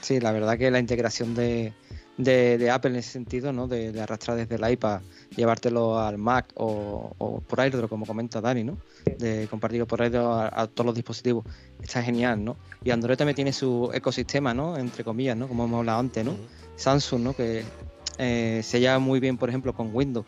Sí, 0.00 0.20
la 0.20 0.30
verdad 0.30 0.56
que 0.56 0.70
la 0.70 0.78
integración 0.78 1.34
de, 1.34 1.72
de- 2.18 2.56
de 2.56 2.70
Apple 2.70 2.90
en 2.90 2.96
ese 2.96 3.10
sentido, 3.10 3.52
¿no? 3.52 3.66
De, 3.66 3.90
de 3.90 4.00
arrastrar 4.00 4.36
desde 4.36 4.54
el 4.54 4.70
iPad, 4.72 5.00
llevártelo 5.34 5.98
al 5.98 6.18
Mac 6.18 6.52
o, 6.54 7.12
o 7.18 7.40
por 7.40 7.60
AirDrop, 7.60 7.88
como 7.90 8.06
comenta 8.06 8.40
Dani, 8.40 8.62
¿no? 8.62 8.76
De 9.18 9.48
compartirlo 9.48 9.86
por 9.88 10.02
AirDrop 10.02 10.26
a, 10.30 10.60
a 10.62 10.66
todos 10.68 10.86
los 10.86 10.94
dispositivos. 10.94 11.44
Está 11.82 12.00
genial, 12.00 12.44
¿no? 12.44 12.56
Y 12.84 12.90
Android 12.92 13.16
también 13.16 13.34
tiene 13.34 13.52
su 13.52 13.90
ecosistema, 13.92 14.54
¿no? 14.54 14.76
Entre 14.76 15.02
comillas, 15.02 15.36
¿no? 15.36 15.48
Como 15.48 15.64
hemos 15.64 15.78
hablado 15.80 15.98
antes, 15.98 16.24
¿no? 16.24 16.36
Samsung, 16.76 17.22
¿no? 17.22 17.34
Que 17.34 17.64
eh, 18.18 18.60
se 18.62 18.80
lleva 18.80 18.98
muy 18.98 19.20
bien, 19.20 19.36
por 19.38 19.48
ejemplo, 19.48 19.72
con 19.72 19.90
Windows, 19.94 20.26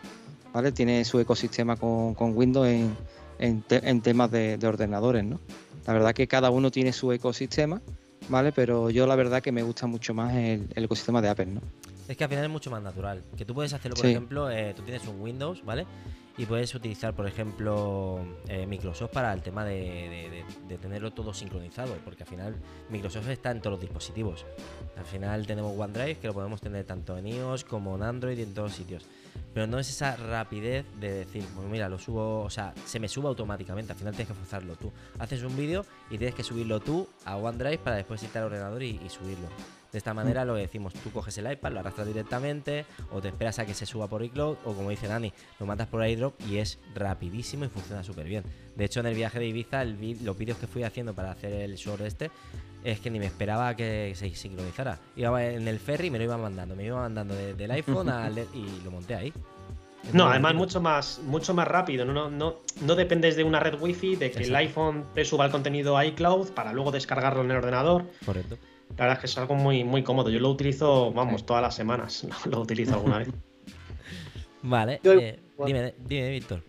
¿vale? 0.53 0.72
Tiene 0.72 1.05
su 1.05 1.18
ecosistema 1.20 1.76
con, 1.76 2.14
con 2.14 2.37
Windows 2.37 2.66
en, 2.68 2.97
en, 3.39 3.62
te- 3.62 3.89
en 3.89 4.01
temas 4.01 4.30
de, 4.30 4.57
de 4.59 4.66
ordenadores, 4.66 5.24
¿no? 5.24 5.41
La 5.87 5.93
verdad 5.93 6.12
que 6.14 6.26
cada 6.26 6.51
uno 6.51 6.70
tiene 6.70 6.93
su 6.93 7.12
ecosistema, 7.12 7.80
¿vale? 8.28 8.53
Pero 8.53 8.91
yo 8.91 9.07
la 9.07 9.14
verdad 9.16 9.43
que 9.43 9.53
me 9.53 9.62
gusta 9.62 9.87
mucho 9.87 10.14
más 10.14 10.34
el, 10.34 10.68
el 10.74 10.84
ecosistema 10.84 11.22
de 11.22 11.28
Apple, 11.28 11.47
¿no? 11.47 11.61
Es 12.09 12.16
que 12.16 12.24
al 12.24 12.30
final 12.30 12.45
es 12.45 12.51
mucho 12.51 12.70
más 12.70 12.82
natural. 12.82 13.22
Que 13.37 13.45
tú 13.45 13.55
puedes 13.55 13.72
hacerlo, 13.72 13.97
por 13.97 14.05
Sí. 14.07 14.12
ejemplo, 14.12 14.51
eh, 14.51 14.72
tú 14.76 14.82
tienes 14.82 15.07
un 15.07 15.20
Windows, 15.20 15.64
¿vale? 15.64 15.87
Y 16.39 16.45
puedes 16.45 16.74
utilizar, 16.74 17.14
por 17.14 17.26
ejemplo, 17.26 18.20
eh, 18.47 18.66
Microsoft 18.66 19.11
para 19.11 19.32
el 19.32 19.41
tema 19.41 19.64
de, 19.64 20.45
tenerlo 20.80 21.11
todo 21.11 21.32
sincronizado. 21.32 21.97
Porque 22.05 22.24
al 22.24 22.28
final 22.28 22.57
Microsoft 22.91 23.28
está 23.28 23.51
en 23.51 23.61
todos 23.61 23.72
los 23.72 23.80
dispositivos. 23.80 24.45
Al 24.99 25.05
final 25.07 25.47
tenemos 25.47 25.78
OneDrive 25.78 26.18
que 26.18 26.26
lo 26.26 26.34
podemos 26.34 26.61
tener 26.61 26.84
tanto 26.84 27.16
en 27.16 27.28
iOS 27.28 27.64
como 27.64 27.97
en 27.97 28.03
Android 28.03 28.39
y 28.39 28.43
en 28.43 28.53
todos 28.53 28.72
sitios. 28.72 29.07
pero 29.55 29.66
no 29.66 29.78
es 29.78 29.89
esa 29.89 30.16
rapidez 30.16 30.84
de 31.01 31.24
decir, 31.24 31.45
pues 31.55 31.66
mira, 31.68 31.89
lo 31.89 31.99
subo, 31.99 32.43
o 32.43 32.51
sea, 32.51 32.74
se 32.84 33.01
me 33.01 33.09
sube 33.09 33.28
automáticamente, 33.28 33.93
al 33.93 33.99
final 33.99 34.14
tienes 34.14 34.28
que 34.28 34.34
forzarlo 34.34 34.76
tú. 34.76 34.93
Haces 35.18 35.43
un 35.43 35.57
vídeo 35.57 35.87
y 36.11 36.18
tienes 36.18 36.34
que 36.34 36.43
subirlo 36.43 36.80
tú 36.80 37.09
a 37.24 37.37
OneDrive 37.37 37.78
para 37.78 37.97
después 37.97 38.22
irte 38.22 38.39
al 38.39 38.45
ordenador 38.45 38.82
y, 38.82 39.01
y 39.03 39.09
subirlo. 39.09 39.49
De 39.93 39.99
esta 39.99 40.12
manera 40.12 40.45
lo 40.45 40.55
que 40.55 40.61
decimos, 40.62 40.93
tú 40.95 41.11
coges 41.11 41.39
el 41.39 41.51
iPad, 41.51 41.72
lo 41.72 41.80
arrastras 41.80 42.07
directamente, 42.07 42.84
o 43.12 43.20
te 43.22 43.28
esperas 43.28 43.59
a 43.59 43.66
que 43.66 43.72
se 43.74 43.87
suba 43.87 44.09
por 44.09 44.22
iCloud, 44.22 44.57
o 44.64 44.74
como 44.74 44.91
dice 44.91 45.07
Dani, 45.07 45.32
lo 45.59 45.66
mandas 45.66 45.87
por 45.89 46.07
iDrop 46.07 46.34
y 46.49 46.59
es 46.59 46.78
rapidísimo 46.95 47.64
y 47.64 47.68
funciona 47.68 48.03
súper 48.03 48.26
bien. 48.26 48.45
De 48.74 48.84
hecho, 48.84 49.01
en 49.01 49.07
el 49.07 49.14
viaje 49.14 49.39
de 49.39 49.47
Ibiza, 49.47 49.82
el 49.82 49.97
los 50.24 50.37
vídeos 50.37 50.59
que 50.59 50.66
fui 50.66 50.82
haciendo 50.82 51.14
para 51.14 51.30
hacer 51.30 51.53
el 51.53 51.76
short 51.76 52.03
este, 52.03 52.30
es 52.84 53.01
que 53.01 53.11
ni 53.11 53.18
me 53.18 53.26
esperaba 53.26 53.74
que 53.74 54.12
se 54.16 54.32
sincronizara. 54.34 54.99
Iba 55.16 55.45
en 55.45 55.66
el 55.66 55.78
ferry 55.80 56.09
y 56.09 56.11
me 56.11 56.18
lo 56.18 56.24
iba 56.24 56.37
mandando, 56.37 56.76
me 56.76 56.84
iba 56.84 57.01
mandando 57.01 57.34
de- 57.34 57.55
del 57.55 57.70
iPhone 57.70 58.09
al 58.09 58.39
y 58.55 58.80
lo 58.84 58.91
monté 58.91 59.14
ahí. 59.14 59.32
No, 60.12 60.28
además 60.28 60.55
mucho 60.55 60.80
más, 60.80 61.18
mucho 61.24 61.53
más 61.53 61.66
rápido. 61.66 62.05
No, 62.05 62.12
no, 62.12 62.30
no, 62.30 62.57
no 62.82 62.95
dependes 62.95 63.34
de 63.34 63.43
una 63.43 63.59
red 63.59 63.80
wifi, 63.80 64.14
de 64.14 64.30
que 64.30 64.45
el 64.45 64.55
iPhone 64.55 65.05
te 65.14 65.24
suba 65.24 65.47
el 65.47 65.51
contenido 65.51 65.97
a 65.97 66.05
iCloud 66.07 66.51
para 66.51 66.72
luego 66.72 66.93
descargarlo 66.93 67.43
en 67.43 67.51
el 67.51 67.57
ordenador. 67.57 68.05
Correcto. 68.24 68.57
La 68.91 69.05
verdad 69.05 69.12
es 69.14 69.18
que 69.20 69.26
es 69.26 69.39
algo 69.39 69.55
muy, 69.55 69.84
muy 69.84 70.03
cómodo. 70.03 70.30
Yo 70.30 70.41
lo 70.41 70.51
utilizo, 70.51 71.12
vamos, 71.12 71.45
todas 71.45 71.62
las 71.62 71.74
semanas. 71.74 72.26
Lo 72.51 72.61
utilizo 72.61 72.95
alguna 72.95 73.18
vez. 73.18 73.28
Vale, 74.62 75.01
Yo- 75.03 75.12
eh, 75.14 75.39
dime, 75.64 75.95
dime, 76.07 76.30
Víctor. 76.30 76.62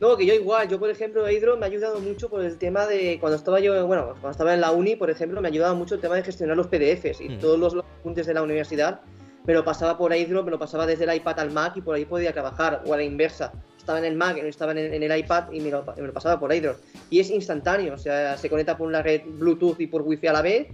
No, 0.00 0.16
que 0.16 0.24
yo 0.26 0.32
igual, 0.34 0.68
yo 0.68 0.78
por 0.78 0.90
ejemplo, 0.90 1.28
Hydro 1.28 1.56
me 1.56 1.66
ha 1.66 1.68
ayudado 1.68 1.98
mucho 1.98 2.28
por 2.28 2.44
el 2.44 2.56
tema 2.56 2.86
de 2.86 3.18
cuando 3.18 3.36
estaba 3.36 3.58
yo, 3.58 3.84
bueno, 3.84 4.10
cuando 4.12 4.30
estaba 4.30 4.54
en 4.54 4.60
la 4.60 4.70
uni, 4.70 4.94
por 4.94 5.10
ejemplo, 5.10 5.40
me 5.40 5.48
ha 5.48 5.50
ayudado 5.50 5.74
mucho 5.74 5.96
el 5.96 6.00
tema 6.00 6.14
de 6.14 6.22
gestionar 6.22 6.56
los 6.56 6.68
PDFs 6.68 7.20
y 7.20 7.30
Mm. 7.30 7.38
todos 7.40 7.58
los, 7.58 7.74
los 7.74 7.84
apuntes 7.84 8.26
de 8.28 8.34
la 8.34 8.42
universidad 8.42 9.00
me 9.44 9.54
lo 9.54 9.64
pasaba 9.64 9.98
por 9.98 10.14
Hydro, 10.14 10.44
me 10.44 10.52
lo 10.52 10.58
pasaba 10.58 10.86
desde 10.86 11.02
el 11.04 11.16
iPad 11.16 11.40
al 11.40 11.50
Mac 11.50 11.76
y 11.76 11.80
por 11.80 11.96
ahí 11.96 12.04
podía 12.04 12.32
trabajar, 12.32 12.82
o 12.86 12.94
a 12.94 12.96
la 12.96 13.02
inversa. 13.02 13.52
Estaba 13.76 13.98
en 13.98 14.04
el 14.04 14.14
Mac, 14.14 14.36
estaba 14.36 14.70
en, 14.72 14.78
en 14.78 15.02
el 15.02 15.18
iPad 15.18 15.50
y 15.50 15.60
me 15.60 15.70
lo, 15.70 15.84
me 15.96 16.02
lo 16.06 16.12
pasaba 16.12 16.38
por 16.38 16.52
Hydro. 16.54 16.76
Y 17.10 17.18
es 17.18 17.30
instantáneo, 17.30 17.94
o 17.94 17.98
sea, 17.98 18.36
se 18.36 18.48
conecta 18.48 18.76
por 18.76 18.86
una 18.86 19.02
red 19.02 19.22
Bluetooth 19.26 19.80
y 19.80 19.88
por 19.88 20.02
Wi-Fi 20.02 20.26
a 20.28 20.32
la 20.34 20.42
vez 20.42 20.68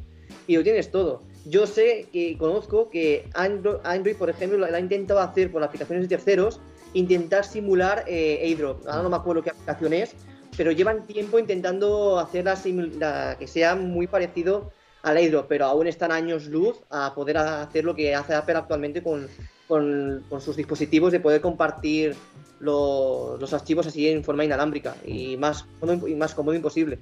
y 0.47 0.57
lo 0.57 0.62
tienes 0.62 0.91
todo. 0.91 1.22
Yo 1.47 1.66
sé 1.66 2.09
que 2.12 2.37
conozco 2.39 2.89
que 2.91 3.29
Android, 3.35 3.77
Android 3.85 4.16
por 4.16 4.31
ejemplo, 4.31 4.59
lo, 4.59 4.66
ha 4.66 4.81
intentado 4.81 5.20
hacer 5.20 5.51
por 5.53 5.62
aplicaciones 5.62 6.09
de 6.09 6.16
terceros, 6.16 6.61
intentar 6.95 7.45
simular 7.45 8.05
eh. 8.07 8.57
Ahora 8.87 9.03
no 9.03 9.11
me 9.11 9.16
acuerdo 9.16 9.43
qué 9.43 9.51
aplicación 9.51 9.93
es, 9.93 10.14
pero 10.57 10.72
llevan 10.72 11.07
tiempo 11.07 11.39
intentando 11.39 12.18
hacerla 12.18 12.55
simul- 12.57 12.93
la- 12.99 13.37
que 13.39 13.47
sea 13.47 13.75
muy 13.75 14.07
parecido 14.07 14.70
al 15.03 15.18
airdrop, 15.18 15.47
pero 15.49 15.66
aún 15.66 15.87
están 15.87 16.12
años 16.12 16.47
luz 16.47 16.77
a 16.89 17.14
poder 17.14 17.37
hacer 17.37 17.85
lo 17.85 17.95
que 17.95 18.14
hace 18.14 18.33
Apple 18.35 18.55
actualmente 18.55 19.03
con, 19.03 19.29
con- 19.68 20.25
sus 20.41 20.57
dispositivos 20.57 21.12
de 21.12 21.20
poder 21.20 21.43
compartir 21.43 22.14
lo- 22.61 23.37
los 23.39 23.53
archivos 23.53 23.87
así 23.87 24.09
en 24.09 24.25
forma 24.25 24.45
inalámbrica 24.47 24.97
y 25.05 25.37
más, 25.37 25.66
y 26.07 26.14
más 26.14 26.35
cómodo 26.35 26.55
imposible. 26.55 26.99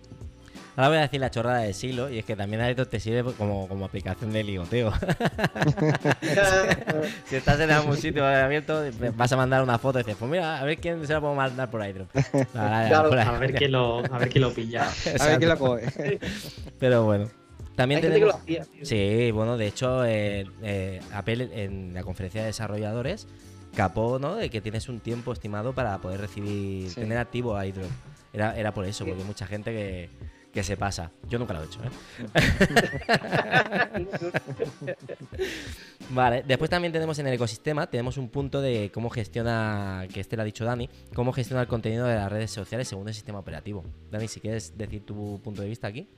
Ahora 0.74 0.88
voy 0.88 0.96
a 0.98 1.00
decir 1.02 1.20
la 1.20 1.30
chorrada 1.30 1.58
del 1.58 1.74
siglo 1.74 2.08
y 2.08 2.18
es 2.18 2.24
que 2.24 2.34
también 2.34 2.64
iDrop 2.66 2.88
te 2.88 2.98
sirve 2.98 3.32
como, 3.34 3.68
como 3.68 3.84
aplicación 3.84 4.32
de 4.32 4.42
ligoteo. 4.42 4.90
si 7.28 7.36
estás 7.36 7.60
en 7.60 7.70
algún 7.70 7.96
sitio 7.96 8.26
abierto, 8.26 8.82
vas 9.14 9.30
a 9.32 9.36
mandar 9.36 9.62
una 9.62 9.78
foto 9.78 9.98
y 10.00 10.02
dices, 10.02 10.16
pues 10.18 10.30
mira, 10.30 10.58
a 10.60 10.64
ver 10.64 10.78
quién 10.78 11.06
se 11.06 11.12
la 11.12 11.20
puedo 11.20 11.34
mandar 11.34 11.70
por. 11.70 11.82
Ahora, 11.82 12.04
Claro. 12.88 13.08
por 13.10 13.18
ahí. 13.18 13.26
A 13.28 13.32
ver 13.38 13.54
quién 13.54 13.72
lo, 13.72 13.98
a 13.98 14.18
ver 14.18 14.28
quién 14.30 14.42
lo 14.42 14.52
pilla. 14.54 14.88
A 15.20 15.26
ver 15.26 15.38
quién 15.38 15.48
la 15.48 15.56
coge. 15.56 16.18
Pero 16.78 17.04
bueno. 17.04 17.28
También 17.76 17.98
Hay 17.98 18.02
gente 18.02 18.20
que 18.20 18.26
lo 18.26 18.32
tenemos... 18.38 18.64
hacía. 18.64 18.64
tío. 18.76 18.84
Sí, 18.86 19.30
bueno, 19.30 19.56
de 19.56 19.66
hecho, 19.66 20.04
eh, 20.04 20.46
eh, 20.62 21.00
Apple 21.14 21.48
en 21.54 21.94
la 21.94 22.02
conferencia 22.02 22.42
de 22.42 22.48
desarrolladores 22.48 23.26
capó, 23.74 24.18
¿no? 24.18 24.34
De 24.36 24.50
que 24.50 24.60
tienes 24.60 24.88
un 24.90 25.00
tiempo 25.00 25.32
estimado 25.32 25.72
para 25.74 25.96
poder 25.98 26.20
recibir, 26.20 26.90
Sí. 26.90 26.96
tener 26.96 27.16
activo 27.18 27.62
iDrop. 27.62 27.86
Era, 28.34 28.56
era 28.58 28.72
por 28.72 28.84
eso, 28.84 29.04
Sí. 29.04 29.10
porque 29.10 29.24
mucha 29.24 29.46
gente 29.46 29.70
que, 29.72 30.10
que 30.52 30.62
se 30.62 30.76
pasa. 30.76 31.10
Yo 31.28 31.38
nunca 31.38 31.54
lo 31.54 31.62
he 31.62 31.66
hecho, 31.66 31.80
¿eh? 31.82 31.90
Vale, 36.10 36.42
después 36.46 36.70
también 36.70 36.92
tenemos 36.92 37.18
en 37.18 37.26
el 37.26 37.34
ecosistema, 37.34 37.86
tenemos 37.86 38.16
un 38.18 38.28
punto 38.28 38.60
de 38.60 38.90
cómo 38.92 39.08
gestiona, 39.10 40.06
que 40.12 40.20
este 40.20 40.36
lo 40.36 40.42
ha 40.42 40.44
dicho 40.44 40.64
Dani, 40.64 40.88
cómo 41.14 41.32
gestiona 41.32 41.62
el 41.62 41.68
contenido 41.68 42.06
de 42.06 42.16
las 42.16 42.30
redes 42.30 42.50
sociales 42.50 42.88
según 42.88 43.08
el 43.08 43.14
sistema 43.14 43.38
operativo. 43.38 43.84
Dani, 44.10 44.28
si 44.28 44.40
quieres 44.40 44.76
decir 44.76 45.04
tu 45.06 45.40
punto 45.42 45.62
de 45.62 45.68
vista 45.68 45.86
aquí. 45.86 46.08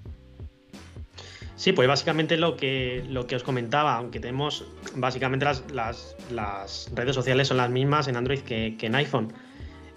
Sí, 1.57 1.73
pues 1.73 1.87
básicamente 1.87 2.37
lo 2.37 2.57
que, 2.57 3.05
lo 3.09 3.27
que 3.29 3.37
os 3.37 3.45
comentaba, 3.45 3.95
aunque 3.95 4.19
tenemos 4.19 4.65
básicamente 4.97 5.45
las, 5.45 5.63
las- 5.71 6.17
las 6.33 6.91
redes 6.95 7.15
sociales 7.15 7.47
son 7.47 7.59
las 7.59 7.71
mismas 7.71 8.09
en 8.09 8.17
Android 8.17 8.41
que, 8.41 8.77
que 8.77 8.87
en 8.87 8.97
iPhone. 8.97 9.33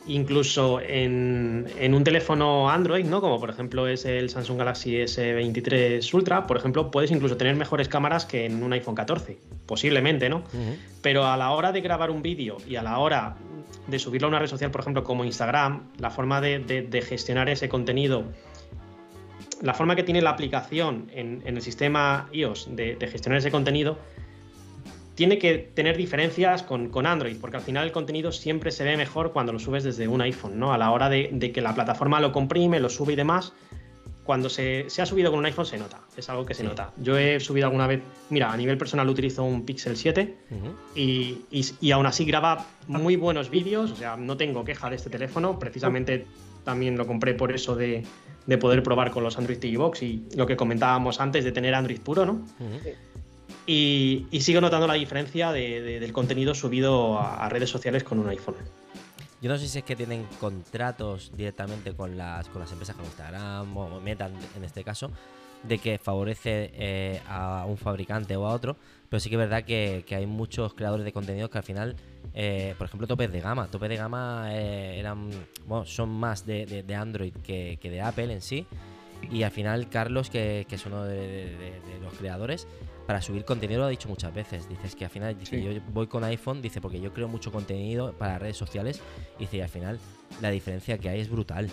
Incluso 0.08 0.80
en, 0.82 1.66
en 1.80 1.93
un 1.93 2.03
teléfono 2.03 2.70
Android, 2.70 3.05
¿no? 3.05 3.20
Como 3.20 3.39
por 3.39 3.49
ejemplo 3.49 3.88
es 3.88 4.05
el 4.05 4.30
Samsung 4.30 4.58
Galaxy 4.58 4.95
S23 4.95 6.14
Ultra, 6.14 6.47
por 6.47 6.58
ejemplo, 6.58 6.89
puedes 6.91 7.12
incluso 7.12 7.36
tener 7.38 7.55
mejores 7.55 7.89
cámaras 7.89 8.26
que 8.26 8.45
en 8.45 8.64
un 8.64 8.72
iPhone 8.74 8.95
14. 8.95 9.38
Posiblemente, 9.66 10.30
¿no? 10.30 10.43
Pero 11.01 11.26
a 11.26 11.36
la 11.36 11.51
hora 11.51 11.72
de 11.72 11.82
grabar 11.82 12.10
un 12.10 12.22
vídeo 12.22 12.58
y 12.68 12.78
a 12.78 12.84
la 12.84 12.99
hora 12.99 13.36
de 13.88 13.99
subirlo 13.99 14.28
a 14.28 14.30
una 14.30 14.39
red 14.39 14.47
social, 14.47 14.72
por 14.72 14.82
ejemplo, 14.82 15.03
como 15.03 15.26
Instagram, 15.26 15.84
la 15.99 16.10
forma 16.10 16.39
de, 16.41 16.60
de- 16.60 16.82
de 16.84 17.01
gestionar 17.01 17.49
ese 17.49 17.68
contenido, 17.70 18.24
la 19.62 19.74
forma 19.74 19.95
que 19.95 20.03
tiene 20.03 20.22
la 20.22 20.30
aplicación 20.32 21.10
en, 21.14 21.41
en 21.45 21.55
el 21.58 21.62
sistema 21.62 22.28
iOS 22.32 22.70
de, 22.76 22.95
de 22.95 23.08
gestionar 23.08 23.39
ese 23.39 23.49
contenido, 23.51 23.97
tiene 25.18 25.39
que 25.39 25.57
tener 25.57 25.97
diferencias 25.97 26.61
con, 26.61 26.89
con 26.89 27.07
Android, 27.07 27.38
porque 27.41 27.57
al 27.57 27.63
final 27.63 27.86
el 27.88 27.91
contenido 27.91 28.32
siempre 28.32 28.70
se 28.72 28.84
ve 28.84 28.95
mejor 28.97 29.34
cuando 29.34 29.51
lo 29.51 29.57
subes 29.57 29.84
desde 29.84 30.07
un 30.07 30.22
iPhone, 30.22 30.59
¿no? 30.59 30.72
A 30.74 30.78
la 30.78 30.91
hora 30.91 31.09
de, 31.09 31.30
de 31.34 31.51
que 31.51 31.59
la 31.59 31.74
plataforma 31.74 32.20
lo 32.20 32.32
comprime, 32.32 32.80
lo 32.80 32.88
sube 32.88 33.13
y 33.13 33.15
demás, 33.15 33.51
cuando 34.24 34.47
se, 34.47 34.89
se 34.89 35.01
ha 35.01 35.05
subido 35.07 35.32
con 35.32 35.39
un 35.39 35.45
iPhone 35.47 35.65
se 35.65 35.80
nota, 35.80 36.01
es 36.15 36.30
algo 36.30 36.45
que 36.45 36.53
se 36.53 36.61
Sí. 36.61 36.68
nota. 36.68 36.91
Yo 36.97 37.18
he 37.18 37.39
subido 37.39 37.65
alguna 37.65 37.88
vez, 37.88 38.01
mira, 38.30 38.51
a 38.51 38.57
nivel 38.57 38.78
personal 38.78 39.09
utilizo 39.09 39.43
un 39.43 39.65
Pixel 39.65 39.97
7 39.97 40.36
Ujú. 40.51 40.76
y, 40.95 41.39
y- 41.49 41.65
y 41.82 41.91
aún 41.91 42.05
así 42.05 42.24
graba 42.24 42.68
muy 42.88 43.15
buenos 43.15 43.49
vídeos, 43.49 43.89
o 43.91 43.95
sea, 43.95 44.18
no 44.18 44.38
tengo 44.38 44.63
queja 44.65 44.89
de 44.89 44.97
este 44.97 45.09
teléfono, 45.09 45.57
precisamente 45.57 46.28
también 46.63 46.95
lo 46.97 47.07
compré 47.07 47.34
por 47.34 47.53
eso 47.53 47.76
de, 47.76 48.03
de 48.45 48.57
poder 48.57 48.84
probar 48.84 49.11
con 49.11 49.24
los 49.24 49.38
Android 49.38 49.57
TV 49.57 49.78
Box 49.78 50.03
y 50.03 50.26
lo 50.36 50.45
que 50.45 50.57
comentábamos 50.57 51.22
antes 51.22 51.43
de 51.45 51.51
tener 51.53 51.74
Android 51.74 51.99
puro, 52.01 52.26
¿no? 52.26 52.34
Ujú. 52.34 52.89
Y, 53.68 54.26
sigo 54.39 54.61
notando 54.61 54.88
la 54.88 54.93
diferencia 54.93 55.51
de- 55.51 55.82
de- 55.82 55.99
del 55.99 56.13
contenido 56.13 56.55
subido 56.55 57.20
a, 57.20 57.49
redes 57.49 57.70
sociales 57.70 58.03
con 58.03 58.18
un 58.20 58.30
iPhone. 58.30 58.55
Yo 59.41 59.49
no 59.49 59.57
sé 59.57 59.68
si 59.68 59.80
es 59.80 59.84
que 59.84 59.95
tienen 59.95 60.26
contratos 60.39 61.32
directamente 61.36 61.93
con 61.93 62.18
las, 62.18 62.47
con 62.47 62.61
las 62.61 62.72
empresas 62.72 62.95
como 62.95 63.07
Instagram 63.07 63.78
o 63.78 64.01
Meta 64.01 64.32
en 64.55 64.63
este 64.63 64.84
caso, 64.84 65.11
de 65.63 65.78
que 65.80 65.97
favorece 65.97 66.72
eh, 66.74 67.22
a 67.28 67.65
un 67.68 67.78
fabricante 67.78 68.36
o 68.36 68.47
a 68.47 68.53
otro, 68.53 68.78
pero 69.09 69.20
sí 69.20 69.30
que 69.30 69.36
es 69.36 69.39
verdad 69.39 69.63
que, 69.63 70.03
hay 70.09 70.26
muchos 70.26 70.74
creadores 70.74 71.05
de 71.05 71.11
contenido 71.11 71.49
que 71.49 71.57
al 71.57 71.63
final, 71.63 71.95
eh, 72.34 72.74
por 72.78 72.88
ejemplo, 72.88 73.07
topes 73.07 73.32
de 73.32 73.41
gama, 73.41 73.68
topes 73.68 73.89
de 73.89 73.97
gama 73.97 74.47
eh, 74.51 75.03
son 75.86 76.09
más 76.09 76.45
de, 76.45 76.86
Android 76.97 77.34
que, 77.43 77.78
de 77.82 78.01
Apple 78.01 78.32
en 78.32 78.41
sí, 78.41 78.65
y 79.30 79.43
al 79.43 79.51
final 79.51 79.89
Carlos, 79.89 80.30
que, 80.30 80.65
es 80.70 80.86
uno 80.86 81.03
de 81.03 81.82
los 82.01 82.13
creadores, 82.13 82.68
para 83.08 83.22
subir 83.22 83.45
contenido 83.45 83.80
lo 83.80 83.86
ha 83.88 83.89
dicho 83.89 84.10
muchas 84.10 84.34
veces. 84.34 84.68
Dices 84.70 84.95
que 84.95 85.05
al 85.05 85.10
final, 85.12 85.38
dice, 85.39 85.58
Sí. 85.58 85.64
yo 85.64 85.82
voy 85.93 86.05
con 86.08 86.24
iPhone, 86.26 86.62
dice, 86.62 86.82
porque 86.82 86.99
yo 87.01 87.14
creo 87.14 87.28
mucho 87.28 87.51
contenido 87.51 88.14
para 88.14 88.38
redes 88.38 88.58
sociales. 88.58 89.01
Dice, 89.39 89.58
y 89.58 89.62
al 89.62 89.70
final, 89.70 89.99
la 90.41 90.49
diferencia 90.51 90.97
que 90.99 91.10
hay 91.10 91.22
es 91.22 91.30
brutal. 91.30 91.70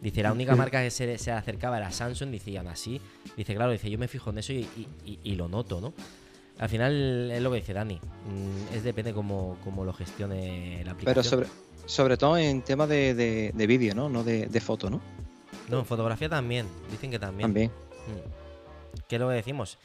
Dice, 0.00 0.22
la 0.22 0.32
única 0.32 0.56
marca 0.56 0.82
que 0.82 0.90
se, 0.90 1.18
se 1.18 1.30
acercaba 1.32 1.76
era 1.78 1.90
Samsung, 1.90 2.30
dice, 2.30 2.50
y 2.50 2.56
aún 2.56 2.68
así, 2.68 3.00
dice, 3.36 3.54
claro, 3.54 3.70
dice, 3.72 3.90
yo 3.90 3.98
me 3.98 4.08
fijo 4.08 4.30
en 4.30 4.38
eso 4.38 4.52
y, 4.52 4.60
y- 4.76 4.88
y- 5.04 5.18
y 5.24 5.34
lo 5.36 5.48
noto, 5.48 5.80
¿no? 5.80 5.92
Al 6.58 6.68
final 6.70 7.30
es 7.30 7.42
lo 7.42 7.50
que 7.50 7.56
dice 7.58 7.74
Dani, 7.74 7.96
mm, 7.96 8.74
es 8.74 8.82
depende 8.82 9.12
cómo, 9.12 9.58
cómo 9.62 9.84
lo 9.84 9.92
gestione 9.92 10.82
la 10.84 10.92
aplicación. 10.92 11.04
Pero 11.04 11.22
sobre, 11.22 11.48
sobre 11.86 12.16
todo 12.16 12.38
en 12.38 12.62
tema 12.62 12.86
de, 12.86 13.14
de, 13.14 13.52
de 13.54 13.66
vídeo, 13.66 13.94
¿no? 13.94 14.08
No 14.08 14.24
de, 14.24 14.46
de 14.46 14.60
foto, 14.60 14.88
¿no? 14.88 15.00
No, 15.68 15.80
en 15.80 15.84
fotografía 15.86 16.28
también, 16.30 16.66
dicen 16.90 17.10
que 17.10 17.18
también. 17.18 17.48
También. 17.48 17.70
Mm. 17.70 19.00
¿Qué 19.08 19.16
es 19.16 19.20
lo 19.20 19.28
que 19.28 19.34
decimos? 19.34 19.78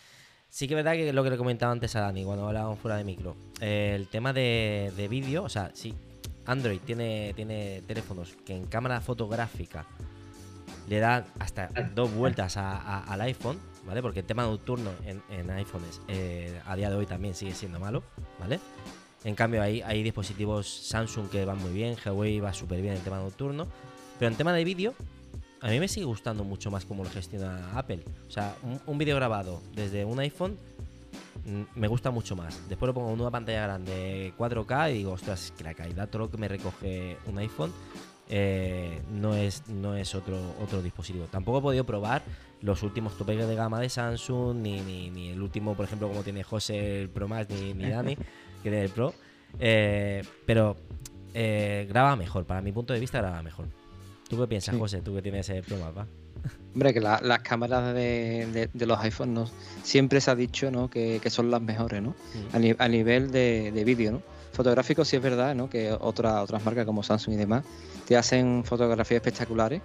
Sí 0.52 0.68
que 0.68 0.74
es 0.74 0.84
verdad 0.84 0.94
que 0.94 1.14
lo 1.14 1.24
que 1.24 1.30
le 1.30 1.38
comentaba 1.38 1.72
antes 1.72 1.96
a 1.96 2.02
Dani 2.02 2.26
cuando 2.26 2.46
hablábamos 2.46 2.78
fuera 2.78 2.98
de 2.98 3.06
micro. 3.06 3.38
eh, 3.62 3.94
el 3.96 4.08
tema 4.10 4.34
de, 4.34 4.92
de 4.98 5.08
vídeo, 5.08 5.44
o 5.44 5.50
sea, 5.50 5.72
sí, 5.74 5.94
Android 6.46 6.80
tiene, 6.86 7.32
tiene 7.38 7.82
teléfonos 7.88 8.36
que 8.46 8.54
en 8.54 8.66
cámara 8.66 9.00
fotográfica 9.00 9.86
le 10.90 11.00
dan 11.00 11.24
hasta 11.40 11.70
dos 11.96 12.14
vueltas 12.14 12.58
al 12.58 13.22
iPhone, 13.22 13.58
¿vale? 13.86 14.02
Porque 14.02 14.20
el 14.20 14.26
tema 14.26 14.44
nocturno 14.44 14.92
en, 15.06 15.22
en 15.30 15.50
iPhones 15.52 16.02
eh, 16.10 16.60
a 16.66 16.76
día 16.76 16.90
de 16.90 16.98
hoy 16.98 17.06
también 17.06 17.34
sigue 17.34 17.54
siendo 17.54 17.80
malo, 17.80 18.04
¿vale? 18.38 18.60
En 19.24 19.36
cambio, 19.36 19.62
hay, 19.62 19.82
hay 19.84 20.04
dispositivos 20.04 20.68
Samsung 20.68 21.30
que 21.30 21.46
van 21.46 21.60
muy 21.60 21.72
bien, 21.72 21.96
Huawei 22.04 22.42
va 22.42 22.54
súper 22.54 22.82
bien 22.82 22.96
en 22.96 23.02
tema 23.02 23.20
nocturno. 23.20 23.68
Pero 24.20 24.30
en 24.30 24.36
tema 24.36 24.52
de 24.52 24.66
vídeo, 24.66 24.96
a 25.62 25.70
mí 25.70 25.80
me 25.80 25.88
sigue 25.88 26.06
gustando 26.06 26.44
mucho 26.44 26.72
más 26.72 26.86
cómo 26.86 27.04
lo 27.04 27.10
gestiona 27.10 27.78
Apple. 27.78 28.04
O 28.28 28.32
sea, 28.32 28.56
un, 28.64 28.82
un 28.86 28.98
vídeo 28.98 29.16
grabado 29.16 29.62
desde 29.76 30.04
un 30.06 30.20
iPhone 30.20 30.58
mm, 31.46 31.80
me 31.80 31.88
gusta 31.88 32.10
mucho 32.10 32.36
más. 32.36 32.68
Después 32.68 32.88
lo 32.88 32.94
pongo 32.94 33.14
en 33.14 33.22
una 33.22 33.32
pantalla 33.32 33.64
grande 33.64 34.34
4K 34.38 34.92
y 34.92 34.94
digo, 35.00 35.12
ostras, 35.12 35.54
que 35.56 35.64
la 35.64 35.74
calidad, 35.74 36.10
todo 36.10 36.24
lo 36.24 36.32
que 36.32 36.38
me 36.38 36.48
recoge 36.48 37.18
un 37.28 37.38
iPhone 37.38 37.72
eh, 38.34 39.02
no 39.12 39.36
es, 39.36 39.68
no 39.68 39.96
es 39.96 40.16
otro, 40.16 40.38
otro 40.62 40.82
dispositivo. 40.82 41.26
Tampoco 41.26 41.60
he 41.60 41.62
podido 41.62 41.84
probar 41.84 42.24
los 42.62 42.82
últimos 42.82 43.18
topes 43.18 43.46
de 43.48 43.56
gama 43.56 43.80
de 43.80 43.90
Samsung, 43.90 44.58
ni, 44.58 44.80
ni, 44.82 45.10
ni 45.10 45.30
el 45.30 45.42
último, 45.42 45.76
por 45.76 45.86
ejemplo, 45.86 46.08
como 46.08 46.24
tiene 46.24 46.42
José 46.42 47.02
el 47.02 47.10
Pro 47.10 47.28
Max, 47.28 47.50
ni, 47.50 47.74
ni 47.74 47.90
Dani, 47.90 48.16
que 48.64 48.70
tiene 48.70 48.84
el 48.84 48.90
Pro. 48.90 49.14
Eh, 49.60 50.24
pero 50.46 50.78
eh, 51.34 51.86
graba 51.90 52.16
mejor, 52.16 52.46
para 52.46 52.62
mi 52.62 52.72
punto 52.72 52.94
de 52.94 53.00
vista 53.00 53.20
graba 53.20 53.44
mejor. 53.44 53.68
¿Tú 54.32 54.38
qué 54.40 54.48
piensas, 54.48 54.74
Sí. 54.74 54.80
José? 54.80 55.02
Tú 55.02 55.14
que 55.14 55.22
tienes 55.22 55.48
el 55.50 55.62
Pro 55.62 55.78
Max, 55.78 55.96
¿va? 55.98 56.08
Hombre, 56.74 56.94
que 56.94 57.02
la- 57.02 57.20
las 57.22 57.40
cámaras 57.42 57.94
de, 57.94 58.48
de- 58.52 58.70
de 58.74 58.86
los 58.88 58.98
iPhones 59.00 59.34
¿no? 59.36 59.46
siempre 59.84 60.20
se 60.22 60.32
ha 60.32 60.36
dicho 60.36 60.72
¿no? 60.72 60.90
que, 60.90 61.20
que 61.22 61.30
son 61.30 61.52
las 61.52 61.62
mejores, 61.62 62.02
¿no? 62.02 62.12
Mm. 62.12 62.56
A, 62.56 62.60
ni- 62.60 62.76
a 62.80 62.88
nivel 62.88 63.30
de, 63.32 63.72
de 63.72 63.84
vídeo, 63.84 64.14
¿no? 64.14 64.22
Fotográfico 64.54 65.06
sí 65.06 65.18
es 65.18 65.22
verdad, 65.22 65.54
¿no? 65.54 65.70
Que 65.70 65.92
otra- 65.92 66.42
otras 66.42 66.64
marcas 66.66 66.86
como 66.86 67.04
Samsung 67.04 67.36
y 67.36 67.38
demás 67.38 67.64
te 68.08 68.18
hacen 68.18 68.64
fotografías 68.66 69.18
espectaculares 69.18 69.82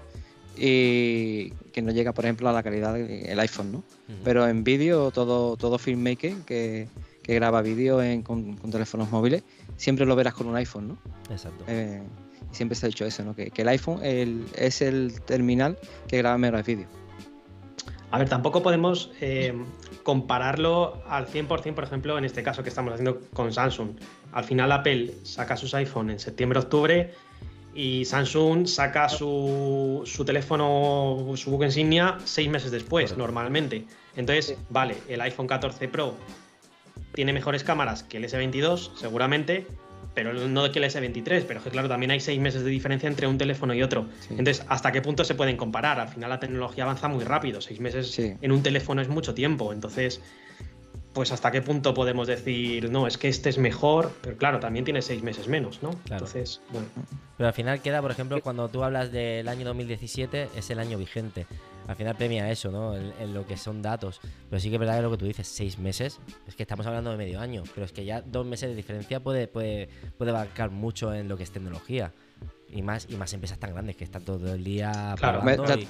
y 0.57 1.51
que 1.72 1.82
no 1.82 1.92
llega, 1.92 2.12
por 2.12 2.24
ejemplo, 2.24 2.49
a 2.49 2.53
la 2.53 2.62
calidad 2.62 2.94
del 2.94 3.38
iPhone, 3.40 3.72
¿no? 3.72 3.84
Pero 4.24 4.49
en 4.49 4.64
vídeo, 4.64 5.11
todo, 5.11 5.57
todo 5.57 5.78
filmmaker 5.78 6.34
que, 6.47 6.88
que 7.22 7.34
graba 7.34 7.61
vídeo 7.62 8.01
con, 8.24 8.57
con 8.57 8.70
teléfonos 8.70 9.11
móviles, 9.11 9.42
siempre 9.76 10.07
lo 10.07 10.16
verás 10.16 10.34
con 10.34 10.47
un 10.47 10.57
iPhone, 10.57 10.88
¿no? 10.88 10.99
Exacto. 11.30 11.64
Eh, 11.68 12.03
siempre 12.53 12.76
se 12.76 12.86
ha 12.86 12.88
dicho 12.88 13.05
eso, 13.05 13.24
¿no? 13.24 13.34
Que, 13.34 13.51
que 13.51 13.62
el 13.62 13.68
iPhone 13.68 14.01
el- 14.05 14.47
es 14.57 14.82
el 14.82 15.20
terminal 15.22 15.78
que 16.09 16.18
graba 16.18 16.38
mejores 16.38 16.66
vídeos. 16.66 16.88
A 18.11 18.18
ver, 18.18 18.28
tampoco 18.28 18.62
podemos 18.62 19.11
eh, 19.20 19.53
compararlo 20.03 21.03
al 21.09 21.26
100%, 21.26 21.74
por 21.74 21.84
ejemplo, 21.84 22.16
en 22.16 22.24
este 22.24 22.42
caso 22.42 22.62
que 22.62 22.68
estamos 22.68 22.92
haciendo 22.92 23.20
con 23.32 23.53
Samsung. 23.53 23.90
Al 24.32 24.44
final 24.44 24.70
Apple 24.72 25.12
saca 25.24 25.57
sus 25.57 25.74
iPhone 25.74 26.11
en 26.11 26.18
septiembre-octubre 26.20 27.12
y 27.74 28.05
Samsung 28.05 28.66
saca 28.68 29.09
su, 29.09 30.03
su 30.07 30.24
teléfono, 30.24 31.32
su 31.34 31.51
buque 31.51 31.66
insignia, 31.66 32.16
seis 32.24 32.49
meses 32.49 32.70
después, 32.70 33.07
Correcto. 33.11 33.18
normalmente. 33.22 33.84
Entonces, 34.16 34.47
Sí. 34.47 34.55
vale, 34.70 34.97
el 35.09 35.20
iPhone 35.20 35.47
14 35.47 35.88
Pro 35.88 36.14
tiene 37.12 37.32
mejores 37.32 37.64
cámaras 37.64 38.03
que 38.03 38.16
el 38.18 38.24
S22, 38.24 38.92
seguramente, 38.97 39.66
pero 40.16 40.32
no 40.32 40.72
que 40.72 40.78
el 40.80 40.86
S23. 40.86 41.44
Pero 41.46 41.58
es 41.60 41.64
que, 41.64 41.70
claro, 41.70 41.88
también 41.88 42.10
hay 42.10 42.18
seis 42.20 42.40
meses 42.40 42.64
de 42.64 42.70
diferencia 42.70 43.06
entre 43.06 43.26
un 43.28 43.36
teléfono 43.38 43.74
y 43.74 43.82
otro. 43.82 44.06
Sí. 44.20 44.28
Entonces, 44.30 44.64
¿hasta 44.68 44.90
qué 44.90 45.02
punto 45.02 45.22
se 45.24 45.34
pueden 45.36 45.56
comparar? 45.58 46.00
Al 46.00 46.08
final 46.08 46.30
la 46.30 46.40
tecnología 46.40 46.84
avanza 46.84 47.06
muy 47.06 47.22
rápido. 47.22 47.60
Seis 47.60 47.78
meses 47.78 48.10
Sí. 48.10 48.32
en 48.40 48.50
un 48.50 48.62
teléfono 48.62 49.02
es 49.02 49.08
mucho 49.08 49.34
tiempo. 49.34 49.72
Entonces, 49.74 50.22
pues 51.12 51.32
hasta 51.32 51.50
qué 51.50 51.62
punto 51.62 51.92
podemos 51.94 52.26
decir, 52.26 52.90
no, 52.90 53.06
es 53.06 53.18
que 53.18 53.28
este 53.28 53.50
es 53.50 53.58
mejor, 53.58 54.10
pero 54.22 54.36
claro, 54.36 54.58
también 54.58 54.84
tiene 54.84 55.02
seis 55.02 55.22
meses 55.22 55.48
menos, 55.48 55.82
¿no? 55.82 55.90
Claro. 55.90 56.24
Entonces, 56.26 56.60
bueno. 56.72 56.86
Pero 57.36 57.48
al 57.48 57.54
final 57.54 57.80
queda, 57.82 58.00
por 58.02 58.10
ejemplo, 58.10 58.40
cuando 58.42 58.68
tú 58.68 58.82
hablas 58.84 59.12
del 59.12 59.48
año 59.48 59.66
2017, 59.66 60.48
es 60.56 60.70
el 60.70 60.78
año 60.78 60.98
vigente. 60.98 61.46
Al 61.87 61.97
final 61.97 62.16
premia 62.16 62.51
eso, 62.51 62.70
¿no? 62.70 62.97
En, 62.97 63.12
en 63.20 63.34
lo 63.34 63.47
que 63.47 63.57
son 63.57 63.80
datos. 63.82 64.20
Pero 64.51 64.61
sí 64.61 64.68
que 64.68 64.74
es 64.76 64.80
verdad 64.80 64.97
que 64.97 65.03
lo 65.03 65.11
que 65.12 65.16
tú 65.18 65.26
dices, 65.26 65.47
seis 65.47 65.78
meses, 65.78 66.18
es 66.47 66.55
que 66.57 66.62
estamos 66.64 66.87
hablando 66.87 67.11
de 67.11 67.16
medio 67.16 67.41
año. 67.41 67.62
Pero 67.74 67.84
es 67.87 67.93
que 67.93 68.05
ya 68.05 68.22
dos 68.22 68.45
meses 68.47 68.68
de 68.70 68.74
diferencia 68.76 69.20
puede, 69.20 69.47
puede, 69.49 69.89
puede 70.18 70.30
abarcar 70.32 70.70
mucho 70.70 71.14
en 71.14 71.28
lo 71.28 71.37
que 71.37 71.45
es 71.45 71.51
tecnología. 71.51 72.12
Y 72.72 72.82
más, 72.82 73.07
y 73.09 73.16
más 73.16 73.32
empresas 73.32 73.59
tan 73.59 73.72
grandes 73.72 73.97
que 73.97 74.05
están 74.05 74.24
todo 74.24 74.53
el 74.55 74.64
día 74.64 75.14
Claro. 75.18 75.43
Me- 75.43 75.55
y- 75.55 75.89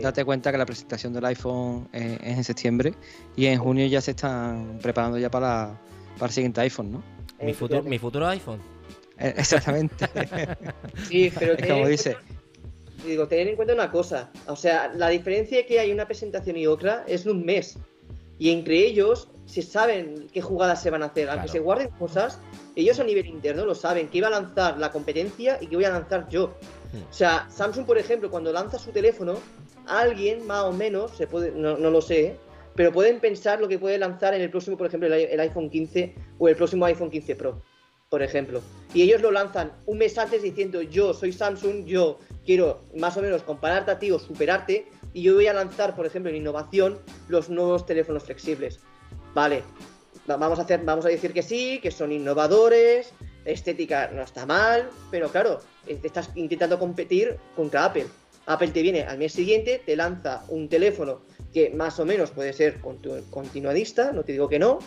Date 0.00 0.24
cuenta 0.24 0.52
que 0.52 0.58
la 0.58 0.66
presentación 0.66 1.12
del 1.12 1.24
iPhone 1.24 1.88
es 1.92 2.20
en 2.22 2.44
septiembre 2.44 2.94
y 3.34 3.46
en 3.46 3.58
junio 3.58 3.84
ya 3.88 4.00
se 4.00 4.12
están 4.12 4.78
preparando 4.80 5.18
ya 5.18 5.28
para, 5.28 5.76
para 6.16 6.26
el 6.26 6.32
siguiente 6.32 6.60
iPhone, 6.60 6.92
¿no? 6.92 7.02
mi, 7.42 7.52
futuro, 7.52 7.82
mi 7.82 7.98
futuro 7.98 8.28
iPhone. 8.28 8.60
Eh, 9.18 9.34
Exactamente. 9.36 10.08
Sí, 11.08 11.32
pero 11.36 11.52
es 11.58 11.66
como 11.66 11.86
dice. 11.88 12.16
Digo, 13.04 13.28
tener 13.28 13.48
en 13.48 13.56
cuenta 13.56 13.74
una 13.74 13.90
cosa. 13.90 14.30
O 14.46 14.56
sea, 14.56 14.92
la 14.94 15.08
diferencia 15.08 15.66
que 15.66 15.80
hay 15.80 15.92
una 15.92 16.06
presentación 16.06 16.56
y 16.56 16.66
otra 16.66 17.04
es 17.06 17.24
de 17.24 17.30
un 17.30 17.44
mes. 17.44 17.78
Y 18.38 18.50
entre 18.50 18.76
ellos 18.86 19.28
se 19.46 19.62
saben 19.62 20.28
qué 20.32 20.40
jugadas 20.40 20.82
se 20.82 20.90
van 20.90 21.02
a 21.02 21.06
hacer. 21.06 21.28
Aunque 21.28 21.46
Claro. 21.46 21.52
se 21.52 21.58
guarden 21.60 21.88
cosas, 21.98 22.38
ellos 22.76 23.00
a 23.00 23.04
nivel 23.04 23.26
interno 23.26 23.64
lo 23.64 23.74
saben, 23.74 24.08
que 24.08 24.18
iba 24.18 24.28
a 24.28 24.30
lanzar 24.30 24.78
la 24.78 24.92
competencia 24.92 25.58
y 25.60 25.66
que 25.66 25.76
voy 25.76 25.84
a 25.86 25.90
lanzar 25.90 26.28
yo. 26.28 26.54
Hmm. 26.92 27.02
O 27.10 27.12
sea, 27.12 27.48
Samsung, 27.50 27.86
por 27.86 27.98
ejemplo, 27.98 28.30
cuando 28.30 28.52
lanza 28.52 28.78
su 28.78 28.92
teléfono, 28.92 29.38
alguien 29.86 30.46
más 30.46 30.64
o 30.64 30.72
menos, 30.72 31.16
se 31.16 31.26
puede, 31.26 31.50
no, 31.50 31.76
no 31.76 31.90
lo 31.90 32.00
sé, 32.00 32.36
pero 32.76 32.92
pueden 32.92 33.18
pensar 33.18 33.60
lo 33.60 33.66
que 33.66 33.78
puede 33.78 33.98
lanzar 33.98 34.34
en 34.34 34.42
el 34.42 34.50
próximo, 34.50 34.76
por 34.76 34.86
ejemplo, 34.86 35.08
el, 35.08 35.14
el 35.14 35.40
iPhone 35.40 35.68
15 35.68 36.14
o 36.38 36.48
el 36.48 36.54
próximo 36.54 36.84
iPhone 36.84 37.10
15 37.10 37.34
Pro, 37.34 37.60
por 38.08 38.22
ejemplo. 38.22 38.60
Y 38.94 39.02
ellos 39.02 39.20
lo 39.20 39.32
lanzan 39.32 39.72
un 39.86 39.98
mes 39.98 40.16
antes 40.16 40.42
diciendo, 40.42 40.80
yo 40.82 41.12
soy 41.12 41.32
Samsung, 41.32 41.84
yo 41.86 42.18
quiero 42.48 42.80
más 42.96 43.14
o 43.18 43.20
menos 43.20 43.42
compararte 43.42 43.90
a 43.90 43.98
ti 43.98 44.10
o 44.10 44.18
superarte, 44.18 44.86
y 45.12 45.20
yo 45.20 45.34
voy 45.34 45.48
a 45.48 45.52
lanzar, 45.52 45.94
por 45.94 46.06
ejemplo, 46.06 46.30
en 46.30 46.36
innovación, 46.36 46.98
los 47.28 47.50
nuevos 47.50 47.84
teléfonos 47.84 48.22
flexibles. 48.24 48.80
Vale, 49.34 49.62
va- 50.30 50.38
vamos 50.38 50.58
a, 50.58 50.62
hacer, 50.62 50.80
vamos 50.82 51.04
a 51.04 51.10
decir 51.10 51.34
que 51.34 51.42
sí, 51.42 51.78
que 51.82 51.90
son 51.90 52.10
innovadores, 52.10 53.12
estética 53.44 54.08
no 54.14 54.22
está 54.22 54.46
mal, 54.46 54.88
pero 55.10 55.28
claro, 55.28 55.58
eh, 55.86 56.00
estás 56.02 56.30
intentando 56.36 56.78
competir 56.78 57.36
contra 57.54 57.84
Apple. 57.84 58.06
Apple 58.46 58.68
te 58.68 58.80
viene 58.80 59.02
al 59.02 59.18
mes 59.18 59.34
siguiente, 59.34 59.82
te 59.84 59.94
lanza 59.94 60.42
un 60.48 60.70
teléfono 60.70 61.20
que 61.52 61.68
más 61.68 62.00
o 62.00 62.06
menos 62.06 62.30
puede 62.30 62.54
ser 62.54 62.80
continuadista, 62.80 64.10
no 64.12 64.22
te 64.22 64.32
digo 64.32 64.48
que 64.48 64.58
no, 64.58 64.78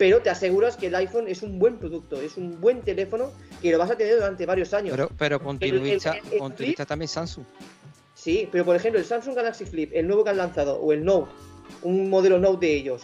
pero 0.00 0.22
te 0.22 0.30
aseguras 0.30 0.78
que 0.78 0.86
el 0.86 0.94
iPhone 0.94 1.28
es 1.28 1.42
un 1.42 1.58
buen 1.58 1.76
producto, 1.76 2.22
es 2.22 2.38
un 2.38 2.58
buen 2.58 2.80
teléfono 2.80 3.32
que 3.60 3.70
lo 3.70 3.76
vas 3.76 3.90
a 3.90 3.96
tener 3.98 4.14
durante 4.14 4.46
varios 4.46 4.72
años. 4.72 4.92
Pero, 4.96 5.10
pero 5.18 5.38
continuista, 5.38 6.12
el- 6.12 6.32
el- 6.32 6.38
continuista 6.38 6.86
también 6.86 7.06
Samsung. 7.06 7.44
Sí, 8.14 8.48
pero 8.50 8.64
por 8.64 8.74
ejemplo, 8.74 8.98
el 8.98 9.04
Samsung 9.04 9.34
Galaxy 9.36 9.66
Flip, 9.66 9.90
el 9.94 10.06
nuevo 10.06 10.24
que 10.24 10.30
han 10.30 10.38
lanzado, 10.38 10.80
o 10.80 10.90
el 10.94 11.04
Note, 11.04 11.30
un 11.82 12.08
modelo 12.08 12.38
Note 12.38 12.64
de 12.66 12.76
ellos, 12.76 13.02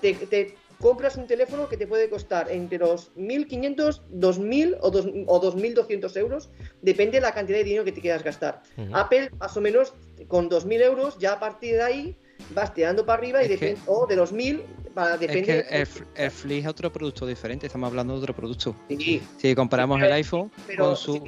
te, 0.00 0.14
te 0.14 0.56
compras 0.80 1.14
un 1.16 1.28
teléfono 1.28 1.68
que 1.68 1.76
te 1.76 1.86
puede 1.86 2.10
costar 2.10 2.50
entre 2.50 2.78
los 2.78 3.12
1.500, 3.14 4.02
2.000 4.10 4.76
o, 4.80 4.88
o 4.88 5.40
2.200 5.40 6.16
euros, 6.16 6.50
depende 6.82 7.18
de 7.18 7.20
la 7.20 7.32
cantidad 7.32 7.58
de 7.58 7.64
dinero 7.64 7.84
que 7.84 7.92
te 7.92 8.00
quieras 8.00 8.24
gastar. 8.24 8.60
Apple, 8.92 9.30
más 9.38 9.56
o 9.56 9.60
menos, 9.60 9.94
con 10.26 10.48
2.000 10.48 10.82
euros, 10.82 11.16
ya 11.20 11.34
a 11.34 11.38
partir 11.38 11.74
de 11.76 11.82
ahí 11.82 12.16
vas 12.54 12.72
tirando 12.74 13.04
para 13.06 13.18
arriba 13.18 13.42
y 13.44 13.52
Es 13.52 13.58
que- 13.60 13.76
o 13.86 14.06
de 14.06 14.16
los 14.16 14.32
1.000, 14.32 14.62
para, 14.94 15.14
Es 15.14 15.20
depende. 15.20 15.44
que 15.44 15.58
el, 15.80 15.88
el 16.16 16.30
Flip 16.30 16.60
es 16.62 16.66
otro 16.66 16.92
producto 16.92 17.26
diferente, 17.26 17.66
estamos 17.66 17.88
hablando 17.88 18.14
de 18.14 18.20
otro 18.20 18.34
producto. 18.34 18.74
Sí, 18.88 19.22
Si 19.38 19.54
comparamos 19.54 19.96
Pero- 19.96 20.06
el 20.06 20.12
iPhone 20.14 20.50
pero 20.66 20.84
con 20.86 20.96
su... 20.96 21.22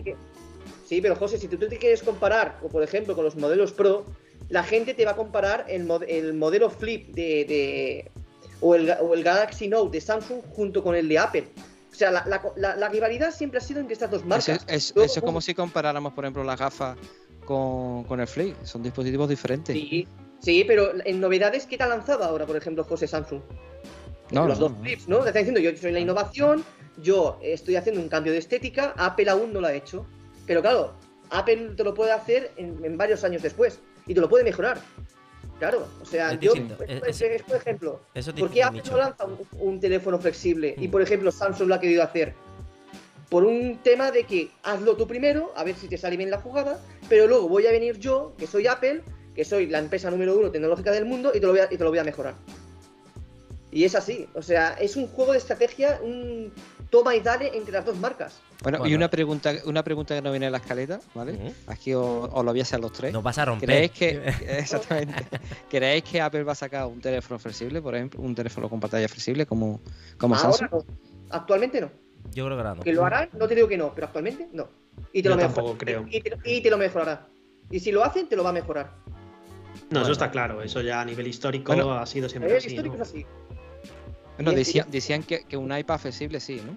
sí, 0.86 1.00
pero 1.00 1.16
José, 1.16 1.38
si 1.38 1.48
tú 1.48 1.56
te 1.56 1.76
quieres 1.78 2.02
comparar, 2.02 2.58
o 2.62 2.68
por 2.68 2.82
ejemplo 2.82 3.14
con 3.14 3.24
los 3.24 3.36
modelos 3.36 3.72
Pro, 3.72 4.04
la 4.48 4.62
gente 4.64 4.94
te 4.94 5.04
va 5.04 5.12
a 5.12 5.16
comparar 5.16 5.66
el, 5.68 5.86
mod- 5.86 6.04
el 6.08 6.34
modelo 6.34 6.68
Flip 6.70 7.14
de, 7.14 7.44
de- 7.44 8.10
o, 8.60 8.74
el, 8.74 8.90
o 9.00 9.14
el 9.14 9.22
Galaxy 9.22 9.68
Note 9.68 9.90
de 9.96 10.00
Samsung 10.00 10.40
junto 10.50 10.82
con 10.82 10.94
el 10.94 11.08
de 11.08 11.18
Apple. 11.18 11.44
O 11.90 11.94
sea, 11.94 12.10
la, 12.10 12.24
la- 12.26 12.42
la- 12.56 12.76
la 12.76 12.88
rivalidad 12.88 13.32
siempre 13.32 13.58
ha 13.58 13.60
sido 13.60 13.78
entre 13.80 13.92
estas 13.94 14.10
dos 14.10 14.20
Eso, 14.20 14.28
marcas. 14.28 14.48
es- 14.66 14.74
es, 14.88 14.92
Luego, 14.94 15.06
eso 15.10 15.20
es 15.20 15.24
como 15.24 15.40
si 15.40 15.54
comparáramos, 15.54 16.12
por 16.14 16.24
ejemplo, 16.24 16.42
las 16.42 16.58
gafas 16.58 16.96
con, 17.44 18.04
con 18.04 18.20
el 18.20 18.26
Flip. 18.26 18.56
Son 18.64 18.82
dispositivos 18.82 19.28
diferentes. 19.28 19.74
Sí, 19.76 20.06
sí, 20.42 20.64
pero 20.66 20.92
en 21.04 21.20
novedades, 21.20 21.66
¿qué 21.66 21.76
te 21.78 21.84
ha 21.84 21.88
lanzado 21.88 22.24
ahora, 22.24 22.44
por 22.46 22.56
ejemplo, 22.56 22.84
José 22.84 23.06
Samsung? 23.06 23.40
No, 24.30 24.46
los 24.46 24.58
no, 24.58 24.68
dos 24.68 24.76
no. 24.78 24.82
flips, 24.84 25.08
¿no? 25.08 25.18
Te 25.20 25.28
está 25.28 25.38
diciendo, 25.38 25.60
yo 25.60 25.76
soy 25.76 25.92
la 25.92 26.00
innovación, 26.00 26.64
yo 27.02 27.38
estoy 27.42 27.76
haciendo 27.76 28.00
un 28.00 28.08
cambio 28.08 28.32
de 28.32 28.38
estética, 28.38 28.92
Apple 28.96 29.30
aún 29.30 29.52
no 29.52 29.60
lo 29.60 29.66
ha 29.68 29.74
hecho. 29.74 30.06
Pero 30.46 30.60
claro, 30.62 30.94
Apple 31.30 31.72
te 31.76 31.84
lo 31.84 31.94
puede 31.94 32.12
hacer 32.12 32.50
en, 32.56 32.84
en 32.84 32.96
varios 32.96 33.24
años 33.24 33.42
después 33.42 33.80
y 34.06 34.14
te 34.14 34.20
lo 34.20 34.28
puede 34.28 34.44
mejorar. 34.44 34.78
Claro, 35.58 35.86
o 36.00 36.04
sea, 36.04 36.32
Es 36.32 36.40
yo, 36.40 36.54
es, 36.54 37.42
por 37.42 37.56
ejemplo, 37.56 38.00
Eso 38.14 38.30
es 38.30 38.40
¿por 38.40 38.50
qué 38.50 38.64
Apple 38.64 38.82
no 38.90 38.96
lanza 38.96 39.26
un, 39.26 39.38
un 39.60 39.78
teléfono 39.80 40.18
flexible 40.18 40.74
y, 40.76 40.88
Mm. 40.88 40.90
por 40.90 41.02
ejemplo, 41.02 41.30
Samsung 41.30 41.68
lo 41.68 41.74
ha 41.76 41.80
querido 41.80 42.02
hacer? 42.02 42.34
Por 43.28 43.44
un 43.44 43.78
tema 43.82 44.10
de 44.10 44.24
que 44.24 44.50
hazlo 44.62 44.96
tú 44.96 45.06
primero, 45.06 45.52
a 45.56 45.62
ver 45.64 45.76
si 45.76 45.88
te 45.88 45.96
sale 45.96 46.16
bien 46.16 46.30
la 46.30 46.38
jugada, 46.40 46.80
pero 47.08 47.26
luego 47.28 47.48
voy 47.48 47.66
a 47.66 47.70
venir 47.70 47.98
yo, 47.98 48.34
que 48.36 48.46
soy 48.46 48.66
Apple, 48.66 49.02
que 49.34 49.44
soy 49.44 49.66
la 49.66 49.78
empresa 49.78 50.10
número 50.10 50.36
uno 50.38 50.50
tecnológica 50.50 50.90
del 50.92 51.04
mundo, 51.06 51.30
y 51.34 51.40
te 51.40 51.46
lo 51.46 51.52
voy 51.52 51.60
a, 51.60 51.64
y 51.70 51.76
te 51.76 51.84
lo 51.84 51.90
voy 51.90 51.98
a 51.98 52.04
mejorar. 52.04 52.34
Y 53.70 53.84
es 53.84 53.94
así, 53.94 54.28
o 54.34 54.42
sea, 54.42 54.74
es 54.74 54.96
un 54.96 55.06
juego 55.06 55.32
de 55.32 55.38
estrategia, 55.38 55.98
un 56.02 56.52
toma 56.90 57.16
y 57.16 57.20
dale 57.20 57.56
entre 57.56 57.72
las 57.72 57.86
dos 57.86 57.96
marcas. 57.96 58.38
Bueno, 58.62 58.86
y 58.86 58.94
una 58.94 59.08
pregunta, 59.08 59.50
una 59.64 59.82
pregunta 59.82 60.14
que 60.14 60.20
no 60.20 60.30
viene 60.30 60.46
en 60.46 60.52
la 60.52 60.58
escaleta, 60.58 61.00
¿vale? 61.14 61.54
Aquí 61.66 61.94
os, 61.94 62.28
os 62.30 62.44
lo 62.44 62.50
voy 62.50 62.60
a 62.60 62.62
hacer 62.64 62.76
a 62.78 62.82
los 62.82 62.92
tres. 62.92 63.12
Nos 63.14 63.22
vas 63.22 63.38
a 63.38 63.46
romper. 63.46 63.66
¿Creéis 63.66 63.90
que, 63.92 64.22
exactamente, 64.58 65.24
¿creéis 65.70 66.04
que 66.04 66.20
Apple 66.20 66.42
va 66.44 66.52
a 66.52 66.54
sacar 66.54 66.86
un 66.86 67.00
teléfono 67.00 67.38
flexible, 67.38 67.80
por 67.80 67.94
ejemplo, 67.94 68.20
un 68.20 68.34
teléfono 68.34 68.68
con 68.68 68.78
pantalla 68.78 69.08
flexible 69.08 69.46
como, 69.46 69.80
como 70.18 70.34
Ahora 70.36 70.52
Samsung? 70.52 70.70
no, 70.70 70.84
actualmente 71.30 71.80
no. 71.80 71.90
Yo 72.34 72.44
creo 72.44 72.56
que 72.56 72.60
ahora 72.62 72.74
no. 72.74 72.82
Que 72.82 72.92
lo 72.92 73.04
harán, 73.06 73.30
no 73.32 73.48
te 73.48 73.54
digo 73.54 73.68
que 73.68 73.78
no, 73.78 73.92
pero 73.94 74.06
actualmente 74.08 74.48
no. 74.52 74.68
Y 75.14 75.22
te 75.22 75.28
Yo 75.28 75.30
lo 75.30 75.36
mejor- 75.36 75.54
tampoco 75.54 75.78
creo. 75.78 76.04
Y 76.10 76.20
te, 76.20 76.36
y 76.44 76.60
te 76.60 76.70
lo 76.70 76.76
mejorará. 76.76 77.26
Y 77.70 77.80
si 77.80 77.90
lo 77.90 78.04
hacen, 78.04 78.28
te 78.28 78.36
lo 78.36 78.44
va 78.44 78.50
a 78.50 78.52
mejorar. 78.52 78.92
No, 79.74 80.00
Bueno. 80.00 80.02
eso 80.02 80.12
está 80.12 80.30
claro. 80.30 80.62
Eso 80.62 80.80
ya 80.80 81.00
a 81.00 81.04
nivel 81.04 81.26
histórico 81.26 81.74
Bueno, 81.74 81.92
ha 81.92 82.06
sido 82.06 82.28
siempre 82.28 82.56
así. 82.56 82.68
histórico 82.68 82.96
¿no? 82.96 83.02
es 83.02 83.08
así. 83.08 83.26
Bueno, 84.36 84.52
decían, 84.52 84.90
decían 84.90 85.22
que, 85.22 85.44
que 85.44 85.56
un 85.56 85.76
iPad 85.76 85.98
flexible 85.98 86.40
sí, 86.40 86.60
¿no? 86.64 86.76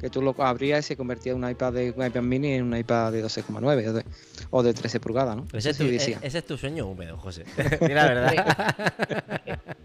que 0.00 0.10
tú 0.10 0.22
lo 0.22 0.34
abrías 0.38 0.84
y 0.84 0.88
se 0.88 0.96
convertía 0.96 1.32
en 1.32 1.42
un 1.42 1.50
iPad 1.50 1.72
de 1.72 1.94
un 1.96 2.04
iPad 2.04 2.22
mini 2.22 2.52
en 2.52 2.64
un 2.64 2.76
iPad 2.76 3.12
de 3.12 3.24
12,9 3.24 4.04
o 4.50 4.62
de 4.62 4.74
13 4.74 5.00
pulgadas, 5.00 5.36
¿no? 5.36 5.46
Ese, 5.52 5.70
es 5.70 5.78
tu, 5.78 5.84
ese, 5.84 6.18
es 6.22 6.44
tu, 6.44 6.56
sueño 6.56 6.86
húmedo, 6.86 7.16
José. 7.16 7.44
Mira, 7.80 8.06
verdad. 8.06 8.32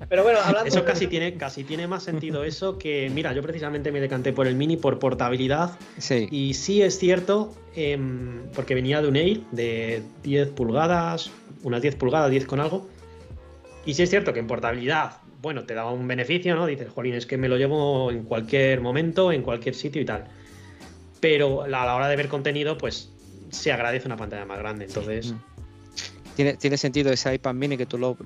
Pero 0.10 0.24
bueno, 0.24 0.39
hablando 0.43 0.68
Eso 0.68 0.84
casi 0.84 1.07
tiene, 1.07 1.36
casi 1.36 1.64
tiene 1.64 1.88
más 1.88 2.03
sentido 2.03 2.43
eso 2.43 2.78
que, 2.78 3.12
mira, 3.14 3.34
yo 3.34 3.41
precisamente 3.41 3.91
me 3.91 3.99
decanté 3.99 4.34
por 4.34 4.47
el 4.47 4.55
mini 4.55 4.78
por 4.78 4.99
portabilidad. 4.99 5.78
Sí. 5.97 6.28
Y 6.32 6.55
sí 6.55 6.82
es 6.82 6.97
cierto, 6.97 7.53
em, 7.76 8.41
porque 8.55 8.74
venía 8.74 9.01
de 9.01 9.07
un 9.07 9.16
Air 9.16 9.41
de 9.51 10.01
10 10.24 10.49
pulgadas, 10.49 11.32
unas 11.64 11.82
10 11.82 11.95
pulgadas, 11.95 12.32
10 12.32 12.45
con 12.45 12.60
algo. 12.60 12.88
Y 13.86 13.93
sí 13.93 14.03
es 14.03 14.10
cierto 14.10 14.34
que 14.34 14.39
en 14.39 14.47
portabilidad 14.47 15.20
bueno, 15.41 15.64
te 15.64 15.74
da 15.74 15.89
un 15.89 16.07
beneficio, 16.07 16.55
¿no? 16.55 16.66
Dices, 16.66 16.89
jolín, 16.89 17.14
es 17.14 17.26
que 17.26 17.38
me 17.38 17.47
lo 17.47 17.57
llevo 17.57 18.12
en 18.12 18.24
cualquier 18.24 18.82
momento, 18.82 19.32
en 19.32 19.41
cualquier 19.41 19.74
sitio 19.74 20.01
y 20.01 20.05
tal. 20.05 20.26
Pero 21.20 21.64
a 21.64 21.68
la 21.68 21.95
hora 21.95 22.07
de 22.10 22.16
ver 22.16 22.28
contenido, 22.28 22.78
pues 22.78 23.10
se 23.49 23.72
agradece 23.72 24.05
una 24.07 24.18
pantalla 24.18 24.45
más 24.45 24.60
grande. 24.60 24.86
Entonces. 24.86 25.32
Mm. 25.32 25.38
Tiene, 26.36 26.53
tiene 26.55 26.78
sentido 26.78 27.12
ese 27.12 27.34
iPad 27.34 27.53
mini 27.53 27.76
que 27.76 27.86
tú 27.86 27.97
lo, 27.97 28.18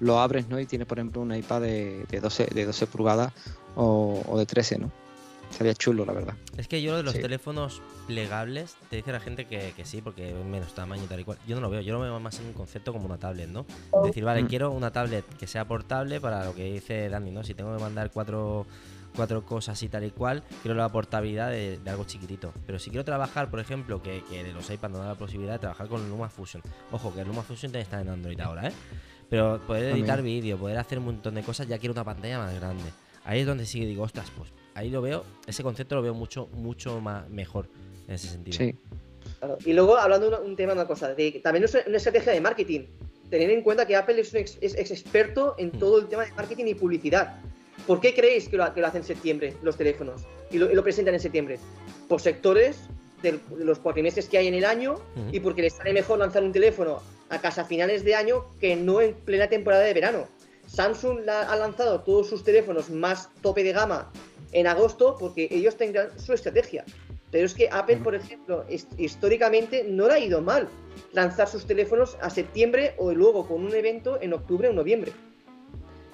lo, 0.00 0.18
abres, 0.18 0.48
¿no? 0.48 0.58
Y 0.58 0.66
tienes, 0.66 0.88
por 0.88 0.98
ejemplo, 0.98 1.22
un 1.22 1.32
iPad 1.32 1.60
de, 1.60 2.04
de 2.10 2.20
12, 2.20 2.46
de 2.46 2.64
12 2.64 2.86
pulgadas 2.88 3.32
o, 3.76 4.20
o 4.26 4.38
de 4.38 4.46
13, 4.46 4.78
¿no? 4.78 4.90
Sería 5.50 5.74
chulo, 5.74 6.04
la 6.04 6.12
verdad. 6.12 6.34
Es 6.56 6.66
que 6.66 6.82
yo 6.82 6.96
de 6.96 7.04
los 7.04 7.14
teléfonos 7.14 7.82
plegables, 8.06 8.76
te 8.88 8.96
dice 8.96 9.12
la 9.12 9.20
gente 9.20 9.46
que, 9.46 9.72
sí, 9.84 10.00
porque 10.00 10.30
es 10.30 10.44
menos 10.44 10.74
tamaño 10.74 11.04
y 11.04 11.06
tal 11.06 11.20
y 11.20 11.24
cual. 11.24 11.38
Yo 11.46 11.56
no 11.56 11.62
lo 11.62 11.70
veo, 11.70 11.80
yo 11.80 11.92
lo 11.92 12.00
veo 12.00 12.18
más 12.20 12.38
en 12.40 12.46
un 12.46 12.52
concepto 12.52 12.92
como 12.92 13.06
una 13.06 13.18
tablet, 13.18 13.48
¿no? 13.48 13.66
Es 14.00 14.06
decir, 14.06 14.24
vale, 14.24 14.42
mm. 14.42 14.46
quiero 14.46 14.70
una 14.70 14.92
tablet 14.92 15.24
que 15.36 15.46
sea 15.46 15.66
portable 15.66 16.20
para 16.20 16.44
lo 16.44 16.54
que 16.54 16.64
dice 16.64 17.08
Dani, 17.08 17.30
¿no? 17.30 17.44
Si 17.44 17.54
tengo 17.54 17.76
que 17.76 17.82
mandar 17.82 18.10
cuatro, 18.10 18.66
cuatro 19.14 19.44
cosas 19.44 19.82
y 19.82 19.88
tal 19.88 20.04
y 20.04 20.10
cual, 20.10 20.44
quiero 20.62 20.76
la 20.76 20.88
portabilidad 20.88 21.50
de, 21.50 21.78
algo 21.86 22.04
chiquitito. 22.04 22.52
Pero 22.66 22.78
si 22.78 22.90
quiero 22.90 23.04
trabajar, 23.04 23.50
por 23.50 23.60
ejemplo, 23.60 24.02
que, 24.02 24.22
que 24.30 24.44
de 24.44 24.52
los 24.52 24.70
iPads 24.70 24.92
no 24.92 24.98
da 24.98 25.08
la 25.08 25.14
posibilidad 25.16 25.54
de 25.54 25.58
trabajar 25.58 25.88
con 25.88 26.02
el 26.02 26.08
Luma 26.08 26.28
Fusion. 26.28 26.62
Ojo, 26.92 27.12
que 27.12 27.20
el 27.20 27.28
Luma 27.28 27.42
Fusion 27.42 27.72
también 27.72 27.82
está 27.82 28.00
en 28.00 28.08
Android 28.08 28.40
ahora, 28.40 28.68
¿eh? 28.68 28.72
Pero 29.28 29.60
poder 29.66 29.96
editar 29.96 30.22
vídeo, 30.22 30.56
poder 30.56 30.78
hacer 30.78 30.98
un 30.98 31.06
montón 31.06 31.34
de 31.34 31.42
cosas, 31.42 31.66
ya 31.66 31.78
quiero 31.78 31.92
una 31.92 32.04
pantalla 32.04 32.38
más 32.38 32.54
grande. 32.54 32.84
Ahí 33.24 33.40
es 33.40 33.46
donde 33.46 33.66
sí 33.66 33.84
digo, 33.84 34.04
ostras, 34.04 34.30
pues 34.36 34.52
ahí 34.76 34.88
lo 34.88 35.02
veo, 35.02 35.24
ese 35.48 35.64
concepto 35.64 35.96
lo 35.96 36.02
veo 36.02 36.14
mucho, 36.14 36.48
mucho 36.52 37.00
más 37.00 37.28
mejor 37.28 37.68
en 38.08 38.14
ese 38.14 38.28
sentido. 38.28 38.58
Sí. 38.58 38.74
Y 39.64 39.72
luego, 39.72 39.96
hablando 39.96 40.30
de 40.30 40.36
un, 40.46 40.56
tema, 40.56 40.72
una 40.72 40.86
cosa, 40.86 41.14
de, 41.14 41.40
también 41.42 41.64
es 41.64 41.76
una 41.86 41.96
estrategia 41.96 42.32
de 42.32 42.40
marketing. 42.40 42.80
Tener 43.30 43.50
en 43.50 43.62
cuenta 43.62 43.86
que 43.86 43.96
Apple 43.96 44.20
es, 44.20 44.30
experto 44.62 45.54
en 45.58 45.68
mm. 45.68 45.78
todo 45.78 45.98
el 45.98 46.06
tema 46.06 46.24
de 46.24 46.32
marketing 46.32 46.66
y 46.66 46.74
publicidad. 46.74 47.40
¿Por 47.86 48.00
qué 48.00 48.14
creéis 48.14 48.48
que 48.48 48.56
lo, 48.56 48.72
que 48.72 48.80
lo 48.80 48.86
hacen 48.86 49.02
en 49.02 49.06
septiembre 49.06 49.54
los 49.62 49.76
teléfonos 49.76 50.22
y 50.50 50.58
lo, 50.58 50.82
presentan 50.82 51.14
en 51.14 51.20
septiembre? 51.20 51.58
Por 52.08 52.20
sectores 52.20 52.78
de 53.22 53.38
los 53.56 53.78
cuatrimestres 53.78 54.28
que 54.28 54.38
hay 54.38 54.46
en 54.46 54.54
el 54.54 54.64
año 54.64 55.00
y 55.32 55.40
porque 55.40 55.62
les 55.62 55.74
sale 55.74 55.92
mejor 55.92 56.18
lanzar 56.18 56.42
un 56.42 56.52
teléfono 56.52 57.00
a 57.28 57.40
casa 57.40 57.62
a 57.62 57.64
finales 57.64 58.04
de 58.04 58.14
año 58.14 58.44
que 58.60 58.76
no 58.76 59.00
en 59.00 59.14
plena 59.14 59.48
temporada 59.48 59.82
de 59.82 59.94
verano. 59.94 60.28
Samsung 60.66 61.28
ha 61.28 61.56
lanzado 61.56 62.00
todos 62.00 62.28
sus 62.28 62.44
teléfonos 62.44 62.90
más 62.90 63.30
tope 63.40 63.62
de 63.62 63.72
gama 63.72 64.10
en 64.52 64.66
agosto 64.66 65.16
porque 65.18 65.48
ellos 65.50 65.76
tendrán 65.76 66.18
su 66.18 66.32
estrategia. 66.32 66.84
Pero 67.30 67.46
es 67.46 67.54
que 67.54 67.68
Apple, 67.70 67.98
por 67.98 68.14
ejemplo, 68.14 68.64
históricamente 68.98 69.84
no 69.88 70.06
le 70.06 70.14
ha 70.14 70.18
ido 70.18 70.40
mal 70.40 70.68
lanzar 71.12 71.48
sus 71.48 71.66
teléfonos 71.66 72.16
a 72.20 72.30
septiembre 72.30 72.94
o 72.98 73.12
luego 73.12 73.46
con 73.46 73.64
un 73.64 73.74
evento 73.74 74.18
en 74.20 74.32
octubre 74.32 74.68
o 74.68 74.72
noviembre. 74.72 75.12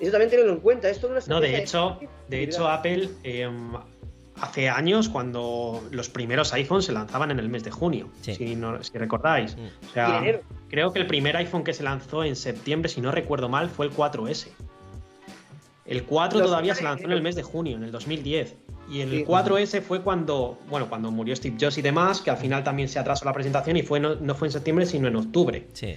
Eso 0.01 0.11
también 0.11 0.31
tenedlo 0.31 0.53
en 0.53 0.61
cuenta. 0.61 0.89
Esto 0.89 1.09
no, 1.09 1.21
no 1.27 1.41
de 1.41 1.59
hecho, 1.59 1.99
de 2.29 2.43
hecho 2.43 2.67
Apple 2.67 3.09
em, 3.23 3.75
hace 4.41 4.69
años 4.69 5.09
cuando 5.09 5.83
los 5.91 6.09
primeros 6.09 6.53
iPhones 6.53 6.87
se 6.87 6.93
lanzaban 6.93 7.31
en 7.31 7.39
el 7.39 7.49
mes 7.49 7.63
de 7.63 7.71
junio, 7.71 8.09
si, 8.21 8.57
no, 8.57 8.83
si 8.83 8.97
recordáis. 8.99 9.57
O 9.89 9.93
sea, 9.93 10.23
creo 10.69 10.93
que 10.93 10.99
el 10.99 11.07
primer 11.07 11.37
iPhone 11.37 11.63
que 11.63 11.73
se 11.73 11.85
lanzó 11.85 12.25
en 12.25 12.35
septiembre, 12.35 12.89
si 12.89 13.01
no 13.01 13.13
recuerdo 13.13 13.49
mal, 13.49 13.71
fue 13.71 13.87
el 13.87 13.93
4S. 13.93 14.49
El 15.85 16.05
4 16.05 16.43
todavía 16.43 16.75
se 16.75 16.85
lanzó 16.85 17.05
en 17.05 17.13
el 17.13 17.23
mes 17.23 17.35
de 17.35 17.43
junio, 17.43 17.77
en 17.77 17.85
el 17.85 17.93
2010. 17.93 18.57
Y 18.93 19.01
el 19.01 19.27
4S 19.27 19.81
fue 19.81 20.03
cuando, 20.03 20.59
bueno, 20.69 20.87
cuando 20.89 21.11
murió 21.11 21.35
Steve 21.35 21.57
Jobs 21.59 21.79
y 21.79 21.83
demás, 21.83 22.21
que 22.21 22.31
al 22.31 22.37
final 22.37 22.63
también 22.63 22.91
se 22.91 22.99
atrasó 22.99 23.25
la 23.25 23.33
presentación 23.33 23.79
y 23.79 23.83
fue 23.83 23.99
no, 23.99 24.17
no 24.17 24.35
fue 24.35 24.49
en 24.49 24.53
septiembre, 24.53 24.85
sino 24.85 25.09
en 25.09 25.17
octubre. 25.17 25.67
Sí. 25.73 25.97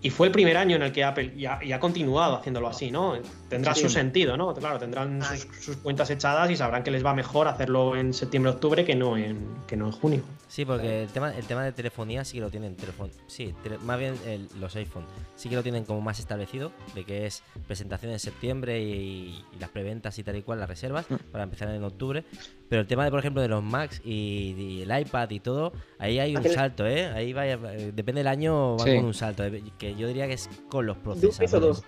Y 0.00 0.10
fue 0.10 0.28
el 0.28 0.32
primer 0.32 0.56
año 0.56 0.76
en 0.76 0.82
el 0.82 0.92
que 0.92 1.02
Apple 1.02 1.32
y 1.34 1.46
ha, 1.46 1.80
continuado 1.80 2.36
haciéndolo 2.36 2.68
así, 2.68 2.90
¿no? 2.90 3.14
Tendrá 3.48 3.74
su 3.74 3.88
sentido, 3.88 4.36
¿no? 4.36 4.54
Claro, 4.54 4.78
tendrán 4.78 5.20
sus, 5.60 5.76
cuentas 5.78 6.10
echadas 6.10 6.50
y 6.50 6.56
sabrán 6.56 6.84
que 6.84 6.92
les 6.92 7.04
va 7.04 7.14
mejor 7.14 7.48
hacerlo 7.48 7.96
en 7.96 8.12
septiembre-octubre 8.12 8.84
que 8.84 8.94
no 8.94 9.16
en 9.16 9.56
que 9.66 9.76
no 9.76 9.86
en 9.86 9.92
junio. 9.92 10.22
Sí, 10.48 10.64
porque 10.64 11.02
el 11.02 11.08
tema, 11.08 11.34
el 11.36 11.46
tema 11.46 11.62
de 11.62 11.72
telefonía 11.72 12.24
sí 12.24 12.38
que 12.38 12.40
lo 12.40 12.50
tienen. 12.50 12.74
sí, 13.26 13.54
más 13.84 13.98
bien 13.98 14.14
los 14.58 14.74
iPhone 14.76 15.04
sí 15.36 15.48
que 15.48 15.56
lo 15.56 15.62
tienen 15.62 15.84
como 15.84 16.00
más 16.00 16.18
establecido, 16.18 16.72
de 16.94 17.04
que 17.04 17.26
es 17.26 17.42
presentación 17.66 18.12
en 18.12 18.18
septiembre 18.18 18.80
y, 18.80 19.44
las 19.60 19.70
preventas 19.70 20.18
y 20.18 20.24
tal 20.24 20.36
y 20.36 20.42
cual, 20.42 20.58
las 20.60 20.68
reservas, 20.68 21.10
mm. 21.10 21.16
para 21.30 21.44
empezar 21.44 21.68
en 21.68 21.84
octubre. 21.84 22.24
Pero 22.68 22.80
el 22.80 22.88
tema, 22.88 23.04
de, 23.04 23.10
por 23.10 23.20
ejemplo, 23.20 23.42
de 23.42 23.48
los 23.48 23.62
Macs 23.62 24.00
y, 24.04 24.82
el 24.82 25.00
iPad 25.00 25.30
y 25.30 25.40
todo, 25.40 25.72
ahí 25.98 26.18
hay 26.18 26.34
un 26.34 26.44
salto, 26.44 26.86
¿eh? 26.86 27.06
Ahí 27.06 27.32
vaya, 27.32 27.56
depende 27.56 28.20
del 28.20 28.28
año, 28.28 28.76
va 28.76 28.84
con 28.84 29.04
un 29.04 29.14
salto. 29.14 29.44
Eh, 29.44 29.62
que 29.78 29.94
yo 29.94 30.08
diría 30.08 30.26
que 30.26 30.34
es 30.34 30.48
con 30.68 30.86
los 30.86 30.96
procesadores. 30.96 31.82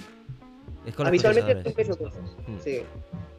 Es 0.87 0.95
con 0.95 1.07
Habitualmente 1.07 1.55
los 1.55 1.73
procesadores. 1.73 2.15
Mm. 2.47 2.59
Sí. 2.63 2.83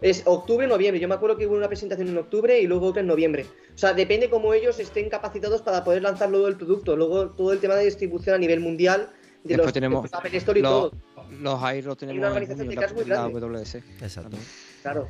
Es 0.01 0.23
octubre, 0.25 0.67
noviembre. 0.67 0.99
Yo 0.99 1.07
me 1.07 1.15
acuerdo 1.15 1.37
que 1.37 1.47
hubo 1.47 1.55
una 1.55 1.67
presentación 1.67 2.07
en 2.07 2.17
octubre 2.17 2.59
y 2.59 2.67
luego 2.67 2.87
otra 2.87 3.01
en 3.01 3.07
noviembre. 3.07 3.45
O 3.73 3.77
sea, 3.77 3.93
depende 3.93 4.29
cómo 4.29 4.53
ellos 4.53 4.79
estén 4.79 5.09
capacitados 5.09 5.61
para 5.61 5.83
poder 5.83 6.01
lanzar 6.01 6.29
luego 6.29 6.47
el 6.47 6.55
producto. 6.55 6.95
Luego 6.95 7.29
todo 7.29 7.53
el 7.53 7.59
tema 7.59 7.75
de 7.75 7.85
distribución 7.85 8.35
a 8.35 8.37
nivel 8.39 8.59
mundial 8.59 9.09
de 9.43 9.57
los 9.57 9.73
tenemos 9.73 10.09
Apple 10.13 10.37
Store 10.37 10.59
y 10.59 10.63
todo. 10.63 10.91
Los 11.39 11.63
AI 11.63 11.81
los 11.81 11.97
tenemos 11.97 12.19
una 12.19 12.27
organización 12.27 12.67
de 12.67 12.75
muy 12.93 13.03
grande. 13.05 13.83
Exacto. 14.01 14.37
Claro. 14.81 15.07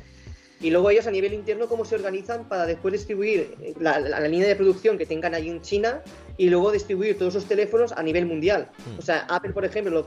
Y 0.60 0.70
luego 0.70 0.90
ellos 0.90 1.08
a 1.08 1.10
nivel 1.10 1.34
interno 1.34 1.66
cómo 1.66 1.84
se 1.84 1.96
organizan 1.96 2.48
para 2.48 2.66
después 2.66 2.92
distribuir 2.92 3.74
la, 3.80 3.98
línea 4.28 4.46
de 4.46 4.54
producción 4.54 4.96
que 4.96 5.06
tengan 5.06 5.34
ahí 5.34 5.48
en 5.48 5.60
China 5.60 6.02
y 6.36 6.50
luego 6.50 6.70
distribuir 6.70 7.18
todos 7.18 7.34
esos 7.34 7.48
teléfonos 7.48 7.90
a 7.92 8.02
nivel 8.02 8.26
mundial. 8.26 8.68
Hmm. 8.86 8.98
O 9.00 9.02
sea, 9.02 9.26
Apple, 9.28 9.52
por 9.52 9.64
ejemplo, 9.64 10.06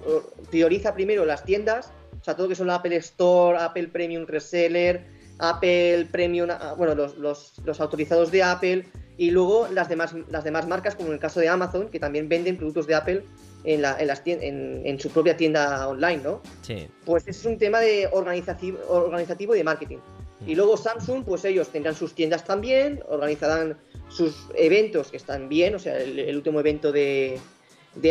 prioriza 0.49 0.93
primero 0.93 1.25
las 1.25 1.43
tiendas, 1.43 1.91
sea, 2.25 2.35
todo 2.35 2.47
lo 2.47 2.49
que 2.49 2.55
son 2.55 2.67
la 2.67 2.75
Apple 2.75 2.95
Store, 2.97 3.57
Apple 3.57 3.87
Premium 3.89 4.25
Reseller, 4.25 5.05
Apple 5.39 6.07
Premium, 6.11 6.49
ah, 6.51 6.73
bueno, 6.77 6.95
los, 6.95 7.17
los, 7.17 7.79
autorizados 7.79 8.31
de 8.31 8.43
Apple 8.43 8.85
y 9.17 9.31
luego 9.31 9.67
las 9.71 9.89
demás, 9.89 10.13
las 10.29 10.43
demás 10.43 10.67
marcas, 10.67 10.95
como 10.95 11.09
en 11.09 11.15
el 11.15 11.19
caso 11.19 11.39
de 11.39 11.49
Amazon, 11.49 11.89
que 11.89 11.99
también 11.99 12.29
venden 12.29 12.57
productos 12.57 12.87
de 12.87 12.95
Apple 12.95 13.23
en, 13.63 13.81
la, 13.81 13.99
en, 13.99 14.07
las 14.07 14.21
en, 14.25 14.85
en, 14.85 14.99
su 14.99 15.09
propia 15.09 15.35
tienda 15.37 15.87
online, 15.87 16.21
¿no? 16.23 16.41
Sí. 16.61 16.87
Pues 17.05 17.27
es 17.27 17.45
un 17.45 17.57
tema 17.57 17.79
de 17.79 18.07
organizativo, 18.11 18.79
organizativo 18.89 19.55
y 19.55 19.59
de 19.59 19.63
marketing. 19.63 19.97
Y 20.45 20.55
luego 20.55 20.77
Samsung, 20.77 21.23
pues 21.23 21.45
ellos 21.45 21.69
tendrán 21.69 21.95
sus 21.95 22.13
tiendas 22.13 22.43
también, 22.43 23.01
organizarán 23.07 23.77
sus 24.09 24.47
eventos 24.55 25.09
que 25.09 25.17
están 25.17 25.49
bien, 25.49 25.75
o 25.75 25.79
sea, 25.79 25.97
el, 25.97 26.35
último 26.35 26.59
evento 26.59 26.91
de, 26.91 27.39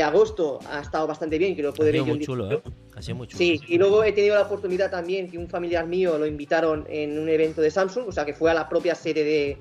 agosto 0.02 0.58
ha 0.70 0.80
estado 0.80 1.06
bastante 1.06 1.38
bien, 1.38 1.54
que 1.54 1.62
lo 1.62 1.72
puede 1.72 1.92
ver 1.92 2.02
muy 2.02 2.20
chulo, 2.20 2.50
¿eh? 2.50 2.62
Ha 2.96 3.02
sido 3.02 3.16
muy 3.16 3.26
chulo. 3.26 3.38
Sí, 3.38 3.60
y 3.68 3.78
luego 3.78 4.02
he 4.04 4.12
tenido 4.12 4.34
la 4.34 4.42
oportunidad 4.42 4.90
también 4.90 5.30
que 5.30 5.38
un 5.38 5.48
familiar 5.48 5.86
mío 5.86 6.18
lo 6.18 6.26
invitaron 6.26 6.86
en 6.88 7.18
un 7.18 7.28
evento 7.28 7.60
de 7.60 7.70
Samsung, 7.70 8.08
o 8.08 8.12
sea, 8.12 8.24
que 8.24 8.34
fue 8.34 8.50
a 8.50 8.54
la 8.54 8.68
propia 8.68 8.94
sede 8.94 9.24
de, 9.24 9.58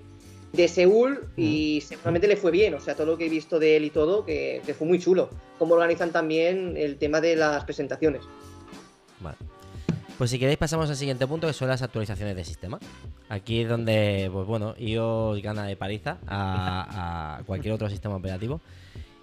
de 0.53 0.67
Seúl 0.67 1.29
y 1.35 1.81
seguramente 1.81 2.27
le 2.27 2.37
fue 2.37 2.51
bien, 2.51 2.73
o 2.73 2.79
sea, 2.79 2.95
todo 2.95 3.07
lo 3.07 3.17
que 3.17 3.25
he 3.25 3.29
visto 3.29 3.59
de 3.59 3.77
él 3.77 3.85
y 3.85 3.89
todo, 3.89 4.25
que, 4.25 4.61
que 4.65 4.73
fue 4.73 4.87
muy 4.87 4.99
chulo. 4.99 5.29
Cómo 5.59 5.73
organizan 5.73 6.11
también 6.11 6.75
el 6.77 6.97
tema 6.97 7.21
de 7.21 7.35
las 7.35 7.63
presentaciones. 7.65 8.21
Vale. 9.19 9.37
Pues 10.17 10.29
si 10.29 10.37
queréis 10.37 10.57
pasamos 10.57 10.89
al 10.89 10.95
siguiente 10.95 11.25
punto 11.25 11.47
que 11.47 11.53
son 11.53 11.67
las 11.67 11.81
actualizaciones 11.81 12.35
de 12.35 12.45
sistema. 12.45 12.79
Aquí 13.29 13.61
es 13.61 13.69
donde, 13.69 14.29
pues 14.31 14.45
bueno, 14.45 14.75
iOS 14.77 15.41
gana 15.41 15.65
de 15.65 15.75
paliza 15.75 16.17
a, 16.27 17.41
cualquier 17.45 17.73
otro 17.73 17.89
sistema 17.89 18.15
operativo. 18.15 18.61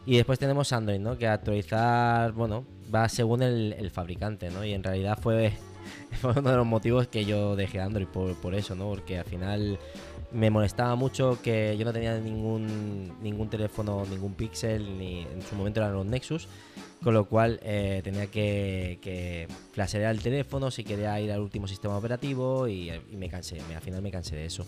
Y 0.07 0.17
después 0.17 0.39
tenemos 0.39 0.73
Android, 0.73 0.99
¿no? 0.99 1.17
Que 1.17 1.27
actualizar, 1.27 2.33
bueno, 2.33 2.65
va 2.93 3.09
según 3.09 3.43
el, 3.43 3.91
fabricante, 3.91 4.51
¿no? 4.51 4.65
Y 4.65 4.73
en 4.73 4.83
realidad 4.83 5.19
fue, 5.23 5.53
uno 6.23 6.51
de 6.51 6.57
los 6.57 6.67
motivos 6.67 7.09
que 7.09 7.25
yo 7.25 7.57
dejé 7.57 7.81
Android 7.81 8.07
por, 8.07 8.35
por 8.37 8.55
eso, 8.55 8.75
¿no? 8.75 8.89
Porque 8.89 9.19
al 9.19 9.25
final 9.25 9.79
me 10.33 10.51
molestaba 10.51 10.95
mucho 10.95 11.39
que 11.43 11.77
yo 11.77 11.85
no 11.85 11.93
tenía 11.93 12.19
ningún, 12.19 13.21
ningún 13.23 13.51
teléfono, 13.51 14.05
ningún 14.09 14.35
Pixel, 14.35 14.99
ni 14.99 15.23
en 15.23 15.43
su 15.43 15.55
momento 15.55 15.81
eran 15.81 15.93
los 15.95 16.07
Nexus 16.07 16.49
con 17.03 17.15
lo 17.15 17.25
cual 17.25 17.59
eh, 17.63 18.01
tenía 18.05 18.27
que, 18.27 18.99
que 19.01 19.49
el 19.75 20.23
teléfono 20.23 20.71
si 20.71 20.85
quería 20.85 21.19
ir 21.21 21.33
al 21.33 21.41
último 21.41 21.67
sistema 21.67 21.97
operativo 21.97 22.69
y, 22.69 22.93
me 23.13 23.29
cansé, 23.29 23.59
al 23.75 23.81
final 23.81 24.03
me 24.03 24.11
cansé 24.11 24.37
de 24.37 24.47
eso. 24.47 24.67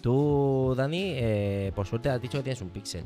Tú, 0.00 0.74
Dani, 0.76 1.12
eh, 1.14 1.72
por 1.74 1.86
suerte 1.86 2.08
has 2.08 2.20
dicho 2.20 2.38
que 2.38 2.44
tienes 2.44 2.60
un 2.60 2.70
Pixel. 2.70 3.04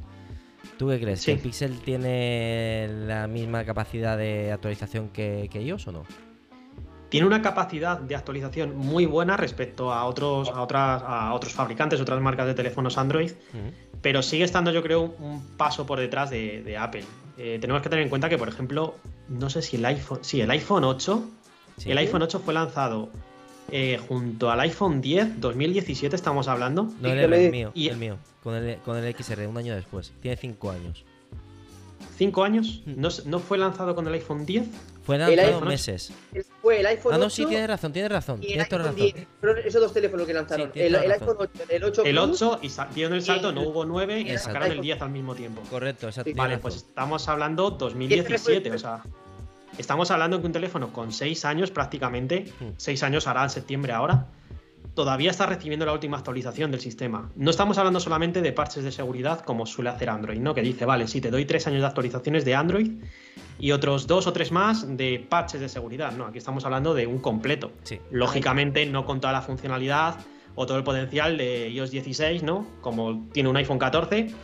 ¿Tú 0.80 0.88
qué 0.88 0.98
crees? 0.98 1.26
¿Que 1.26 1.32
el 1.32 1.38
Pixel 1.38 1.78
tiene 1.80 2.88
la 3.06 3.26
misma 3.26 3.66
capacidad 3.66 4.16
de 4.16 4.50
actualización 4.50 5.10
que, 5.10 5.50
ellos 5.52 5.86
o 5.86 5.92
no? 5.92 6.06
tiene 7.10 7.26
una 7.26 7.42
capacidad 7.42 7.98
de 7.98 8.16
actualización 8.16 8.78
muy 8.78 9.04
buena 9.04 9.36
respecto 9.36 9.92
a 9.92 10.06
otros, 10.06 10.48
a 10.48 10.62
otras, 10.62 11.02
a 11.04 11.34
otros 11.34 11.52
fabricantes, 11.52 12.00
otras 12.00 12.18
marcas 12.22 12.46
de 12.46 12.54
teléfonos 12.54 12.96
Android, 12.96 13.32
pero 14.00 14.22
sigue 14.22 14.44
estando, 14.44 14.72
yo 14.72 14.82
creo, 14.82 15.02
un 15.18 15.44
paso 15.58 15.84
por 15.84 16.00
detrás 16.00 16.30
de, 16.30 16.78
Apple. 16.78 17.04
Eh, 17.36 17.58
tenemos 17.60 17.82
que 17.82 17.90
tener 17.90 18.04
en 18.04 18.08
cuenta 18.08 18.30
que, 18.30 18.38
por 18.38 18.48
ejemplo, 18.48 18.94
no 19.28 19.50
sé 19.50 19.60
si 19.60 19.76
el 19.76 19.84
iPhone, 19.84 20.20
sí, 20.22 20.40
el 20.40 20.50
iPhone 20.50 20.84
8, 20.84 21.30
el 21.84 21.98
iPhone 21.98 22.22
8 22.22 22.40
fue 22.40 22.54
lanzado 22.54 23.10
eh, 23.72 23.98
junto 24.08 24.50
al 24.50 24.60
iPhone 24.60 25.00
10, 25.00 25.40
2017 25.40 26.14
estamos 26.14 26.48
hablando. 26.48 26.88
No, 27.00 27.08
el, 27.08 27.50
mío, 27.50 27.72
y, 27.74 27.88
el 27.88 27.96
mío, 27.96 28.18
con 28.42 28.54
el, 28.54 28.78
con 28.78 28.96
el 28.96 29.14
XR, 29.14 29.46
un 29.46 29.58
año 29.58 29.74
después. 29.74 30.12
Tiene 30.20 30.36
5 30.36 30.70
años. 30.70 31.04
¿Cinco 32.20 32.44
años? 32.44 32.82
Mm. 32.84 33.00
¿No, 33.00 33.08
¿No, 33.24 33.38
fue 33.38 33.56
lanzado 33.56 33.94
con 33.94 34.06
el 34.06 34.12
iPhone 34.12 34.44
10? 34.44 34.66
Fue 35.04 35.16
lanzado 35.16 35.62
meses. 35.62 36.12
Fue 36.60 36.80
el 36.80 36.86
iPhone 36.86 37.14
8. 37.14 37.14
Ah, 37.14 37.18
no, 37.18 37.30
sí, 37.30 37.46
tienes 37.46 37.66
razón, 37.66 37.94
tienes 37.94 38.12
razón. 38.12 38.40
Tienes 38.40 38.68
toda 38.68 38.82
razón. 38.82 38.96
10. 38.96 39.26
esos 39.64 39.80
dos 39.80 39.94
teléfonos 39.94 40.26
que 40.26 40.34
lanzaron. 40.34 40.70
el, 40.74 40.94
iPhone 40.96 41.36
8, 41.38 41.50
el 41.70 41.84
8 41.84 42.02
El 42.04 42.18
8 42.18 42.60
y 42.62 42.70
dieron 42.94 43.14
el 43.14 43.22
salto, 43.22 43.52
no 43.52 43.62
hubo 43.62 43.86
9 43.86 44.20
y 44.20 44.36
sacaron 44.36 44.70
el 44.70 44.82
10 44.82 45.00
al 45.00 45.08
mismo 45.08 45.34
tiempo. 45.34 45.62
Correcto, 45.70 46.08
exacto. 46.08 46.30
Vale, 46.34 46.58
pues 46.58 46.76
estamos 46.76 47.26
hablando 47.26 47.70
2017, 47.70 48.70
o 48.70 48.78
sea. 48.78 49.02
Estamos 49.78 50.10
hablando 50.10 50.38
de 50.38 50.46
un 50.46 50.52
teléfono 50.52 50.92
con 50.92 51.12
6 51.12 51.44
años 51.44 51.70
prácticamente. 51.70 52.52
6 52.76 53.02
mm. 53.02 53.04
años 53.04 53.26
hará 53.26 53.42
en 53.44 53.50
septiembre 53.50 53.92
ahora 53.92 54.26
todavía 54.94 55.30
está 55.30 55.46
recibiendo 55.46 55.86
la 55.86 55.92
última 55.92 56.18
actualización 56.18 56.70
del 56.70 56.80
sistema. 56.80 57.30
No 57.36 57.50
estamos 57.50 57.78
hablando 57.78 58.00
solamente 58.00 58.42
de 58.42 58.52
parches 58.52 58.84
de 58.84 58.92
seguridad 58.92 59.40
como 59.40 59.66
suele 59.66 59.90
hacer 59.90 60.10
Android, 60.10 60.38
¿no? 60.38 60.54
Que 60.54 60.62
dice, 60.62 60.84
vale, 60.84 61.06
sí, 61.06 61.20
te 61.20 61.30
doy 61.30 61.44
tres 61.44 61.66
años 61.66 61.80
de 61.80 61.86
actualizaciones 61.86 62.44
de 62.44 62.54
Android 62.54 62.90
y 63.58 63.72
otros 63.72 64.06
dos 64.06 64.26
o 64.26 64.32
tres 64.32 64.52
más 64.52 64.96
de 64.96 65.24
parches 65.28 65.60
de 65.60 65.68
seguridad. 65.68 66.12
No, 66.12 66.26
aquí 66.26 66.38
estamos 66.38 66.64
hablando 66.64 66.94
de 66.94 67.06
un 67.06 67.18
completo. 67.18 67.72
Lógicamente, 68.10 68.84
no 68.86 69.04
con 69.04 69.20
toda 69.20 69.32
la 69.32 69.42
funcionalidad 69.42 70.16
o 70.54 70.66
todo 70.66 70.78
el 70.78 70.84
potencial 70.84 71.36
de 71.36 71.70
iOS 71.70 71.90
16, 71.90 72.42
¿no? 72.42 72.66
Como 72.80 73.28
tiene 73.32 73.48
un 73.48 73.56
iPhone 73.56 73.78
14, 73.78 74.34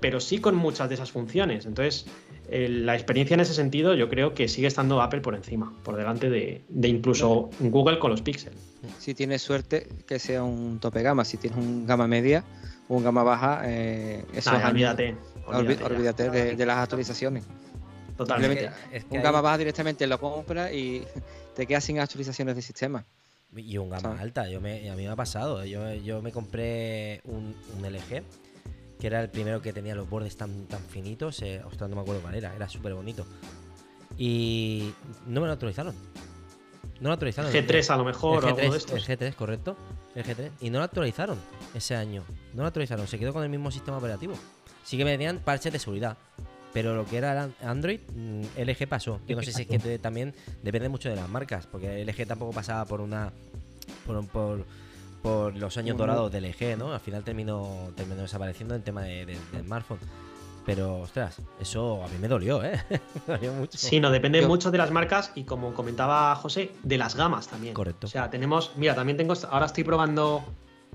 pero 0.00 0.20
sí 0.20 0.38
con 0.38 0.56
muchas 0.56 0.88
de 0.88 0.94
esas 0.94 1.10
funciones. 1.10 1.66
Entonces, 1.66 2.06
la 2.48 2.94
experiencia 2.94 3.34
en 3.34 3.40
ese 3.40 3.54
sentido 3.54 3.94
yo 3.94 4.08
creo 4.08 4.34
que 4.34 4.48
sigue 4.48 4.66
estando 4.66 5.02
Apple 5.02 5.20
por 5.20 5.34
encima, 5.34 5.72
por 5.82 5.96
delante 5.96 6.30
de, 6.30 6.62
incluso 6.82 7.50
Google 7.60 7.98
con 7.98 8.10
los 8.10 8.22
Pixel. 8.22 8.52
Si 8.98 9.14
tienes 9.14 9.42
suerte 9.42 9.88
que 10.06 10.18
sea 10.18 10.44
un 10.44 10.78
tope 10.78 11.02
gama, 11.02 11.24
si 11.24 11.38
tienes 11.38 11.58
un 11.58 11.86
gama 11.86 12.06
media 12.06 12.44
o 12.88 12.96
un 12.96 13.04
gama 13.04 13.22
baja, 13.24 13.62
eh, 13.64 14.24
eso 14.32 14.52
olvídate, 14.52 15.16
olvídate, 15.46 16.30
de, 16.54 16.66
las 16.66 16.78
actualizaciones. 16.78 17.44
Totalmente. 18.16 18.70
un 19.10 19.22
gama 19.22 19.40
baja 19.40 19.58
directamente 19.58 20.06
lo 20.06 20.18
compras 20.18 20.72
y 20.72 21.02
te 21.54 21.66
quedas 21.66 21.84
sin 21.84 21.98
actualizaciones 21.98 22.54
de 22.54 22.62
sistema. 22.62 23.04
Y 23.54 23.78
un 23.78 23.88
gama 23.88 24.18
alta, 24.20 24.48
yo 24.48 24.60
me, 24.60 24.90
a 24.90 24.94
mí 24.94 25.04
me 25.04 25.08
ha 25.08 25.16
pasado. 25.16 25.64
Yo, 25.64 25.94
yo 25.94 26.20
me 26.20 26.30
compré 26.30 27.20
un, 27.24 27.54
un 27.76 27.90
LG 27.90 28.22
que 28.98 29.06
era 29.06 29.20
el 29.20 29.30
primero 29.30 29.60
que 29.60 29.72
tenía 29.72 29.94
los 29.94 30.08
bordes 30.08 30.36
tan, 30.36 30.66
tan 30.66 30.82
finitos. 30.82 31.42
Eh, 31.42 31.62
ostras, 31.64 31.88
no 31.90 31.96
me 31.96 32.02
acuerdo 32.02 32.22
cuál 32.22 32.34
era, 32.34 32.54
era 32.54 32.68
súper 32.68 32.94
bonito. 32.94 33.26
Y 34.18 34.92
no 35.26 35.40
me 35.40 35.46
lo 35.46 35.52
actualizaron. 35.52 35.94
No 37.00 37.08
lo 37.08 37.12
actualizaron. 37.12 37.52
G3 37.52 37.90
a 37.90 37.96
lo 37.96 38.04
mejor, 38.04 38.44
el 38.44 38.54
G3, 38.54 38.92
El 38.92 39.02
G3, 39.02 39.34
correcto. 39.34 39.76
El 40.14 40.24
G3. 40.24 40.50
Y 40.60 40.70
no 40.70 40.78
lo 40.78 40.84
actualizaron 40.84 41.38
ese 41.74 41.94
año. 41.94 42.24
No 42.54 42.62
lo 42.62 42.68
actualizaron, 42.68 43.06
se 43.06 43.18
quedó 43.18 43.32
con 43.32 43.42
el 43.42 43.50
mismo 43.50 43.70
sistema 43.70 43.98
operativo. 43.98 44.34
Sí 44.84 44.96
que 44.96 45.04
me 45.04 45.12
tenían 45.12 45.40
parches 45.40 45.72
de 45.72 45.78
seguridad. 45.78 46.16
Pero 46.72 46.94
lo 46.94 47.06
que 47.06 47.16
era 47.16 47.50
Android, 47.62 48.00
mm, 48.14 48.42
LG 48.58 48.88
pasó. 48.88 49.20
Yo 49.26 49.36
no 49.36 49.42
sé 49.42 49.52
si 49.52 49.62
es 49.62 49.82
que 49.82 49.98
también 49.98 50.34
depende 50.62 50.88
mucho 50.88 51.08
de 51.08 51.16
las 51.16 51.28
marcas, 51.28 51.66
porque 51.66 52.04
LG 52.04 52.26
tampoco 52.26 52.52
pasaba 52.52 52.84
por 52.84 53.00
una. 53.00 53.32
por, 54.06 54.26
por 54.28 54.66
por 55.26 55.56
los 55.56 55.76
años 55.76 55.96
dorados 55.96 56.30
del 56.30 56.44
EG, 56.44 56.78
¿no? 56.78 56.92
Al 56.92 57.00
final 57.00 57.24
terminó, 57.24 57.90
terminó 57.96 58.22
desapareciendo 58.22 58.76
el 58.76 58.82
tema 58.82 59.02
de, 59.02 59.36
smartphone. 59.64 59.98
Pero, 60.64 61.00
ostras, 61.00 61.40
eso 61.60 62.04
a 62.04 62.08
mí 62.08 62.14
me 62.20 62.28
dolió, 62.28 62.62
¿eh? 62.62 62.80
me 63.26 63.34
dolió 63.34 63.52
mucho. 63.52 63.76
Sí, 63.76 63.98
no, 63.98 64.10
depende 64.10 64.44
mucho 64.46 64.70
de 64.70 64.78
las 64.78 64.90
marcas 64.90 65.32
y 65.34 65.44
como 65.44 65.74
comentaba 65.74 66.34
José, 66.36 66.72
de 66.82 66.98
las 66.98 67.16
gamas 67.16 67.48
también. 67.48 67.74
Correcto. 67.74 68.06
O 68.06 68.10
sea, 68.10 68.30
tenemos, 68.30 68.72
mira, 68.76 68.94
también 68.94 69.16
tengo, 69.16 69.34
ahora 69.50 69.66
estoy 69.66 69.84
probando 69.84 70.44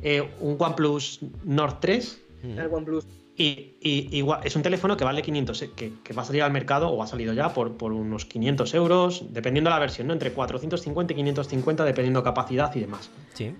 eh, 0.01 0.29
un 0.39 0.55
OnePlus 0.57 1.19
Nord 1.43 1.79
3. 1.79 2.21
Mm. 2.43 2.59
El 2.59 2.73
OnePlus. 2.73 3.07
Y, 3.37 3.75
y, 3.81 4.25
es 4.43 4.55
un 4.55 4.61
teléfono 4.61 4.95
que 4.95 5.03
vale 5.03 5.21
500, 5.21 5.61
eh, 5.61 5.71
que, 5.75 5.93
que, 6.03 6.13
va 6.13 6.21
a 6.21 6.25
salir 6.25 6.43
al 6.43 6.51
mercado 6.51 6.89
o 6.89 7.01
ha 7.01 7.07
salido 7.07 7.33
ya 7.33 7.53
por, 7.53 7.75
por 7.75 7.91
unos 7.91 8.25
500 8.25 8.73
euros, 8.75 9.25
dependiendo 9.29 9.69
de 9.69 9.75
la 9.75 9.79
versión, 9.79 10.07
¿no? 10.07 10.13
Entre 10.13 10.31
450 10.31 11.13
y 11.13 11.15
550, 11.15 11.83
dependiendo 11.85 12.23
capacidad 12.23 12.73
y 12.75 12.81
demás. 12.81 13.09
Sí. 13.33 13.55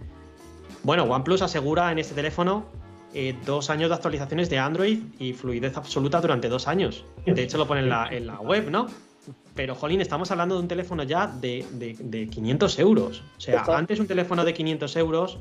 Bueno, 0.83 1.03
OnePlus 1.03 1.41
asegura 1.41 1.91
en 1.91 1.99
este 1.99 2.15
teléfono 2.15 2.65
eh, 3.13 3.35
dos 3.45 3.69
años 3.69 3.89
de 3.89 3.95
actualizaciones 3.95 4.49
de 4.49 4.57
Android 4.57 4.99
y 5.19 5.33
fluidez 5.33 5.77
absoluta 5.77 6.21
durante 6.21 6.49
dos 6.49 6.67
años. 6.67 7.05
De 7.25 7.43
hecho, 7.43 7.57
lo 7.57 7.67
pone 7.67 7.81
en 7.81 7.89
la, 7.89 8.07
en 8.09 8.27
la 8.27 8.39
web, 8.39 8.69
¿no? 8.69 8.87
Pero, 9.53 9.75
Jolín, 9.75 10.01
estamos 10.01 10.31
hablando 10.31 10.55
de 10.55 10.61
un 10.61 10.67
teléfono 10.67 11.03
ya 11.03 11.27
de, 11.27 11.65
de, 11.71 12.27
500 12.27 12.79
euros. 12.79 13.23
O 13.37 13.41
sea, 13.41 13.63
antes 13.67 13.99
un 13.99 14.07
teléfono 14.07 14.45
de 14.45 14.53
500 14.53 14.95
euros, 14.95 15.37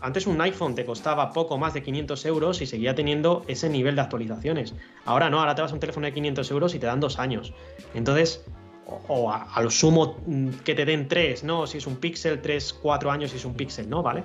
antes 0.00 0.26
un 0.26 0.40
iPhone 0.40 0.74
te 0.74 0.84
costaba 0.84 1.32
poco 1.32 1.58
más 1.58 1.74
de 1.74 1.82
500 1.82 2.24
euros 2.26 2.62
y 2.62 2.66
seguía 2.66 2.94
teniendo 2.94 3.44
ese 3.48 3.68
nivel 3.68 3.96
de 3.96 4.02
actualizaciones. 4.02 4.74
Ahora 5.04 5.28
no, 5.28 5.40
ahora 5.40 5.54
te 5.54 5.62
vas 5.62 5.72
a 5.72 5.74
un 5.74 5.80
teléfono 5.80 6.06
de 6.06 6.14
500 6.14 6.50
euros 6.50 6.74
y 6.74 6.78
te 6.78 6.86
dan 6.86 7.00
dos 7.00 7.18
años. 7.18 7.52
Entonces, 7.94 8.44
o, 8.86 9.30
a, 9.30 9.60
lo 9.60 9.70
sumo 9.70 10.16
mm, 10.26 10.48
que 10.64 10.74
te 10.74 10.84
den 10.84 11.08
tres, 11.08 11.44
¿no? 11.44 11.66
Si 11.66 11.78
es 11.78 11.86
un 11.86 11.96
Pixel, 11.96 12.40
tres, 12.40 12.72
cuatro 12.72 13.10
años 13.10 13.30
si 13.30 13.36
es 13.36 13.44
un 13.44 13.54
Pixel, 13.54 13.88
¿no? 13.90 14.02
¿Vale? 14.02 14.24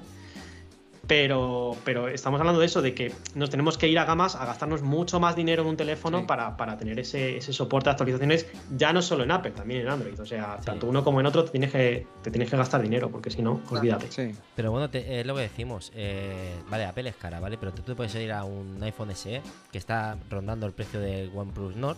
Pero, 1.08 1.78
pero 1.86 2.10
estamos 2.10 2.40
hablando 2.42 2.60
de 2.60 2.66
eso, 2.66 2.82
de 2.82 2.94
que 2.94 3.14
nos 3.34 3.50
tenemos 3.50 3.78
que 3.78 3.88
ir 3.88 3.98
a 3.98 4.04
gamas 4.04 4.36
a 4.36 4.46
gastarnos 4.46 4.82
mucho 4.82 5.22
más 5.22 5.38
dinero 5.38 5.64
en 5.64 5.70
un 5.70 5.78
teléfono 5.78 6.28
para, 6.28 6.78
tener 6.78 7.00
ese, 7.00 7.42
soporte 7.42 7.86
de 7.86 7.92
actualizaciones, 7.92 8.46
ya 8.76 8.92
no 8.92 9.02
solo 9.02 9.24
en 9.24 9.32
Apple, 9.32 9.52
también 9.52 9.82
en 9.82 9.88
Android. 9.88 10.20
O 10.20 10.26
sea, 10.26 10.58
tanto 10.58 10.88
uno 10.88 11.06
como 11.06 11.22
en 11.22 11.26
otro 11.26 11.46
te 11.46 11.52
tienes 11.52 11.72
que, 11.72 12.06
te 12.22 12.30
tienes 12.30 12.50
que 12.50 12.58
gastar 12.58 12.82
dinero, 12.82 13.10
porque 13.10 13.30
si 13.30 13.42
no, 13.42 13.62
olvídate. 13.70 14.12
Sí. 14.12 14.38
Pero 14.56 14.72
bueno, 14.72 14.90
es 14.92 15.26
lo 15.26 15.36
que 15.36 15.42
decimos. 15.42 15.94
Eh, 15.96 16.56
vale, 16.70 16.84
Apple 16.84 17.08
es 17.08 17.16
cara, 17.16 17.40
¿vale? 17.40 17.58
Pero 17.58 17.72
tú, 17.72 17.84
te 17.84 17.96
puedes 17.96 18.14
ir 18.16 18.34
a 18.34 18.44
un 18.44 18.84
iPhone 18.84 19.16
SE 19.16 19.42
que 19.72 19.78
está 19.78 20.18
rondando 20.30 20.66
el 20.66 20.74
precio 20.74 21.00
del 21.00 21.32
OnePlus 21.34 21.78
Nord. 21.78 21.98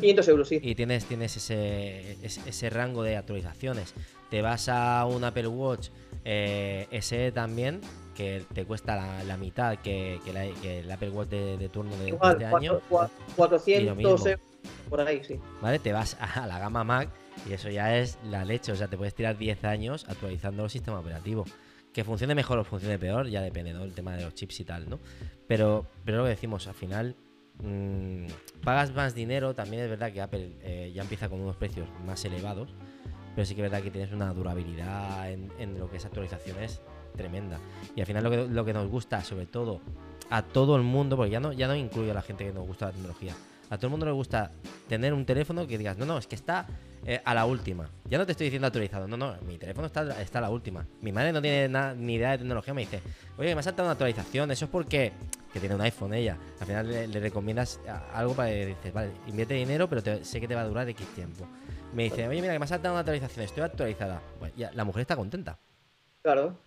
500 0.00 0.28
euros, 0.28 0.48
sí. 0.48 0.60
Y 0.62 0.76
tienes, 0.76 1.06
tienes 1.06 1.36
ese, 1.36 2.18
ese, 2.22 2.70
rango 2.70 3.02
de 3.02 3.16
actualizaciones. 3.16 3.94
Te 4.30 4.42
vas 4.42 4.68
a 4.68 5.04
un 5.06 5.24
Apple 5.24 5.48
Watch 5.48 5.88
eh, 6.24 6.86
SE 7.00 7.32
también 7.32 7.80
que 8.14 8.44
te 8.52 8.64
cuesta 8.64 9.22
la, 9.24 9.36
mitad 9.36 9.76
que, 9.78 10.20
el 10.26 10.90
Apple 10.90 11.10
Watch 11.10 11.28
de, 11.28 11.68
turno 11.68 11.96
de, 11.96 12.10
este 12.10 12.44
año. 12.46 12.80
400 13.36 13.98
euros 13.98 14.38
por 14.88 15.00
ahí, 15.00 15.22
sí. 15.22 15.40
¿Vale? 15.60 15.78
Te 15.78 15.92
vas 15.92 16.16
a 16.20 16.46
la 16.46 16.58
gama 16.58 16.84
Mac 16.84 17.10
y 17.48 17.52
eso 17.52 17.68
ya 17.68 17.96
es 17.96 18.18
la 18.24 18.44
leche. 18.44 18.72
O 18.72 18.76
sea, 18.76 18.88
te 18.88 18.96
puedes 18.96 19.14
tirar 19.14 19.36
10 19.36 19.64
años 19.64 20.06
actualizando 20.08 20.64
el 20.64 20.70
sistema 20.70 20.98
operativo. 20.98 21.44
Que 21.92 22.04
funcione 22.04 22.34
mejor 22.34 22.58
o 22.58 22.64
funcione 22.64 22.98
peor, 22.98 23.28
ya 23.28 23.40
depende, 23.40 23.72
¿no? 23.72 23.84
El 23.84 23.92
tema 23.92 24.16
de 24.16 24.24
los 24.24 24.34
chips 24.34 24.60
y 24.60 24.64
tal, 24.64 24.88
¿no? 24.88 24.98
Pero, 25.46 25.86
pero 26.04 26.18
lo 26.18 26.24
que 26.24 26.30
decimos, 26.30 26.66
al 26.66 26.74
final 26.74 27.16
mmm, 27.62 28.26
pagas 28.64 28.92
más 28.94 29.14
dinero. 29.14 29.54
También 29.54 29.84
es 29.84 29.90
verdad 29.90 30.12
que 30.12 30.20
Apple 30.20 30.56
eh, 30.62 30.92
ya 30.92 31.02
empieza 31.02 31.28
con 31.28 31.40
unos 31.40 31.56
precios 31.56 31.88
más 32.04 32.24
elevados. 32.24 32.74
Pero 33.34 33.46
sí 33.46 33.54
que 33.54 33.62
es 33.62 33.70
verdad 33.70 33.82
que 33.82 33.90
tienes 33.90 34.12
una 34.12 34.32
durabilidad 34.32 35.30
en, 35.30 35.52
en 35.58 35.78
lo 35.78 35.90
que 35.90 35.96
es 35.96 36.04
actualizaciones 36.04 36.80
tremenda. 37.16 37.58
Y 37.96 38.00
al 38.00 38.06
final 38.06 38.24
lo 38.24 38.30
que, 38.30 38.46
lo 38.46 38.64
que 38.64 38.72
nos 38.72 38.88
gusta, 38.88 39.22
sobre 39.22 39.46
todo 39.46 39.80
a 40.30 40.42
todo 40.42 40.76
el 40.76 40.82
mundo, 40.82 41.16
porque 41.16 41.30
ya 41.30 41.40
no, 41.40 41.52
ya 41.52 41.68
no 41.68 41.74
incluyo 41.74 42.10
a 42.10 42.14
la 42.14 42.22
gente 42.22 42.44
que 42.44 42.52
nos 42.52 42.66
gusta 42.66 42.86
la 42.86 42.92
tecnología, 42.92 43.34
a 43.70 43.76
todo 43.76 43.86
el 43.86 43.90
mundo 43.90 44.06
le 44.06 44.12
gusta 44.12 44.50
tener 44.88 45.12
un 45.12 45.24
teléfono 45.24 45.66
que 45.66 45.78
digas, 45.78 45.96
no, 45.96 46.06
no, 46.06 46.18
es 46.18 46.26
que 46.26 46.34
está 46.34 46.66
eh, 47.06 47.20
a 47.24 47.34
la 47.34 47.44
última. 47.46 47.88
Ya 48.04 48.18
no 48.18 48.26
te 48.26 48.32
estoy 48.32 48.46
diciendo 48.46 48.66
actualizado, 48.66 49.06
no, 49.06 49.16
no, 49.16 49.34
mi 49.46 49.58
teléfono 49.58 49.86
está, 49.86 50.20
está 50.20 50.38
a 50.38 50.42
la 50.42 50.50
última. 50.50 50.86
Mi 51.00 51.12
madre 51.12 51.32
no 51.32 51.42
tiene 51.42 51.68
ni 51.96 52.14
idea 52.14 52.32
de 52.32 52.38
tecnología, 52.38 52.74
me 52.74 52.82
dice, 52.82 53.00
oye, 53.36 53.54
me 53.54 53.60
ha 53.60 53.62
saltado 53.62 53.86
una 53.86 53.92
actualización, 53.92 54.50
eso 54.50 54.66
es 54.66 54.70
porque 54.70 55.12
que 55.52 55.60
tiene 55.60 55.74
un 55.76 55.80
iPhone 55.82 56.14
ella. 56.14 56.36
Al 56.60 56.66
final 56.66 56.88
le, 56.88 57.20
recomiendas 57.20 57.80
algo 58.12 58.34
para 58.34 58.48
que 58.48 58.66
dices, 58.66 58.92
vale, 58.92 59.12
invierte 59.28 59.54
dinero, 59.54 59.88
pero 59.88 60.02
sé 60.24 60.40
que 60.40 60.48
te 60.48 60.54
va 60.54 60.62
a 60.62 60.66
durar 60.66 60.88
X 60.88 61.06
tiempo. 61.14 61.46
Me 61.92 62.04
dice, 62.04 62.26
oye, 62.26 62.40
mira, 62.40 62.52
que 62.52 62.58
me 62.58 62.64
ha 62.64 62.68
saltado 62.68 62.94
una 62.94 63.00
actualización, 63.00 63.44
estoy 63.44 63.62
actualizada. 63.62 64.20
Ya, 64.56 64.72
la 64.72 64.84
mujer 64.84 65.02
está 65.02 65.14
contenta. 65.14 65.58
Claro. 66.22 66.58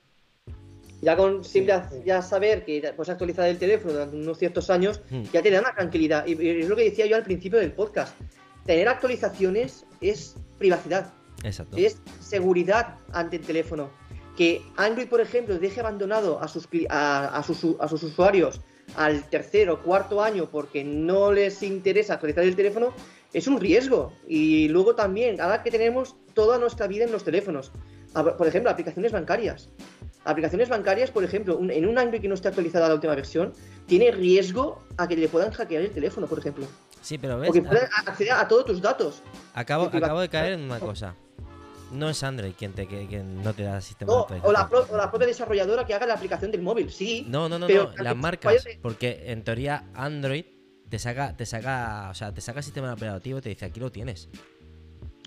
Ya 1.01 1.15
con 1.15 1.43
simple 1.43 1.81
ya 2.05 2.21
saber 2.21 2.65
que 2.65 2.93
puedes 2.95 3.09
actualizar 3.09 3.47
el 3.47 3.57
teléfono 3.57 3.93
durante 3.93 4.15
unos 4.15 4.37
ciertos 4.37 4.69
años, 4.69 5.01
hmm. 5.09 5.23
ya 5.31 5.41
te 5.41 5.51
da 5.51 5.59
una 5.59 5.73
tranquilidad. 5.73 6.25
Y 6.25 6.33
es 6.61 6.67
lo 6.67 6.75
que 6.75 6.85
decía 6.85 7.05
yo 7.05 7.15
al 7.15 7.23
principio 7.23 7.59
del 7.59 7.71
podcast. 7.71 8.15
Tener 8.65 8.87
actualizaciones 8.87 9.85
es 10.01 10.35
privacidad. 10.57 11.13
Exacto. 11.43 11.77
Es 11.77 12.01
seguridad 12.19 12.95
ante 13.13 13.37
el 13.37 13.43
teléfono. 13.43 13.89
Que 14.35 14.61
Android, 14.75 15.07
por 15.07 15.21
ejemplo, 15.21 15.57
deje 15.57 15.79
abandonado 15.79 16.41
a 16.41 16.47
sus, 16.47 16.67
a, 16.89 17.43
sus, 17.45 17.75
a 17.79 17.87
sus 17.87 18.03
usuarios 18.03 18.61
al 18.95 19.29
tercer 19.29 19.69
o 19.69 19.81
cuarto 19.81 20.21
año 20.21 20.49
porque 20.49 20.83
no 20.83 21.31
les 21.31 21.61
interesa 21.63 22.13
actualizar 22.13 22.43
el 22.43 22.55
teléfono, 22.55 22.93
es 23.33 23.47
un 23.47 23.59
riesgo. 23.59 24.13
Y 24.27 24.67
luego 24.69 24.95
también, 24.95 25.41
ahora 25.41 25.63
que 25.63 25.71
tenemos 25.71 26.15
toda 26.33 26.57
nuestra 26.57 26.87
vida 26.87 27.05
en 27.05 27.11
los 27.11 27.23
teléfonos, 27.23 27.71
por 28.13 28.47
ejemplo, 28.47 28.71
aplicaciones 28.71 29.11
bancarias. 29.11 29.69
Aplicaciones 30.27 30.67
bancarias, 30.67 31.09
por 31.09 31.23
ejemplo, 31.23 31.57
en 31.61 31.87
un 31.87 31.97
Android 31.97 32.21
que 32.21 32.27
no 32.27 32.35
esté 32.35 32.49
actualizada 32.49 32.89
la 32.89 32.95
última 32.95 33.15
versión, 33.15 33.53
tiene 33.85 34.11
riesgo 34.11 34.83
a 34.97 35.07
que 35.07 35.15
le 35.15 35.29
puedan 35.29 35.51
hackear 35.51 35.83
el 35.83 35.91
teléfono, 35.91 36.27
por 36.27 36.39
ejemplo. 36.39 36.65
Sí, 37.01 37.17
pero 37.17 37.39
ves. 37.39 37.49
O 37.49 37.53
que 37.53 37.61
puedan 37.61 37.87
acceder 38.05 38.33
a 38.33 38.45
todos 38.45 38.65
tus 38.65 38.81
datos. 38.81 39.23
Acabo, 39.53 39.85
acabo 39.85 40.19
de 40.19 40.27
caer 40.27 40.53
en 40.53 40.61
una 40.61 40.81
cosa. 40.81 41.15
No 41.93 42.09
es 42.09 42.21
Android 42.23 42.51
quien, 42.57 42.73
te, 42.73 42.85
quien 42.87 43.41
no 43.41 43.53
te 43.53 43.63
da 43.63 43.79
sistema 43.79 44.11
no, 44.11 44.27
o, 44.43 44.51
la 44.51 44.69
o 44.69 44.97
la 44.97 45.09
propia 45.09 45.27
desarrolladora 45.27 45.85
que 45.85 45.93
haga 45.93 46.05
la 46.05 46.15
aplicación 46.15 46.51
del 46.51 46.61
móvil, 46.61 46.91
sí. 46.91 47.25
No, 47.29 47.47
no, 47.47 47.57
no, 47.57 47.69
no 47.69 47.91
las 47.97 48.15
marcas. 48.17 48.65
Porque 48.81 49.23
en 49.27 49.45
teoría 49.45 49.85
Android 49.93 50.43
te 50.89 50.99
saca, 50.99 51.37
te 51.37 51.45
saca, 51.45 52.09
o 52.11 52.13
sea, 52.13 52.33
te 52.33 52.41
saca 52.41 52.59
el 52.59 52.65
sistema 52.65 52.91
operativo 52.91 53.39
y 53.39 53.41
te 53.41 53.49
dice 53.49 53.65
aquí 53.65 53.79
lo 53.79 53.91
tienes. 53.91 54.27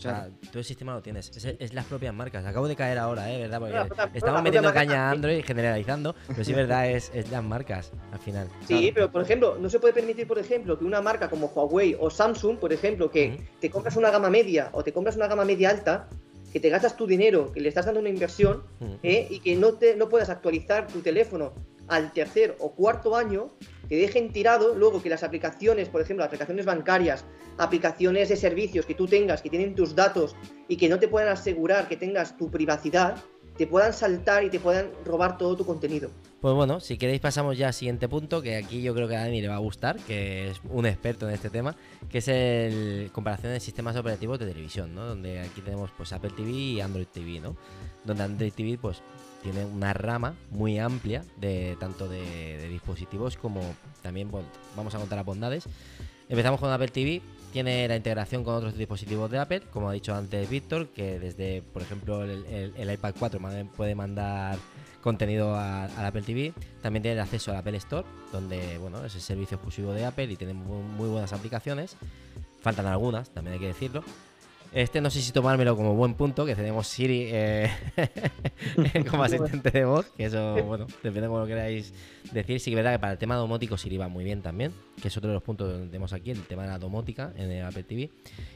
O 0.01 0.03
sea, 0.03 0.30
todo 0.48 0.61
el 0.61 0.64
sistema 0.64 0.94
lo 0.94 1.03
tienes. 1.03 1.30
Es, 1.59 1.74
las 1.74 1.84
propias 1.84 2.14
marcas. 2.14 2.46
Acabo 2.46 2.66
de 2.68 2.74
caer 2.74 2.96
ahora, 2.96 3.30
¿eh? 3.30 3.38
¿Verdad? 3.38 3.61
Porque 3.61 4.18
estamos 4.18 4.42
metiendo 4.42 4.72
caña 4.72 5.09
a 5.09 5.11
Android 5.11 5.44
generalizando, 5.44 6.14
pero 6.26 6.42
sí, 6.42 6.55
verdad, 6.55 6.90
es, 6.90 7.11
es 7.12 7.30
las 7.30 7.44
marcas 7.44 7.92
al 8.11 8.18
final. 8.18 8.48
Sí, 8.66 8.92
pero 8.94 9.12
por 9.12 9.20
ejemplo, 9.20 9.59
no 9.61 9.68
se 9.68 9.78
puede 9.78 9.92
permitir, 9.92 10.26
por 10.26 10.38
ejemplo, 10.38 10.78
que 10.78 10.86
una 10.86 11.03
marca 11.03 11.28
como 11.28 11.48
Huawei 11.48 11.96
o 12.01 12.09
Samsung, 12.09 12.57
por 12.57 12.72
ejemplo, 12.72 13.11
que 13.11 13.46
te 13.61 13.68
compras 13.68 13.96
una 13.96 14.11
gama 14.11 14.30
media 14.30 14.70
o 14.72 14.82
te 14.82 14.92
compras 14.92 15.16
una 15.16 15.26
gama 15.26 15.44
media 15.44 15.68
alta, 15.68 16.09
que 16.51 16.61
te 16.61 16.70
gastas 16.70 16.96
tu 16.96 17.07
dinero, 17.07 17.53
que 17.53 17.61
le 17.61 17.68
estás 17.68 17.84
dando 17.84 18.01
una 18.01 18.09
inversión, 18.09 18.62
¿eh? 19.03 19.26
y 19.28 19.40
que 19.40 19.55
no, 19.55 19.74
te, 19.74 19.96
no 19.96 20.09
puedas 20.09 20.30
actualizar 20.30 20.86
tu 20.86 21.01
teléfono 21.01 21.53
al 21.88 22.12
tercer 22.12 22.57
o 22.59 22.72
cuarto 22.72 23.16
año, 23.16 23.51
te 23.91 23.97
dejen 23.97 24.32
tirado, 24.32 24.76
luego 24.76 25.03
que 25.03 25.11
las 25.11 25.24
aplicaciones, 25.24 25.88
por 25.88 26.01
ejemplo, 26.01 26.24
aplicaciones 26.24 26.64
bancarias, 26.64 27.24
aplicaciones 27.59 28.28
de 28.28 28.36
servicios 28.36 28.86
que 28.86 28.95
tú 28.95 29.09
tengas, 29.09 29.43
que 29.43 29.51
tienen 29.51 29.74
tus 29.74 29.97
datos 29.97 30.36
y 30.68 30.76
que 30.76 30.88
no 30.88 31.01
te 31.01 31.09
puedan 31.09 31.28
asegurar 31.28 31.88
que 31.88 31.97
tengas 31.97 32.36
tu 32.36 32.53
privacidad, 32.53 33.16
te 33.57 33.66
puedan 33.66 33.93
saltar 33.93 34.45
y 34.45 34.49
te 34.49 34.61
puedan 34.61 34.93
robar 35.05 35.36
todo 35.36 35.57
tu 35.57 35.66
contenido. 35.66 36.09
Pues 36.41 36.55
bueno, 36.55 36.78
si 36.78 36.99
queréis 36.99 37.20
pasamos 37.20 37.59
ya 37.59 37.66
al 37.66 37.74
siguiente 37.74 38.09
punto, 38.09 38.41
que 38.41 38.55
aquí 38.55 38.80
yo 38.80 38.95
creo 38.95 39.09
que 39.09 39.16
a 39.16 39.22
Dani 39.22 39.43
le 39.43 39.49
va 39.49 39.57
a 39.57 39.59
gustar, 39.59 39.97
que 39.97 40.51
es 40.51 40.61
un 40.70 40.86
experto 40.86 41.28
en 41.28 41.34
este 41.34 41.51
tema, 41.51 41.74
que 42.09 42.18
es 42.18 42.28
el 42.28 43.11
comparación 43.12 43.53
de 43.53 43.59
sistemas 43.59 43.97
operativos 43.97 44.38
de 44.38 44.47
televisión, 44.47 44.95
¿no? 44.95 45.05
Donde 45.05 45.41
aquí 45.41 45.62
tenemos 45.62 45.91
pues 45.97 46.12
Apple 46.12 46.30
TV 46.36 46.51
y 46.53 46.80
Android 46.80 47.09
TV, 47.09 47.41
¿no? 47.41 47.57
Donde 48.05 48.22
Android 48.22 48.53
TV 48.53 48.78
pues 48.80 49.03
tiene 49.43 49.64
una 49.64 49.93
rama 49.93 50.34
muy 50.51 50.78
amplia 50.78 51.24
de 51.36 51.76
tanto 51.80 52.09
de, 52.09 52.68
dispositivos 52.68 53.36
como 53.36 53.61
también 54.03 54.30
vamos 54.76 54.95
a 54.95 54.99
contar 54.99 55.16
las 55.16 55.26
bondades. 55.26 55.64
Empezamos 56.28 56.61
con 56.61 56.70
Apple 56.70 56.88
TV, 56.88 57.22
tiene 57.53 57.88
la 57.88 57.97
integración 57.97 58.45
con 58.45 58.55
otros 58.55 58.76
dispositivos 58.76 59.30
de 59.30 59.38
Apple, 59.38 59.62
como 59.72 59.91
ha 59.91 59.93
dicho 59.93 60.14
antes 60.14 60.49
Víctor, 60.49 60.88
que 60.88 61.18
desde, 61.18 61.62
por 61.62 61.82
ejemplo, 61.82 62.22
el, 62.22 62.91
iPad 62.91 63.14
4 63.18 63.41
puede 63.76 63.95
mandar 63.95 64.57
contenido 65.03 65.57
al 65.57 66.07
Apple 66.07 66.22
TV. 66.22 66.53
También 66.82 67.03
tiene 67.03 67.20
acceso 67.20 67.51
al 67.51 67.59
Apple 67.59 67.76
Store, 67.78 68.07
donde 68.32 68.78
bueno, 68.78 69.05
es 69.05 69.14
el 69.16 69.20
servicio 69.20 69.57
exclusivo 69.57 69.93
de 69.93 70.05
Apple 70.05 70.30
y 70.30 70.36
tiene 70.36 70.55
muy 70.55 71.09
buenas 71.09 71.32
aplicaciones. 71.32 71.97
Faltan 72.61 72.86
algunas, 72.86 73.30
también 73.30 73.55
hay 73.55 73.61
que 73.61 73.68
decirlo. 73.68 74.05
Este 74.73 75.01
no 75.01 75.11
sé 75.11 75.21
si 75.21 75.33
tomármelo 75.33 75.77
como 75.77 75.95
buen 75.95 76.14
punto, 76.14 76.47
que 76.47 76.55
tenemos 76.55 76.87
Siri 76.87 77.29
eh, 77.33 77.71
como 79.11 79.25
asistente 79.25 79.71
de 79.73 79.85
voz, 79.85 80.07
que 80.16 80.27
eso, 80.27 80.62
bueno, 80.62 80.87
depende 81.03 81.23
de 81.23 81.27
cómo 81.27 81.41
lo 81.41 81.47
queráis 81.47 81.93
decir. 82.31 82.61
Sí 82.61 82.71
que 82.71 82.77
es 82.77 82.77
verdad 82.77 82.93
que 82.93 83.01
para 83.01 83.12
el 83.12 83.18
tema 83.18 83.35
domótico 83.35 83.77
Siri 83.77 83.97
va 83.97 84.07
muy 84.07 84.23
bien 84.23 84.43
también, 84.43 84.73
que 85.03 85.09
es 85.09 85.16
otro 85.16 85.29
de 85.29 85.35
los 85.35 85.43
puntos 85.43 85.73
que 85.73 85.87
tenemos 85.87 86.12
aquí, 86.12 86.31
el 86.31 86.43
tema 86.47 86.62
de 86.62 86.68
la 86.68 86.79
domótica 86.79 87.33
en 87.37 87.51
el 87.51 87.64
Apple 87.64 87.83
TV. 87.83 88.11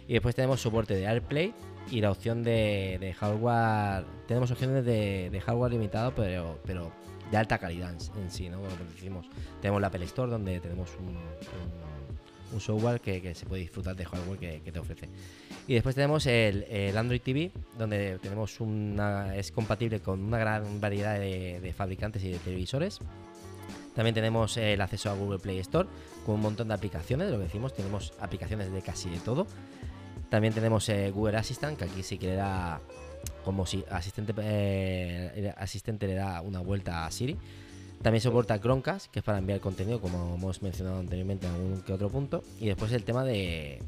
Y 0.07 0.13
después 0.13 0.37
tenemos 0.37 0.61
soporte 0.61 0.95
de 0.95 1.05
AirPlay 1.05 1.53
y 1.91 2.01
la 2.01 2.13
opción 2.13 2.45
de, 2.45 3.15
hardware. 3.19 4.05
Tenemos 4.29 4.53
opciones 4.53 4.85
de, 4.85 5.43
hardware 5.45 5.73
limitado, 5.73 6.15
pero, 6.15 6.61
pero 6.65 6.93
de 7.29 7.37
alta 7.37 7.59
calidad 7.59 7.93
en, 7.93 8.31
sí, 8.31 8.49
¿no? 8.49 8.61
Como 8.61 8.71
decimos, 8.93 9.27
tenemos 9.61 9.81
la 9.81 9.89
Apple 9.89 10.05
Store 10.05 10.31
donde 10.31 10.61
tenemos 10.61 10.91
un, 11.01 11.19
software 12.59 13.01
que, 13.01 13.35
se 13.35 13.47
puede 13.47 13.63
disfrutar 13.63 13.97
de 13.97 14.05
hardware 14.05 14.39
que 14.39 14.73
te 14.73 14.79
ofrece. 14.79 15.09
Y 15.67 15.75
después 15.75 15.95
tenemos 15.95 16.27
el, 16.27 16.97
Android 16.97 17.21
TV, 17.21 17.51
donde 17.79 18.19
tenemos 18.19 18.61
una. 18.61 19.35
es 19.37 19.51
compatible 19.51 20.01
con 20.01 20.23
una 20.23 20.39
gran 20.39 20.81
variedad 20.81 21.19
de, 21.19 21.75
fabricantes 21.77 22.23
y 22.25 22.31
de 22.31 22.39
televisores. 22.39 22.99
También 23.95 24.15
tenemos 24.15 24.57
el 24.57 24.81
acceso 24.81 25.11
a 25.11 25.15
Google 25.15 25.39
Play 25.39 25.61
Store 25.61 25.89
con 26.27 26.35
un 26.35 26.41
montón 26.43 26.69
de 26.69 26.75
aplicaciones, 26.75 27.31
lo 27.31 27.39
que 27.39 27.45
decimos, 27.45 27.75
tenemos 27.75 28.13
aplicaciones 28.21 28.73
de 28.73 28.83
casi 28.83 29.09
de 29.09 29.19
todo. 29.19 29.47
También 30.29 30.53
tenemos 30.53 30.89
eh, 30.89 31.11
Google 31.11 31.37
Assistant, 31.37 31.79
que 31.79 31.85
aquí 31.85 32.03
sí 32.03 32.19
que 32.19 32.27
le 32.27 32.35
da 32.35 32.81
como 33.45 33.67
si 33.67 33.85
asistente, 33.91 34.35
eh, 34.39 35.55
asistente 35.57 36.07
le 36.07 36.15
da 36.15 36.41
una 36.41 36.61
vuelta 36.61 37.07
a 37.07 37.11
Siri. 37.11 37.37
También 38.03 38.21
soporta 38.21 38.61
Chromecast, 38.61 39.11
que 39.11 39.21
es 39.21 39.25
para 39.25 39.39
enviar 39.39 39.61
contenido, 39.61 40.01
como 40.01 40.35
hemos 40.35 40.63
mencionado 40.63 40.99
anteriormente 40.99 41.47
en 41.47 41.55
algún 41.55 41.83
que 41.83 41.93
otro 41.93 42.11
punto. 42.11 42.43
Y 42.61 42.67
después 42.67 42.93
el 42.93 43.05
tema 43.05 43.25
de, 43.25 43.81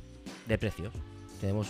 de 0.47 0.59
precios 0.59 0.93
tenemos 1.41 1.69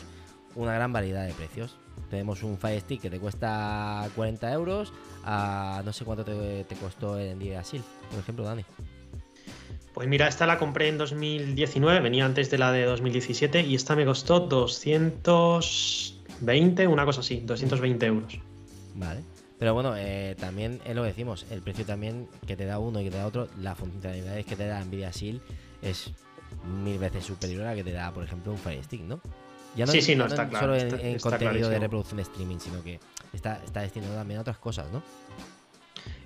una 0.55 0.75
gran 0.75 0.93
variedad 0.93 1.27
de 1.27 1.33
precios. 1.35 1.77
Tenemos 2.11 2.43
un 2.43 2.59
Fire 2.59 2.81
Stick 2.81 3.03
que 3.03 3.11
te 3.11 3.21
cuesta 3.21 4.09
40 4.17 4.53
euros 4.53 4.93
a 5.25 5.83
no 5.85 5.93
sé 5.93 6.05
cuánto 6.05 6.25
te, 6.25 6.67
costó 6.81 7.17
en 7.19 7.39
día 7.39 7.63
Sil, 7.65 7.81
por 8.11 8.19
ejemplo, 8.21 8.45
Dani. 8.45 8.65
Pues 9.95 10.09
mira, 10.09 10.29
esta 10.29 10.47
la 10.47 10.59
compré 10.59 10.89
en 10.89 10.99
2019, 10.99 12.01
venía 12.01 12.27
antes 12.27 12.51
de 12.51 12.59
la 12.59 12.71
de 12.71 12.85
2017 12.85 13.63
y 13.63 13.75
esta 13.75 13.97
me 13.97 14.05
costó 14.05 14.41
220, 14.41 16.87
una 16.87 17.07
cosa 17.07 17.21
así, 17.21 17.41
220 17.41 18.07
euros. 18.07 18.39
Vale. 18.95 19.23
Pero 19.59 19.73
bueno, 19.73 19.95
eh, 19.97 20.37
también 20.39 20.81
es 20.85 20.95
lo 20.95 21.03
que 21.03 21.09
decimos, 21.09 21.47
el 21.51 21.63
precio 21.63 21.85
también 21.85 22.29
que 22.47 22.57
te 22.57 22.67
da 22.67 22.79
uno 22.79 23.01
y 23.01 23.05
que 23.05 23.11
te 23.11 23.17
da 23.17 23.27
otro, 23.27 23.49
las 23.59 23.79
funcionalidades 23.79 24.45
que 24.45 24.55
te 24.55 24.67
da 24.67 24.85
Nvidia 24.85 25.11
Shield 25.11 25.41
es 25.81 26.11
mil 26.83 26.99
veces 26.99 27.25
superior 27.25 27.63
a 27.63 27.71
la 27.71 27.75
que 27.75 27.85
te 27.85 27.93
da, 27.93 28.13
por 28.13 28.25
ejemplo, 28.25 28.53
un 28.53 28.59
Fire 28.59 28.83
Stick, 28.85 29.03
¿no? 29.03 29.21
Ya 29.75 29.87
no, 29.87 29.93
sí, 29.93 30.01
sí, 30.01 30.15
no, 30.15 30.27
está 30.27 30.49
claro. 30.49 30.79
Solo 30.79 30.99
en, 30.99 31.19
contenido 31.19 31.69
de 31.69 31.79
reproducción 31.79 32.17
de 32.17 32.23
streaming, 32.23 32.59
sino 32.59 32.83
que 32.83 32.99
está, 33.33 33.63
está 33.65 33.81
destinado 33.81 34.15
también 34.15 34.39
a 34.39 34.41
otras 34.43 34.59
cosas, 34.59 34.91
¿no? 34.93 35.03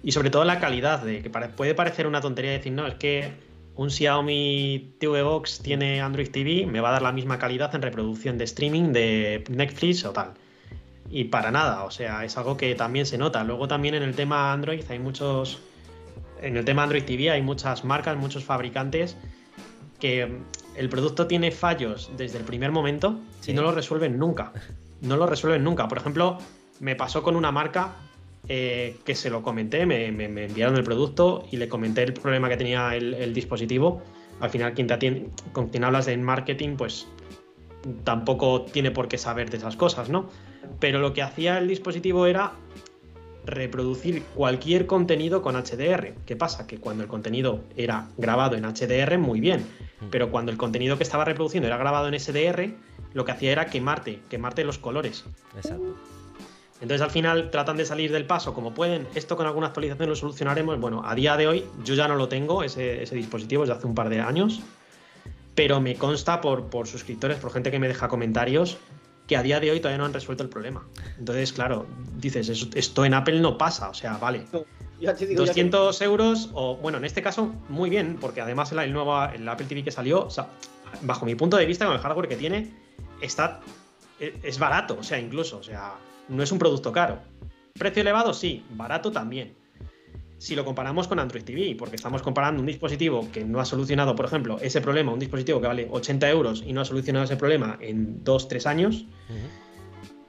Y 0.03 0.13
sobre 0.13 0.31
todo 0.31 0.45
la 0.45 0.61
calidad, 0.61 1.03
de 1.03 1.23
que 1.23 1.31
puede 1.31 1.75
parecer 1.75 2.07
una 2.07 2.21
tontería 2.21 2.53
decir, 2.53 2.73
no, 2.73 2.87
es 2.87 2.95
que 2.95 3.33
un 3.75 3.91
Xiaomi 3.91 4.97
TV 4.99 5.23
Box 5.23 5.61
tiene 5.63 6.01
Android 6.01 6.31
TV, 6.31 6.67
me 6.67 6.81
va 6.81 6.91
a 6.91 6.93
dar 6.93 7.03
la 7.03 7.13
misma 7.13 7.39
calidad 7.39 7.75
en 7.75 7.83
reproducción 7.83 8.39
de 8.39 8.45
streaming 8.45 8.93
de 8.93 9.45
Netflix 9.49 10.05
o 10.05 10.13
tal. 10.13 10.35
Y 11.11 11.25
para 11.25 11.51
nada, 11.51 11.85
o 11.85 11.91
sea, 11.91 12.25
es 12.25 12.39
algo 12.39 12.57
que 12.57 12.75
también 12.77 13.05
se 13.05 13.19
nota. 13.19 13.43
Luego 13.43 13.67
también 13.67 13.97
en 13.97 14.05
el 14.05 14.15
tema 14.15 14.53
Android 14.53 14.85
hay 14.89 15.01
muchos. 15.01 15.61
En 16.41 16.57
el 16.57 16.65
tema 16.65 16.85
Android 16.85 17.03
TV 17.03 17.31
hay 17.31 17.43
muchas 17.43 17.85
marcas, 17.85 18.17
muchos 18.17 18.45
fabricantes 18.45 19.17
que 19.99 20.39
el 20.77 20.89
producto 20.89 21.27
tiene 21.27 21.51
fallos 21.51 22.11
desde 22.17 22.39
el 22.39 22.45
primer 22.45 22.73
momento 22.73 23.21
y 23.47 23.53
no 23.53 23.63
lo 23.63 23.73
resuelven 23.73 24.19
nunca. 24.19 24.53
No 25.03 25.17
lo 25.17 25.25
resuelven 25.25 25.65
nunca. 25.65 25.89
Por 25.89 25.97
ejemplo, 25.97 26.37
me 26.79 26.95
pasó 26.95 27.23
con 27.23 27.35
una 27.35 27.51
marca 27.51 27.95
eh, 28.49 28.99
que 29.03 29.15
se 29.15 29.31
lo 29.31 29.43
comenté, 29.43 29.87
me, 29.87 30.09
enviaron 30.09 30.77
el 30.77 30.85
producto 30.85 31.47
y 31.51 31.57
le 31.57 31.71
comenté 31.71 32.03
el 32.03 32.13
problema 32.13 32.51
que 32.51 32.59
tenía 32.59 32.95
el, 32.95 33.33
dispositivo. 33.33 34.03
Al 34.41 34.51
final, 34.51 34.75
quien 34.75 34.89
te 34.89 35.27
con 35.53 35.71
quien 35.71 35.85
hablas 35.85 36.05
de 36.05 36.19
marketing, 36.19 36.77
pues 36.77 37.07
tampoco 38.05 38.61
tiene 38.61 38.91
por 38.91 39.09
qué 39.09 39.17
saber 39.17 39.49
de 39.49 39.57
esas 39.57 39.75
cosas, 39.75 40.11
¿no? 40.11 40.29
Pero 40.79 40.99
lo 41.01 41.13
que 41.13 41.23
hacía 41.23 41.59
el 41.59 41.69
dispositivo 41.69 42.27
era 42.27 42.53
reproducir 43.45 44.23
cualquier 44.35 44.87
contenido 44.87 45.43
con 45.43 45.57
HDR. 45.57 46.15
¿Qué 46.27 46.37
pasa? 46.37 46.67
Que 46.67 46.79
cuando 46.79 47.03
el 47.03 47.09
contenido 47.09 47.61
era 47.77 48.09
grabado 48.17 48.57
en 48.57 48.65
HDR, 48.65 49.19
muy 49.19 49.41
bien, 49.41 49.61
mm. 50.01 50.07
pero 50.11 50.31
cuando 50.31 50.53
el 50.53 50.59
contenido 50.59 50.97
que 50.97 51.03
estaba 51.03 51.25
reproduciendo 51.25 51.67
era 51.67 51.77
grabado 51.77 52.09
en 52.09 52.19
SDR, 52.19 52.75
lo 53.13 53.25
que 53.25 53.33
hacía 53.33 53.53
era 53.53 53.67
quemarte, 53.67 54.21
quemarte 54.29 54.65
los 54.65 54.79
colores. 54.79 55.25
Exacto. 55.57 55.97
Entonces 56.81 57.03
al 57.03 57.11
final 57.11 57.51
tratan 57.51 57.77
de 57.77 57.85
salir 57.85 58.11
del 58.11 58.25
paso 58.25 58.55
como 58.55 58.73
pueden. 58.73 59.07
Esto 59.15 59.37
con 59.37 59.47
alguna 59.47 59.67
actualización 59.67 60.09
lo 60.09 60.17
solucionaremos. 60.17 60.81
Bueno, 60.81 61.03
a 61.05 61.15
día 61.15 61.37
de 61.37 61.47
hoy 61.47 61.65
yo 61.85 61.95
ya 61.95 62.09
no 62.09 62.17
lo 62.17 62.29
tengo, 62.29 62.63
ese, 62.63 63.05
dispositivo, 63.13 63.63
desde 63.63 63.75
hace 63.75 63.87
un 63.87 63.95
par 63.95 64.09
de 64.09 64.21
años. 64.21 64.61
Pero 65.55 65.81
me 65.81 65.97
consta 65.97 66.41
por, 66.41 66.71
por 66.71 66.87
suscriptores, 66.87 67.39
por 67.39 67.53
gente 67.53 67.71
que 67.71 67.79
me 67.79 67.89
deja 67.89 68.09
comentarios, 68.09 68.79
que 69.31 69.37
a 69.37 69.45
día 69.45 69.61
de 69.61 69.71
hoy 69.71 69.79
todavía 69.79 69.99
no 69.99 70.07
han 70.07 70.13
resuelto 70.13 70.43
el 70.43 70.49
problema. 70.49 70.85
Entonces, 71.17 71.53
claro, 71.53 71.87
dices, 72.17 72.49
esto 72.75 73.05
en 73.05 73.15
Apple 73.15 73.39
no 73.39 73.57
pasa, 73.57 73.89
o 73.89 73.95
sea, 73.95 74.17
vale. 74.17 74.45
200 75.01 76.03
euros, 76.03 76.51
o 76.53 76.77
bueno, 76.79 76.99
en 76.99 77.05
este 77.05 77.23
caso, 77.23 77.55
muy 77.69 77.91
bien, 77.91 78.19
porque 78.21 78.41
además 78.41 78.73
el, 78.73 78.93
nuevo 78.93 79.23
el 79.23 79.49
Apple 79.49 79.67
TV 79.67 79.85
que 79.85 79.93
salió, 79.93 80.27
bajo 81.03 81.27
mi 81.27 81.37
punto 81.37 81.57
de 81.57 81.65
vista, 81.65 81.87
con 81.87 81.95
el 81.95 82.01
hardware 82.01 82.27
que 82.27 82.35
tiene, 82.35 82.75
está 83.21 83.61
e, 84.19 84.37
es 84.43 84.59
barato, 84.59 84.97
o 84.99 85.05
sea, 85.05 85.21
incluso, 85.21 85.59
o 85.59 85.63
sea, 85.63 85.95
no 86.29 86.43
es 86.43 86.51
un 86.51 86.59
producto 86.59 86.91
caro. 86.91 87.21
Precio 87.75 88.03
elevado, 88.03 88.35
sí, 88.35 88.65
barato 88.71 89.13
también 89.13 89.60
si 90.41 90.57
lo 90.57 90.65
comparamos 90.65 91.07
con 91.07 91.19
Android 91.19 91.45
TV, 91.45 91.77
porque 91.79 91.97
estamos 91.97 92.23
comparando 92.23 92.63
un 92.63 92.67
dispositivo 92.67 93.29
que 93.31 93.45
no 93.45 93.61
ha 93.61 93.67
solucionado, 93.67 94.17
por 94.17 94.25
ejemplo, 94.25 94.59
ese 94.63 94.81
problema, 94.81 95.13
un 95.13 95.19
dispositivo 95.19 95.61
que 95.61 95.67
vale 95.67 95.87
80 95.91 96.31
euros 96.31 96.65
y 96.67 96.73
no 96.73 96.81
ha 96.81 96.87
solucionado 96.87 97.27
ese 97.27 97.37
problema 97.37 97.77
en 97.79 98.25
2-3 98.25 98.65
años, 98.65 99.05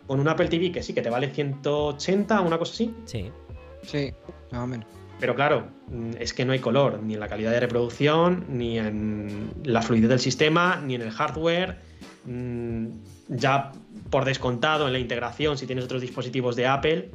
con 0.07 0.19
un 0.19 0.27
Apple 0.27 0.49
TV 0.49 0.73
que 0.73 0.83
sí, 0.83 0.93
que 0.93 1.01
te 1.01 1.09
vale 1.09 1.29
180, 1.29 2.41
una 2.41 2.57
cosa 2.57 2.73
así. 2.73 2.93
Sí. 3.05 3.31
Sí, 3.83 4.13
más 4.51 4.63
o 4.63 4.67
menos. 4.67 4.85
Pero 5.21 5.33
claro, 5.33 5.67
mm, 5.87 6.11
es 6.19 6.33
que 6.33 6.43
no 6.43 6.51
hay 6.51 6.59
color, 6.59 7.01
ni 7.01 7.13
en 7.13 7.21
la 7.21 7.29
calidad 7.29 7.51
de 7.51 7.61
reproducción, 7.61 8.47
ni 8.49 8.79
en 8.79 9.49
la 9.63 9.81
fluidez 9.81 10.09
del 10.09 10.19
sistema, 10.19 10.81
ni 10.85 10.95
en 10.95 11.03
el 11.03 11.11
hardware. 11.11 11.77
Mm, 12.25 12.87
Ya 13.29 13.71
por 14.09 14.25
descontado 14.25 14.87
en 14.87 14.93
la 14.93 14.99
integración, 14.99 15.57
si 15.57 15.65
tienes 15.65 15.85
otros 15.85 16.01
dispositivos 16.01 16.57
de 16.57 16.67
Apple. 16.67 17.11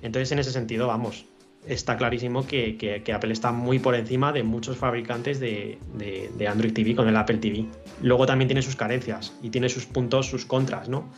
Entonces, 0.00 0.32
en 0.32 0.38
ese 0.38 0.50
sentido, 0.50 0.86
vamos, 0.86 1.26
está 1.66 1.96
clarísimo 1.96 2.46
que, 2.46 2.76
que- 2.76 3.02
que 3.02 3.12
Apple 3.12 3.32
está 3.32 3.52
muy 3.52 3.78
por 3.78 3.94
encima 3.94 4.32
de 4.32 4.42
muchos 4.42 4.76
fabricantes 4.76 5.38
de, 5.40 5.78
de- 5.94 6.30
de 6.36 6.48
Android 6.48 6.72
TV 6.72 6.94
con 6.96 7.08
el 7.08 7.16
Apple 7.16 7.38
TV. 7.38 7.66
Luego 8.02 8.26
también 8.26 8.48
tiene 8.48 8.62
sus 8.62 8.74
carencias 8.76 9.32
y 9.42 9.50
tiene 9.50 9.68
sus 9.68 9.86
puntos, 9.86 10.26
sus 10.26 10.44
contras, 10.44 10.88
¿no? 10.88 11.08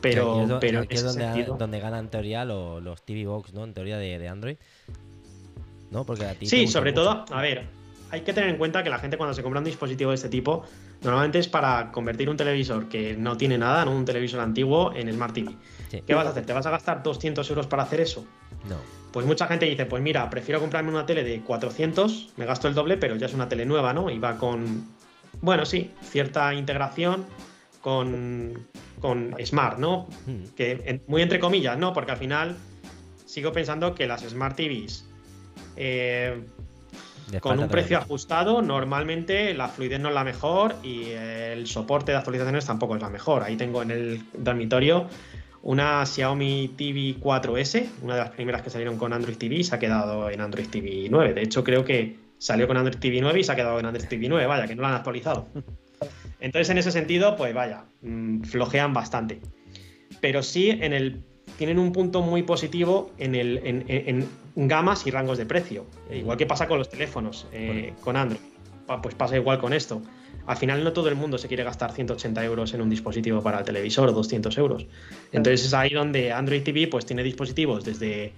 Pero, 0.00 0.44
es, 0.44 0.52
pero 0.60 0.80
en 0.80 0.86
ese 0.90 1.04
donde, 1.04 1.24
sentido- 1.24 1.56
donde 1.56 1.80
ganan 1.80 2.04
en 2.06 2.10
teoría 2.10 2.44
lo- 2.44 2.80
los 2.80 3.02
TV 3.02 3.26
Box, 3.26 3.52
¿no? 3.52 3.64
En 3.64 3.74
teoría 3.74 3.98
de, 3.98 4.18
de 4.18 4.28
Android. 4.28 4.56
¿No? 5.90 6.04
Porque 6.04 6.24
a 6.24 6.34
ti 6.34 6.46
Sí, 6.46 6.66
sobre 6.66 6.90
mucho. 6.92 7.02
todo, 7.02 7.24
a 7.30 7.40
ver, 7.42 7.64
hay 8.10 8.20
que 8.22 8.32
tener 8.32 8.50
en 8.50 8.56
cuenta 8.58 8.82
que 8.82 8.90
la 8.90 8.98
gente 8.98 9.16
cuando 9.16 9.34
se 9.34 9.42
compra 9.42 9.58
un 9.60 9.64
dispositivo 9.64 10.10
de 10.10 10.16
este 10.16 10.28
tipo, 10.28 10.64
normalmente 11.02 11.38
es 11.38 11.48
para 11.48 11.90
convertir 11.92 12.28
un 12.28 12.36
televisor 12.36 12.88
que 12.88 13.16
no 13.16 13.36
tiene 13.36 13.56
nada, 13.58 13.84
¿no? 13.84 13.92
un 13.92 14.04
televisor 14.04 14.40
antiguo, 14.40 14.92
en 14.94 15.12
Smart 15.12 15.34
TV. 15.34 15.52
Sí. 15.90 16.02
¿Qué 16.06 16.14
vas 16.14 16.26
a 16.26 16.30
hacer? 16.30 16.44
¿Te 16.44 16.52
vas 16.52 16.66
a 16.66 16.70
gastar 16.70 17.02
200 17.02 17.48
euros 17.50 17.66
para 17.66 17.84
hacer 17.84 18.00
eso? 18.00 18.24
No. 18.68 18.76
Pues 19.12 19.26
mucha 19.26 19.46
gente 19.46 19.66
dice, 19.66 19.86
pues 19.86 20.02
mira, 20.02 20.28
prefiero 20.30 20.60
comprarme 20.60 20.90
una 20.90 21.06
tele 21.06 21.24
de 21.24 21.40
400, 21.40 22.34
me 22.36 22.44
gasto 22.46 22.68
el 22.68 22.74
doble, 22.74 22.96
pero 22.96 23.16
ya 23.16 23.26
es 23.26 23.34
una 23.34 23.48
tele 23.48 23.64
nueva, 23.64 23.92
¿no? 23.92 24.10
Y 24.10 24.18
va 24.18 24.36
con, 24.36 24.86
bueno, 25.40 25.64
sí, 25.64 25.90
cierta 26.02 26.52
integración 26.54 27.24
con, 27.80 28.66
con 29.00 29.34
Smart, 29.44 29.78
¿no? 29.78 30.06
Mm. 30.26 30.54
que 30.56 30.82
en- 30.84 31.02
muy 31.06 31.22
entre 31.22 31.40
comillas, 31.40 31.78
¿no? 31.78 31.92
Porque 31.92 32.12
al 32.12 32.18
final 32.18 32.56
sigo 33.24 33.52
pensando 33.52 33.94
que 33.94 34.06
las 34.06 34.22
Smart 34.22 34.56
TVs 34.56 35.06
eh, 35.76 36.42
con 37.40 37.58
un 37.58 37.68
precio 37.68 37.98
ajustado, 37.98 38.62
normalmente 38.62 39.52
la 39.54 39.68
fluidez 39.68 40.00
no 40.00 40.08
es 40.08 40.14
la 40.14 40.24
mejor 40.24 40.74
y 40.82 41.10
el 41.10 41.66
soporte 41.66 42.12
de 42.12 42.18
actualizaciones 42.18 42.64
tampoco 42.66 42.96
es 42.96 43.02
la 43.02 43.10
mejor. 43.10 43.42
Ahí 43.42 43.56
tengo 43.56 43.82
en 43.82 43.90
el 43.90 44.22
dormitorio 44.32 45.06
una 45.62 46.04
Xiaomi 46.06 46.74
TV 46.76 47.16
4S, 47.20 47.86
una 48.02 48.14
de 48.14 48.20
las 48.20 48.30
primeras 48.30 48.62
que 48.62 48.70
salieron 48.70 48.96
con 48.96 49.12
Android 49.12 49.36
TV 49.36 49.56
y 49.56 49.64
se 49.64 49.74
ha 49.74 49.78
quedado 49.78 50.30
en 50.30 50.40
Android 50.40 50.66
TV 50.68 51.08
9. 51.10 51.34
De 51.34 51.42
hecho, 51.42 51.64
creo 51.64 51.84
que 51.84 52.16
salió 52.38 52.66
con 52.68 52.76
Android 52.76 52.98
TV 52.98 53.20
9 53.20 53.40
y 53.40 53.44
se 53.44 53.52
ha 53.52 53.56
quedado 53.56 53.78
en 53.80 53.86
Android 53.86 54.06
TV 54.08 54.28
9, 54.28 54.46
vaya, 54.46 54.66
que 54.66 54.74
no 54.76 54.82
la 54.82 54.88
han 54.90 54.94
actualizado. 54.94 55.48
Entonces, 56.40 56.70
en 56.70 56.78
ese 56.78 56.92
sentido, 56.92 57.34
pues 57.36 57.52
vaya, 57.52 57.84
mm, 58.02 58.42
flojean 58.42 58.92
bastante. 58.94 59.40
Pero 60.20 60.42
sí 60.42 60.70
en 60.70 60.92
el 60.92 61.22
tienen 61.56 61.78
un 61.80 61.92
punto 61.92 62.22
muy 62.22 62.42
positivo 62.44 63.10
en, 63.18 63.34
el, 63.34 63.58
en, 63.64 63.84
en- 63.88 64.28
en 64.54 64.68
gamas 64.68 65.06
y 65.06 65.10
rangos 65.10 65.38
de 65.38 65.46
precio. 65.46 65.86
Eh, 66.10 66.18
Igual 66.18 66.36
que 66.38 66.46
pasa 66.46 66.68
con 66.68 66.78
los 66.78 66.88
teléfonos, 66.88 67.48
eh, 67.52 67.94
con 68.00 68.16
Android. 68.16 68.40
Pa- 68.86 69.02
Pues 69.02 69.14
pasa 69.16 69.36
igual 69.36 69.58
con 69.58 69.72
esto. 69.72 70.00
Al 70.48 70.56
final 70.56 70.82
no 70.82 70.94
todo 70.94 71.10
el 71.10 71.14
mundo 71.14 71.36
se 71.36 71.46
quiere 71.46 71.62
gastar 71.62 71.92
180 71.92 72.42
euros 72.42 72.72
en 72.72 72.80
un 72.80 72.88
dispositivo 72.88 73.42
para 73.42 73.58
el 73.58 73.64
televisor 73.66 74.08
o 74.08 74.12
200 74.12 74.56
euros. 74.56 74.86
Entonces 75.30 75.66
es 75.66 75.74
ahí 75.74 75.90
donde 75.90 76.32
Android 76.32 76.62
TV 76.62 76.88
pues 76.88 77.04
tiene 77.04 77.22
dispositivos 77.22 77.84
desde 77.84 78.32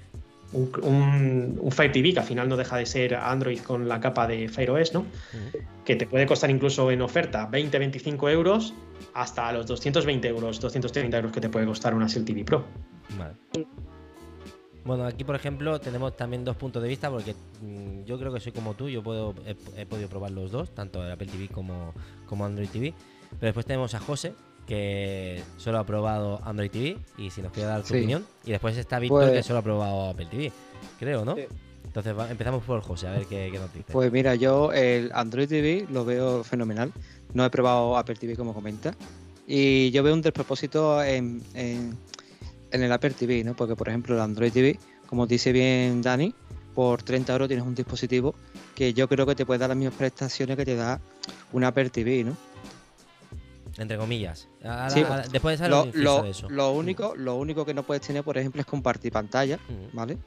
un, 0.53 0.73
un, 0.83 1.59
un 1.61 1.71
Fire 1.71 1.93
TV, 1.93 2.13
que 2.13 2.19
al 2.19 2.27
final 2.27 2.49
no 2.49 2.57
deja 2.57 2.77
de 2.77 2.85
ser 2.85 3.15
Android 3.15 3.61
con 3.61 3.89
la 3.89 4.01
capa 4.01 4.27
de 4.27 4.49
Fire 4.49 4.73
OS, 4.73 4.93
¿no? 4.93 5.07
Que 5.85 5.95
te 5.95 6.05
puede 6.05 6.27
costar 6.27 6.51
incluso 6.51 6.91
en 6.91 7.01
oferta 7.01 7.49
20-25 7.49 8.29
euros 8.33 8.75
hasta 9.15 9.53
los 9.53 9.69
220 9.69 10.27
euros, 10.27 10.61
230 10.61 11.17
euros 11.17 11.33
que 11.33 11.41
te 11.41 11.49
puede 11.49 11.67
costar 11.67 11.95
una 11.95 12.09
Seal 12.09 12.25
TV 12.25 12.45
Pro. 12.45 12.65
Vale. 13.17 13.35
Bueno, 14.85 15.05
aquí 15.05 15.25
por 15.25 15.37
ejemplo 15.37 15.79
tenemos 15.81 16.17
también 16.17 16.45
dos 16.45 16.57
puntos 16.57 16.83
de 16.83 16.89
vista 16.89 17.11
porque 17.11 17.35
mm, 17.63 18.05
yo 18.05 18.19
creo 18.19 18.33
que 18.33 18.41
soy 18.41 18.53
como 18.53 18.75
tú, 18.75 18.89
yo 18.89 19.03
puedo, 19.03 19.35
he, 19.47 19.83
he 19.83 19.87
podido 19.87 20.09
probar 20.09 20.31
los 20.31 20.51
dos, 20.51 20.75
tanto 20.75 21.05
el 21.05 21.11
Apple 21.13 21.27
TV 21.27 21.49
como, 21.49 21.93
como 22.27 22.45
Android 22.47 22.69
TV. 22.69 22.95
Pero 23.31 23.47
después 23.49 23.67
tenemos 23.67 23.95
a 23.95 24.01
José, 24.01 24.33
que 24.67 25.43
solo 25.59 25.79
ha 25.79 25.85
probado 25.85 26.41
Android 26.45 26.71
TV 26.71 26.97
y 27.19 27.31
si 27.31 27.43
nos 27.43 27.53
quiere 27.53 27.69
dar 27.69 27.83
tu 27.83 27.89
Sí. 27.89 27.95
opinión. 27.99 28.25
Y 28.45 28.53
después 28.53 28.77
está 28.77 28.99
Víctor, 28.99 29.23
Pues- 29.25 29.33
que 29.33 29.43
solo 29.43 29.59
ha 29.59 29.63
probado 29.63 30.09
Apple 30.11 30.27
TV, 30.27 30.51
creo, 30.99 31.25
¿no? 31.25 31.35
Sí. 31.37 31.43
Entonces 31.85 32.17
va- 32.17 32.31
empezamos 32.31 32.63
por 32.65 32.81
José, 32.83 33.09
a 33.09 33.13
ver 33.13 33.27
qué, 33.27 33.49
qué 33.53 33.59
nos 33.59 33.73
dice. 33.73 33.93
Pues 33.93 34.11
mira, 34.13 34.35
yo 34.37 34.73
el 34.73 35.11
Android 35.13 35.49
TV 35.49 35.87
lo 35.91 36.05
veo 36.05 36.43
fenomenal. 36.45 36.93
No 37.35 37.45
he 37.45 37.51
probado 37.51 37.97
Apple 37.99 38.15
TV 38.15 38.37
como 38.37 38.55
comenta. 38.55 38.95
Y 39.47 39.91
yo 39.91 40.03
veo 40.05 40.15
un 40.15 40.23
despropósito 40.23 41.03
en, 41.03 41.43
en, 41.55 41.97
en 42.71 42.83
el 42.83 42.93
Apple 42.93 43.11
TV, 43.11 43.45
¿no? 43.45 43.55
Porque 43.55 43.77
por 43.77 43.89
ejemplo 43.89 44.15
el 44.15 44.21
Android 44.21 44.53
TV, 44.53 44.79
como 45.07 45.27
dice 45.27 45.53
bien 45.53 46.03
Dani, 46.03 46.35
por 46.75 47.03
30 47.03 47.33
euros 47.33 47.49
tienes 47.49 47.67
un 47.67 47.75
dispositivo 47.75 48.35
que 48.75 48.95
yo 48.95 49.09
creo 49.09 49.27
que 49.27 49.35
te 49.35 49.45
puede 49.45 49.59
dar 49.59 49.69
las 49.71 49.77
mismas 49.79 49.95
prestaciones 49.97 50.57
que 50.57 50.65
te 50.65 50.77
da 50.77 51.01
un 51.53 51.65
Apple 51.65 51.91
TV, 51.91 52.25
¿no? 52.25 52.37
Entre 53.79 53.97
comillas. 53.97 54.49
Ahora- 54.63 54.91
Sí, 54.91 55.03
después 55.33 55.59
sale 55.59 55.71
Lo, 55.71 55.87
lo- 55.93 56.23
de 56.23 56.31
eso. 56.31 56.51
lo 56.51 56.73
único, 56.73 57.15
lo 57.17 57.37
único 57.37 57.65
que 57.65 57.73
no 57.75 57.83
puedes 57.83 58.07
tener, 58.07 58.23
por 58.25 58.37
ejemplo, 58.37 58.61
es 58.61 58.67
compartir 58.67 59.13
pantalla, 59.13 59.57
Mm. 59.69 59.97
¿vale? 59.97 60.19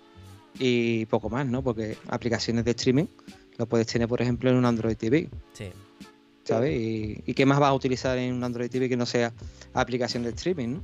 Y 0.60 1.06
poco 1.08 1.30
más, 1.30 1.46
¿no? 1.48 1.62
Porque 1.64 1.98
aplicaciones 2.08 2.64
de 2.66 2.72
streaming 2.72 3.06
lo 3.58 3.66
puedes 3.68 3.88
tener, 3.88 4.08
por 4.08 4.22
ejemplo, 4.22 4.50
en 4.50 4.56
un 4.56 4.66
Android 4.66 4.96
TV. 4.98 5.30
Sí. 5.54 5.66
¿sabes? 6.46 6.76
Y, 6.78 7.24
y 7.26 7.34
qué 7.36 7.46
más 7.46 7.58
vas 7.58 7.70
a 7.70 7.74
utilizar 7.74 8.18
en 8.18 8.34
un 8.34 8.44
Android 8.44 8.70
TV 8.70 8.90
que 8.90 8.98
no 8.98 9.06
sea 9.06 9.32
aplicación 9.74 10.24
de 10.24 10.30
streaming, 10.32 10.74
¿no? 10.76 10.82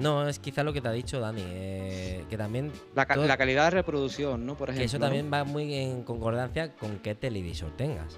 No, 0.00 0.28
es 0.28 0.38
quizá 0.38 0.62
lo 0.62 0.72
que 0.72 0.80
te 0.80 0.88
ha 0.88 0.92
dicho 0.92 1.18
Dani, 1.20 1.42
eh, 1.44 2.24
que 2.30 2.36
también 2.36 2.70
La, 2.94 3.06
ca- 3.06 3.14
Todo- 3.14 3.26
la 3.26 3.36
calidad 3.36 3.64
de 3.64 3.70
reproducción, 3.70 4.46
¿no? 4.46 4.56
Por 4.56 4.68
Que 4.68 4.72
ejemplo. 4.74 4.86
eso 4.86 4.98
¿no? 4.98 5.04
también 5.06 5.30
va 5.32 5.44
muy 5.44 5.74
en 5.74 6.02
concordancia 6.02 6.72
con 6.74 6.98
qué 6.98 7.14
televisor 7.14 7.70
tengas. 7.76 8.16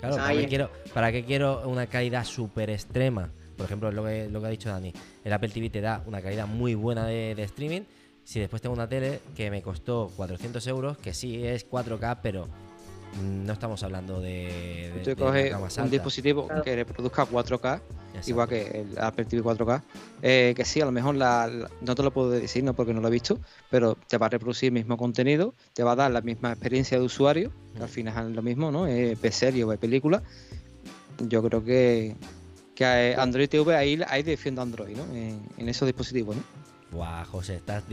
Claro, 0.00 0.16
¿para 0.16 0.28
Ahí. 0.28 0.38
qué, 0.42 0.48
quiero, 0.48 0.70
¿para 0.94 1.10
qué 1.12 1.24
quiero 1.24 1.68
una 1.68 1.86
calidad 1.86 2.24
súper 2.24 2.70
extrema? 2.70 3.30
Por 3.56 3.66
ejemplo, 3.66 3.90
lo 3.90 4.04
que, 4.04 4.28
lo 4.28 4.40
que 4.40 4.46
ha 4.46 4.50
dicho 4.50 4.68
Dani. 4.68 4.92
El 5.24 5.32
Apple 5.32 5.48
TV 5.48 5.68
te 5.70 5.80
da 5.80 6.02
una 6.06 6.22
calidad 6.22 6.46
muy 6.46 6.74
buena 6.76 7.04
de, 7.06 7.34
de 7.34 7.42
streaming. 7.42 7.82
Si 8.22 8.38
después 8.38 8.62
tengo 8.62 8.74
una 8.74 8.88
tele 8.88 9.20
que 9.36 9.50
me 9.50 9.60
costó 9.62 10.12
400 10.16 10.64
euros, 10.68 10.98
que 10.98 11.12
sí 11.14 11.44
es 11.44 11.68
4K, 11.68 12.18
pero 12.22 12.46
no 13.22 13.52
estamos 13.52 13.82
hablando 13.82 14.20
de. 14.20 15.14
coges 15.18 15.78
un 15.78 15.90
dispositivo 15.90 16.46
Claro. 16.46 16.62
que 16.62 16.76
reproduzca 16.76 17.24
4K, 17.24 17.80
Exacto. 18.18 18.30
igual 18.30 18.48
que 18.48 18.80
el 18.80 18.98
Apple 18.98 19.24
TV 19.24 19.42
4K, 19.42 19.82
eh, 20.22 20.52
que 20.56 20.64
sí, 20.64 20.80
a 20.80 20.84
lo 20.84 20.92
mejor 20.92 21.14
la, 21.14 21.46
la- 21.46 21.70
no 21.80 21.94
te 21.94 22.02
lo 22.02 22.12
puedo 22.12 22.30
decir, 22.30 22.62
no 22.64 22.74
porque 22.74 22.92
no 22.94 23.00
lo 23.00 23.08
he 23.08 23.10
visto, 23.10 23.38
pero 23.70 23.96
te 24.08 24.18
va 24.18 24.26
a 24.26 24.28
reproducir 24.30 24.68
el 24.68 24.72
mismo 24.74 24.96
contenido, 24.96 25.54
te 25.74 25.82
va 25.82 25.92
a 25.92 25.96
dar 25.96 26.10
la 26.10 26.20
misma 26.20 26.50
experiencia 26.52 26.98
de 26.98 27.04
usuario, 27.04 27.50
que 27.76 27.82
al 27.82 27.88
final 27.88 28.30
es 28.30 28.36
lo 28.36 28.42
mismo, 28.42 28.70
¿no? 28.70 28.86
Es 28.86 29.20
ve 29.20 29.32
serie 29.32 29.64
o 29.64 29.68
ve 29.68 29.78
película. 29.78 30.22
Yo 31.28 31.42
creo 31.42 31.64
que, 31.64 32.14
que 32.74 32.84
eh, 32.84 33.16
Android 33.16 33.48
TV 33.48 33.74
ahí, 33.76 34.00
ahí 34.06 34.22
defiendo 34.22 34.62
Android, 34.62 34.96
¿no? 34.96 35.04
En, 35.14 35.40
en 35.56 35.68
esos 35.68 35.86
dispositivos, 35.86 36.36
¿no? 36.36 36.42
Buah, 36.90 37.24
José, 37.26 37.56
estás. 37.56 37.84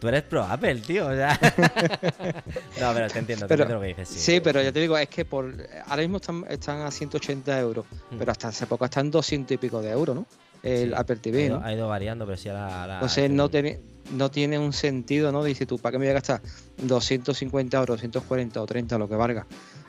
Tú 0.00 0.08
eres 0.08 0.22
pro 0.24 0.42
Apple, 0.42 0.76
tío. 0.80 1.06
O 1.06 1.12
sea... 1.14 1.38
no, 2.80 2.92
pero 2.92 3.08
te 3.08 3.18
entiendo, 3.20 3.46
te 3.46 3.48
Pero- 3.56 3.62
entiendo 3.64 3.74
lo 3.74 3.80
que 3.80 3.86
dices. 3.88 4.08
Sí, 4.08 4.18
Sí, 4.18 4.40
pero 4.40 4.60
ya 4.62 4.72
te 4.72 4.80
digo, 4.80 4.98
es 4.98 5.08
que 5.08 5.24
por 5.24 5.54
ahora 5.86 6.02
mismo 6.02 6.16
están, 6.16 6.44
están 6.48 6.80
a 6.80 6.90
180 6.90 7.58
euros, 7.60 7.84
Mm. 8.10 8.18
pero 8.18 8.32
hasta 8.32 8.48
hace 8.48 8.66
poco 8.66 8.84
están 8.84 9.10
200 9.10 9.52
y 9.54 9.58
pico 9.58 9.80
de 9.80 9.90
euros, 9.90 10.16
¿no? 10.16 10.26
El 10.62 10.88
Sí, 10.88 10.94
Apple 10.96 11.16
ha 11.18 11.22
TV, 11.22 11.44
ido, 11.46 11.60
¿no? 11.60 11.64
ha 11.64 11.72
ido 11.72 11.86
variando, 11.88 12.24
pero 12.26 12.36
sí 12.36 12.48
ahora. 12.48 12.80
ahora 12.82 12.94
Entonces 12.94 13.30
no 13.30 13.48
tiene, 13.48 13.78
no 14.12 14.30
tiene 14.30 14.58
un 14.58 14.72
sentido, 14.72 15.30
¿no? 15.30 15.44
Dice 15.44 15.64
tú, 15.66 15.78
¿para 15.78 15.92
qué 15.92 15.98
me 15.98 16.06
voy 16.06 16.10
a 16.10 16.14
gastar 16.14 16.40
250 16.78 17.76
euros, 17.78 17.96
240 17.98 18.60
o 18.60 18.66
30, 18.66 18.98
lo 18.98 19.08
que 19.08 19.14
valga, 19.14 19.46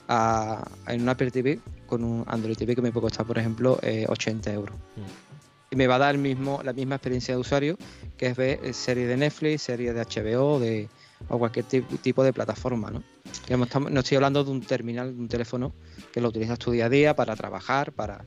a, 0.07 0.63
en 0.87 1.01
un 1.01 1.09
Apple 1.09 1.31
TV 1.31 1.59
con 1.87 2.03
un 2.03 2.23
Android 2.27 2.55
TV 2.55 2.75
que 2.75 2.81
me 2.83 2.91
puede 2.91 3.05
costar, 3.05 3.25
por 3.25 3.39
ejemplo, 3.39 3.79
eh, 3.81 4.05
80 4.07 4.53
euros? 4.53 4.75
Mm. 4.95 5.26
Y 5.69 5.75
me 5.75 5.87
va 5.87 5.95
a 5.95 5.99
dar 5.99 6.15
el 6.15 6.21
mismo, 6.21 6.61
la 6.63 6.71
misma 6.73 6.95
experiencia 6.95 7.33
de 7.33 7.41
usuario, 7.41 7.77
que 8.17 8.27
es 8.27 8.37
ver 8.37 8.59
eh, 8.63 8.73
series 8.73 9.07
de 9.09 9.17
Netflix, 9.17 9.63
series 9.63 9.93
de 9.93 10.01
HBO 10.01 10.59
de, 10.59 10.87
o 11.27 11.37
cualquier 11.37 11.65
ti- 11.65 11.81
tipo 12.01 12.23
de 12.23 12.31
plataforma, 12.31 12.89
¿no? 12.89 13.03
Digamos, 13.45 13.67
estamos- 13.67 13.91
no 13.91 13.99
estoy 13.99 14.15
hablando 14.15 14.43
de 14.45 14.51
un 14.51 14.61
terminal, 14.61 15.13
de 15.13 15.19
un 15.21 15.27
teléfono 15.27 15.73
que 16.13 16.21
lo 16.21 16.29
utilizas 16.29 16.57
tu 16.57 16.71
día 16.71 16.85
a 16.85 16.89
día 16.89 17.15
para 17.15 17.35
trabajar, 17.35 17.91
para 17.91 18.23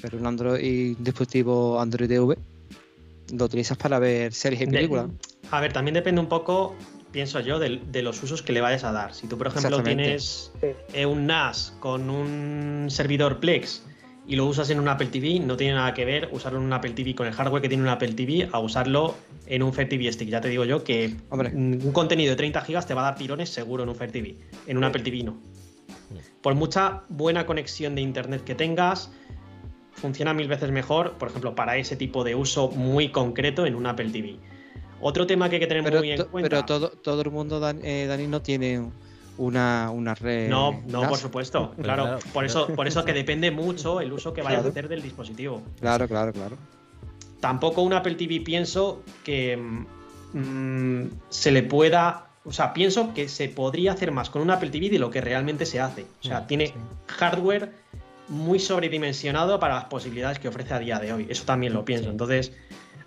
pero 0.00 0.18
un 0.18 0.26
Android, 0.26 0.96
un 0.98 1.04
dispositivo 1.04 1.80
Android 1.80 2.08
TV 2.08 2.36
lo 3.32 3.44
utilizas 3.46 3.76
para 3.78 3.98
ver 3.98 4.32
series 4.34 4.62
y 4.62 4.66
De- 4.66 4.72
películas. 4.72 5.06
A 5.50 5.60
ver, 5.60 5.72
también 5.72 5.94
depende 5.94 6.20
un 6.20 6.28
poco, 6.28 6.76
pienso 7.10 7.40
yo, 7.40 7.58
del- 7.58 7.90
de, 7.90 8.02
los 8.02 8.22
usos 8.22 8.42
que 8.42 8.52
le 8.52 8.60
vayas 8.60 8.84
a 8.84 8.92
dar. 8.92 9.14
Si 9.14 9.26
tú, 9.26 9.38
por 9.38 9.46
ejemplo, 9.48 9.82
tienes 9.82 10.52
Sí. 10.60 10.68
eh, 10.92 11.06
un 11.06 11.26
NAS 11.26 11.72
con 11.80 12.10
un 12.10 12.86
servidor 12.90 13.40
Plex 13.40 13.82
y 14.26 14.36
lo 14.36 14.46
usas 14.46 14.70
en 14.70 14.80
un 14.80 14.88
Apple 14.88 15.08
TV, 15.08 15.38
no 15.40 15.56
tiene 15.56 15.74
nada 15.74 15.92
que 15.94 16.04
ver 16.04 16.28
usarlo 16.32 16.58
en 16.58 16.64
un 16.64 16.72
Apple 16.72 16.92
TV 16.92 17.14
con 17.14 17.26
el 17.26 17.32
hardware 17.34 17.60
que 17.62 17.68
tiene 17.68 17.82
un 17.82 17.88
Apple 17.90 18.12
TV 18.14 18.48
a 18.52 18.58
usarlo 18.58 19.14
en 19.46 19.62
un 19.62 19.72
Fire 19.72 19.88
TV 19.88 20.10
Stick. 20.10 20.28
Ya 20.30 20.40
te 20.40 20.48
digo 20.48 20.64
yo 20.64 20.82
que 20.82 21.14
Hombre. 21.28 21.50
un 21.54 21.92
contenido 21.92 22.30
de 22.30 22.36
30 22.36 22.60
gigas 22.62 22.86
te 22.86 22.94
va 22.94 23.02
a 23.02 23.04
dar 23.04 23.16
tirones 23.16 23.50
seguro 23.50 23.82
en 23.82 23.90
un 23.90 23.94
Fire 23.96 24.10
TV. 24.12 24.36
En 24.66 24.78
un 24.78 24.84
Apple 24.84 25.02
TV 25.02 25.22
no. 25.24 25.36
Por 26.40 26.54
mucha 26.54 27.02
buena 27.08 27.44
conexión 27.46 27.94
de 27.94 28.00
internet 28.02 28.44
que 28.44 28.54
tengas, 28.54 29.10
funciona 29.92 30.32
mil 30.34 30.48
veces 30.48 30.70
mejor, 30.70 31.12
por 31.18 31.28
ejemplo, 31.28 31.54
para 31.54 31.76
ese 31.76 31.96
tipo 31.96 32.24
de 32.24 32.34
uso 32.34 32.70
muy 32.70 33.10
concreto 33.10 33.66
en 33.66 33.74
un 33.74 33.86
Apple 33.86 34.10
TV. 34.10 34.36
Otro 35.00 35.26
tema 35.26 35.48
que 35.50 35.56
hay 35.56 35.60
que 35.60 35.66
tener 35.66 35.84
Pero, 35.84 35.98
muy 35.98 36.10
en 36.12 36.24
cuenta. 36.24 36.48
pero 36.48 36.64
todo, 36.64 36.88
todo 36.90 37.20
el 37.22 37.30
mundo, 37.30 37.60
Dan- 37.60 37.80
eh, 37.84 38.06
Dani, 38.06 38.26
no 38.26 38.40
tiene 38.40 38.90
una, 39.38 39.90
una 39.90 40.14
red. 40.14 40.48
No, 40.48 40.82
no, 40.86 41.00
NAS. 41.02 41.08
por 41.10 41.18
supuesto. 41.18 41.72
Pero 41.76 41.82
Claro, 41.82 42.02
claro. 42.04 42.18
por 42.32 42.44
eso, 42.44 42.66
por 42.68 42.86
eso 42.86 43.04
que 43.04 43.12
depende 43.12 43.50
mucho 43.50 44.00
el 44.00 44.12
uso 44.12 44.32
que 44.32 44.42
vayas 44.42 44.58
Claro. 44.60 44.68
a 44.68 44.70
hacer 44.70 44.88
del 44.88 45.02
dispositivo. 45.02 45.62
Claro, 45.80 46.06
claro, 46.08 46.32
claro. 46.32 46.56
Tampoco 47.40 47.82
un 47.82 47.92
Apple 47.92 48.14
TV 48.14 48.40
pienso 48.40 49.02
que 49.24 49.56
mm, 50.32 51.04
se 51.28 51.50
le 51.50 51.62
pueda. 51.62 52.28
O 52.46 52.52
sea, 52.52 52.72
pienso 52.74 53.14
que 53.14 53.28
se 53.28 53.48
podría 53.48 53.92
hacer 53.92 54.12
más 54.12 54.28
con 54.30 54.42
un 54.42 54.50
Apple 54.50 54.70
TV 54.70 54.90
de 54.90 54.98
lo 54.98 55.10
que 55.10 55.20
realmente 55.20 55.64
se 55.66 55.80
hace. 55.80 56.02
O 56.20 56.24
sea, 56.24 56.40
Mm, 56.42 56.46
tiene 56.46 56.66
sí. 56.68 56.74
hardware 57.06 57.72
muy 58.28 58.58
sobredimensionado 58.58 59.58
para 59.60 59.74
las 59.76 59.84
posibilidades 59.86 60.38
que 60.38 60.48
ofrece 60.48 60.72
a 60.74 60.78
día 60.78 60.98
de 60.98 61.12
hoy. 61.12 61.26
Eso 61.28 61.44
también 61.44 61.72
lo 61.72 61.84
pienso. 61.84 62.10
Entonces, 62.10 62.52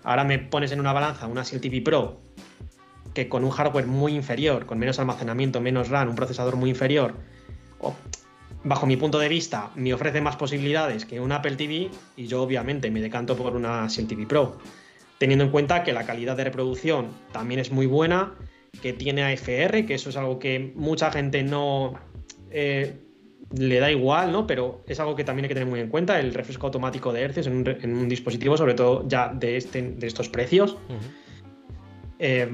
ahora 0.04 0.24
me 0.24 0.38
pones 0.38 0.70
en 0.72 0.80
una 0.80 0.92
balanza 0.92 1.26
una 1.26 1.42
Apple 1.42 1.60
TV 1.60 1.80
Pro 1.80 2.20
que 3.14 3.28
con 3.28 3.44
un 3.44 3.50
hardware 3.50 3.86
muy 3.86 4.14
inferior, 4.14 4.66
con 4.66 4.78
menos 4.78 4.98
almacenamiento, 4.98 5.60
menos 5.60 5.88
RAM, 5.88 6.08
un 6.10 6.14
procesador 6.14 6.56
muy 6.56 6.70
inferior, 6.70 7.14
bajo 8.64 8.86
mi 8.86 8.96
punto 8.96 9.18
de 9.18 9.28
vista, 9.28 9.70
me 9.76 9.94
ofrece 9.94 10.20
más 10.20 10.36
posibilidades 10.36 11.04
que 11.04 11.20
un 11.20 11.32
Apple 11.32 11.56
TV 11.56 11.90
y 12.16 12.26
yo 12.26 12.42
obviamente 12.42 12.90
me 12.90 13.00
decanto 13.00 13.36
por 13.36 13.54
una 13.56 13.84
Apple 13.84 14.04
TV 14.04 14.26
Pro, 14.26 14.58
teniendo 15.18 15.44
en 15.44 15.50
cuenta 15.50 15.84
que 15.84 15.92
la 15.92 16.04
calidad 16.04 16.36
de 16.36 16.44
reproducción 16.44 17.08
también 17.32 17.60
es 17.60 17.70
muy 17.70 17.86
buena, 17.86 18.34
que 18.82 18.92
tiene 18.92 19.22
AFR, 19.24 19.86
que 19.86 19.94
eso 19.94 20.10
es 20.10 20.16
algo 20.16 20.38
que 20.38 20.72
mucha 20.76 21.10
gente 21.10 21.42
no 21.42 21.94
eh, 22.50 23.00
le 23.52 23.80
da 23.80 23.90
igual, 23.90 24.30
¿no? 24.30 24.46
Pero 24.46 24.82
es 24.86 25.00
algo 25.00 25.16
que 25.16 25.24
también 25.24 25.44
hay 25.44 25.48
que 25.48 25.54
tener 25.54 25.68
muy 25.68 25.80
en 25.80 25.88
cuenta, 25.88 26.20
el 26.20 26.34
refresco 26.34 26.66
automático 26.66 27.12
de 27.12 27.22
hercios 27.22 27.46
en 27.46 27.56
un, 27.56 27.64
re- 27.64 27.78
en 27.80 27.96
un 27.96 28.08
dispositivo, 28.08 28.56
sobre 28.56 28.74
todo 28.74 29.04
ya 29.08 29.32
de, 29.32 29.56
este, 29.56 29.80
de 29.82 30.06
estos 30.06 30.28
precios. 30.28 30.76
Eh, 32.18 32.48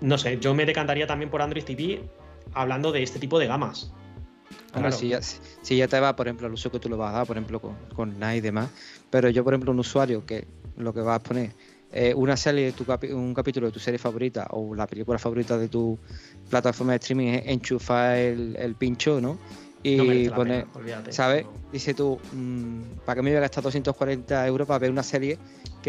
no 0.00 0.18
sé, 0.18 0.38
yo 0.38 0.54
me 0.54 0.66
decantaría 0.66 1.06
también 1.06 1.30
por 1.30 1.42
Android 1.42 1.64
TV 1.64 2.00
hablando 2.52 2.92
de 2.92 3.02
este 3.02 3.18
tipo 3.18 3.38
de 3.38 3.46
gamas. 3.46 3.92
Hombre, 4.72 4.90
Claro. 4.90 4.96
si, 4.98 5.08
ya, 5.08 5.22
si- 5.22 5.76
ya 5.76 5.88
te 5.88 5.98
va, 6.00 6.14
por 6.14 6.26
ejemplo, 6.26 6.46
el 6.46 6.52
uso 6.52 6.70
que 6.70 6.78
tú 6.78 6.88
le 6.88 6.96
vas 6.96 7.10
a 7.14 7.18
dar, 7.18 7.26
por 7.26 7.36
ejemplo, 7.36 7.60
con, 7.60 7.74
con 7.94 8.18
NAS 8.18 8.36
y 8.36 8.40
demás. 8.40 8.68
Pero 9.10 9.30
yo, 9.30 9.42
por 9.42 9.54
ejemplo, 9.54 9.72
un 9.72 9.78
usuario 9.78 10.24
que 10.26 10.46
lo 10.76 10.92
que 10.92 11.00
vas 11.00 11.16
a 11.16 11.22
poner 11.22 11.52
eh, 11.92 12.12
una 12.14 12.36
serie 12.36 12.66
de 12.66 12.72
tu 12.72 12.84
capi- 12.84 13.12
un 13.12 13.32
capítulo 13.32 13.66
de 13.68 13.72
tu 13.72 13.78
serie 13.78 13.96
favorita 13.98 14.46
o 14.50 14.74
la 14.74 14.86
película 14.86 15.18
favorita 15.18 15.56
de 15.56 15.68
tu 15.68 15.98
plataforma 16.50 16.92
de 16.92 16.96
streaming 16.98 17.28
es 17.28 17.46
enchufar 17.46 18.16
el, 18.18 18.56
el 18.58 18.74
pincho, 18.74 19.20
¿no? 19.20 19.38
Y 19.82 20.26
No 20.28 20.34
poner, 20.34 20.64
pena, 20.64 20.78
olvídate. 20.78 21.12
¿sabes? 21.12 21.44
No, 21.44 21.52
Dice 21.72 21.94
tú, 21.94 22.18
mm, 22.32 22.82
¿para 23.06 23.16
qué 23.16 23.22
me 23.22 23.30
voy 23.30 23.36
a 23.38 23.40
gastar 23.40 23.62
240 23.64 24.46
euros 24.46 24.66
para 24.66 24.78
ver 24.80 24.90
una 24.90 25.04
serie 25.04 25.38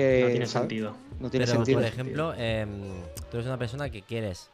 que 0.02 0.22
no 0.22 0.28
tiene 0.30 0.46
¿sabes? 0.46 0.52
sentido. 0.70 0.96
No 1.20 1.30
tiene 1.30 1.46
Pero, 1.46 1.56
sentido. 1.58 1.80
por 1.80 1.88
ejemplo, 1.88 2.34
em, 2.38 2.70
tú 3.32 3.38
eres 3.38 3.48
una 3.48 3.58
persona 3.58 3.90
que 3.90 4.02
quieres 4.04 4.50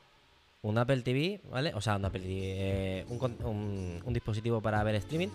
un 0.61 0.77
Apple 0.77 1.01
TV, 1.01 1.41
¿vale? 1.51 1.73
O 1.75 1.81
sea, 1.81 1.97
un 1.97 2.05
Apple 2.05 2.21
TV, 2.21 2.33
eh, 2.39 3.05
un, 3.09 3.17
con- 3.19 3.37
un- 3.43 4.01
un 4.05 4.13
dispositivo 4.13 4.61
para 4.61 4.81
ver 4.83 4.95
streaming. 4.95 5.27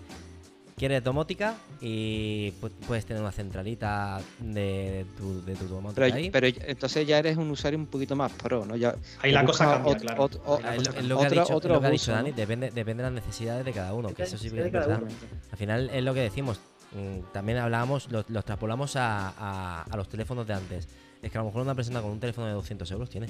Quieres 0.77 1.03
domótica 1.03 1.57
y 1.81 2.53
pu- 2.61 2.71
puedes 2.87 3.05
tener 3.05 3.21
una 3.21 3.33
centralita 3.33 4.21
de, 4.39 5.05
tu, 5.17 5.45
de 5.45 5.57
tu 5.57 5.67
domótica 5.67 6.03
Pero, 6.03 6.15
ahí. 6.17 6.31
pero 6.31 6.47
entonces 6.47 7.05
ya 7.05 7.19
eres 7.19 7.37
un 7.37 7.51
usuario 7.51 7.77
un 7.81 7.87
poquito 7.87 8.15
más 8.15 8.31
pro, 8.33 8.65
¿no? 8.65 8.77
Ya, 8.77 8.95
Ahí 9.21 9.33
la 9.33 9.45
cosa 9.45 9.65
cambia, 9.73 9.93
ot- 9.93 10.01
claro. 10.01 10.23
ot- 10.29 10.41
ot- 10.45 10.57
Ahí 10.59 10.63
la 10.63 10.77
cosa 10.77 10.81
es, 10.83 10.87
cambia. 10.87 11.01
es 11.03 11.07
lo 11.09 11.17
que 11.19 11.25
ha 11.25 11.27
Otro- 11.27 11.43
dicho, 11.43 11.57
otro 11.57 11.75
lo 11.75 11.81
que 11.81 11.87
ha 11.89 11.91
dicho. 11.91 12.13
Dani, 12.13 12.31
depende, 12.31 12.71
depende 12.71 13.03
de 13.03 13.11
las 13.11 13.25
necesidades 13.25 13.65
de 13.65 13.73
cada 13.73 13.93
uno, 13.93 14.15
que 14.15 14.23
eso 14.23 14.39
sí 14.39 14.47
es 14.47 14.53
de 14.53 14.71
cada 14.71 14.87
verdad. 14.87 15.03
uno. 15.03 15.13
Al 15.51 15.59
final 15.59 15.91
es 15.93 16.05
lo 16.05 16.15
que 16.15 16.21
decimos. 16.21 16.61
Mm, 16.93 17.33
También 17.33 17.59
hablábamos, 17.59 18.11
lo- 18.11 18.25
los 18.29 18.45
traspolamos 18.45 18.97
a, 18.97 19.29
a- 19.39 19.83
a 19.83 19.97
los 19.97 20.09
teléfonos 20.09 20.47
de 20.47 20.55
antes. 20.55 20.89
Es 21.23 21.31
que 21.33 21.39
a 21.39 21.41
lo 21.41 21.47
mejor 21.47 21.63
una 21.63 21.75
persona 21.75 22.01
con 22.01 22.11
un 22.13 22.21
teléfono 22.21 22.47
de 22.47 22.53
200 22.55 22.91
euros 22.93 23.11
tiene. 23.11 23.27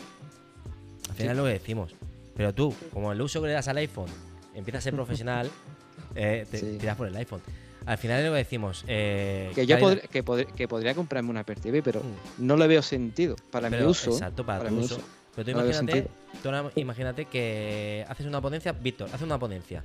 Al 1.09 1.14
final 1.16 1.32
es 1.32 1.36
lo 1.38 1.44
que 1.44 1.50
decimos. 1.52 1.94
Pero 2.36 2.54
tú, 2.54 2.74
como 2.92 3.12
el 3.12 3.20
uso 3.20 3.40
que 3.40 3.48
le 3.48 3.54
das 3.54 3.66
al 3.68 3.78
iPhone 3.78 4.11
empieza 4.54 4.78
a 4.78 4.80
ser 4.80 4.94
profesional, 4.94 5.50
eh, 6.14 6.46
te 6.50 6.59
Sí. 6.59 6.76
tiras 6.78 6.96
por 6.96 7.09
el 7.09 7.16
iPhone. 7.16 7.40
Al 7.86 7.96
final 7.96 8.18
es 8.20 8.26
lo 8.26 8.32
que 8.32 8.38
decimos. 8.38 8.84
eh, 8.86 9.50
Que 9.54 9.66
yo 9.66 9.78
podr- 9.78 10.02
que, 10.09 10.22
podr- 10.24 10.46
que 10.52 10.68
podría 10.68 10.94
comprarme 10.94 11.30
una 11.30 11.40
Apple 11.40 11.56
TV, 11.56 11.82
pero 11.82 12.00
Mm. 12.00 12.46
no 12.46 12.56
le 12.56 12.66
veo 12.66 12.82
sentido 12.82 13.34
para 13.50 13.70
Pero, 13.70 13.84
mi 13.86 13.90
uso. 13.90 14.11
Exacto, 14.11 14.44
para, 14.44 14.59
para 14.59 14.70
tu 14.70 14.76
mi 14.76 14.84
uso. 14.84 14.96
uso. 14.96 15.04
Pero 15.34 15.52
tú 15.52 15.56
No 15.56 15.64
imagínate, 15.64 16.09
tú 16.42 16.48
ahora 16.50 16.70
imagínate 16.74 17.24
que 17.26 18.04
haces 18.09 18.26
una 18.26 18.40
ponencia, 18.40 18.72
Víctor, 18.72 19.09
hace 19.12 19.24
una 19.24 19.38
ponencia. 19.38 19.84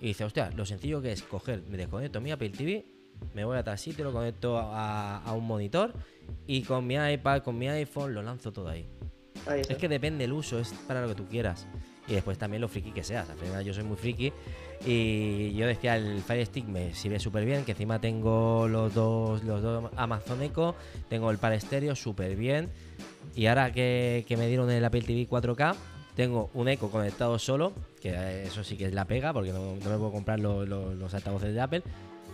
Y 0.00 0.08
dice, 0.08 0.24
hostia, 0.24 0.50
lo 0.50 0.64
sencillo 0.66 1.00
que 1.02 1.12
es 1.12 1.22
coger, 1.22 1.62
me 1.68 1.76
desconecto 1.76 2.20
mi 2.20 2.30
Apple 2.30 2.50
TV, 2.50 2.84
me 3.34 3.44
voy 3.44 3.56
a 3.56 3.64
tal 3.64 3.78
sitio, 3.78 4.04
lo 4.04 4.12
conecto 4.12 4.58
a, 4.58 5.18
a 5.18 5.32
un 5.32 5.46
monitor 5.46 5.92
y 6.46 6.62
con 6.62 6.86
mi 6.86 6.94
iPad, 6.94 7.42
con 7.42 7.58
mi 7.58 7.68
iPhone, 7.68 8.14
lo 8.14 8.22
lanzo 8.22 8.52
todo 8.52 8.68
ahí. 8.68 8.86
Ahí. 9.46 9.62
Es 9.68 9.76
que 9.76 9.88
depende 9.88 10.24
el 10.24 10.32
uso, 10.32 10.58
es 10.58 10.72
para 10.86 11.00
lo 11.00 11.08
que 11.08 11.14
tú 11.14 11.26
quieras. 11.26 11.66
Y 12.08 12.14
después 12.14 12.38
también 12.38 12.60
lo 12.60 12.68
friki 12.68 12.92
que 12.92 13.02
seas. 13.02 13.28
Al 13.28 13.36
final 13.36 13.64
yo 13.64 13.74
soy 13.74 13.84
muy 13.84 13.96
friki. 13.96 14.32
Y 14.84 15.54
yo 15.54 15.66
decía, 15.66 15.96
el 15.96 16.22
Fire 16.22 16.46
Stick 16.46 16.66
me 16.66 16.94
sirve 16.94 17.18
súper 17.18 17.44
bien. 17.44 17.64
Que 17.64 17.72
encima 17.72 18.00
tengo 18.00 18.68
los 18.68 18.94
dos, 18.94 19.42
los 19.42 19.62
dos 19.62 19.90
Amazon 19.96 20.42
Echo. 20.42 20.76
Tengo 21.08 21.30
el 21.30 21.38
par 21.38 21.52
estéreo 21.52 21.96
súper 21.96 22.36
bien. 22.36 22.70
Y 23.34 23.46
ahora 23.46 23.72
que, 23.72 24.24
que 24.28 24.36
me 24.36 24.46
dieron 24.46 24.70
el 24.70 24.84
Apple 24.84 25.02
TV 25.02 25.28
4K, 25.28 25.74
tengo 26.14 26.50
un 26.54 26.68
Echo 26.68 26.90
conectado 26.90 27.38
solo. 27.38 27.72
Que 28.10 28.44
eso 28.44 28.62
sí 28.62 28.76
que 28.76 28.86
es 28.86 28.94
la 28.94 29.04
pega, 29.04 29.32
porque 29.32 29.52
no, 29.52 29.74
me 29.74 29.80
puedo 29.80 30.12
comprar 30.12 30.38
lo- 30.38 30.64
lo- 30.64 30.94
los 30.94 31.12
altavoces 31.14 31.52
de 31.52 31.60
Apple. 31.60 31.82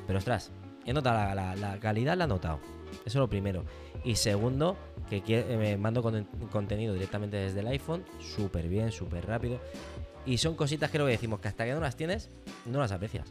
Pero 0.07 0.19
ostras, 0.19 0.51
he 0.85 0.93
notado 0.93 1.35
la, 1.35 1.79
calidad, 1.81 2.17
la 2.17 2.25
he 2.25 2.29
notado. 2.29 2.59
Eso 2.93 3.01
es 3.07 3.15
lo 3.15 3.29
primero. 3.29 3.65
Y 4.05 4.17
segundo, 4.17 4.77
que 5.09 5.23
me 5.59 5.77
mando 5.79 6.03
con 6.03 6.25
contenido 6.51 6.93
directamente 6.93 7.37
desde 7.39 7.61
el 7.61 7.69
iPhone, 7.69 8.05
súper 8.21 8.69
bien, 8.69 8.93
súper 8.93 9.25
rápido. 9.27 9.61
Y 10.25 10.39
son 10.39 10.55
cositas 10.55 10.91
que 10.91 10.99
lo 10.99 11.07
que 11.07 11.13
decimos, 11.13 11.41
que 11.41 11.49
hasta 11.49 11.65
que 11.65 11.73
no 11.73 11.81
las 11.81 11.97
tienes, 11.97 12.31
no 12.67 12.79
las 12.79 12.93
aprecias. 12.93 13.27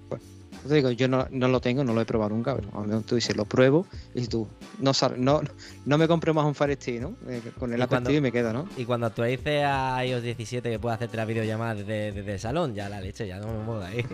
Yo 0.63 0.67
te 0.69 0.75
digo, 0.75 0.91
yo 0.91 1.07
no, 1.07 1.25
no 1.31 1.47
lo 1.47 1.61
tengo, 1.61 1.83
no 1.85 1.93
lo 1.93 2.01
he 2.01 2.05
probado 2.05 2.31
nunca. 2.31 2.53
Pero 2.55 2.69
a 2.73 2.81
lo 2.81 2.87
mejor 2.87 3.03
tú 3.03 3.15
dices, 3.15 3.35
lo 3.35 3.45
pruebo 3.45 3.87
y 4.13 4.27
tú, 4.27 4.47
no, 4.79 4.91
no, 5.17 5.41
no 5.85 5.97
me 5.97 6.07
compro 6.07 6.33
más 6.33 6.45
un 6.45 6.53
Fire 6.53 6.75
Stick, 6.75 6.99
¿no? 7.01 7.15
Eh, 7.27 7.41
con 7.57 7.71
el 7.73 7.79
Y 7.79 7.81
Apple 7.81 7.95
cuando- 7.95 8.09
TV 8.09 8.21
me 8.21 8.31
queda, 8.31 8.51
¿no? 8.51 8.67
Y 8.77 8.83
cuando 8.85 9.07
actualice 9.07 9.63
a 9.63 10.05
iOS 10.05 10.21
17 10.21 10.69
que 10.69 10.79
pueda 10.79 10.95
hacerte 10.95 11.15
la 11.17 11.25
videollamada 11.25 11.75
desde, 11.75 12.11
desde 12.11 12.33
el 12.33 12.39
salón, 12.39 12.75
ya 12.75 12.89
la 12.89 12.99
leche, 12.99 13.25
ya 13.25 13.39
no 13.39 13.47
me 13.47 13.63
muevo 13.63 13.79
de 13.79 13.87
ahí. 13.87 14.05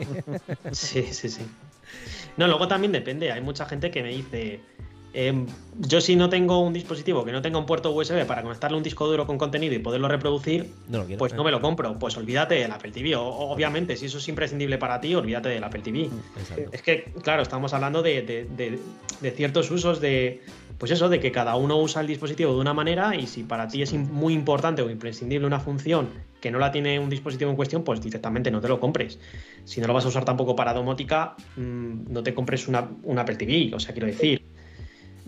Sí, 0.71 1.07
sí, 1.11 1.29
sí. 1.29 1.41
No, 2.37 2.47
luego 2.47 2.67
también 2.67 2.91
depende. 2.91 3.31
Hay 3.31 3.41
mucha 3.41 3.65
gente 3.65 3.89
que 3.91 4.03
me 4.03 4.09
dice, 4.09 4.61
em, 5.19 5.47
yo 5.79 5.99
si 5.99 6.15
no 6.15 6.29
tengo 6.29 6.59
un 6.59 6.73
dispositivo 6.73 7.25
que 7.25 7.31
no 7.31 7.41
tenga 7.41 7.57
un 7.57 7.65
puerto 7.65 7.91
USB 7.91 8.23
para 8.27 8.43
conectarle 8.43 8.77
un 8.77 8.83
disco 8.83 9.07
duro 9.07 9.25
con 9.25 9.39
contenido 9.39 9.73
y 9.73 9.79
poderlo 9.79 10.07
reproducir, 10.07 10.69
No 10.87 10.99
lo 10.99 11.05
quiero. 11.05 11.17
pues 11.17 11.33
no 11.33 11.43
me 11.43 11.49
lo 11.49 11.59
compro. 11.59 11.97
Pues 11.97 12.15
olvídate 12.17 12.53
del 12.55 12.71
Apple 12.71 12.91
TV. 12.91 13.15
O- 13.15 13.25
obviamente, 13.25 13.95
si 13.97 14.05
eso 14.05 14.19
es 14.19 14.27
imprescindible 14.27 14.77
para 14.77 15.01
ti, 15.01 15.15
olvídate 15.15 15.49
del 15.49 15.63
Apple 15.63 15.81
TV. 15.81 16.09
Exacto. 16.37 16.69
Es 16.71 16.83
que, 16.83 17.11
claro, 17.23 17.41
estamos 17.41 17.73
hablando 17.73 18.03
de, 18.03 18.21
de- 18.21 18.45
de- 18.45 18.79
de 19.19 19.31
ciertos 19.31 19.71
usos 19.71 19.99
de. 19.99 20.43
Pues 20.77 20.91
eso, 20.91 21.09
de 21.09 21.19
que 21.19 21.31
cada 21.31 21.55
uno 21.55 21.77
usa 21.79 22.01
el 22.01 22.07
dispositivo 22.07 22.53
de 22.53 22.59
una 22.61 22.75
manera 22.75 23.15
y 23.15 23.25
si 23.25 23.41
para 23.41 23.67
ti 23.67 23.81
es 23.81 23.91
muy 23.93 24.35
importante 24.35 24.83
o 24.83 24.91
imprescindible 24.91 25.47
una 25.47 25.59
función 25.59 26.09
que 26.39 26.51
no 26.51 26.59
la 26.59 26.71
tiene 26.71 26.99
un 26.99 27.09
dispositivo 27.09 27.49
en 27.49 27.55
cuestión, 27.55 27.83
pues 27.83 27.99
directamente 27.99 28.51
no 28.51 28.61
te 28.61 28.67
lo 28.67 28.79
compres. 28.79 29.17
Si 29.65 29.81
no 29.81 29.87
lo 29.87 29.93
vas 29.95 30.05
a 30.05 30.09
usar 30.09 30.23
tampoco 30.23 30.55
para 30.55 30.75
domótica, 30.75 31.35
mm, 31.55 32.11
no 32.13 32.21
te 32.21 32.35
compres 32.35 32.67
una, 32.67 32.87
una 33.01 33.21
Apple 33.23 33.37
TV. 33.37 33.71
O 33.73 33.79
sea, 33.79 33.93
quiero 33.93 34.05
decir. 34.05 34.39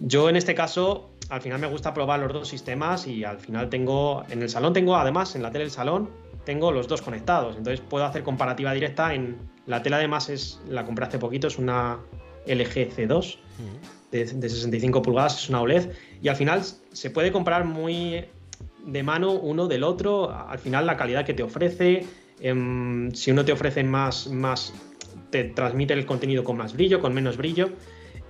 Yo 0.01 0.29
en 0.29 0.35
este 0.35 0.55
caso, 0.55 1.11
al 1.29 1.41
final 1.41 1.59
me 1.59 1.67
gusta 1.67 1.93
probar 1.93 2.19
los 2.19 2.33
dos 2.33 2.47
sistemas 2.47 3.07
y 3.07 3.23
al 3.23 3.39
final 3.39 3.69
tengo. 3.69 4.23
En 4.29 4.41
el 4.41 4.49
salón 4.49 4.73
tengo, 4.73 4.95
además, 4.95 5.35
en 5.35 5.43
la 5.43 5.51
tele 5.51 5.65
del 5.65 5.71
salón, 5.71 6.09
tengo 6.45 6.71
los 6.71 6.87
dos 6.87 7.01
conectados. 7.01 7.57
Entonces 7.57 7.81
puedo 7.81 8.05
hacer 8.05 8.23
comparativa 8.23 8.73
directa 8.73 9.13
en. 9.13 9.37
La 9.65 9.83
tele 9.83 9.97
además 9.97 10.29
es. 10.29 10.61
La 10.67 10.85
compré 10.85 11.05
hace 11.05 11.19
poquito, 11.19 11.47
es 11.47 11.57
una 11.57 11.99
LG 12.47 12.89
C2 12.95 13.37
Mm. 13.59 14.11
de, 14.11 14.25
de 14.25 14.49
65 14.49 15.01
pulgadas, 15.01 15.37
es 15.43 15.49
una 15.49 15.59
OLED. 15.61 15.91
Y 16.21 16.29
al 16.29 16.35
final 16.37 16.63
se 16.63 17.09
puede 17.09 17.31
comprar 17.31 17.65
muy 17.65 18.23
de 18.85 19.03
mano 19.03 19.33
uno 19.33 19.67
del 19.67 19.83
otro. 19.83 20.31
Al 20.31 20.59
final 20.59 20.85
la 20.85 20.95
calidad 20.95 21.25
que 21.25 21.33
te 21.33 21.43
ofrece. 21.43 22.05
em, 22.41 23.11
si 23.11 23.31
uno 23.31 23.43
te 23.43 23.51
ofrece 23.51 23.83
más, 23.83 24.27
más. 24.29 24.73
te 25.29 25.43
transmite 25.43 25.93
el 25.93 26.05
contenido 26.05 26.43
con 26.45 26.55
más 26.57 26.73
brillo, 26.73 27.01
con 27.01 27.13
menos 27.13 27.35
brillo. 27.35 27.69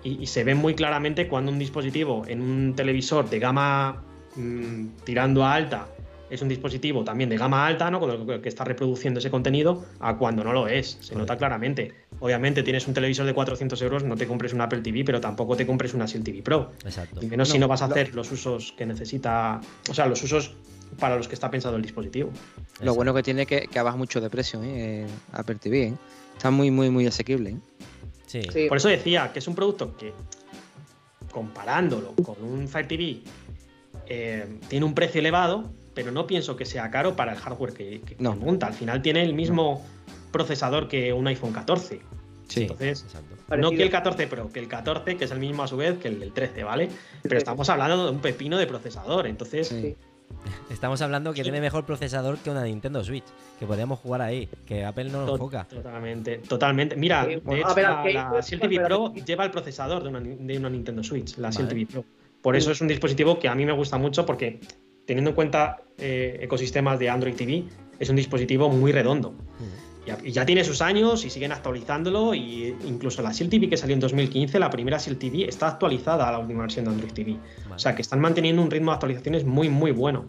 Y, 0.03 0.21
y 0.21 0.27
se 0.27 0.43
ve 0.43 0.55
muy 0.55 0.75
claramente 0.75 1.27
cuando 1.27 1.51
un 1.51 1.59
dispositivo 1.59 2.23
en 2.27 2.41
un 2.41 2.73
televisor 2.75 3.29
de 3.29 3.39
gama 3.39 4.01
mm, 4.35 4.87
tirando 5.03 5.43
a 5.43 5.53
alta 5.53 5.87
es 6.29 6.41
un 6.41 6.49
dispositivo 6.49 7.03
también 7.03 7.29
de 7.29 7.37
gama 7.37 7.65
alta, 7.65 7.89
¿no? 7.89 7.99
Con 7.99 8.29
el 8.29 8.41
que 8.41 8.49
está 8.49 8.63
reproduciendo 8.63 9.19
ese 9.19 9.31
contenido, 9.31 9.83
a 9.99 10.17
cuando 10.17 10.43
no 10.43 10.53
lo 10.53 10.67
es. 10.67 10.97
Se 11.01 11.15
nota 11.15 11.37
claramente. 11.37 11.93
Obviamente 12.19 12.63
tienes 12.63 12.87
un 12.87 12.93
televisor 12.93 13.25
de 13.25 13.33
400 13.33 13.81
euros, 13.81 14.03
no 14.03 14.15
te 14.15 14.27
compres 14.27 14.53
un 14.53 14.61
Apple 14.61 14.81
TV, 14.81 15.03
pero 15.03 15.19
tampoco 15.19 15.55
te 15.55 15.65
compres 15.65 15.93
una 15.93 16.05
Apple 16.05 16.21
TV 16.21 16.41
Pro. 16.41 16.71
Exacto. 16.85 17.23
Y 17.23 17.27
menos 17.27 17.49
si 17.49 17.57
No, 17.57 17.67
vas 17.67 17.81
a 17.81 17.85
hacer 17.85 18.13
los 18.13 18.31
usos 18.31 18.73
que 18.77 18.85
necesita, 18.85 19.59
o 19.89 19.93
sea, 19.93 20.05
los 20.05 20.21
usos 20.23 20.53
para 20.99 21.15
los 21.15 21.27
que 21.27 21.35
está 21.35 21.49
pensado 21.49 21.75
el 21.75 21.81
dispositivo. 21.81 22.31
Lo 22.81 22.93
bueno 22.93 23.13
que 23.13 23.23
tiene 23.23 23.43
es 23.43 23.47
que, 23.47 23.67
que 23.67 23.81
baja 23.81 23.97
mucho 23.97 24.21
de 24.21 24.29
precio, 24.29 24.61
¿eh? 24.63 25.03
El 25.03 25.09
Apple 25.33 25.55
TV, 25.55 25.83
¿eh? 25.83 25.93
Está 26.35 26.51
muy, 26.51 26.71
muy, 26.71 26.89
muy 26.89 27.05
asequible, 27.07 27.51
¿eh? 27.51 27.57
Sí. 28.29 28.41
Sí. 28.53 28.67
Por 28.67 28.77
eso 28.77 28.87
decía 28.89 29.31
que 29.33 29.39
es 29.39 29.47
un 29.47 29.55
producto 29.55 29.97
que 29.97 30.13
comparándolo 31.31 32.13
con 32.23 32.43
un 32.43 32.67
Fire 32.67 32.87
TV, 32.87 33.21
eh, 34.07 34.59
tiene 34.67 34.85
un 34.85 34.93
precio 34.93 35.19
elevado, 35.19 35.71
pero 35.93 36.11
no 36.11 36.27
pienso 36.27 36.55
que 36.55 36.65
sea 36.65 36.89
caro 36.91 37.15
para 37.15 37.33
el 37.33 37.39
hardware 37.39 37.73
que, 37.73 38.01
que 38.01 38.15
No. 38.19 38.35
monta. 38.35 38.67
Al 38.67 38.73
final 38.73 39.01
tiene 39.01 39.23
el 39.23 39.33
mismo 39.33 39.83
procesador 40.31 40.87
que 40.87 41.11
un 41.13 41.27
iPhone 41.27 41.51
14. 41.53 42.01
Sí, 42.47 42.61
Entonces, 42.63 43.03
exacto. 43.03 43.35
no 43.35 43.45
Parecido. 43.47 43.71
que 43.71 43.83
el 43.83 43.89
14 43.91 44.27
Pro, 44.27 44.49
que 44.51 44.59
el 44.59 44.67
14, 44.67 45.17
que 45.17 45.25
es 45.25 45.31
el 45.31 45.39
mismo 45.39 45.61
a 45.63 45.67
su 45.67 45.77
vez 45.77 45.97
que 45.99 46.07
el 46.07 46.19
del 46.19 46.33
13, 46.33 46.63
¿vale? 46.63 46.89
Pero 47.23 47.37
estamos 47.37 47.67
hablando 47.69 48.05
de 48.05 48.11
un 48.11 48.19
pepino 48.21 48.57
de 48.57 48.65
procesador. 48.67 49.27
Entonces, 49.27 49.67
Sí. 49.67 49.95
Estamos 50.69 51.01
hablando 51.01 51.33
que 51.33 51.43
tiene 51.43 51.59
mejor 51.61 51.85
procesador 51.85 52.37
que 52.37 52.49
una 52.49 52.63
Nintendo 52.63 53.03
Switch, 53.03 53.23
que 53.59 53.65
podríamos 53.65 53.99
jugar 53.99 54.21
ahí, 54.21 54.47
que 54.65 54.85
Apple 54.85 55.05
no 55.05 55.25
lo 55.25 55.33
enfoca. 55.33 55.65
Totalmente, 55.65 56.37
totalmente. 56.39 56.95
Mira, 56.95 57.23
Sí, 57.25 57.29
de 57.31 57.37
bueno, 57.37 57.61
hecho, 57.61 57.69
a 57.69 57.73
ver, 58.03 58.13
la, 58.13 58.41
Shield 58.41 58.61
TV 58.61 58.75
pero- 58.77 59.11
Pro 59.13 59.23
lleva 59.25 59.45
el 59.45 59.51
procesador 59.51 60.03
de 60.03 60.09
una, 60.09 60.19
de 60.21 60.57
una 60.57 60.69
Nintendo 60.69 61.03
Switch, 61.03 61.37
la 61.37 61.49
Shield 61.49 61.67
Vale. 61.69 61.85
TV 61.85 61.91
Pro. 61.91 62.05
Por 62.41 62.55
eso 62.55 62.71
es 62.71 62.79
un 62.81 62.87
dispositivo 62.87 63.37
que 63.37 63.49
a 63.49 63.55
mí 63.55 63.65
me 63.65 63.73
gusta 63.73 63.97
mucho 63.97 64.25
porque, 64.25 64.59
teniendo 65.05 65.31
en 65.31 65.35
cuenta 65.35 65.81
eh, 65.97 66.39
ecosistemas 66.41 66.97
de 66.99 67.09
Android 67.09 67.35
TV, 67.35 67.65
es 67.99 68.09
un 68.09 68.15
dispositivo 68.15 68.69
muy 68.69 68.91
redondo. 68.93 69.31
Mm. 69.31 69.88
Ya- 70.05 70.17
Y 70.23 70.31
ya 70.31 70.45
tiene 70.45 70.63
sus 70.63 70.81
años 70.81 71.25
y 71.25 71.29
siguen 71.29 71.51
actualizándolo. 71.51 72.33
Y 72.33 72.75
incluso 72.87 73.21
la 73.21 73.31
Shield 73.31 73.51
TV 73.51 73.69
que 73.69 73.77
salió 73.77 73.93
en 73.93 73.99
2015, 73.99 74.59
la 74.59 74.69
primera 74.69 74.97
Shield 74.97 75.19
TV, 75.19 75.47
está 75.47 75.67
actualizada 75.67 76.27
a 76.27 76.31
la 76.31 76.39
última 76.39 76.61
versión 76.61 76.85
de 76.85 76.91
Android 76.91 77.11
TV. 77.11 77.37
Vale. 77.63 77.75
O 77.75 77.79
sea 77.79 77.95
que 77.95 78.01
están 78.01 78.19
manteniendo 78.19 78.61
un 78.61 78.71
ritmo 78.71 78.91
de 78.91 78.95
actualizaciones 78.95 79.45
muy, 79.45 79.69
muy 79.69 79.91
bueno. 79.91 80.25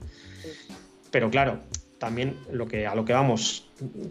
Pero 1.10 1.30
claro, 1.30 1.60
también 1.98 2.36
lo 2.52 2.66
que, 2.66 2.86
a 2.86 2.94
lo 2.94 3.04
que 3.04 3.12
vamos 3.12 3.66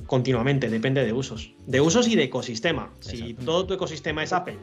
continuamente 0.06 0.70
depende 0.70 1.04
de 1.06 1.14
usos. 1.14 1.54
De 1.68 1.82
usos 1.82 2.08
y 2.08 2.16
de 2.16 2.24
ecosistema. 2.24 2.92
Si 3.00 3.34
todo 3.34 3.66
tu 3.66 3.74
ecosistema 3.74 4.24
es 4.24 4.34
Apple 4.34 4.58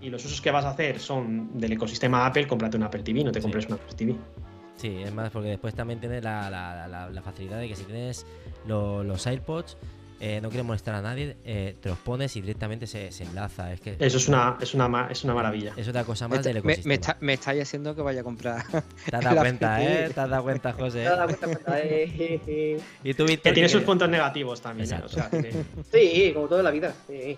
y 0.00 0.10
los 0.10 0.24
usos 0.24 0.40
que 0.40 0.50
vas 0.50 0.64
a 0.64 0.70
hacer 0.70 0.98
son 0.98 1.58
del 1.58 1.72
ecosistema 1.72 2.26
Apple, 2.26 2.46
cómprate 2.46 2.76
una 2.76 2.86
Apple 2.86 3.02
TV, 3.02 3.24
no 3.24 3.32
te 3.32 3.40
Sí. 3.40 3.42
compres 3.42 3.66
una 3.66 3.76
Apple 3.76 3.94
TV. 3.96 4.16
Sí, 4.76 4.88
es 5.04 5.12
más 5.14 5.30
porque 5.30 5.50
después 5.50 5.74
también 5.74 6.00
tienes 6.00 6.24
la, 6.24 6.50
la- 6.50 6.88
la- 6.88 7.08
la 7.10 7.22
facilidad 7.22 7.58
de 7.60 7.68
que 7.68 7.76
si 7.76 7.84
tienes 7.84 8.26
lo- 8.66 9.04
los 9.04 9.26
AirPods, 9.26 9.76
eh, 10.24 10.40
no 10.40 10.50
quieres 10.50 10.64
molestar 10.64 10.94
a 10.94 11.02
nadie, 11.02 11.36
eh, 11.44 11.74
te 11.80 11.88
los 11.88 11.98
pones 11.98 12.36
y 12.36 12.40
directamente 12.42 12.86
se, 12.86 13.10
se 13.10 13.24
enlaza. 13.24 13.72
Es 13.72 13.80
que 13.80 13.96
Eso 13.98 14.18
es 14.18 14.28
una, 14.28 14.56
es 14.60 14.72
una, 14.72 15.08
es 15.10 15.24
una 15.24 15.34
maravilla. 15.34 15.72
es 15.76 15.88
otra 15.88 16.04
cosa 16.04 16.28
Me, 16.28 16.36
más 16.36 16.44
del 16.44 16.54
me, 16.54 16.60
me 16.62 16.72
ecosistema. 16.74 16.94
está, 16.94 17.16
me 17.20 17.32
estáis 17.32 17.62
haciendo 17.62 17.96
que 17.96 18.02
vaya 18.02 18.20
a 18.20 18.24
comprar. 18.24 18.62
Te 19.10 19.16
has 19.16 19.22
dado 19.24 19.34
la 19.34 19.42
cuenta, 19.42 19.82
¿eh? 19.82 20.10
Te 20.14 20.20
has 20.20 20.30
dado 20.30 20.42
cuenta, 20.44 20.72
José. 20.74 21.00
Te 21.00 21.06
has 21.08 21.16
dado 21.18 21.26
cuenta, 21.36 21.46
cuenta, 21.46 21.80
eh, 21.82 22.78
Y 23.04 23.14
tú, 23.14 23.26
Que 23.26 23.36
tiene 23.38 23.62
¿qué 23.62 23.68
sus 23.68 23.82
puntos 23.82 24.08
negativos 24.08 24.60
también. 24.60 24.88
O 24.92 24.94
Exacto. 24.94 25.08
sea, 25.08 25.28
tiene- 25.28 25.64
Sí, 25.92 26.30
como 26.32 26.46
toda 26.46 26.62
la 26.62 26.70
vida. 26.70 26.94
sí. 27.08 27.36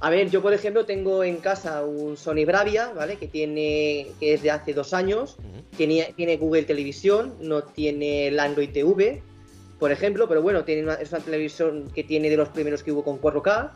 A 0.00 0.10
ver, 0.10 0.28
yo 0.28 0.42
por 0.42 0.52
ejemplo 0.52 0.84
tengo 0.84 1.24
en 1.24 1.36
casa 1.38 1.82
un 1.82 2.18
Sony 2.18 2.44
Bravia, 2.44 2.90
¿vale? 2.94 3.16
Que 3.16 3.28
tiene, 3.28 4.08
que 4.20 4.34
es 4.34 4.42
de 4.42 4.50
hace 4.50 4.74
dos 4.74 4.92
años. 4.92 5.36
Ujú. 5.38 5.62
Tiene, 5.74 6.12
tiene 6.14 6.36
Google 6.36 6.64
Televisión, 6.64 7.32
no 7.40 7.62
tiene 7.62 8.26
el 8.28 8.38
Android 8.38 8.68
TV, 8.68 9.22
por 9.78 9.92
ejemplo, 9.92 10.28
pero 10.28 10.40
bueno, 10.40 10.64
tiene 10.64 10.82
una, 10.82 10.94
es 10.94 11.12
una 11.12 11.20
televisión 11.20 11.90
que 11.94 12.02
tiene 12.02 12.30
de 12.30 12.36
los 12.36 12.48
primeros 12.48 12.82
que 12.82 12.92
hubo 12.92 13.04
con 13.04 13.20
4K, 13.20 13.70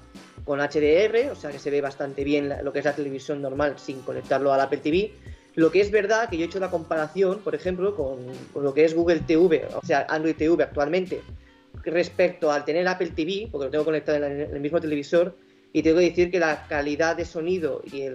con 0.44 0.60
HDR, 0.60 1.30
o 1.30 1.34
sea 1.34 1.50
que 1.50 1.58
se 1.58 1.70
ve 1.70 1.80
bastante 1.80 2.24
bien 2.24 2.52
lo 2.62 2.72
que 2.72 2.78
es 2.78 2.84
la 2.84 2.94
televisión 2.94 3.42
normal 3.42 3.74
sin 3.78 4.00
conectarlo 4.00 4.52
al 4.52 4.60
Apple 4.60 4.78
TV. 4.78 5.12
Lo 5.56 5.70
que 5.70 5.80
es 5.80 5.90
verdad 5.90 6.30
que 6.30 6.38
yo 6.38 6.44
he 6.44 6.46
hecho 6.46 6.60
la 6.60 6.70
comparación, 6.70 7.40
por 7.40 7.54
ejemplo, 7.54 7.94
con, 7.94 8.18
lo 8.62 8.72
que 8.72 8.84
es 8.84 8.94
Google 8.94 9.20
TV, 9.20 9.66
o 9.74 9.84
sea, 9.84 10.06
Android 10.08 10.36
TV 10.36 10.62
actualmente, 10.62 11.20
respecto 11.84 12.50
al 12.50 12.64
tener 12.64 12.88
Apple 12.88 13.10
TV, 13.14 13.48
porque 13.50 13.66
lo 13.66 13.70
tengo 13.70 13.84
conectado 13.84 14.24
en, 14.24 14.40
el 14.40 14.60
mismo 14.60 14.80
televisor, 14.80 15.36
y 15.72 15.82
tengo 15.82 15.98
que 15.98 16.06
decir 16.06 16.30
que 16.30 16.40
la 16.40 16.66
calidad 16.66 17.16
de 17.16 17.24
sonido 17.24 17.82
y 17.84 18.08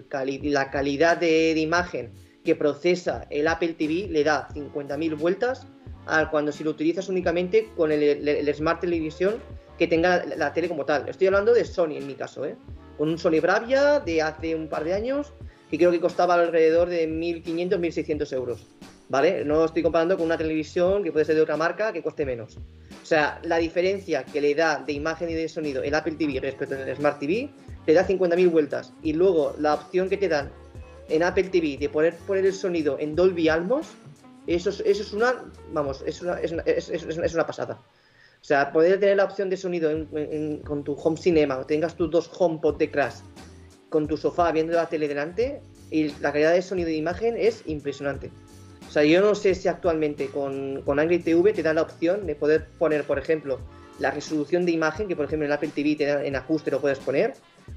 la 0.50 0.72
calidad 0.72 1.18
de 1.18 1.52
imagen 1.52 2.12
que 2.44 2.56
procesa 2.56 3.26
el 3.30 3.48
Apple 3.48 3.76
TV 3.78 4.08
le 4.10 4.24
da 4.24 4.48
50.000 4.50 5.18
vueltas 5.18 5.68
a 6.08 6.30
cuando 6.30 6.52
si 6.52 6.64
lo 6.64 6.72
utilizas 6.72 7.10
únicamente 7.10 7.70
con 7.76 7.92
el, 7.92 8.02
el- 8.04 8.28
el 8.28 8.56
Smart 8.56 8.82
Television 8.82 9.36
que 9.78 9.88
tenga 9.88 10.24
la, 10.26 10.36
la 10.36 10.54
tele 10.54 10.68
como 10.70 10.86
tal. 10.86 11.08
Estoy 11.10 11.28
hablando 11.28 11.54
de 11.54 11.66
Sony 11.66 11.98
en 11.98 12.08
mi 12.08 12.14
caso, 12.16 12.46
¿eh? 12.46 12.56
con 12.98 13.10
un 13.10 13.18
Sony 13.18 13.42
Bravia 13.42 14.00
de 14.00 14.22
hace 14.22 14.56
un 14.56 14.68
par 14.70 14.84
de 14.84 14.94
años 14.94 15.34
que 15.70 15.78
creo 15.78 15.92
que 15.92 16.00
costaba 16.00 16.36
alrededor 16.36 16.88
de 16.90 17.10
1.500, 17.10 17.70
1.600 17.80 18.34
euros. 18.34 18.66
¿Vale? 19.08 19.46
No 19.46 19.64
estoy 19.66 19.84
comparando 19.84 20.18
con 20.18 20.26
una 20.26 20.38
televisión 20.38 21.04
que 21.04 21.12
puede 21.12 21.26
ser 21.26 21.36
de 21.36 21.42
otra 21.42 21.58
marca 21.58 21.94
que 21.94 22.02
cueste 22.02 22.26
menos. 22.26 22.58
O 22.58 23.06
sea, 23.06 23.40
la 23.44 23.58
diferencia 23.58 24.24
que 24.24 24.42
le 24.42 24.56
da 24.56 24.84
de 24.84 24.94
imagen 24.94 25.30
y 25.30 25.34
de 25.36 25.48
sonido 25.48 25.84
el 25.84 25.94
Apple 25.94 26.16
TV 26.18 26.40
respecto 26.40 26.74
al 26.76 26.96
Smart 26.96 27.20
TV 27.20 27.50
le 27.86 27.94
da 27.94 28.08
50.000 28.08 28.50
vueltas. 28.50 28.94
Y 29.04 29.14
luego 29.14 29.54
la 29.60 29.76
opción 29.76 30.10
que 30.10 30.18
te 30.18 30.28
dan 30.28 30.50
en 31.10 31.22
Apple 31.22 31.44
TV 31.46 31.78
de 31.78 31.88
poder 31.88 32.16
poner 32.26 32.48
el 32.48 32.54
sonido 32.54 32.98
en 33.00 33.16
Dolby 33.16 33.48
Atmos, 33.48 33.86
eso 34.48 34.70
es, 34.70 34.80
eso 34.86 35.04
es 35.04 35.14
una, 35.14 35.46
vamos, 35.74 36.04
es 36.06 36.22
una, 36.22 36.40
es, 36.40 36.52
es- 36.66 36.90
es- 37.04 37.34
una 37.34 37.46
pasada. 37.46 37.80
O 38.42 38.48
sea, 38.48 38.72
poder 38.72 39.00
tener 39.00 39.18
la 39.18 39.26
opción 39.26 39.50
de 39.50 39.58
sonido 39.58 39.90
con 40.66 40.84
tu 40.84 40.94
home 40.94 41.18
cinema, 41.18 41.58
o 41.58 41.66
tengas 41.66 41.96
tus 41.96 42.12
dos 42.12 42.30
HomePod 42.38 42.78
de 42.78 42.92
Crash, 42.92 43.16
con 43.90 44.08
tu 44.08 44.18
sofá 44.18 44.52
viendo 44.52 44.74
la 44.74 44.88
tele 44.88 45.08
delante, 45.08 45.62
y 45.90 46.10
la 46.20 46.32
calidad 46.32 46.54
de 46.54 46.62
sonido 46.62 46.90
y 46.90 46.96
imagen 46.96 47.36
es 47.38 47.64
impresionante. 47.66 48.30
O 48.88 48.92
sea, 48.92 49.04
yo 49.04 49.20
no 49.22 49.34
sé 49.34 49.56
si 49.56 49.68
actualmente 49.68 50.28
con, 50.28 50.82
con 50.84 51.00
Android 51.00 51.24
TV 51.24 51.54
te 51.54 51.64
da 51.64 51.74
la 51.74 51.82
opción 51.82 52.28
de 52.28 52.36
poder 52.36 52.68
poner, 52.78 53.04
por 53.04 53.18
ejemplo, 53.18 53.60
la 54.00 54.12
resolución 54.12 54.66
de 54.66 54.74
imagen, 54.74 55.08
que 55.08 55.16
por 55.16 55.26
ejemplo 55.26 55.46
en 55.48 55.52
Apple 55.52 55.72
TV 55.74 55.96
te 55.96 56.06
da, 56.06 56.24
en 56.24 56.36
ajuste 56.36 56.70
lo 56.70 56.80
puedes 56.82 57.00
poner, 57.00 57.34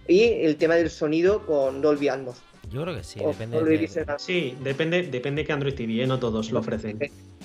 y 0.07 0.25
el 0.45 0.57
tema 0.57 0.75
del 0.75 0.91
sonido 0.91 1.47
con 1.47 1.81
Dolby 1.81 2.09
Atmos. 2.09 2.37
Yo 2.71 2.83
creo 2.83 2.95
que 2.97 3.05
sí, 3.05 3.21
o 3.23 3.29
depende. 3.29 3.57
Dolby 3.59 3.73
de- 3.73 3.79
Vision. 3.79 4.07
Sí, 4.19 4.57
depende, 4.63 5.03
depende 5.05 5.45
que 5.45 5.53
Android 5.53 5.75
TV, 5.75 6.03
¿eh? 6.03 6.07
no 6.07 6.19
todos 6.19 6.51
lo 6.51 6.61
ofrecen. 6.61 6.99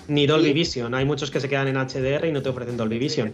Ni 0.07 0.27
Dolby 0.27 0.51
Vision, 0.53 0.93
hay 0.93 1.05
muchos 1.05 1.31
que 1.31 1.39
se 1.39 1.47
quedan 1.47 1.67
en 1.69 1.77
HDR 1.77 2.27
y 2.27 2.31
no 2.31 2.41
te 2.41 2.49
ofrecen 2.49 2.75
Dolby 2.77 2.99
Vision. 2.99 3.33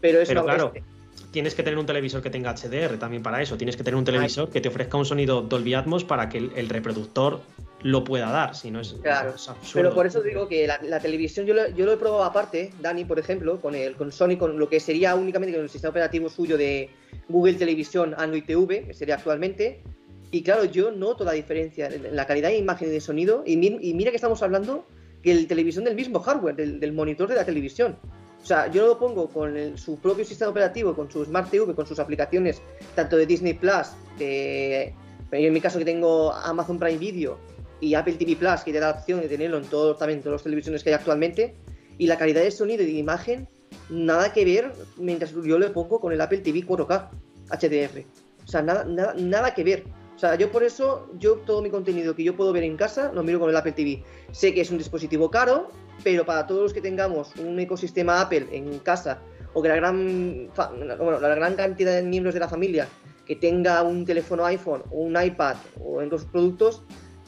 Pero 0.00 0.20
eso 0.20 0.28
Pero 0.30 0.44
claro, 0.44 0.72
este- 0.74 0.84
tienes 1.32 1.54
que 1.54 1.62
tener 1.62 1.78
un 1.78 1.86
televisor 1.86 2.22
que 2.22 2.30
tenga 2.30 2.50
HDR 2.54 2.96
también 2.98 3.22
para 3.22 3.42
eso. 3.42 3.56
Tienes 3.56 3.76
que 3.76 3.82
tener 3.82 3.96
un 3.96 4.04
televisor 4.04 4.48
que 4.50 4.60
te 4.60 4.68
ofrezca 4.68 4.96
un 4.96 5.04
sonido 5.04 5.42
Dolby 5.42 5.74
Atmos 5.74 6.04
para 6.04 6.28
que 6.28 6.38
el, 6.38 6.52
el 6.56 6.68
reproductor 6.68 7.40
lo 7.82 8.04
pueda 8.04 8.30
dar. 8.30 8.54
Si 8.54 8.70
no 8.70 8.80
es, 8.80 8.94
Claro, 9.02 9.34
es 9.34 9.48
absurdo. 9.48 9.72
Pero 9.74 9.94
por 9.94 10.06
eso 10.06 10.22
digo 10.22 10.48
que 10.48 10.66
la, 10.66 10.78
la 10.82 10.98
televisión 11.00 11.44
yo 11.44 11.54
lo, 11.54 11.68
yo 11.70 11.84
lo 11.84 11.92
he 11.92 11.96
probado 11.96 12.24
aparte, 12.24 12.72
Dani, 12.80 13.04
por 13.04 13.18
ejemplo, 13.18 13.60
con 13.60 13.74
el 13.74 13.96
con 13.96 14.12
Sony, 14.12 14.36
con 14.38 14.58
lo 14.58 14.68
que 14.68 14.80
sería 14.80 15.14
únicamente 15.14 15.54
con 15.54 15.62
el 15.64 15.68
sistema 15.70 15.90
operativo 15.90 16.28
suyo 16.30 16.56
de 16.56 16.88
Google 17.28 17.54
Televisión 17.54 18.14
Android 18.16 18.44
TV, 18.44 18.84
que 18.86 18.94
sería 18.94 19.16
actualmente. 19.16 19.82
Y 20.30 20.42
claro, 20.42 20.64
yo 20.64 20.90
noto 20.90 21.24
la 21.24 21.32
diferencia 21.32 21.86
en 21.86 22.14
la 22.14 22.26
calidad 22.26 22.48
de 22.48 22.58
imagen 22.58 22.88
y 22.88 22.92
de 22.92 23.00
sonido. 23.00 23.42
Y, 23.46 23.56
mi- 23.56 23.78
y 23.80 23.94
mira 23.94 24.10
que 24.10 24.16
estamos 24.16 24.42
hablando 24.42 24.86
que 25.22 25.32
el 25.32 25.46
televisión 25.46 25.84
del 25.84 25.94
mismo 25.94 26.20
hardware, 26.20 26.56
del, 26.56 26.80
del 26.80 26.92
monitor 26.92 27.28
de 27.28 27.36
la 27.36 27.44
televisión. 27.44 27.96
O 28.42 28.46
sea, 28.46 28.70
yo 28.70 28.86
lo 28.86 28.98
pongo 28.98 29.28
con 29.28 29.56
el- 29.56 29.78
su 29.78 29.98
propio 29.98 30.24
sistema 30.24 30.50
operativo, 30.50 30.94
con 30.94 31.10
su 31.10 31.24
Smart 31.24 31.50
TV, 31.50 31.74
con 31.74 31.86
sus 31.86 31.98
aplicaciones, 31.98 32.60
tanto 32.94 33.16
de 33.16 33.26
Disney 33.26 33.54
Plus, 33.54 33.88
de, 34.18 34.94
en 35.32 35.52
mi 35.52 35.60
caso 35.60 35.78
que 35.78 35.84
tengo 35.84 36.32
Amazon 36.32 36.78
Prime 36.78 36.98
Video 36.98 37.38
y 37.80 37.94
Apple 37.94 38.14
TV 38.14 38.36
Plus, 38.36 38.60
que 38.62 38.72
te 38.72 38.78
da 38.80 38.92
la 38.92 38.98
opción 38.98 39.20
de 39.20 39.28
tenerlo 39.28 39.58
en 39.58 39.64
todos, 39.64 39.98
también 39.98 40.20
todas 40.20 40.34
las 40.34 40.42
televisiones 40.44 40.82
que 40.84 40.90
hay 40.90 40.94
actualmente, 40.94 41.54
y 41.98 42.06
la 42.06 42.18
calidad 42.18 42.42
de 42.42 42.50
sonido 42.50 42.82
y 42.82 42.86
de 42.86 42.92
imagen, 42.92 43.48
nada 43.90 44.32
que 44.32 44.44
ver 44.44 44.72
mientras 44.96 45.32
yo 45.32 45.58
le 45.58 45.70
pongo 45.70 45.98
con 46.00 46.12
el 46.12 46.20
Apple 46.20 46.38
TV 46.38 46.60
4K 46.64 47.08
HDR. 47.50 48.04
O 48.44 48.48
sea, 48.48 48.62
nada, 48.62 48.84
nada, 48.84 49.14
nada 49.18 49.54
que 49.54 49.64
ver. 49.64 49.82
O 50.16 50.18
sea, 50.18 50.34
yo 50.34 50.50
por 50.50 50.62
eso, 50.62 51.10
yo 51.18 51.34
todo 51.34 51.60
mi 51.60 51.68
contenido 51.68 52.16
que 52.16 52.24
yo 52.24 52.34
puedo 52.34 52.50
ver 52.52 52.62
en 52.62 52.78
casa, 52.78 53.12
lo 53.12 53.22
miro 53.22 53.38
con 53.38 53.50
el 53.50 53.56
Apple 53.56 53.72
TV. 53.72 54.02
Sé 54.32 54.54
que 54.54 54.62
es 54.62 54.70
un 54.70 54.78
dispositivo 54.78 55.30
caro, 55.30 55.68
pero 56.02 56.24
para 56.24 56.46
todos 56.46 56.62
los 56.62 56.72
que 56.72 56.80
tengamos 56.80 57.36
un 57.36 57.58
ecosistema 57.60 58.22
Apple 58.22 58.46
en 58.50 58.78
casa, 58.78 59.20
o 59.52 59.62
que 59.62 59.68
la 59.68 59.76
gran, 59.76 60.50
bueno, 60.98 61.20
la 61.20 61.34
gran 61.34 61.54
cantidad 61.54 61.94
de 61.94 62.02
miembros 62.02 62.34
de 62.34 62.40
la 62.40 62.48
familia 62.48 62.88
que 63.26 63.36
tenga 63.36 63.82
un 63.82 64.04
teléfono 64.06 64.44
iPhone 64.46 64.82
o 64.90 65.00
un 65.00 65.22
iPad 65.22 65.56
o 65.82 66.00
en 66.00 66.08
los 66.08 66.24
productos, 66.24 66.82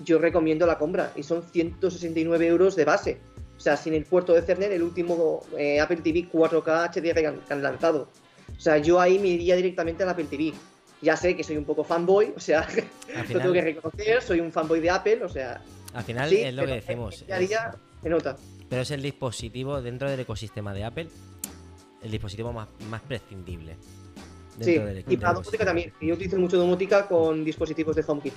yo 0.04 0.18
recomiendo 0.18 0.66
la 0.66 0.78
compra 0.78 1.12
y 1.16 1.22
son 1.22 1.42
169 1.42 2.46
euros 2.46 2.76
de 2.76 2.84
base. 2.84 3.20
O 3.56 3.60
sea, 3.60 3.76
sin 3.76 3.94
el 3.94 4.04
puerto 4.04 4.32
de 4.32 4.38
Ethernet, 4.38 4.70
el 4.70 4.82
último 4.82 5.40
eh, 5.56 5.80
Apple 5.80 5.96
TV 5.96 6.28
4K 6.30 6.90
HDR 6.94 7.20
que 7.20 7.26
han, 7.26 7.40
que 7.40 7.52
han 7.52 7.62
lanzado. 7.62 8.08
O 8.56 8.60
sea, 8.60 8.78
yo 8.78 9.00
ahí 9.00 9.18
me 9.18 9.28
iría 9.28 9.56
directamente 9.56 10.04
al 10.04 10.10
Apple 10.10 10.26
TV. 10.30 10.52
Ya 11.00 11.16
sé 11.16 11.36
que 11.36 11.44
soy 11.44 11.56
un 11.56 11.64
poco 11.64 11.84
fanboy, 11.84 12.32
o 12.36 12.40
sea, 12.40 12.60
Al 13.16 13.28
lo 13.32 13.38
tengo 13.40 13.52
que 13.52 13.60
reconocer, 13.62 14.20
soy 14.22 14.40
un 14.40 14.50
fanboy 14.50 14.80
de 14.80 14.90
Apple, 14.90 15.22
o 15.24 15.28
sea, 15.28 15.60
al 15.94 16.04
final 16.04 16.28
sí, 16.28 16.36
es 16.38 16.54
lo 16.54 16.62
que 16.62 16.66
pero 16.68 16.80
decimos. 16.80 17.24
Día 17.26 17.36
a 17.36 17.40
es- 17.40 17.48
día 17.48 17.74
se 18.02 18.08
nota. 18.08 18.36
pero 18.68 18.82
es 18.82 18.90
el 18.90 19.02
dispositivo 19.02 19.80
dentro 19.80 20.10
del 20.10 20.20
ecosistema 20.20 20.74
de 20.74 20.84
Apple, 20.84 21.08
el 22.02 22.10
dispositivo 22.10 22.52
más, 22.52 22.68
más 22.90 23.00
prescindible. 23.02 23.76
Sí, 24.60 24.72
dentro 24.72 24.86
del- 24.86 25.04
y 25.08 25.16
para 25.16 25.34
domótica 25.34 25.64
también. 25.64 25.92
Yo 26.00 26.14
utilizo 26.14 26.36
mucho 26.36 26.56
domótica 26.58 27.06
con 27.06 27.44
dispositivos 27.44 27.94
de 27.94 28.04
HomeKit. 28.06 28.32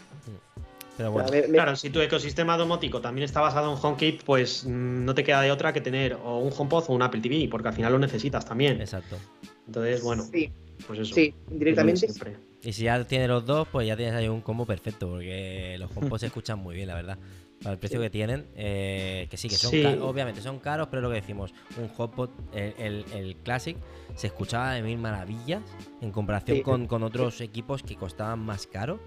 Pero 0.97 1.09
O 1.09 1.13
bueno, 1.13 1.29
sea, 1.29 1.41
me- 1.41 1.47
me- 1.47 1.53
Claro, 1.53 1.75
si 1.75 1.89
tu 1.89 1.99
ecosistema 1.99 2.57
domótico 2.57 3.01
también 3.01 3.25
está 3.25 3.41
basado 3.41 3.71
en 3.73 3.79
HomeKit, 3.81 4.21
pues 4.23 4.65
mm, 4.65 5.03
no 5.05 5.15
te 5.15 5.23
queda 5.23 5.41
de 5.41 5.51
otra 5.51 5.73
que 5.73 5.81
tener 5.81 6.13
o 6.13 6.37
un 6.39 6.53
HomePod 6.55 6.85
o 6.89 6.93
un 6.93 7.01
Apple 7.01 7.21
TV, 7.21 7.47
porque 7.49 7.69
al 7.69 7.73
final 7.73 7.93
lo 7.93 7.97
necesitas 7.99 8.45
también. 8.45 8.79
exacto. 8.81 9.17
Entonces, 9.65 10.03
bueno, 10.03 10.23
Sí, 10.31 10.51
pues 10.85 10.99
eso. 10.99 11.15
sí, 11.15 11.33
directamente. 11.49 12.07
siempre. 12.07 12.35
Y 12.63 12.73
si 12.73 12.83
ya 12.83 13.03
tienes 13.05 13.27
los 13.27 13.45
dos, 13.45 13.67
pues 13.71 13.87
ya 13.87 13.95
tienes 13.97 14.13
ahí 14.15 14.27
un 14.27 14.41
combo 14.41 14.65
perfecto, 14.65 15.09
porque 15.09 15.75
los 15.79 15.89
HomePod 15.95 16.19
se 16.19 16.27
escuchan 16.27 16.59
muy 16.59 16.75
bien, 16.75 16.87
la 16.87 16.95
verdad. 16.95 17.17
Para 17.63 17.73
el 17.73 17.79
precio 17.79 17.99
que 17.99 18.09
tienen, 18.09 18.45
eh, 18.55 19.27
que 19.29 19.37
sí, 19.37 19.47
que 19.47 19.55
son 19.55 19.71
Sí. 19.71 19.81
ca- 19.83 20.03
obviamente 20.03 20.41
son 20.41 20.59
caros, 20.59 20.87
pero 20.89 21.01
lo 21.01 21.09
que 21.09 21.15
decimos, 21.15 21.53
un 21.77 21.89
HomePod, 21.95 22.29
el, 22.53 22.73
el- 22.77 23.05
el 23.13 23.35
Classic, 23.37 23.77
se 24.15 24.27
escuchaba 24.27 24.73
de 24.73 24.81
mil 24.83 24.97
maravillas 24.97 25.61
en 26.01 26.11
comparación 26.11 26.57
Sí. 26.57 26.63
con, 26.63 26.87
con 26.87 27.03
otros 27.03 27.39
equipos 27.41 27.81
que 27.83 27.95
costaban 27.95 28.39
más 28.39 28.67
caro. 28.67 28.99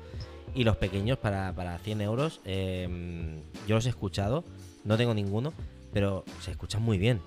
Y 0.55 0.62
los 0.62 0.76
pequeños 0.76 1.18
para, 1.18 1.52
para 1.52 1.78
100 1.78 2.01
euros, 2.01 2.40
eh, 2.44 3.40
yo 3.66 3.74
los 3.74 3.86
he 3.86 3.89
escuchado, 3.89 4.44
no 4.85 4.97
tengo 4.97 5.12
ninguno, 5.14 5.52
pero 5.93 6.24
se 6.40 6.52
escuchan 6.52 6.81
muy 6.82 6.97
bien. 6.98 7.20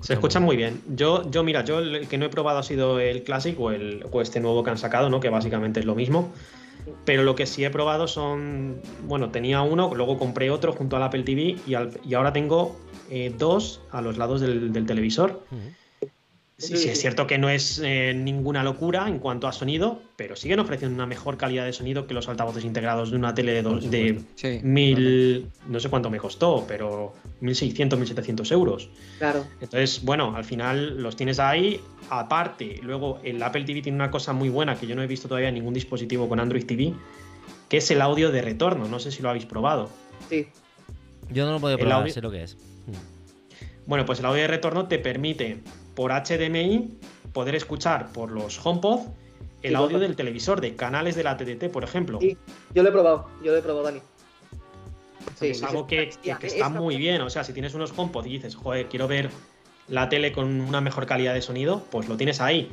Se 0.00 0.14
escucha 0.14 0.40
muy 0.40 0.56
bien. 0.56 0.80
Yo, 0.96 1.30
yo 1.30 1.44
mira, 1.44 1.64
yo 1.64 1.78
el 1.78 2.08
que 2.08 2.18
no 2.18 2.26
he 2.26 2.28
probado 2.28 2.58
ha 2.58 2.62
sido 2.62 2.98
el 2.98 3.22
Classic 3.22 3.58
o, 3.60 3.70
el, 3.70 4.04
o 4.10 4.20
este 4.20 4.40
nuevo 4.40 4.64
que 4.64 4.70
han 4.70 4.78
sacado, 4.78 5.10
¿no? 5.10 5.20
Que 5.20 5.28
básicamente 5.28 5.80
es 5.80 5.86
lo 5.86 5.94
mismo. 5.94 6.32
Pero 7.04 7.22
lo 7.22 7.34
que 7.36 7.46
sí 7.46 7.64
he 7.64 7.70
probado 7.70 8.08
son. 8.08 8.80
Bueno, 9.06 9.30
tenía 9.30 9.60
uno, 9.62 9.92
luego 9.94 10.18
compré 10.18 10.50
otro 10.50 10.72
junto 10.72 10.96
al 10.96 11.02
Apple 11.02 11.22
TV 11.22 11.56
y, 11.66 11.74
al- 11.74 11.92
y 12.04 12.14
ahora 12.14 12.32
tengo 12.32 12.76
eh, 13.10 13.32
dos 13.36 13.80
a 13.92 14.00
los 14.00 14.16
lados 14.18 14.40
del, 14.40 14.72
del 14.72 14.86
televisor. 14.86 15.44
Sí, 16.60 16.76
sí, 16.76 16.88
es 16.90 17.00
cierto 17.00 17.26
que 17.26 17.38
no 17.38 17.48
es 17.48 17.80
eh, 17.82 18.12
ninguna 18.14 18.62
locura 18.62 19.08
en 19.08 19.18
cuanto 19.18 19.48
a 19.48 19.52
sonido, 19.52 20.00
pero 20.16 20.36
siguen 20.36 20.60
ofreciendo 20.60 20.94
una 20.94 21.06
mejor 21.06 21.36
calidad 21.38 21.64
de 21.64 21.72
sonido 21.72 22.06
que 22.06 22.12
los 22.12 22.28
altavoces 22.28 22.64
integrados 22.64 23.10
de 23.10 23.16
una 23.16 23.34
tele 23.34 23.52
de, 23.54 23.62
dos- 23.62 23.90
de. 23.90 24.20
Sí. 24.34 24.60
mil. 24.62 25.50
No 25.68 25.80
sé 25.80 25.88
cuánto 25.88 26.10
me 26.10 26.18
costó, 26.18 26.66
pero 26.68 27.14
1.600, 27.40 27.96
1.700 27.98 28.52
euros. 28.52 28.90
Claro. 29.18 29.46
Entonces, 29.60 30.02
bueno, 30.04 30.36
al 30.36 30.44
final 30.44 31.02
los 31.02 31.16
tienes 31.16 31.38
ahí. 31.40 31.80
Aparte, 32.10 32.78
luego 32.82 33.20
el 33.24 33.42
Apple 33.42 33.64
TV 33.64 33.80
tiene 33.82 33.96
una 33.96 34.10
cosa 34.10 34.32
muy 34.34 34.50
buena 34.50 34.76
que 34.76 34.86
yo 34.86 34.94
no 34.94 35.02
he 35.02 35.06
visto 35.06 35.28
todavía 35.28 35.48
en 35.48 35.54
ningún 35.54 35.72
dispositivo 35.72 36.28
con 36.28 36.40
Android 36.40 36.66
TV, 36.66 36.92
que 37.70 37.78
es 37.78 37.90
el 37.90 38.02
audio 38.02 38.30
de 38.30 38.42
retorno. 38.42 38.86
No 38.86 38.98
sé 39.00 39.10
si 39.12 39.22
lo 39.22 39.30
habéis 39.30 39.46
probado. 39.46 39.88
Sí. 40.28 40.48
Yo 41.30 41.46
no 41.46 41.52
lo 41.52 41.60
puedo 41.60 41.74
El 41.76 41.80
probar, 41.80 42.00
audio- 42.02 42.12
sé 42.12 42.20
lo 42.20 42.30
que 42.30 42.42
es. 42.42 42.56
Bueno, 43.86 44.04
pues 44.04 44.18
el 44.20 44.26
audio 44.26 44.42
de 44.42 44.46
retorno 44.48 44.86
te 44.86 44.98
permite 44.98 45.58
por 46.00 46.12
HDMI 46.12 46.96
poder 47.34 47.54
escuchar 47.54 48.10
por 48.10 48.30
los 48.30 48.58
HomePod 48.64 49.00
el 49.60 49.72
Sí, 49.72 49.74
audio 49.74 49.98
del 49.98 50.16
televisor 50.16 50.58
de 50.62 50.74
canales 50.74 51.14
de 51.14 51.22
la 51.24 51.36
TDT, 51.36 51.68
por 51.70 51.84
ejemplo. 51.84 52.18
Sí, 52.22 52.38
yo 52.74 52.82
lo 52.82 52.88
he 52.88 52.92
probado, 52.92 53.28
yo 53.44 53.52
lo 53.52 53.58
he 53.58 53.60
probado, 53.60 53.84
Dani. 53.84 54.00
Sí, 55.38 55.48
es 55.48 55.62
algo 55.62 55.86
que, 55.86 56.08
que- 56.08 56.20
que 56.22 56.32
Hostia, 56.32 56.48
está 56.48 56.70
muy 56.70 56.96
bien. 56.96 57.20
O 57.20 57.28
sea, 57.28 57.44
si 57.44 57.52
tienes 57.52 57.74
unos 57.74 57.92
HomePod 57.94 58.24
y 58.24 58.30
dices, 58.30 58.54
joder, 58.56 58.86
quiero 58.88 59.08
ver 59.08 59.28
la 59.88 60.08
tele 60.08 60.32
con 60.32 60.62
una 60.62 60.80
mejor 60.80 61.04
calidad 61.04 61.34
de 61.34 61.42
sonido, 61.42 61.84
pues 61.90 62.08
lo 62.08 62.16
tienes 62.16 62.40
ahí. 62.40 62.70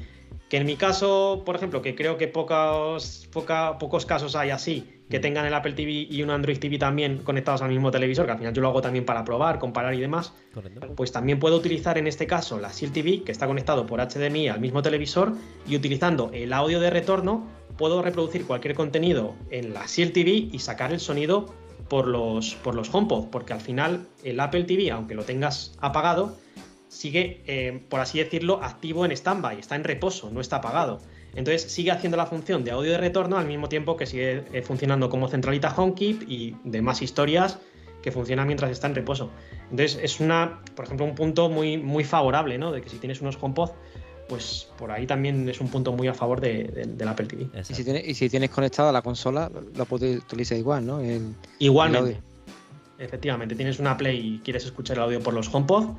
Que 0.47 0.55
en 0.55 0.65
mi 0.65 0.77
caso, 0.77 1.43
por 1.45 1.57
ejemplo, 1.57 1.81
que 1.81 1.95
creo 1.95 2.15
que 2.17 2.29
pocos, 2.29 3.27
poca- 3.33 3.77
pocos 3.77 4.05
casos 4.05 4.37
hay 4.37 4.51
así, 4.51 4.96
que 5.09 5.19
Mm. 5.19 5.21
tengan 5.21 5.45
el 5.45 5.53
Apple 5.53 5.73
TV 5.73 5.91
y 6.09 6.21
un 6.23 6.29
Android 6.29 6.57
TV 6.57 6.77
también 6.77 7.19
conectados 7.19 7.61
al 7.61 7.69
mismo 7.69 7.91
televisor, 7.91 8.25
que 8.25 8.31
al 8.33 8.37
final 8.37 8.53
yo 8.53 8.61
lo 8.61 8.67
hago 8.69 8.81
también 8.81 9.05
para 9.05 9.23
probar, 9.23 9.57
comparar 9.59 9.93
y 9.93 9.99
demás, 10.01 10.33
Correcto. 10.53 10.93
pues 10.95 11.11
también 11.11 11.39
puedo 11.39 11.55
utilizar 11.55 11.97
en 11.97 12.07
este 12.07 12.27
caso 12.27 12.59
la 12.59 12.71
Shield 12.71 12.93
TV, 12.93 13.23
que 13.23 13.31
está 13.31 13.47
conectado 13.47 13.85
por 13.85 13.99
HDMI 14.01 14.49
al 14.49 14.59
mismo 14.59 14.81
televisor, 14.81 15.33
y 15.67 15.75
utilizando 15.75 16.29
el 16.33 16.51
audio 16.53 16.79
de 16.79 16.89
retorno, 16.89 17.47
puedo 17.77 18.01
reproducir 18.01 18.45
cualquier 18.45 18.73
contenido 18.75 19.35
en 19.49 19.73
la 19.73 19.85
Shield 19.85 20.13
TV 20.13 20.31
y 20.51 20.59
sacar 20.59 20.91
el 20.91 20.99
sonido 20.99 21.53
por 21.89 22.07
los, 22.07 22.55
por 22.55 22.75
los 22.75 22.93
HomePod, 22.93 23.27
porque 23.29 23.53
al 23.53 23.61
final 23.61 24.07
el 24.23 24.39
Apple 24.41 24.63
TV, 24.65 24.91
aunque 24.91 25.15
lo 25.15 25.23
tengas 25.23 25.73
apagado, 25.79 26.35
sigue, 26.89 27.41
eh, 27.47 27.81
por 27.89 27.99
así 27.99 28.17
decirlo, 28.19 28.59
activo 28.63 29.05
en 29.05 29.15
standby, 29.15 29.59
está 29.59 29.75
en 29.75 29.83
reposo, 29.83 30.29
no 30.31 30.41
está 30.41 30.57
apagado. 30.57 30.99
Entonces 31.37 31.71
sigue 31.71 31.91
haciendo 31.91 32.17
la 32.17 32.25
función 32.25 32.63
de 32.65 32.71
audio 32.71 32.91
de 32.91 32.97
retorno 32.97 33.37
al 33.37 33.45
mismo 33.47 33.69
tiempo 33.69 33.95
que 33.95 34.05
sigue 34.05 34.43
eh, 34.51 34.61
funcionando 34.61 35.09
como 35.09 35.29
centralita 35.29 35.73
HomeKit 35.73 36.23
y 36.27 36.55
demás 36.65 37.01
historias 37.01 37.59
que 38.01 38.11
funcionan 38.11 38.47
mientras 38.47 38.71
está 38.71 38.87
en 38.87 38.95
reposo. 38.95 39.29
Entonces 39.71 39.99
es 40.01 40.19
una, 40.19 40.61
por 40.75 40.85
ejemplo, 40.85 41.05
un 41.05 41.15
punto 41.15 41.47
muy, 41.49 41.77
muy 41.77 42.03
favorable, 42.03 42.57
¿no? 42.57 42.71
De 42.71 42.81
que 42.81 42.89
si 42.89 42.97
tienes 42.97 43.21
unos 43.21 43.37
HomePod, 43.41 43.69
pues 44.27 44.67
por 44.77 44.91
ahí 44.91 45.05
también 45.07 45.47
es 45.47 45.61
un 45.61 45.69
punto 45.69 45.93
muy 45.93 46.07
a 46.07 46.13
favor 46.13 46.41
de, 46.41 46.65
de- 46.65 46.85
del 46.85 47.07
Apple 47.07 47.27
TV. 47.27 47.47
Y 47.69 47.73
si, 47.73 47.83
tienes, 47.83 48.07
y 48.07 48.13
si 48.13 48.29
tienes 48.29 48.49
conectada 48.49 48.91
la 48.91 49.01
consola, 49.01 49.49
lo 49.75 49.85
puedes 49.85 50.17
utilizar 50.23 50.57
igual, 50.57 50.85
¿no? 50.85 50.99
El- 50.99 51.33
Igualmente. 51.59 52.19
El. 52.97 53.05
Efectivamente, 53.05 53.55
tienes 53.55 53.79
una 53.79 53.95
Play 53.95 54.35
y 54.35 54.39
quieres 54.39 54.65
escuchar 54.65 54.97
el 54.97 55.03
audio 55.03 55.19
por 55.21 55.33
los 55.33 55.53
HomePod, 55.53 55.89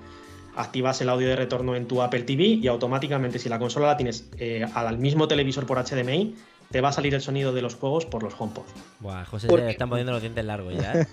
activas 0.59 1.01
el 1.01 1.09
audio 1.09 1.29
de 1.29 1.37
retorno 1.37 1.77
en 1.77 1.87
tu 1.87 2.03
Apple 2.03 2.23
TV 2.23 2.43
y 2.45 2.67
automáticamente 2.69 3.39
si 3.39 3.49
la 3.49 3.59
consola 3.59 3.87
la 3.87 3.97
tienes 3.97 4.29
eh, 4.39 4.67
al 4.75 4.99
mismo 4.99 5.29
televisor 5.29 5.67
por 5.67 5.79
HDMI, 5.79 6.35
te 6.71 6.81
va 6.81 6.91
a 6.91 6.93
salir 6.93 7.15
el 7.15 7.23
sonido 7.23 7.53
de 7.55 7.63
los 7.63 7.77
juegos 7.77 8.05
por 8.05 8.23
los 8.23 8.35
HomePod. 8.39 8.65
Buah, 9.01 9.25
José 9.25 9.49
¿Por 9.49 9.61
se 9.61 9.71
están 9.71 9.89
poniendo 9.89 10.13
los 10.13 10.21
dientes 10.21 10.45
largos 10.45 10.75
ya. 10.75 10.95
¿eh? 11.01 11.07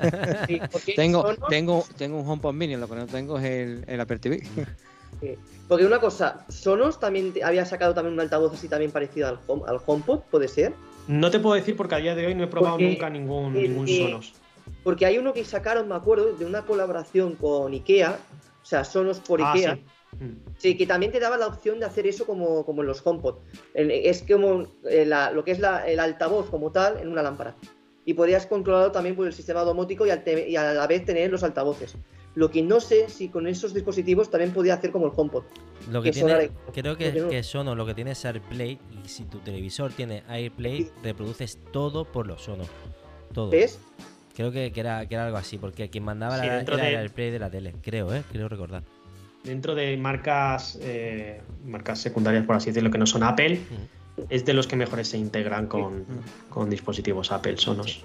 Sí, 0.86 0.94
tengo, 0.96 1.24
Sonos- 1.24 1.48
tengo, 1.48 1.86
tengo 1.98 2.20
un 2.20 2.28
HomePod 2.28 2.54
Mini, 2.54 2.76
lo 2.76 2.90
que 2.90 2.96
no 2.96 3.06
tengo 3.08 3.38
es 3.40 3.46
el, 3.46 3.86
el 3.88 4.02
Apple 4.02 4.20
TV. 4.20 4.44
Porque 5.68 5.86
una 5.86 6.00
cosa, 6.00 6.46
Sonos 6.50 7.00
también 7.00 7.34
te- 7.34 7.44
había 7.44 7.66
sacado 7.66 7.94
también 7.94 8.14
un 8.14 8.20
altavoz 8.20 8.54
así 8.54 8.68
también 8.68 8.92
parecido 8.92 9.28
al, 9.30 9.40
home, 9.48 9.64
al 9.68 9.80
HomePod, 9.84 10.20
¿puede 10.30 10.48
ser? 10.48 10.74
No 11.08 11.32
te 11.32 11.40
puedo 11.40 11.56
decir 11.56 11.76
porque 11.76 11.96
a 11.96 12.00
día 12.00 12.16
de 12.16 12.28
hoy 12.28 12.36
no 12.36 12.44
he 12.44 12.48
probado 12.48 12.76
Porque 12.76 12.90
nunca 12.90 13.10
ningún, 13.10 13.54
ningún 13.54 13.86
que- 13.86 13.98
Sonos. 13.98 14.34
Porque 14.84 15.06
hay 15.06 15.18
uno 15.18 15.34
que 15.34 15.44
sacaron, 15.46 15.88
me 15.88 15.96
acuerdo, 15.96 16.34
de 16.34 16.46
una 16.46 16.64
colaboración 16.64 17.36
con 17.36 17.72
Ikea, 17.74 18.18
o 18.66 18.68
sea, 18.68 18.84
Sonos 18.84 19.20
por 19.20 19.40
Ah, 19.44 19.54
Ikea. 19.54 19.76
sí. 19.76 19.84
Mm. 20.24 20.40
Sí, 20.58 20.76
que 20.76 20.88
también 20.88 21.12
te 21.12 21.20
daba 21.20 21.38
la 21.38 21.46
opción 21.46 21.80
de 21.80 21.86
hacer 21.86 22.08
eso 22.08 22.26
como, 22.26 22.66
como 22.66 22.82
en 22.82 22.88
los 22.88 23.06
HomePod. 23.06 23.36
Es 23.76 24.24
como 24.28 24.64
eh, 24.90 25.06
la- 25.06 25.30
lo 25.30 25.44
que 25.44 25.52
es 25.52 25.60
la- 25.60 25.88
el 25.88 26.00
altavoz 26.00 26.50
como 26.50 26.72
tal 26.72 26.98
en 26.98 27.10
una 27.10 27.22
lámpara. 27.22 27.56
Y 28.06 28.16
podrías 28.16 28.48
controlarlo 28.48 28.92
también 28.92 29.16
por 29.16 29.28
el 29.28 29.34
sistema 29.34 29.62
domótico 29.62 30.04
y, 30.08 30.10
al 30.10 30.24
te- 30.24 30.50
y 30.50 30.56
a 30.56 30.74
la 30.74 30.88
vez 30.88 31.06
tener 31.06 31.30
los 31.32 31.44
altavoces. 31.44 31.96
Lo 32.34 32.50
que 32.50 32.64
no 32.64 32.80
sé 32.80 33.08
si 33.08 33.30
con 33.30 33.46
esos 33.48 33.72
dispositivos 33.74 34.32
también 34.32 34.52
podía 34.52 34.74
hacer 34.74 34.92
como 34.92 35.06
el 35.06 35.12
HomePod. 35.16 35.44
Lo 35.92 36.02
que 36.02 36.10
Que 36.10 36.14
tiene, 36.24 36.50
creo 36.74 36.98
que, 36.98 37.12
no- 37.12 37.30
que 37.30 37.44
Sonos 37.44 37.78
lo 37.78 37.86
que 37.86 37.94
tiene 37.94 38.12
es 38.12 38.26
AirPlay 38.26 38.80
y 39.04 39.08
si 39.08 39.26
tu 39.26 39.38
televisor 39.40 39.92
tiene 39.94 40.24
AirPlay, 40.28 40.90
reproduces 41.04 41.60
todo 41.72 42.04
por 42.06 42.26
los 42.26 42.42
Sonos. 42.42 42.68
Todo. 43.34 43.50
¿Ves? 43.52 43.80
Creo 44.36 44.52
que, 44.52 44.72
que 44.72 44.80
era, 44.82 45.06
que 45.08 45.16
era 45.16 45.26
algo 45.26 45.38
así, 45.38 45.58
porque 45.58 45.90
quien 45.90 46.04
mandaba 46.04 46.36
Sí, 46.40 46.46
la, 46.48 46.62
era 46.62 46.76
de- 46.78 46.90
el 46.90 46.96
AirPlay 46.98 47.32
de 47.32 47.40
la 47.40 47.50
tele. 47.50 47.74
Creo, 47.82 48.14
¿eh? 48.14 48.24
Creo 48.32 48.50
recordar. 48.50 48.84
Dentro 49.44 49.76
de 49.76 49.96
marcas, 49.98 50.78
eh, 50.82 51.40
marcas 51.66 52.00
secundarias, 52.00 52.46
por 52.46 52.56
así 52.56 52.72
decirlo, 52.72 52.90
que 52.92 52.98
no 52.98 53.06
son 53.06 53.24
Apple, 53.24 53.60
es 54.30 54.44
de 54.44 54.54
los 54.54 54.66
que 54.68 54.76
mejores 54.76 55.08
se 55.08 55.18
integran 55.18 55.68
con, 55.68 56.06
con 56.50 56.70
dispositivos 56.70 57.32
Apple 57.32 57.58
Sonos. 57.58 58.04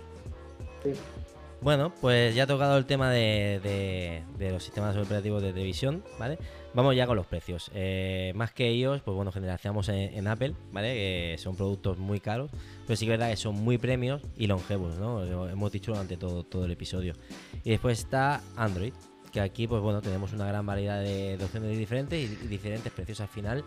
Bueno, 1.62 1.92
pues 2.00 2.34
ya 2.34 2.44
ha 2.44 2.46
tocado 2.46 2.78
el 2.78 2.86
tema 2.86 3.10
de, 3.10 3.60
de- 3.62 4.22
de 4.38 4.50
los 4.52 4.62
sistemas 4.64 4.96
operativos 4.96 5.42
de 5.42 5.52
televisión, 5.52 6.02
¿vale? 6.18 6.38
Vamos 6.72 6.94
ya 6.96 7.06
con 7.06 7.16
los 7.16 7.26
precios. 7.26 7.70
Eh, 7.74 8.32
más 8.34 8.52
que 8.52 8.68
ellos, 8.68 9.02
pues 9.04 9.14
bueno, 9.14 9.30
generalizamos 9.32 9.88
en, 9.90 9.96
en 10.14 10.26
Apple, 10.26 10.54
¿vale? 10.72 10.94
Que 10.94 11.36
son 11.38 11.56
productos 11.56 11.98
muy 11.98 12.20
caros, 12.20 12.50
pero 12.90 12.96
sí 12.98 13.06
que 13.06 13.12
es 13.12 13.18
verdad 13.20 13.30
que 13.30 13.36
son 13.36 13.54
muy 13.54 13.78
premios 13.78 14.20
y 14.36 14.48
longevos, 14.48 14.98
¿no? 14.98 15.24
Lo 15.24 15.48
hemos 15.48 15.70
dicho 15.70 15.92
durante 15.92 16.16
todo, 16.16 16.42
todo 16.42 16.64
el 16.64 16.72
episodio. 16.72 17.14
Y 17.62 17.70
después 17.70 18.00
está 18.00 18.40
Android, 18.56 18.92
que 19.32 19.40
aquí, 19.40 19.68
pues 19.68 19.80
bueno, 19.80 20.02
tenemos 20.02 20.32
una 20.32 20.44
gran 20.46 20.66
variedad 20.66 21.00
de, 21.00 21.38
opciones 21.40 21.78
diferentes 21.78 22.18
y, 22.18 22.26
diferentes 22.48 22.92
precios 22.92 23.20
al 23.20 23.28
final. 23.28 23.62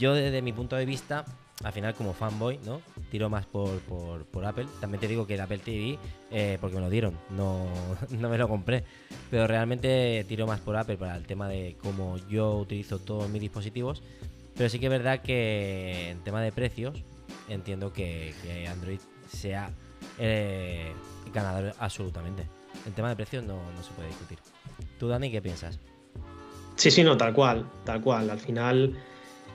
Yo 0.00 0.14
desde 0.14 0.42
mi 0.42 0.52
punto 0.52 0.74
de 0.74 0.84
vista, 0.84 1.24
al 1.62 1.72
final 1.72 1.94
como 1.94 2.12
fanboy, 2.12 2.58
¿no? 2.64 2.82
Tiro 3.08 3.30
más 3.30 3.46
por, 3.46 3.78
por, 3.82 4.24
por 4.24 4.44
Apple. 4.44 4.66
También 4.80 5.00
te 5.00 5.06
digo 5.06 5.28
que 5.28 5.34
el 5.34 5.40
Apple 5.40 5.58
TV, 5.58 5.96
eh, 6.32 6.58
porque 6.60 6.74
me 6.74 6.82
lo 6.82 6.90
dieron, 6.90 7.16
no, 7.30 7.68
no 8.18 8.28
me 8.28 8.36
lo 8.36 8.48
compré. 8.48 8.82
Pero 9.30 9.46
realmente 9.46 10.24
tiro 10.26 10.44
más 10.48 10.58
por 10.58 10.76
Apple 10.76 10.96
para 10.96 11.14
el 11.14 11.24
tema 11.24 11.48
de 11.48 11.76
cómo 11.80 12.16
yo 12.28 12.56
utilizo 12.56 12.98
todos 12.98 13.30
mis 13.30 13.42
dispositivos. 13.42 14.02
Pero 14.56 14.68
sí 14.68 14.80
que 14.80 14.86
es 14.86 14.90
verdad 14.90 15.22
que 15.22 16.10
en 16.10 16.18
tema 16.24 16.42
de 16.42 16.50
precios, 16.50 17.04
entiendo 17.48 17.92
que, 17.92 18.34
que 18.42 18.66
Android 18.66 19.00
sea 19.28 19.70
eh, 20.18 20.92
ganador 21.32 21.74
absolutamente. 21.78 22.46
En 22.86 22.92
tema 22.92 23.08
de 23.08 23.16
precios 23.16 23.44
no, 23.44 23.56
no 23.72 23.82
se 23.82 23.92
puede 23.92 24.08
discutir. 24.08 24.38
¿Tú, 24.98 25.08
Dani, 25.08 25.30
qué 25.30 25.40
piensas? 25.40 25.78
Sí, 26.76 26.90
sí, 26.90 27.04
no, 27.04 27.16
tal 27.16 27.32
cual, 27.32 27.66
tal 27.84 28.00
cual. 28.00 28.30
Al 28.30 28.40
final, 28.40 28.96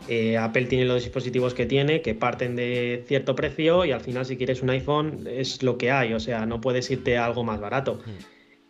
eh, 0.07 0.37
Apple 0.37 0.65
tiene 0.65 0.85
los 0.85 1.03
dispositivos 1.03 1.53
que 1.53 1.65
tiene, 1.65 2.01
que 2.01 2.15
parten 2.15 2.55
de 2.55 3.03
cierto 3.07 3.35
precio 3.35 3.85
y 3.85 3.91
al 3.91 4.01
final 4.01 4.25
si 4.25 4.37
quieres 4.37 4.61
un 4.61 4.69
iPhone 4.69 5.27
es 5.27 5.61
lo 5.63 5.77
que 5.77 5.91
hay, 5.91 6.13
o 6.13 6.19
sea, 6.19 6.45
no 6.45 6.61
puedes 6.61 6.89
irte 6.91 7.17
a 7.17 7.25
algo 7.25 7.43
más 7.43 7.59
barato. 7.59 7.99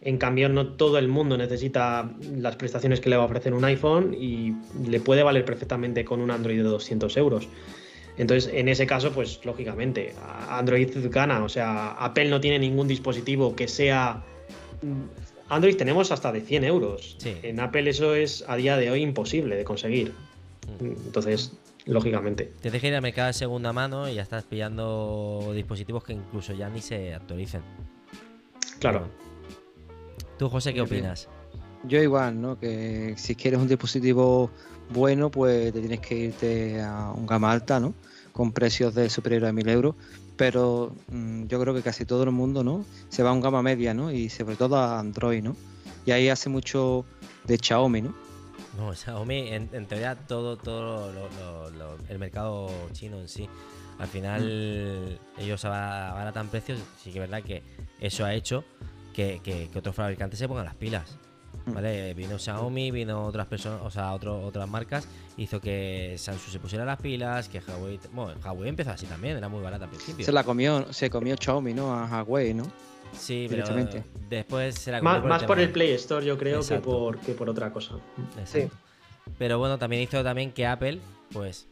En 0.02 0.18
cambio, 0.18 0.48
no 0.49 0.73
todo 0.73 0.98
el 0.98 1.10
mundo 1.10 1.38
necesita 1.38 2.10
las 2.36 2.56
prestaciones 2.56 3.02
que 3.02 3.10
le 3.10 3.18
va 3.18 3.23
a 3.23 3.26
ofrecer 3.26 3.53
un 3.53 3.65
iPhone 3.65 4.14
y 4.14 4.53
le 4.88 4.99
puede 4.99 5.23
valer 5.23 5.44
perfectamente 5.44 6.06
con 6.06 6.22
un 6.22 6.31
Android 6.31 6.57
de 6.57 6.64
200 6.64 7.15
euros. 7.18 7.49
Entonces, 8.20 8.52
en 8.54 8.68
ese 8.68 8.86
caso, 8.86 9.12
pues 9.14 9.40
lógicamente, 9.46 10.14
Android 10.50 10.90
gana. 11.10 11.41
O 11.41 11.48
sea, 11.48 11.91
Apple 11.91 12.30
no 12.30 12.41
tiene 12.41 12.60
ningún 12.60 12.88
dispositivo 12.88 13.56
que 13.56 13.70
sea... 13.70 14.22
Android 15.48 15.78
tenemos 15.78 16.12
hasta 16.12 16.32
de 16.34 16.41
100 16.41 16.66
euros. 16.66 17.16
Sí. 17.18 17.38
En 17.44 17.62
Apple 17.62 17.90
eso 17.90 18.14
es 18.14 18.44
a 18.48 18.58
día 18.58 18.76
de 18.76 18.91
hoy 18.91 19.04
imposible 19.04 19.56
de 19.56 19.64
conseguir. 19.64 20.14
Mm. 20.82 21.06
Entonces, 21.06 21.54
lógicamente. 21.86 22.52
Tienes 22.62 22.82
que 22.82 22.90
ir 22.90 22.96
al 22.96 23.02
mercado 23.02 23.28
de 23.28 23.34
segunda 23.34 23.72
mano 23.72 24.10
y 24.10 24.16
ya 24.16 24.22
estás 24.22 24.44
pillando 24.44 25.52
dispositivos 25.56 26.04
que 26.04 26.12
incluso 26.12 26.54
ya 26.54 26.70
ni 26.70 26.82
se 26.82 27.14
actualicen. 27.14 27.62
Claro. 28.80 29.08
¿Tú, 30.38 30.50
José, 30.50 30.74
qué 30.74 30.82
opinas? 30.82 31.30
Yo 31.86 32.02
igual, 32.04 32.41
¿no? 32.41 32.60
Que 32.60 33.14
si 33.18 33.34
quieres 33.36 33.62
un 33.62 33.70
dispositivo 33.70 34.52
bueno, 34.90 35.30
pues 35.30 35.72
te 35.74 35.80
tienes 35.80 35.99
que 35.99 36.16
irte 36.16 36.82
a 36.82 37.11
un 37.11 37.26
gama 37.26 37.52
alta, 37.52 37.80
¿no? 37.80 37.94
Con 38.34 38.52
precios 38.52 38.94
de 38.95 39.10
superior 39.10 39.45
a 39.45 39.52
1000 39.53 39.70
euros. 39.70 39.95
Pero 40.36 40.94
mm, 41.10 41.48
yo 41.48 41.60
creo 41.60 41.74
que 41.74 41.82
casi 41.82 42.06
todo 42.06 42.24
el 42.24 42.32
mundo, 42.32 42.64
¿no? 42.64 42.86
Se 43.10 43.24
va 43.24 43.30
a 43.32 43.34
un 43.34 43.41
gama 43.41 43.61
media, 43.61 43.94
¿no? 43.94 44.11
Y 44.11 44.30
sobre 44.30 44.56
todo 44.56 44.78
a 44.78 44.99
Android, 44.99 45.44
¿no? 45.44 45.56
Y 46.06 46.11
ahí 46.11 46.30
hace 46.30 46.49
mucho 46.49 47.06
de 47.45 47.57
Xiaomi, 47.57 48.02
¿no? 48.02 48.14
No, 48.78 48.94
Xiaomi, 48.95 49.49
en, 49.49 49.70
en 49.74 49.86
teoría, 49.88 50.16
todo, 50.16 50.56
todo 50.56 51.11
lo- 51.11 51.28
lo- 51.30 51.70
lo- 51.72 51.98
el 52.07 52.20
mercado 52.20 52.70
chino 52.94 53.20
en 53.20 53.28
sí. 53.28 53.49
Al 53.98 54.07
final, 54.07 55.20
ellos 55.38 55.66
aba- 55.66 56.11
abaratan 56.11 56.48
precios. 56.48 56.80
Sí 57.03 57.11
que 57.11 57.20
es 57.22 57.30
verdad 57.30 57.44
que 57.44 57.61
eso 57.99 58.24
ha 58.24 58.34
hecho 58.34 58.64
que, 59.14 59.41
que- 59.44 59.70
que 59.70 59.80
otros 59.80 59.94
fabricantes 59.95 60.40
se 60.40 60.48
pongan 60.48 60.64
las 60.66 60.76
pilas. 60.76 61.18
Mm. 61.70 61.74
¿Vale? 61.74 62.14
Vino 62.14 62.38
Xiaomi, 62.40 62.91
vino 62.91 63.26
otras 63.26 63.48
personas, 63.48 63.82
o 63.84 63.90
sea, 63.91 64.14
otro- 64.14 64.41
otras 64.46 64.68
marcas, 64.70 65.08
hizo 65.38 65.60
que 65.62 66.16
Samsung 66.18 66.52
se 66.52 66.60
pusiera 66.60 66.86
las 66.86 67.00
pilas, 67.02 67.48
que 67.50 67.60
Huawei, 67.60 68.00
bueno, 68.12 68.34
Huawei 68.44 68.70
empezó 68.70 68.91
así 68.91 69.06
también, 69.06 69.38
era 69.38 69.50
muy 69.50 69.62
barata 69.62 69.86
al 69.86 69.90
principio. 69.91 70.26
Se 70.26 70.32
la 70.32 70.44
comió, 70.44 70.91
se 70.91 71.10
comió 71.10 71.36
Xiaomi, 71.40 71.74
¿no? 71.74 71.94
A 71.94 72.24
Huawei, 72.24 72.54
¿no? 72.54 72.64
Sí, 73.14 73.48
pero 73.50 73.66
después 74.30 74.76
se 74.76 74.91
la 74.91 75.02
Más, 75.02 75.16
comió 75.18 75.30
más 75.30 75.44
por 75.44 75.56
tema- 75.58 75.66
el 75.68 75.72
Play 75.72 75.91
Store, 75.94 76.26
yo 76.26 76.38
creo, 76.38 76.62
que 76.62 76.76
por, 76.80 77.18
que 77.20 77.34
por 77.34 77.50
otra 77.50 77.72
cosa. 77.72 77.96
Exacto. 78.40 78.76
Pero 79.38 79.58
bueno, 79.60 79.78
también 79.78 80.02
hizo 80.04 80.24
también 80.24 80.52
que 80.52 80.66
Apple, 80.68 81.00
pues, 81.32 81.68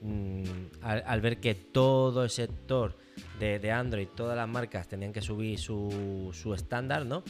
mm, 0.00 0.42
al, 0.82 1.02
al 1.06 1.20
ver 1.20 1.38
que 1.40 1.54
todo 1.54 2.22
el 2.24 2.30
sector 2.30 2.96
de, 3.40 3.58
de 3.58 3.70
Android, 3.72 4.08
todas 4.14 4.36
las 4.36 4.48
marcas 4.48 4.86
tenían 4.88 5.12
que 5.12 5.22
subir 5.22 5.58
su, 5.58 6.30
su 6.32 6.54
estándar, 6.54 7.04
¿no? 7.06 7.22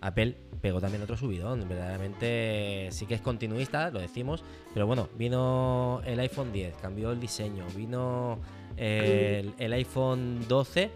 Apple 0.00 0.36
pegó 0.60 0.80
también 0.80 1.02
otro 1.02 1.16
subidón. 1.16 1.68
Verdaderamente 1.68 2.88
sí 2.90 3.06
que 3.06 3.14
es 3.14 3.20
continuista, 3.20 3.90
lo 3.90 4.00
decimos. 4.00 4.42
Pero 4.74 4.86
bueno, 4.86 5.08
vino 5.16 6.02
el 6.04 6.18
iPhone 6.20 6.52
10, 6.52 6.74
cambió 6.80 7.12
el 7.12 7.20
diseño. 7.20 7.64
Vino 7.76 8.38
eh, 8.76 9.50
el, 9.58 9.72
iPhone 9.72 10.44
12, 10.48 10.90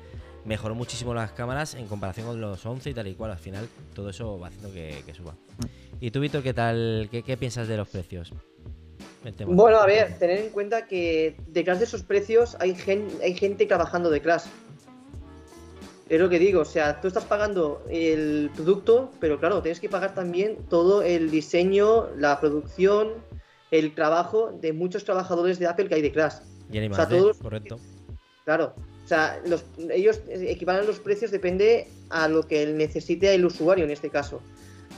mejoró 0.44 0.74
muchísimo 0.74 1.14
las 1.14 1.32
cámaras 1.32 1.74
en 1.74 1.86
comparación 1.86 2.26
con 2.26 2.40
los 2.40 2.64
11 2.64 2.90
y 2.90 2.94
tal 2.94 3.06
y 3.06 3.14
cual. 3.14 3.32
Al 3.32 3.38
final, 3.38 3.68
todo 3.94 4.10
eso 4.10 4.38
va 4.38 4.48
haciendo 4.48 4.72
que, 4.72 5.02
suba. 5.14 5.34
¿Y 6.00 6.10
tú, 6.10 6.20
Víctor, 6.20 6.42
qué 6.42 6.54
tal? 6.54 7.08
¿Qué, 7.10 7.36
piensas 7.36 7.68
de 7.68 7.76
los 7.76 7.88
precios? 7.88 8.32
Bueno, 9.46 9.78
a 9.78 9.86
ver, 9.86 10.18
tener 10.18 10.38
en 10.38 10.50
cuenta 10.50 10.86
que 10.86 11.36
detrás 11.46 11.78
de 11.78 11.86
esos 11.86 12.02
precios 12.02 12.58
hay, 12.60 12.74
gen- 12.74 13.08
hay 13.22 13.34
gente 13.34 13.64
trabajando 13.64 14.10
detrás. 14.10 14.50
Es 16.08 16.20
lo 16.20 16.28
que 16.28 16.38
digo, 16.38 16.60
o 16.60 16.64
sea, 16.66 17.00
tú 17.00 17.08
estás 17.08 17.24
pagando 17.24 17.82
el 17.88 18.50
producto, 18.54 19.10
pero 19.20 19.40
claro, 19.40 19.62
tienes 19.62 19.80
que 19.80 19.88
pagar 19.88 20.14
también 20.14 20.58
todo 20.68 21.02
el 21.02 21.30
diseño, 21.30 22.08
la 22.16 22.40
producción, 22.40 23.14
el 23.70 23.94
trabajo 23.94 24.52
de 24.60 24.72
muchos 24.74 25.04
trabajadores 25.04 25.58
de 25.58 25.66
Apple 25.66 25.88
que 25.88 25.94
hay 25.94 26.02
detrás. 26.02 26.42
Y 26.70 26.78
o 26.86 26.94
sea, 26.94 27.08
todos- 27.08 27.38
correcto. 27.38 27.78
Claro, 28.44 28.74
o 29.04 29.08
sea, 29.08 29.40
los- 29.46 29.64
ellos 29.90 30.20
equivalen 30.28 30.86
los 30.86 30.98
precios 31.00 31.30
depende 31.30 31.88
a 32.10 32.28
lo 32.28 32.42
que 32.46 32.66
necesite 32.66 33.34
el 33.34 33.44
usuario 33.46 33.84
en 33.86 33.90
este 33.90 34.10
caso. 34.10 34.42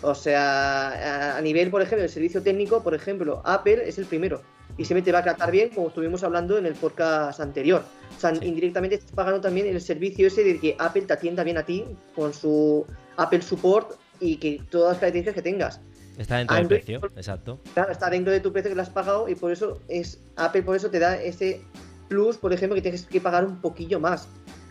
O 0.03 0.15
sea, 0.15 0.89
a- 0.89 1.39
a 1.39 1.41
nivel, 1.41 1.71
por 1.71 1.83
ejemplo, 1.83 2.03
del 2.03 2.11
servicio 2.11 2.43
técnico, 2.43 2.83
por 2.83 2.95
ejemplo, 2.95 3.41
Apple 3.45 3.89
es 3.89 3.99
el 3.99 4.07
primero 4.07 4.43
y 4.79 4.85
siempre 4.85 5.03
te 5.03 5.13
va 5.13 5.21
a 5.21 5.23
tratar 5.23 5.51
bien, 5.51 5.71
como 5.71 5.89
estuvimos 5.89 6.23
hablando 6.23 6.59
en 6.59 6.67
el 6.67 6.75
podcast 6.75 7.41
anterior. 7.41 7.83
O 8.17 8.21
sea, 8.21 8.35
Sí. 8.35 8.45
indirectamente 8.47 8.97
estás 8.97 9.13
pagando 9.13 9.41
también 9.41 9.67
el 9.67 9.81
servicio 9.81 10.27
ese 10.27 10.45
de 10.45 10.59
que 10.61 10.77
Apple 10.79 11.03
te 11.03 11.13
atienda 11.13 11.43
bien 11.45 11.59
a 11.59 11.63
ti 11.65 11.85
con 12.15 12.33
su 12.33 12.87
Apple 13.17 13.43
Support 13.43 13.93
y 14.21 14.37
que 14.37 14.63
todas 14.71 14.93
las 14.93 14.99
características 15.01 15.35
que 15.35 15.43
tengas. 15.43 15.81
Está 16.19 16.39
dentro 16.39 16.57
del 16.57 16.67
precio, 16.67 17.01
exacto. 17.17 17.61
Claro, 17.75 17.93
está 17.93 18.09
dentro 18.09 18.33
de 18.33 18.41
tu 18.41 18.51
precio 18.53 18.71
que 18.71 18.75
lo 18.75 18.83
has 18.83 18.91
pagado 18.91 19.29
y 19.29 19.35
por 19.35 19.53
eso 19.53 19.81
es 19.89 20.19
Apple 20.37 20.63
por 20.63 20.77
eso 20.77 20.91
te 20.91 20.99
da 20.99 21.21
ese 21.21 21.61
plus, 22.09 22.39
por 22.39 22.53
ejemplo, 22.53 22.75
que 22.75 22.83
tienes 22.83 23.05
que 23.05 23.21
pagar 23.21 23.45
un 23.45 23.61
poquillo 23.61 24.01
más. 24.01 24.29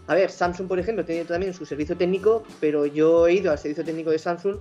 A 0.08 0.16
ver, 0.16 0.32
Samsung, 0.32 0.68
por 0.68 0.80
ejemplo, 0.80 1.04
tiene 1.04 1.26
también 1.26 1.54
su 1.54 1.66
servicio 1.66 1.98
técnico, 1.98 2.44
pero 2.60 2.86
yo 2.86 3.28
he 3.28 3.34
ido 3.34 3.52
al 3.52 3.58
servicio 3.60 3.84
técnico 3.84 4.10
de 4.12 4.20
Samsung, 4.20 4.58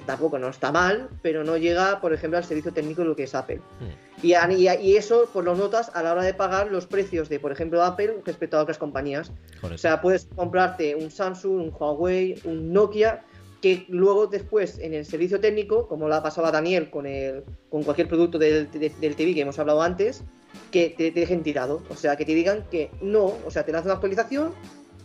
tampoco 0.06 0.38
no 0.38 0.48
está 0.48 0.70
mal, 0.72 1.08
pero 1.22 1.44
no 1.44 1.56
llega, 1.56 2.00
por 2.00 2.12
ejemplo, 2.12 2.38
al 2.38 2.44
servicio 2.44 2.72
técnico 2.72 3.02
de 3.02 3.08
lo 3.08 3.16
que 3.16 3.24
es 3.24 3.34
Apple. 3.34 3.60
Hmm. 3.80 4.24
Y, 4.24 4.96
eso, 4.96 5.28
pues 5.32 5.44
lo 5.44 5.54
notas 5.54 5.90
a 5.94 6.02
la 6.02 6.12
hora 6.12 6.22
de 6.22 6.34
pagar 6.34 6.70
los 6.70 6.86
precios 6.86 7.28
de, 7.28 7.40
por 7.40 7.50
ejemplo, 7.52 7.82
Apple 7.82 8.20
respecto 8.24 8.56
a 8.56 8.62
otras 8.62 8.78
compañías. 8.78 9.32
Correcto. 9.60 9.74
O 9.74 9.78
sea, 9.78 10.00
puedes 10.00 10.26
comprarte 10.36 10.94
un 10.94 11.10
Samsung, 11.10 11.52
un 11.60 11.72
Huawei, 11.78 12.40
un 12.44 12.72
Nokia, 12.72 13.24
que 13.60 13.86
luego 13.88 14.26
después 14.26 14.78
en 14.78 14.94
el 14.94 15.04
servicio 15.04 15.38
técnico, 15.40 15.86
como 15.88 16.08
la 16.08 16.22
pasaba 16.22 16.50
Daniel 16.50 16.90
con, 16.90 17.06
el, 17.06 17.44
con 17.70 17.82
cualquier 17.84 18.08
producto 18.08 18.38
del, 18.38 18.70
de- 18.70 18.92
del 19.00 19.14
TV 19.16 19.34
que 19.34 19.40
hemos 19.42 19.58
hablado 19.58 19.82
antes, 19.82 20.22
que 20.70 20.90
te, 20.96 21.10
te 21.12 21.20
dejen 21.20 21.42
tirado. 21.42 21.82
O 21.88 21.94
sea, 21.96 22.16
que 22.16 22.24
te 22.24 22.34
digan 22.34 22.64
que 22.70 22.90
no, 23.00 23.32
o 23.46 23.50
sea, 23.50 23.64
te 23.64 23.72
lanzan 23.72 23.86
una 23.88 23.94
actualización, 23.94 24.52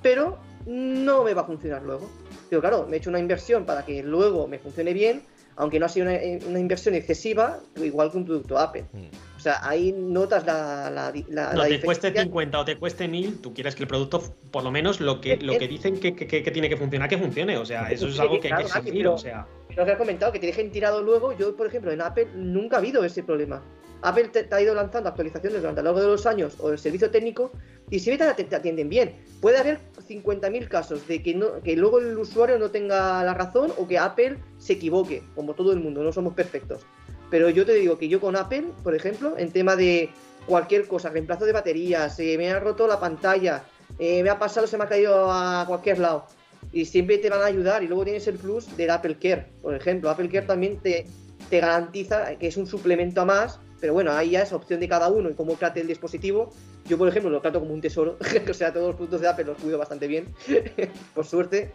pero 0.02 0.38
no 0.66 1.24
me 1.24 1.34
va 1.34 1.42
a 1.42 1.46
funcionar 1.46 1.82
luego. 1.84 2.10
Pero 2.50 2.62
claro, 2.62 2.86
me 2.90 2.96
he 2.96 3.00
hecho 3.00 3.10
una 3.10 3.20
inversión 3.20 3.66
para 3.66 3.86
que 3.86 4.02
luego 4.04 4.48
me 4.48 4.60
funcione 4.60 4.94
bien, 4.94 5.22
aunque 5.56 5.80
no 5.80 5.88
ha 5.88 5.90
sido 5.90 6.06
una, 6.08 6.18
una 6.48 6.60
inversión 6.60 6.94
excesiva, 6.96 7.60
igual 7.78 8.12
que 8.12 8.18
un 8.18 8.26
producto 8.26 8.58
Apple. 8.60 8.86
Hmm. 8.94 9.08
O 9.36 9.40
sea, 9.40 9.60
ahí 9.68 9.92
notas 9.92 10.46
la, 10.46 10.90
la, 10.90 11.12
la- 11.30 11.54
No 11.54 11.60
la 11.64 11.68
te 11.68 11.82
cueste 11.82 12.08
diferencia. 12.08 12.24
50 12.24 12.60
o 12.60 12.66
te 12.66 12.78
cueste 12.78 13.08
1000, 13.08 13.42
tú 13.42 13.54
quieres 13.54 13.76
que 13.76 13.84
el 13.84 13.88
producto, 13.88 14.22
por 14.52 14.64
lo 14.64 14.72
menos 14.72 15.00
lo 15.00 15.20
que, 15.22 15.38
lo 15.38 15.58
que 15.58 15.68
dicen 15.68 16.00
que, 16.00 16.16
que- 16.16 16.28
que 16.28 16.52
tiene 16.52 16.70
que 16.70 16.78
funcionar, 16.78 17.10
que 17.10 17.18
funcione. 17.18 17.58
O 17.58 17.66
sea, 17.66 17.92
eso 17.92 18.08
es 18.08 18.20
algo 18.20 18.40
que 18.40 18.52
hay 18.54 18.66
que 18.66 18.92
pero- 18.92 19.14
O 19.14 19.18
sea, 19.18 19.48
lo 19.76 19.86
que 19.86 19.92
has 19.92 19.98
comentado, 19.98 20.32
que 20.32 20.40
te 20.40 20.48
dejen 20.48 20.72
tirado 20.72 21.02
luego, 21.02 21.38
yo, 21.38 21.56
por 21.56 21.68
ejemplo, 21.68 21.92
en 21.92 22.02
Apple 22.02 22.28
nunca 22.36 22.78
ha 22.78 22.80
habido 22.80 23.04
ese 23.04 23.24
problema. 23.24 23.64
Apple 24.02 24.30
te, 24.30 24.48
ha 24.54 24.62
ido 24.62 24.76
lanzando 24.76 25.10
actualizaciones 25.10 25.62
durante 25.62 25.82
lo 25.82 25.86
largo 25.86 26.02
de 26.02 26.08
los 26.08 26.26
años 26.26 26.56
o 26.60 26.70
el 26.70 26.80
servicio 26.80 27.10
técnico 27.10 27.52
y 27.90 28.00
siempre 28.00 28.34
te, 28.34 28.44
te 28.44 28.56
atienden 28.56 28.90
bien. 28.90 29.16
Puede 29.42 29.58
haber 29.58 29.80
50.000 30.08 30.68
casos 30.68 31.08
de 31.08 31.24
que, 31.24 31.36
no, 31.36 31.62
que 31.64 31.76
luego 31.76 32.00
el 32.00 32.18
usuario 32.18 32.60
no 32.60 32.70
tenga 32.70 33.24
la 33.24 33.34
razón 33.34 33.72
o 33.78 33.88
que 33.88 33.98
Apple 33.98 34.38
se 34.58 34.74
equivoque, 34.74 35.24
como 35.36 35.54
todo 35.54 35.72
el 35.72 35.80
mundo, 35.80 36.04
no 36.04 36.12
somos 36.12 36.34
perfectos. 36.34 36.86
Pero 37.30 37.50
yo 37.50 37.66
te 37.66 37.74
digo 37.74 37.98
que 37.98 38.08
yo 38.08 38.22
con 38.22 38.36
Apple, 38.36 38.66
por 38.84 38.96
ejemplo, 38.96 39.36
en 39.38 39.52
tema 39.52 39.76
de 39.76 40.10
cualquier 40.46 40.88
cosa, 40.88 41.10
reemplazo 41.10 41.46
de 41.46 41.52
baterías, 41.52 42.20
eh, 42.20 42.38
me 42.38 42.50
ha 42.50 42.60
roto 42.60 42.88
la 42.88 43.00
pantalla, 43.00 43.64
eh, 44.00 44.24
me 44.24 44.30
ha 44.30 44.40
pasado, 44.40 44.66
se 44.68 44.78
me 44.78 44.86
ha 44.86 44.88
caído 44.88 45.32
a 45.32 45.66
cualquier 45.68 46.00
lado. 46.00 46.26
Y 46.72 46.86
siempre 46.86 47.18
te 47.18 47.30
van 47.30 47.42
a 47.42 47.46
ayudar. 47.46 47.84
Y 47.84 47.88
luego 47.88 48.04
tienes 48.04 48.28
el 48.28 48.38
plus 48.38 48.76
del 48.76 48.90
Apple 48.90 49.18
Care, 49.20 49.52
por 49.62 49.76
ejemplo. 49.76 50.10
Apple 50.10 50.30
Care 50.30 50.46
también 50.46 50.80
te, 50.80 51.06
te 51.50 51.60
garantiza 51.60 52.36
que 52.38 52.48
es 52.48 52.58
un 52.58 52.68
suplemento 52.68 53.22
a 53.22 53.26
más. 53.26 53.60
Pero 53.80 53.94
bueno, 53.94 54.12
ahí 54.12 54.32
ya 54.32 54.42
es 54.42 54.52
opción 54.54 54.80
de 54.80 54.88
cada 54.88 55.08
uno 55.10 55.30
y 55.30 55.34
cómo 55.34 55.54
trate 55.56 55.82
el 55.82 55.88
dispositivo. 55.88 56.52
Yo, 56.88 56.98
por 56.98 57.08
ejemplo, 57.08 57.30
lo 57.30 57.42
trato 57.42 57.60
como 57.60 57.74
un 57.74 57.82
tesoro. 57.82 58.18
o 58.50 58.54
sea, 58.54 58.74
todos 58.74 58.88
los 58.88 58.96
productos 58.96 59.22
de 59.22 59.28
Apple 59.28 59.46
los 59.46 59.58
cuido 59.58 59.78
bastante 59.78 60.08
bien, 60.08 60.34
por 61.14 61.26
suerte. 61.26 61.72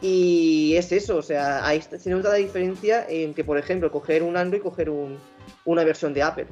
Y 0.00 0.74
es 0.76 0.92
eso, 0.92 1.16
o 1.16 1.22
sea, 1.22 1.66
ahí 1.66 1.82
se 1.82 2.10
nota 2.10 2.28
la 2.28 2.36
diferencia 2.36 3.04
entre, 3.08 3.42
por 3.42 3.58
ejemplo, 3.58 3.90
coger 3.90 4.22
un 4.22 4.36
Android 4.36 4.60
y 4.60 4.62
coger 4.62 4.90
un- 4.90 5.18
una 5.64 5.82
versión 5.82 6.14
de 6.14 6.22
Apple. 6.22 6.46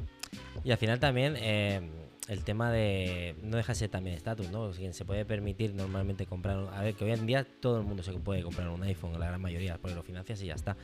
Y 0.65 0.71
al 0.71 0.77
final 0.77 0.99
también 0.99 1.35
eh, 1.37 1.79
el 2.27 2.43
tema 2.43 2.71
de. 2.73 3.35
No 3.43 3.55
deja 3.55 3.71
de 3.71 3.79
ser 3.79 3.89
también 3.89 4.17
estatus, 4.17 4.49
¿no? 4.49 4.69
Quien 4.71 4.93
se 4.93 5.05
puede 5.05 5.23
permitir 5.23 5.73
normalmente 5.75 6.25
comprar. 6.25 6.57
un- 6.57 6.67
A 6.73 6.81
ver, 6.81 6.95
que 6.95 7.05
hoy 7.05 7.11
en 7.11 7.25
día 7.25 7.47
todo 7.61 7.77
el 7.79 7.85
mundo 7.85 8.03
se 8.03 8.11
puede 8.13 8.43
comprar 8.43 8.67
un 8.67 8.83
iPhone, 8.83 9.17
la 9.17 9.27
gran 9.27 9.39
mayoría, 9.41 9.77
porque 9.77 9.95
lo 9.95 10.03
financias 10.03 10.41
y 10.41 10.47
ya 10.47 10.55
está. 10.55 10.75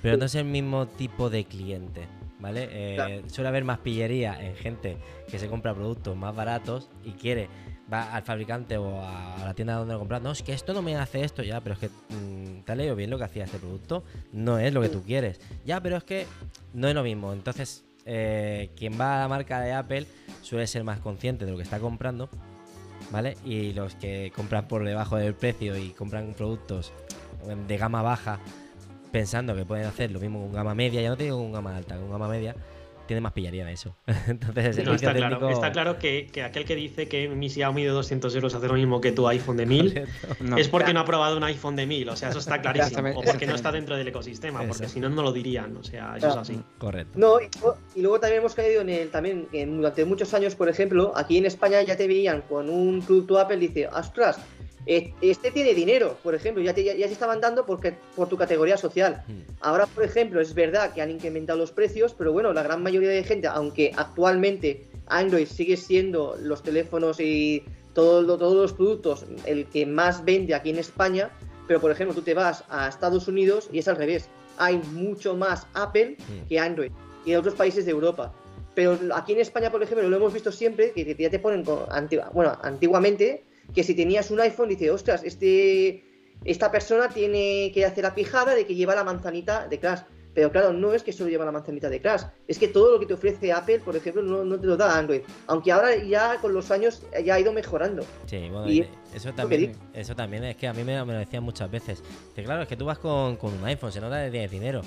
Pero 0.00 0.16
no 0.16 0.26
es 0.26 0.34
el 0.36 0.44
mismo 0.44 0.86
tipo 0.86 1.28
de 1.28 1.44
cliente, 1.44 2.02
¿vale? 2.38 2.68
Eh, 2.70 2.94
Claro. 2.96 3.28
Suele 3.28 3.48
haber 3.48 3.64
más 3.64 3.78
pillería 3.78 4.40
en 4.40 4.56
gente 4.56 4.96
que 5.30 5.38
se 5.38 5.48
compra 5.48 5.74
productos 5.74 6.16
más 6.16 6.34
baratos 6.34 6.90
y 7.04 7.12
quiere. 7.12 7.48
Va 7.92 8.12
al 8.14 8.22
fabricante 8.24 8.76
o 8.78 9.00
a 9.00 9.44
la 9.44 9.54
tienda 9.54 9.74
donde 9.74 9.94
lo 9.94 10.00
compras. 10.00 10.20
No, 10.20 10.32
es 10.32 10.42
que 10.42 10.52
esto 10.52 10.74
no 10.74 10.82
me 10.82 10.96
hace 10.96 11.22
esto 11.22 11.42
ya, 11.42 11.60
pero 11.60 11.74
es 11.74 11.78
que 11.80 11.88
mm, 11.88 12.62
te 12.64 12.72
ha 12.72 12.74
leído 12.74 12.96
bien 12.96 13.10
lo 13.10 13.18
que 13.18 13.24
hacía 13.24 13.44
este 13.44 13.58
producto. 13.58 14.02
No 14.32 14.58
es 14.58 14.72
lo 14.74 14.80
que 14.82 14.88
tú 14.88 15.02
quieres. 15.04 15.40
Ya, 15.64 15.80
pero 15.80 15.96
es 15.96 16.04
que 16.04 16.26
no 16.74 16.88
es 16.88 16.94
lo 16.94 17.04
mismo. 17.04 17.32
Entonces, 17.32 17.84
eh, 18.04 18.70
quien 18.76 19.00
va 19.00 19.18
a 19.18 19.20
la 19.20 19.28
marca 19.28 19.60
de 19.60 19.72
Apple 19.72 20.06
suele 20.42 20.66
ser 20.66 20.82
más 20.84 20.98
consciente 21.00 21.44
de 21.44 21.52
lo 21.52 21.56
que 21.56 21.62
está 21.62 21.78
comprando, 21.78 22.28
¿vale? 23.12 23.36
Y 23.44 23.72
los 23.72 23.94
que 23.94 24.32
compran 24.34 24.66
por 24.66 24.84
debajo 24.84 25.16
del 25.16 25.34
precio 25.34 25.76
y 25.76 25.90
compran 25.90 26.34
productos 26.34 26.92
de 27.68 27.76
gama 27.76 28.02
baja 28.02 28.40
pensando 29.16 29.54
que 29.56 29.64
pueden 29.64 29.86
hacer 29.86 30.10
lo 30.10 30.20
mismo 30.20 30.40
con 30.42 30.52
gama 30.52 30.74
media, 30.74 31.00
ya 31.00 31.08
no 31.08 31.16
te 31.16 31.24
digo 31.24 31.38
con 31.38 31.52
gama 31.52 31.74
alta, 31.74 31.96
con 31.96 32.10
gama 32.10 32.28
media, 32.28 32.54
tiene 33.06 33.20
más 33.20 33.32
pillería 33.32 33.62
en 33.62 33.68
eso. 33.68 33.96
Entonces, 34.26 34.84
No, 34.84 34.92
está, 34.94 35.14
claro, 35.14 35.48
está 35.48 35.70
claro 35.72 35.96
que, 35.98 36.26
que 36.30 36.42
aquel 36.42 36.64
que 36.64 36.74
dice 36.74 37.08
que 37.08 37.28
mi 37.28 37.48
Xiaomi 37.48 37.84
de 37.84 37.90
200 37.90 38.34
euros 38.34 38.52
hace 38.54 38.66
lo 38.66 38.74
mismo 38.74 39.00
que 39.00 39.12
tu 39.12 39.26
iPhone 39.28 39.56
de 39.56 39.64
1000 39.64 40.02
No. 40.40 40.56
es 40.58 40.68
porque 40.68 40.92
no 40.92 41.00
ha 41.00 41.04
probado 41.04 41.36
un 41.36 41.44
iPhone 41.44 41.76
de 41.76 41.86
1000. 41.86 42.08
O 42.10 42.16
sea, 42.16 42.30
eso 42.30 42.40
está 42.40 42.60
clarísimo. 42.60 43.10
O 43.18 43.22
porque 43.22 43.46
no 43.46 43.54
está 43.54 43.70
dentro 43.72 43.96
del 43.96 44.08
ecosistema, 44.08 44.64
porque 44.66 44.88
si 44.88 44.98
no, 45.00 45.08
no 45.08 45.22
lo 45.22 45.32
dirían. 45.32 45.76
O 45.76 45.84
sea, 45.84 46.16
eso 46.16 46.28
es 46.30 46.36
así. 46.36 46.60
Correcto. 46.78 47.16
No, 47.16 47.40
y, 47.40 47.48
luego- 47.60 47.78
y 47.94 48.02
luego 48.02 48.18
también 48.20 48.40
hemos 48.40 48.54
caído 48.56 48.80
en 48.82 48.88
el 48.90 49.08
también 49.10 49.46
que 49.52 49.64
durante 49.64 50.04
muchos 50.04 50.34
años, 50.34 50.56
por 50.56 50.68
ejemplo, 50.68 51.12
aquí 51.16 51.38
en 51.38 51.46
España 51.46 51.80
ya 51.82 51.96
te 51.96 52.08
veían 52.08 52.42
con 52.42 52.68
un 52.68 53.00
producto 53.02 53.38
Apple 53.38 53.58
dice, 53.58 53.86
ostras, 53.86 54.36
este 54.86 55.50
tiene 55.50 55.74
dinero, 55.74 56.16
por 56.22 56.34
ejemplo, 56.34 56.62
ya 56.62 56.72
te, 56.72 56.84
ya, 56.84 56.94
ya 56.94 57.06
te 57.06 57.12
estaban 57.12 57.40
dando 57.40 57.66
porque, 57.66 57.94
por 58.14 58.28
tu 58.28 58.36
categoría 58.36 58.76
social. 58.76 59.22
Mm. 59.26 59.40
Ahora, 59.60 59.86
por 59.86 60.04
ejemplo, 60.04 60.40
es 60.40 60.54
verdad 60.54 60.92
que 60.94 61.02
han 61.02 61.10
incrementado 61.10 61.58
los 61.58 61.72
precios, 61.72 62.14
pero 62.16 62.32
bueno, 62.32 62.52
la 62.52 62.62
gran 62.62 62.82
mayoría 62.82 63.08
de 63.10 63.24
gente, 63.24 63.48
aunque 63.48 63.92
actualmente 63.96 64.86
Android 65.08 65.46
sigue 65.46 65.76
siendo 65.76 66.36
los 66.40 66.62
teléfonos 66.62 67.18
y 67.20 67.64
todo 67.94 68.36
todos 68.38 68.54
los 68.54 68.72
productos 68.74 69.24
el 69.46 69.66
que 69.66 69.86
más 69.86 70.24
vende 70.24 70.54
aquí 70.54 70.70
en 70.70 70.78
España, 70.78 71.30
pero 71.66 71.80
por 71.80 71.90
ejemplo, 71.90 72.14
tú 72.14 72.22
te 72.22 72.34
vas 72.34 72.62
a 72.68 72.88
Estados 72.88 73.26
Unidos 73.26 73.68
y 73.72 73.78
es 73.80 73.88
al 73.88 73.96
revés. 73.96 74.28
Hay 74.58 74.78
mucho 74.92 75.34
más 75.36 75.66
Apple 75.74 76.16
Mm. 76.18 76.46
que 76.48 76.58
Android 76.60 76.92
y 77.24 77.32
en 77.32 77.38
otros 77.38 77.54
países 77.54 77.84
de 77.84 77.90
Europa. 77.90 78.32
Pero 78.74 78.98
aquí 79.14 79.32
en 79.32 79.40
España, 79.40 79.72
por 79.72 79.82
ejemplo, 79.82 80.06
lo 80.08 80.16
hemos 80.16 80.32
visto 80.34 80.52
siempre, 80.52 80.92
que 80.92 81.04
que 81.16 81.22
ya 81.22 81.30
te 81.30 81.38
ponen, 81.38 81.64
con- 81.64 81.86
bueno, 82.34 82.56
antiguamente, 82.62 83.42
que 83.74 83.82
si 83.82 83.94
tenías 83.94 84.30
un 84.30 84.40
iPhone, 84.40 84.68
dice, 84.68 84.90
ostras, 84.90 85.22
este, 85.24 86.04
esta 86.44 86.70
persona 86.70 87.08
tiene 87.08 87.70
que 87.72 87.84
hacer 87.84 88.04
la 88.04 88.14
pijada 88.14 88.54
de 88.54 88.66
que 88.66 88.74
lleva 88.74 88.94
la 88.94 89.04
manzanita 89.04 89.66
de 89.68 89.78
Crash. 89.78 90.00
Pero 90.34 90.52
claro, 90.52 90.74
no 90.74 90.92
es 90.92 91.02
que 91.02 91.14
solo 91.14 91.30
lleva 91.30 91.46
la 91.46 91.50
manzanita 91.50 91.88
de 91.88 91.98
Crash, 92.02 92.24
es 92.46 92.58
que 92.58 92.68
todo 92.68 92.92
lo 92.92 93.00
que 93.00 93.06
te 93.06 93.14
ofrece 93.14 93.52
Apple, 93.52 93.80
por 93.80 93.96
ejemplo, 93.96 94.22
no, 94.22 94.44
no 94.44 94.60
te 94.60 94.66
lo 94.66 94.76
da 94.76 94.98
Android. 94.98 95.22
Aunque 95.46 95.72
ahora 95.72 95.96
ya 95.96 96.36
con 96.42 96.52
los 96.52 96.70
años 96.70 97.02
ya 97.24 97.36
ha 97.36 97.40
ido 97.40 97.54
mejorando. 97.54 98.04
Sí, 98.26 98.48
bueno, 98.50 98.68
Y 98.68 98.86
eso 99.14 99.32
también, 99.32 99.72
eso 99.94 100.14
también 100.14 100.44
es 100.44 100.56
que 100.56 100.68
a 100.68 100.74
mí 100.74 100.84
me, 100.84 101.02
me 101.06 101.14
lo 101.14 101.18
decían 101.20 101.42
muchas 101.42 101.70
veces. 101.70 102.02
Que 102.34 102.44
claro, 102.44 102.62
es 102.62 102.68
que 102.68 102.76
tú 102.76 102.84
vas 102.84 102.98
con, 102.98 103.36
con 103.36 103.54
un 103.54 103.64
iPhone, 103.64 103.90
se 103.92 104.00
nota 104.00 104.30
tienes 104.30 104.50
dinero. 104.50 104.82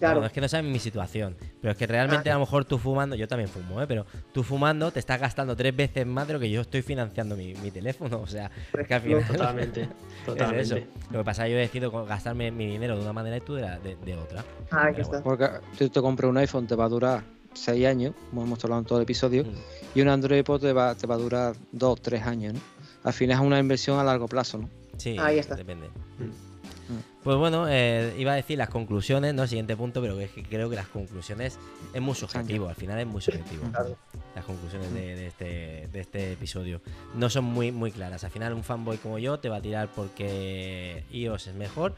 Claro. 0.00 0.14
Bueno, 0.16 0.26
es 0.26 0.32
que 0.32 0.40
no 0.40 0.48
sabes 0.48 0.68
mi 0.68 0.78
situación. 0.80 1.36
Pero 1.60 1.70
es 1.72 1.76
que 1.78 1.86
realmente 1.86 2.30
Ah. 2.30 2.32
a 2.32 2.36
lo 2.36 2.40
mejor 2.40 2.64
tú 2.64 2.78
fumando, 2.78 3.14
yo 3.14 3.28
también 3.28 3.48
fumo, 3.48 3.80
¿eh? 3.80 3.86
Pero 3.86 4.04
tú 4.32 4.42
fumando 4.42 4.90
te 4.90 4.98
estás 4.98 5.20
gastando 5.20 5.54
tres 5.54 5.76
veces 5.76 6.04
más 6.06 6.26
de 6.26 6.32
lo 6.32 6.40
que 6.40 6.50
yo 6.50 6.62
estoy 6.62 6.80
financiando 6.82 7.36
mi, 7.36 7.54
mi 7.54 7.70
teléfono. 7.70 8.18
O 8.22 8.26
sea, 8.26 8.50
es 8.76 8.88
que 8.88 8.94
al 8.94 9.02
final. 9.02 9.24
Totalmente. 9.26 9.82
es 10.20 10.24
Totalmente. 10.26 10.62
eso. 10.62 10.86
Lo 11.12 11.18
que 11.18 11.24
pasa 11.24 11.42
es 11.46 11.48
que 11.48 11.52
yo 11.52 11.58
decido 11.58 12.04
gastarme 12.06 12.50
mi 12.50 12.66
dinero 12.66 12.96
de 12.96 13.02
una 13.02 13.12
manera 13.12 13.36
y 13.36 13.40
tú 13.42 13.54
de, 13.54 13.62
la- 13.62 13.78
de, 13.78 13.94
de 13.96 14.16
otra. 14.16 14.42
Ah, 14.70 14.86
aquí 14.86 14.96
Pero 14.96 15.02
está. 15.02 15.22
Porque 15.22 15.48
tú 15.78 15.88
te 15.90 16.00
compras 16.00 16.28
un 16.30 16.38
iPhone, 16.38 16.66
te 16.66 16.74
va 16.74 16.86
a 16.86 16.88
durar 16.88 17.22
6 17.52 17.86
años, 17.86 18.14
como 18.30 18.42
hemos 18.44 18.64
hablado 18.64 18.80
en 18.80 18.86
todo 18.86 18.98
el 18.98 19.02
episodio, 19.02 19.44
Mm. 19.44 19.48
y 19.98 20.00
un 20.00 20.08
Android 20.08 20.42
pues, 20.44 20.60
te 20.62 20.72
va, 20.72 20.94
te 20.94 21.06
va 21.06 21.16
a 21.16 21.18
durar 21.18 21.54
2, 21.72 22.00
3 22.00 22.22
años, 22.22 22.54
¿no? 22.54 22.60
Al 23.04 23.12
final 23.12 23.38
es 23.38 23.44
una 23.46 23.58
inversión 23.58 23.98
a 23.98 24.04
largo 24.04 24.28
plazo, 24.28 24.58
¿no? 24.58 24.70
Sí, 24.96 25.16
Ahí 25.18 25.38
está. 25.38 25.56
depende. 25.56 25.88
Mm. 26.18 26.49
Pues 27.22 27.36
bueno, 27.36 27.66
eh, 27.68 28.14
iba 28.18 28.32
a 28.32 28.36
decir 28.36 28.56
las 28.56 28.70
conclusiones, 28.70 29.34
¿no? 29.34 29.42
El 29.42 29.48
siguiente 29.48 29.76
punto, 29.76 30.00
pero 30.00 30.18
es 30.18 30.30
que 30.30 30.42
creo 30.42 30.70
que 30.70 30.76
las 30.76 30.88
conclusiones 30.88 31.58
es 31.92 32.00
muy 32.00 32.14
subjetivo, 32.14 32.68
al 32.68 32.74
final 32.74 32.98
es 32.98 33.06
muy 33.06 33.20
subjetivo. 33.20 33.64
Claro. 33.70 33.96
Las 34.34 34.44
conclusiones 34.44 34.92
de, 34.94 35.16
de 35.16 35.26
este, 35.26 35.88
de 35.92 36.00
este 36.00 36.32
episodio 36.32 36.80
no 37.14 37.28
son 37.28 37.44
muy, 37.44 37.72
muy 37.72 37.92
claras. 37.92 38.24
Al 38.24 38.30
final 38.30 38.54
un 38.54 38.64
fanboy 38.64 38.96
como 38.96 39.18
yo 39.18 39.38
te 39.38 39.50
va 39.50 39.56
a 39.56 39.60
tirar 39.60 39.90
porque 39.94 41.04
iOS 41.10 41.48
es 41.48 41.54
mejor. 41.54 41.94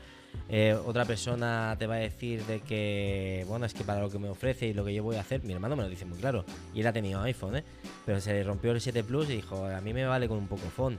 Eh, 0.48 0.76
otra 0.84 1.04
persona 1.04 1.76
te 1.78 1.86
va 1.86 1.94
a 1.94 1.98
decir 1.98 2.44
de 2.44 2.60
que, 2.60 3.44
bueno, 3.48 3.66
es 3.66 3.74
que 3.74 3.84
para 3.84 4.00
lo 4.00 4.10
que 4.10 4.18
me 4.18 4.28
ofrece 4.28 4.66
y 4.66 4.74
lo 4.74 4.84
que 4.84 4.92
yo 4.92 5.02
voy 5.02 5.16
a 5.16 5.20
hacer, 5.20 5.42
mi 5.44 5.52
hermano 5.52 5.76
me 5.76 5.82
lo 5.82 5.88
dice 5.88 6.04
muy 6.04 6.18
claro. 6.18 6.44
Y 6.74 6.80
él 6.80 6.86
ha 6.86 6.92
tenido 6.92 7.20
iPhone, 7.22 7.56
¿eh? 7.56 7.64
Pero 8.04 8.20
se 8.20 8.32
le 8.32 8.44
rompió 8.44 8.72
el 8.72 8.80
7 8.80 9.04
Plus 9.04 9.30
y 9.30 9.36
dijo, 9.36 9.64
a 9.64 9.80
mí 9.80 9.92
me 9.94 10.04
vale 10.04 10.28
con 10.28 10.38
un 10.38 10.48
poco 10.48 10.68
phone. 10.68 10.98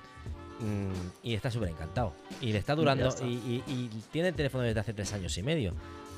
Mm, 0.59 0.91
y 1.27 1.33
está 1.33 1.49
súper 1.51 1.69
encantado. 1.69 2.13
Y 2.41 2.51
le 2.53 2.59
está 2.59 2.75
durando. 2.75 3.07
está. 3.07 3.25
Y, 3.25 3.63
y- 3.67 3.71
y 3.71 3.89
tiene 4.11 4.29
el 4.29 4.35
teléfono 4.35 4.63
desde 4.63 4.79
hace 4.79 4.93
tres 4.93 5.11
años 5.13 5.37
y 5.37 5.43
medio. 5.43 5.73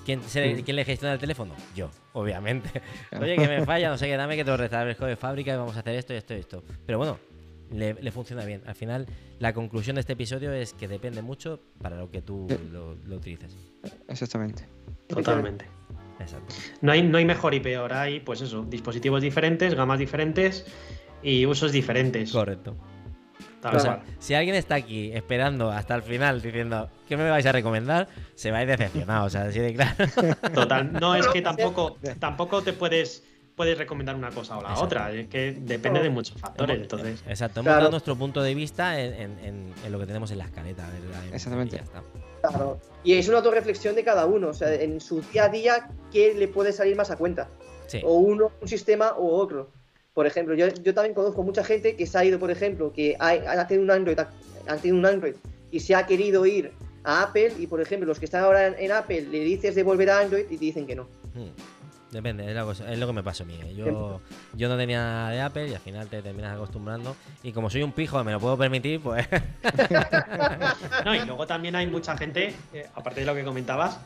¿Quién, 0.06 0.22
se. 0.24 0.62
¿quién 0.64 0.76
le 0.76 0.86
gestiona 0.86 1.14
el 1.14 1.20
teléfono? 1.20 1.54
Yo, 1.76 1.90
obviamente. 2.14 2.70
Oye, 3.20 3.36
que 3.38 3.48
me 3.48 3.66
falla, 3.66 3.90
no 3.90 3.98
sé 3.98 4.06
qué, 4.08 4.16
dame 4.18 4.36
que 4.36 4.44
te 4.46 4.52
lo 4.52 4.58
restablezco 4.58 5.06
de 5.06 5.16
fábrica 5.16 5.54
y 5.54 5.58
vamos 5.58 5.76
a 5.76 5.80
hacer 5.80 5.96
esto 5.96 6.14
y 6.14 6.18
esto 6.18 6.34
y 6.36 6.38
esto. 6.38 6.64
Pero 6.86 7.00
bueno, 7.00 7.18
le, 7.72 7.96
le 7.96 8.12
funciona 8.12 8.46
bien. 8.46 8.62
Al 8.68 8.76
final, 8.76 9.08
la 9.40 9.54
conclusión 9.54 9.96
de 9.96 10.02
este 10.02 10.14
episodio 10.14 10.54
es 10.54 10.74
que 10.74 10.88
depende 10.88 11.24
mucho 11.24 11.60
para 11.82 11.98
lo 11.98 12.12
que 12.12 12.22
tú 12.22 12.46
Sí. 12.50 12.58
lo, 12.72 12.94
lo 13.06 13.16
utilices. 13.16 13.56
Exactamente. 14.08 14.68
Totalmente. 15.08 15.66
Exacto. 16.20 16.54
No 16.82 16.92
hay, 16.92 17.02
no 17.02 17.18
hay 17.18 17.26
mejor 17.26 17.54
y 17.56 17.60
peor, 17.60 17.92
hay 17.94 18.20
pues 18.20 18.42
eso, 18.42 18.64
dispositivos 18.64 19.22
diferentes, 19.24 19.74
gamas 19.74 19.98
diferentes 19.98 20.66
y 21.24 21.46
usos 21.48 21.72
diferentes. 21.72 22.32
Correcto. 22.32 22.76
Tal 23.66 23.76
O 23.78 23.80
sea, 23.80 24.04
si 24.20 24.34
alguien 24.36 24.56
está 24.56 24.76
aquí 24.76 25.12
esperando 25.14 25.72
hasta 25.72 25.96
el 25.96 26.04
final 26.04 26.42
diciendo 26.42 26.90
¿qué 27.08 27.18
me 27.18 27.28
vais 27.30 27.46
a 27.46 27.52
recomendar? 27.52 28.08
Se 28.36 28.52
va 28.52 28.60
a 28.60 28.62
ir 28.64 28.68
decepcionado, 28.68 29.26
o 29.26 29.30
sea, 29.30 29.44
así 29.44 29.60
de 29.60 29.74
claro. 29.74 29.96
Total. 30.54 30.94
No 30.94 31.16
es 31.16 31.28
que 31.28 31.42
tampoco, 31.42 31.98
tampoco 32.20 32.62
te 32.62 32.74
puedes, 32.74 33.24
puedes 33.56 33.78
recomendar 33.78 34.16
una 34.16 34.30
cosa 34.30 34.58
o 34.58 34.62
la 34.62 34.70
Exacto. 34.70 34.86
otra. 34.86 35.12
Es 35.12 35.28
que 35.28 35.54
depende 35.60 36.02
de 36.02 36.10
muchos 36.10 36.40
factores. 36.40 36.80
Entonces, 36.82 37.24
Exacto, 37.28 37.62
hemos 37.62 37.68
Claro. 37.70 37.80
dado 37.82 37.92
nuestro 37.92 38.16
punto 38.16 38.44
de 38.44 38.54
vista 38.54 39.00
en, 39.02 39.14
en- 39.14 39.40
en- 39.40 39.74
en 39.84 39.92
lo 39.92 40.00
que 40.00 40.06
tenemos 40.06 40.30
en 40.32 40.38
la 40.38 40.46
escaleta. 40.46 40.84
¿verdad? 40.88 41.24
Exactamente. 41.34 41.76
Y 41.76 41.80
ya 41.80 41.84
está. 41.86 42.04
Claro. 42.48 42.80
Y 43.04 43.14
es 43.14 43.28
una 43.28 43.38
autorreflexión 43.38 43.96
de 43.96 44.04
cada 44.04 44.26
uno. 44.28 44.50
O 44.50 44.54
sea, 44.54 44.72
en 44.74 45.00
su 45.02 45.22
día 45.22 45.46
a 45.46 45.50
día, 45.50 45.90
¿qué 46.12 46.34
le 46.36 46.48
puede 46.48 46.72
salir 46.74 46.96
más 46.96 47.10
a 47.12 47.18
cuenta? 47.18 47.50
Sí. 47.88 48.02
O 48.04 48.16
uno, 48.16 48.52
un 48.62 48.68
sistema 48.68 49.14
o 49.18 49.36
otro. 49.38 49.72
Por 50.16 50.26
ejemplo, 50.26 50.56
yo, 50.56 50.70
yo 50.70 50.94
también 50.96 51.14
conozco 51.14 51.44
mucha 51.44 51.64
gente 51.64 51.96
que 51.96 52.08
se 52.08 52.18
ha 52.18 52.26
ido, 52.26 52.40
por 52.40 52.50
ejemplo, 52.50 52.92
que 52.92 53.16
ha, 53.20 53.30
ha 53.32 53.68
tenido 53.68 53.84
un 53.84 53.92
Android, 53.92 54.18
ha 54.18 54.76
tenido 54.78 54.98
un 54.98 55.06
Android 55.06 55.36
y 55.72 55.80
se 55.82 55.94
ha 55.94 56.08
querido 56.08 56.46
ir 56.48 56.72
a 57.04 57.22
Apple 57.24 57.54
y, 57.60 57.68
por 57.68 57.82
ejemplo, 57.82 58.08
los 58.08 58.18
que 58.18 58.26
están 58.26 58.44
ahora 58.44 58.66
en, 58.68 58.76
en 58.80 58.92
Apple 58.94 59.22
le 59.30 59.42
dices 59.42 59.76
de 59.76 59.84
volver 59.84 60.10
a 60.10 60.22
Android 60.22 60.46
y 60.50 60.58
te 60.58 60.66
dicen 60.66 60.88
que 60.88 60.96
no. 60.96 61.04
Mm. 61.36 61.50
Depende, 62.12 62.48
es, 62.48 62.56
la 62.56 62.64
cosa- 62.64 62.90
es 62.90 62.98
lo 62.98 63.08
que 63.08 63.14
me 63.14 63.24
pasó 63.24 63.44
a 63.44 63.46
mí. 63.46 63.60
¿eh? 63.62 63.74
Yo, 63.76 64.22
yo 64.54 64.70
no 64.70 64.78
tenía 64.78 65.00
nada 65.00 65.30
de 65.32 65.42
Apple 65.42 65.68
y 65.68 65.74
al 65.74 65.82
final 65.82 66.08
te 66.08 66.22
terminas 66.22 66.56
acostumbrando. 66.56 67.14
Y 67.44 67.52
como 67.52 67.70
soy 67.70 67.84
un 67.84 67.92
pijo 67.92 68.24
me 68.24 68.32
lo 68.32 68.40
puedo 68.40 68.58
permitir, 68.58 69.02
pues. 69.02 69.28
no, 71.06 71.14
y 71.16 71.20
luego 71.26 71.46
también 71.46 71.76
hay 71.76 71.88
mucha 71.88 72.16
gente, 72.16 72.54
eh, 72.74 72.86
aparte 72.96 73.20
de 73.22 73.26
lo 73.26 73.36
que 73.36 73.44
comentabas, 73.44 74.00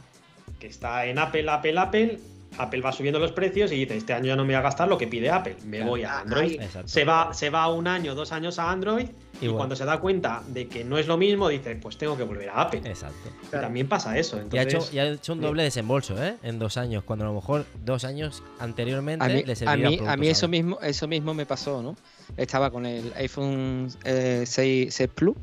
que 0.59 0.67
está 0.67 1.05
en 1.05 1.19
Apple, 1.19 1.45
Apple, 1.49 1.77
Apple. 1.77 2.19
Apple 2.57 2.81
va 2.81 2.91
subiendo 2.91 3.19
los 3.19 3.31
precios 3.31 3.71
y 3.71 3.75
dice, 3.75 3.95
este 3.97 4.13
año 4.13 4.25
ya 4.27 4.35
no 4.35 4.43
me 4.43 4.47
voy 4.53 4.55
a 4.55 4.61
gastar 4.61 4.87
lo 4.87 4.97
que 4.97 5.07
pide 5.07 5.29
Apple, 5.29 5.55
me 5.65 5.77
Claro. 5.77 5.91
voy 5.91 6.03
a 6.03 6.17
Ah, 6.17 6.21
Android. 6.21 6.59
Se 6.85 7.05
va, 7.05 7.33
se 7.33 7.49
va 7.49 7.71
un 7.71 7.87
año, 7.87 8.15
dos 8.15 8.31
años 8.31 8.59
a 8.59 8.69
Android 8.71 9.05
y, 9.05 9.45
Y 9.45 9.47
bueno. 9.47 9.57
cuando 9.57 9.75
se 9.75 9.85
da 9.85 9.99
cuenta 9.99 10.43
de 10.47 10.67
que 10.67 10.83
no 10.83 10.97
es 10.97 11.07
lo 11.07 11.17
mismo, 11.17 11.47
dice, 11.47 11.75
pues 11.77 11.97
tengo 11.97 12.17
que 12.17 12.23
volver 12.23 12.49
a 12.49 12.61
Apple. 12.61 12.81
Exacto. 12.83 13.29
Y 13.43 13.47
también 13.51 13.87
pasa 13.87 14.17
eso. 14.17 14.35
Y 14.37 14.39
ha, 14.57 14.61
Entonces, 14.63 14.73
hecho, 14.89 14.95
y 14.95 14.99
ha 14.99 15.07
hecho 15.11 15.33
un 15.33 15.41
doble 15.41 15.63
desembolso, 15.63 16.21
¿eh? 16.21 16.35
En 16.43 16.59
dos 16.59 16.75
años, 16.77 17.03
cuando 17.03 17.23
a 17.25 17.27
lo 17.29 17.33
mejor 17.35 17.65
dos 17.85 18.03
años 18.03 18.43
anteriormente 18.59 19.23
A 19.23 19.27
mí, 19.29 19.43
le 19.43 19.53
a 19.53 19.75
mí, 19.77 19.85
a 19.85 19.89
productos 19.93 20.17
mí 20.17 20.27
eso 20.27 20.47
mismo, 20.47 20.79
eso 20.81 21.07
mismo 21.07 21.33
me 21.33 21.45
pasó, 21.45 21.81
¿no? 21.81 21.95
Estaba 22.35 22.69
con 22.71 22.85
el 22.85 23.13
iPhone 23.15 23.87
eh, 24.03 24.43
6, 24.45 24.93
6 24.93 25.09
Plus, 25.15 25.37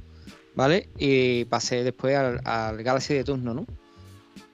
¿vale? 0.54 0.88
Y 0.98 1.44
pasé 1.46 1.82
después 1.84 2.14
al, 2.16 2.40
al 2.44 2.82
Galaxy 2.82 3.14
de 3.14 3.24
turno, 3.24 3.54
¿no? 3.54 3.64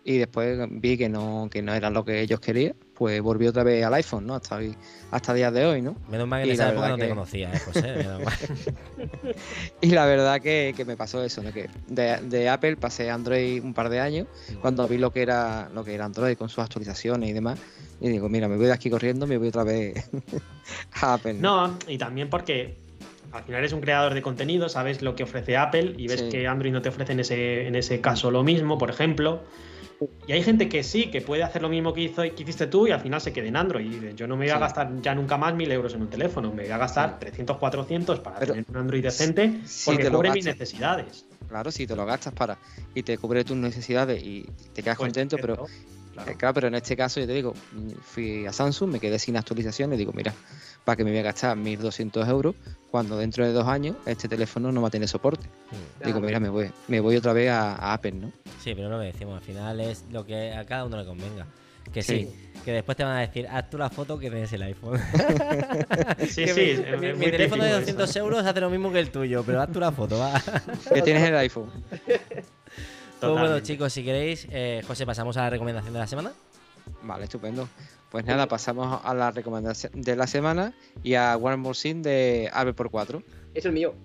Y 0.05 0.19
después 0.19 0.59
vi 0.69 0.99
que 0.99 1.09
no, 1.09 1.49
que 1.49 1.63
no 1.63 1.73
era 1.75 1.89
lo 1.89 2.05
que 2.05 2.21
ellos 2.21 2.41
querían, 2.41 2.75
pues 2.93 3.21
volví 3.23 3.47
otra 3.47 3.63
vez 3.63 3.85
al 3.85 3.95
iPhone, 3.95 4.27
¿no? 4.27 4.35
Hasta, 4.35 4.57
hoy- 4.57 4.75
hasta 5.13 5.33
días 5.33 5.53
de 5.55 5.65
hoy, 5.65 5.81
¿no? 5.81 5.95
Menos 6.11 6.27
mal 6.27 6.43
que 6.43 6.49
en 6.49 6.55
esa 6.55 6.65
la 6.67 6.73
época 6.73 6.89
no 6.89 6.97
verdad 6.97 6.97
te 6.99 7.03
que- 7.09 7.15
conocía, 7.15 7.53
¿eh, 7.53 7.59
José? 7.61 7.97
Menos 7.99 8.23
mal. 8.25 8.35
Y 9.81 9.91
la 9.91 10.07
verdad 10.07 10.41
que, 10.41 10.75
que 10.77 10.85
me 10.85 10.97
pasó 10.97 11.23
eso, 11.23 11.43
¿no? 11.43 11.53
Que 11.53 11.69
de, 11.89 12.17
de 12.23 12.49
Apple 12.49 12.77
pasé 12.77 13.11
a 13.11 13.15
Android 13.15 13.63
un 13.63 13.75
par 13.75 13.89
de 13.91 14.01
años, 14.01 14.27
cuando 14.61 14.87
vi 14.89 14.99
lo 14.99 15.13
que 15.13 15.23
era 15.23 15.69
lo 15.75 15.85
que 15.85 15.95
era 15.95 16.05
Android 16.05 16.37
con 16.37 16.49
sus 16.49 16.61
actualizaciones 16.65 17.29
y 17.31 17.33
demás. 17.33 17.59
Y 18.01 18.09
digo, 18.09 18.29
mira, 18.29 18.49
me 18.49 18.57
voy 18.57 18.67
de 18.67 18.73
aquí 18.73 18.91
corriendo, 18.91 19.27
me 19.27 19.39
voy 19.39 19.49
otra 19.49 19.65
vez 19.65 20.09
a 21.01 21.15
Apple. 21.15 21.35
No, 21.35 21.79
y 21.87 21.99
también 21.99 22.29
porque 22.29 22.77
al 23.33 23.45
final 23.45 23.61
eres 23.61 23.73
un 23.73 23.81
creador 23.81 24.15
de 24.15 24.23
contenido, 24.23 24.69
sabes 24.69 25.01
lo 25.03 25.15
que 25.15 25.23
ofrece 25.23 25.57
Apple 25.57 25.95
y 25.97 26.09
ves 26.09 26.21
Sí. 26.21 26.29
que 26.29 26.47
Android 26.49 26.73
no 26.73 26.83
te 26.83 26.89
ofrece 26.89 27.13
en 27.13 27.21
ese, 27.21 27.67
en 27.67 27.75
ese 27.77 28.01
caso 28.01 28.31
lo 28.31 28.43
mismo, 28.43 28.79
por 28.79 28.91
ejemplo. 28.91 29.43
Y 30.27 30.33
hay 30.33 30.43
gente 30.43 30.69
que 30.69 30.83
sí, 30.83 31.11
que 31.11 31.21
puede 31.21 31.43
hacer 31.43 31.63
lo 31.63 31.69
mismo 31.69 31.93
que, 31.93 32.03
hizo, 32.03 32.23
que 32.23 32.35
hiciste 32.43 32.67
tú 32.67 32.87
y 32.87 32.91
al 32.91 33.01
final 33.01 33.21
se 33.21 33.33
quede 33.33 33.49
en 33.49 33.57
Android. 33.57 34.15
Yo 34.15 34.27
no 34.27 34.37
me 34.37 34.45
voy 34.47 34.51
a 34.51 34.55
Sí. 34.55 34.61
gastar 34.61 35.01
ya 35.03 35.15
nunca 35.15 35.37
más 35.37 35.55
mil 35.55 35.71
euros 35.71 35.95
en 35.95 36.03
un 36.03 36.09
teléfono, 36.11 36.51
me 36.53 36.63
voy 36.63 36.71
a 36.73 36.79
gastar 36.79 37.19
300, 37.19 37.57
400 37.59 38.21
para 38.21 38.39
Pero 38.39 38.53
tener 38.55 38.67
un 38.71 38.77
Android 38.77 39.03
decente 39.03 39.61
si 39.65 39.91
porque 39.91 40.11
cubre 40.11 40.31
mis 40.33 40.45
necesidades. 40.45 41.27
Claro, 41.49 41.71
si 41.71 41.87
te 41.87 41.95
lo 41.97 42.07
gastas 42.07 42.33
para 42.33 42.57
y 42.95 43.03
te 43.03 43.19
cubre 43.19 43.45
tus 43.45 43.57
necesidades 43.57 44.23
y 44.23 44.45
te 44.73 44.83
quedas 44.83 44.97
Pues, 44.97 45.09
contento, 45.09 45.37
pero 45.39 45.67
claro. 46.15 46.31
eh, 46.31 46.35
claro, 46.39 46.55
pero 46.55 46.69
en 46.69 46.75
este 46.77 46.97
caso 46.97 47.21
yo 47.21 47.27
te 47.27 47.35
digo, 47.35 47.53
fui 48.03 48.47
a 48.47 48.53
Samsung, 48.53 48.91
me 48.91 49.01
quedé 49.01 49.19
sin 49.19 49.37
actualización 49.37 49.93
y 49.93 49.97
digo, 49.97 50.13
mira, 50.15 50.33
para 50.85 50.97
que 50.97 51.05
me 51.05 51.11
voy 51.11 51.21
a 51.21 51.23
gastar 51.23 51.57
1.200 51.57 52.29
euros 52.29 52.55
cuando 52.91 53.17
dentro 53.17 53.47
de 53.47 53.53
dos 53.53 53.67
años 53.67 53.97
este 54.07 54.29
teléfono 54.29 54.71
no 54.73 54.83
va 54.83 54.89
a 54.89 54.91
tener 54.91 55.09
soporte. 55.09 55.47
Mm. 55.47 56.05
Digo, 56.07 56.21
mira, 56.21 56.41
me 56.41 56.49
voy, 56.49 56.71
me 56.89 57.01
voy 57.01 57.17
otra 57.17 57.33
vez 57.33 57.51
a, 57.51 57.75
a 57.75 57.95
Apple, 57.95 58.13
¿no? 58.13 58.33
Sí, 58.63 58.75
pero 58.75 58.89
lo 58.91 58.99
que 59.01 59.07
decimos, 59.07 59.39
al 59.39 59.45
final 59.45 59.81
es 59.81 60.05
lo 60.11 60.25
que 60.27 60.53
a 60.53 60.65
cada 60.67 60.85
uno 60.85 60.97
le 60.99 61.05
convenga. 61.07 61.47
Que 61.93 62.03
sí, 62.03 62.29
Sí. 62.31 62.49
Que 62.65 62.71
después 62.71 62.97
te 62.97 63.03
van 63.03 63.17
a 63.17 63.21
decir, 63.21 63.49
haz 63.49 63.69
tú 63.71 63.77
la 63.77 63.91
foto 63.91 64.17
que 64.19 64.31
tienes 64.31 64.53
el 64.53 64.63
iPhone. 64.63 65.01
Sí, 66.29 66.47
sí. 66.47 66.53
mi, 66.55 66.63
es 66.63 67.01
mi- 67.01 67.09
muy 67.09 67.17
mi 67.17 67.31
teléfono 67.33 67.65
de 67.65 67.71
típico 67.71 67.81
200 68.03 68.11
eso. 68.11 68.19
euros 68.21 68.47
hace 68.47 68.61
lo 68.61 68.71
mismo 68.71 68.93
que 68.93 69.01
el 69.01 69.11
tuyo, 69.11 69.43
pero 69.45 69.61
haz 69.61 69.73
tú 69.73 69.81
la 69.81 69.91
foto, 69.91 70.17
va. 70.19 70.41
Que 70.95 71.03
tienes 71.03 71.25
el 71.29 71.37
iPhone. 71.39 71.71
Pues 73.21 73.33
bueno, 73.33 73.59
chicos, 73.61 73.93
si 73.93 74.05
queréis, 74.05 74.47
eh, 74.51 74.83
José, 74.87 75.07
pasamos 75.07 75.37
a 75.37 75.43
la 75.43 75.51
recomendación 75.51 75.93
de 75.93 75.99
la 76.01 76.07
semana. 76.07 76.33
Vale, 77.03 77.25
estupendo. 77.25 77.69
Pues 78.13 78.27
nada, 78.27 78.47
pasamos 78.47 79.01
a 79.03 79.15
la 79.15 79.31
recomendación 79.31 80.03
de 80.03 80.17
la 80.17 80.27
semana 80.27 80.75
y 81.03 81.15
a 81.15 81.35
One 81.35 81.57
More 81.57 81.75
Scene 81.75 82.03
de 82.03 82.51
Ave 82.53 82.75
por 82.75 82.91
4. 82.91 83.23
Es 83.55 83.65
el 83.65 83.73
mío. 83.73 83.95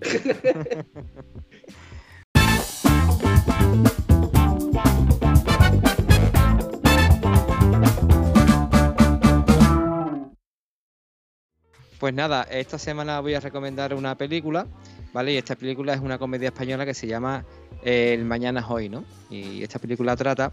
Pues 11.98 12.14
nada, 12.14 12.44
esta 12.44 12.78
semana 12.78 13.18
voy 13.18 13.34
a 13.34 13.40
recomendar 13.40 13.92
una 13.92 14.16
película, 14.16 14.68
Y 15.14 15.36
esta 15.36 15.56
película 15.56 15.94
es 15.94 16.00
una 16.00 16.18
comedia 16.18 16.48
española 16.48 16.86
que 16.86 16.94
se 16.94 17.06
llama 17.06 17.44
eh, 17.82 18.14
El 18.14 18.24
Mañana 18.24 18.60
es 18.60 18.66
Hoy, 18.68 18.88
¿no? 18.88 19.04
Y 19.30 19.62
esta 19.62 19.78
película 19.78 20.14
trata 20.14 20.52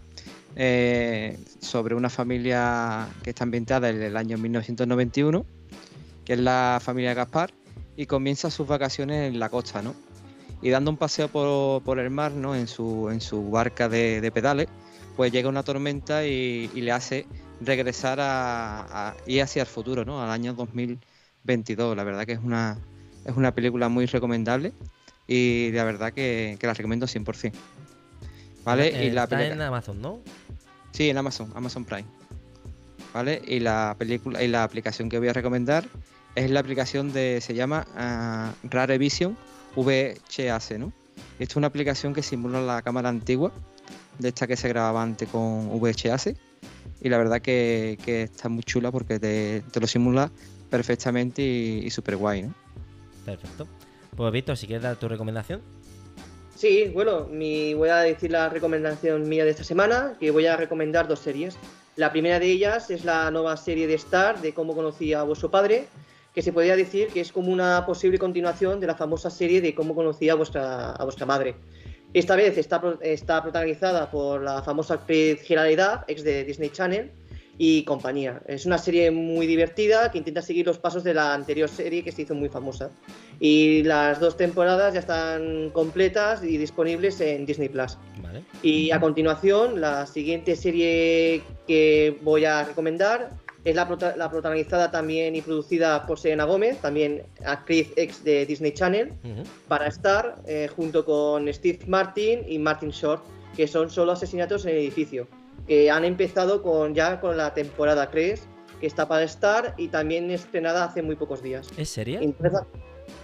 eh, 0.56 1.38
sobre 1.60 1.94
una 1.94 2.10
familia 2.10 3.06
que 3.22 3.30
está 3.30 3.44
ambientada 3.44 3.90
en 3.90 4.02
el 4.02 4.16
año 4.16 4.38
1991, 4.38 5.46
que 6.24 6.32
es 6.32 6.38
la 6.40 6.80
familia 6.82 7.14
Gaspar, 7.14 7.52
y 7.96 8.06
comienza 8.06 8.50
sus 8.50 8.66
vacaciones 8.66 9.32
en 9.32 9.38
la 9.38 9.50
costa, 9.50 9.82
¿no? 9.82 9.94
Y 10.62 10.70
dando 10.70 10.90
un 10.90 10.96
paseo 10.96 11.28
por, 11.28 11.98
el 11.98 12.10
mar, 12.10 12.32
¿no? 12.32 12.56
En 12.56 12.66
su, 12.66 13.08
en 13.10 13.20
su 13.20 13.50
barca 13.50 13.88
de, 13.88 14.32
pedales, 14.32 14.66
pues 15.16 15.30
llega 15.30 15.48
una 15.48 15.62
tormenta 15.62 16.26
y, 16.26 16.70
y 16.74 16.80
le 16.80 16.90
hace 16.90 17.26
regresar 17.60 18.18
a, 18.20 19.10
a 19.10 19.16
ir 19.26 19.42
hacia 19.42 19.62
el 19.62 19.68
futuro, 19.68 20.04
¿no? 20.04 20.20
Al 20.20 20.30
año 20.30 20.54
2022. 20.54 21.96
La 21.96 22.04
verdad 22.04 22.26
que 22.26 22.32
es 22.32 22.40
una, 22.42 22.78
es 23.26 23.36
una 23.36 23.52
película 23.54 23.88
muy 23.88 24.06
recomendable 24.06 24.72
y 25.26 25.70
la 25.72 25.84
verdad 25.84 26.12
que, 26.12 26.56
que 26.58 26.66
la 26.66 26.74
recomiendo 26.74 27.06
100%. 27.06 27.52
¿Vale? 28.64 28.88
Eh, 28.88 29.06
y 29.06 29.10
la 29.10 29.24
está 29.24 29.36
película- 29.36 29.54
en 29.64 29.68
Amazon, 29.68 30.00
¿no? 30.00 30.20
Sí, 30.92 31.10
en 31.10 31.18
Amazon, 31.18 31.52
Amazon 31.54 31.84
Prime. 31.84 32.06
¿Vale? 33.12 33.42
Y 33.46 33.60
la 33.60 33.94
película 33.98 34.42
y 34.42 34.48
la 34.48 34.62
aplicación 34.64 35.08
que 35.08 35.18
voy 35.18 35.28
a 35.28 35.32
recomendar 35.32 35.84
es 36.34 36.50
la 36.50 36.60
aplicación 36.60 37.12
de 37.12 37.40
se 37.40 37.54
llama 37.54 37.86
ah, 37.96 38.52
Rare 38.64 38.98
Vision 38.98 39.36
VHS, 39.76 40.78
¿no? 40.78 40.92
Esto 41.38 41.52
es 41.52 41.56
una 41.56 41.66
aplicación 41.68 42.12
que 42.14 42.22
simula 42.22 42.60
la 42.60 42.82
cámara 42.82 43.08
antigua 43.08 43.52
de 44.18 44.28
esta 44.28 44.46
que 44.46 44.56
se 44.56 44.68
grababa 44.68 45.02
antes 45.02 45.28
con 45.28 45.68
VHS 45.80 46.34
y 47.00 47.08
la 47.08 47.18
verdad 47.18 47.40
que, 47.42 47.98
que 48.04 48.22
está 48.22 48.48
muy 48.48 48.62
chula 48.62 48.90
porque 48.90 49.18
te, 49.18 49.62
te 49.70 49.80
lo 49.80 49.86
simula 49.86 50.30
perfectamente 50.70 51.42
y, 51.42 51.82
y 51.86 51.90
súper 51.90 52.16
guay, 52.16 52.42
¿no? 52.42 52.54
Perfecto. 53.26 53.66
Pues 54.16 54.32
Víctor, 54.32 54.56
si 54.56 54.66
quieres 54.66 54.84
dar 54.84 54.96
tu 54.96 55.08
recomendación. 55.08 55.60
Sí, 56.54 56.90
bueno, 56.94 57.26
mi, 57.30 57.74
voy 57.74 57.90
a 57.90 57.98
decir 57.98 58.30
la 58.30 58.48
recomendación 58.48 59.28
mía 59.28 59.44
de 59.44 59.50
esta 59.50 59.64
semana, 59.64 60.16
que 60.18 60.30
voy 60.30 60.46
a 60.46 60.56
recomendar 60.56 61.06
dos 61.06 61.18
series. 61.18 61.58
La 61.96 62.10
primera 62.10 62.38
de 62.38 62.46
ellas 62.46 62.90
es 62.90 63.04
la 63.04 63.30
nueva 63.30 63.56
serie 63.58 63.86
de 63.86 63.94
Star, 63.94 64.40
de 64.40 64.54
cómo 64.54 64.74
conocí 64.74 65.12
a 65.12 65.22
vuestro 65.22 65.50
padre, 65.50 65.86
que 66.34 66.40
se 66.40 66.52
podría 66.52 66.76
decir 66.76 67.08
que 67.08 67.20
es 67.20 67.32
como 67.32 67.52
una 67.52 67.84
posible 67.84 68.18
continuación 68.18 68.80
de 68.80 68.86
la 68.86 68.94
famosa 68.94 69.28
serie 69.28 69.60
de 69.60 69.74
cómo 69.74 69.94
conocí 69.94 70.30
a 70.30 70.34
vuestra, 70.34 70.92
a 70.92 71.04
vuestra 71.04 71.26
madre. 71.26 71.56
Esta 72.14 72.36
vez 72.36 72.56
está, 72.56 72.80
está 73.02 73.42
protagonizada 73.42 74.10
por 74.10 74.42
la 74.42 74.62
famosa 74.62 74.94
actriz 74.94 75.46
Duff, 75.48 76.04
ex 76.06 76.24
de 76.24 76.44
Disney 76.44 76.70
Channel, 76.70 77.12
y 77.58 77.84
compañía. 77.84 78.42
Es 78.46 78.66
una 78.66 78.78
serie 78.78 79.10
muy 79.10 79.46
divertida 79.46 80.10
que 80.10 80.18
intenta 80.18 80.42
seguir 80.42 80.66
los 80.66 80.78
pasos 80.78 81.02
de 81.04 81.14
la 81.14 81.32
anterior 81.34 81.68
serie 81.68 82.02
que 82.04 82.12
se 82.12 82.22
hizo 82.22 82.34
muy 82.34 82.48
famosa. 82.48 82.90
Y 83.40 83.82
las 83.82 84.20
dos 84.20 84.36
temporadas 84.36 84.94
ya 84.94 85.00
están 85.00 85.70
completas 85.70 86.42
y 86.44 86.58
disponibles 86.58 87.20
en 87.20 87.46
Disney 87.46 87.68
Plus. 87.68 87.96
Vale. 88.22 88.42
Y 88.62 88.90
a 88.90 89.00
continuación, 89.00 89.80
la 89.80 90.06
siguiente 90.06 90.56
serie 90.56 91.42
que 91.66 92.18
voy 92.22 92.44
a 92.44 92.64
recomendar 92.64 93.30
es 93.64 93.74
la, 93.74 93.88
prota- 93.88 94.14
la 94.16 94.30
protagonizada 94.30 94.90
también 94.92 95.34
y 95.34 95.42
producida 95.42 96.06
por 96.06 96.20
Selena 96.20 96.44
Gómez, 96.44 96.78
también 96.80 97.24
actriz 97.44 97.92
ex 97.96 98.22
de 98.22 98.46
Disney 98.46 98.72
Channel, 98.72 99.12
para 99.66 99.88
estar 99.88 100.36
eh, 100.46 100.68
junto 100.76 101.04
con 101.04 101.52
Steve 101.52 101.80
Martin 101.88 102.40
y 102.46 102.58
Martin 102.60 102.90
Short, 102.90 103.24
que 103.56 103.66
son 103.66 103.90
solo 103.90 104.12
asesinatos 104.12 104.66
en 104.66 104.72
el 104.72 104.76
edificio, 104.78 105.26
que 105.66 105.90
han 105.90 106.04
empezado 106.04 106.62
con 106.62 106.94
ya 106.94 107.20
con 107.20 107.36
la 107.36 107.54
temporada 107.54 108.10
3, 108.10 108.46
que 108.80 108.86
está 108.86 109.08
para 109.08 109.24
estar 109.24 109.74
y 109.76 109.88
también 109.88 110.30
estrenada 110.30 110.84
hace 110.84 111.02
muy 111.02 111.16
pocos 111.16 111.42
días. 111.42 111.68
¿Es 111.76 111.88
serie? 111.88 112.18
Entonces, 112.22 112.60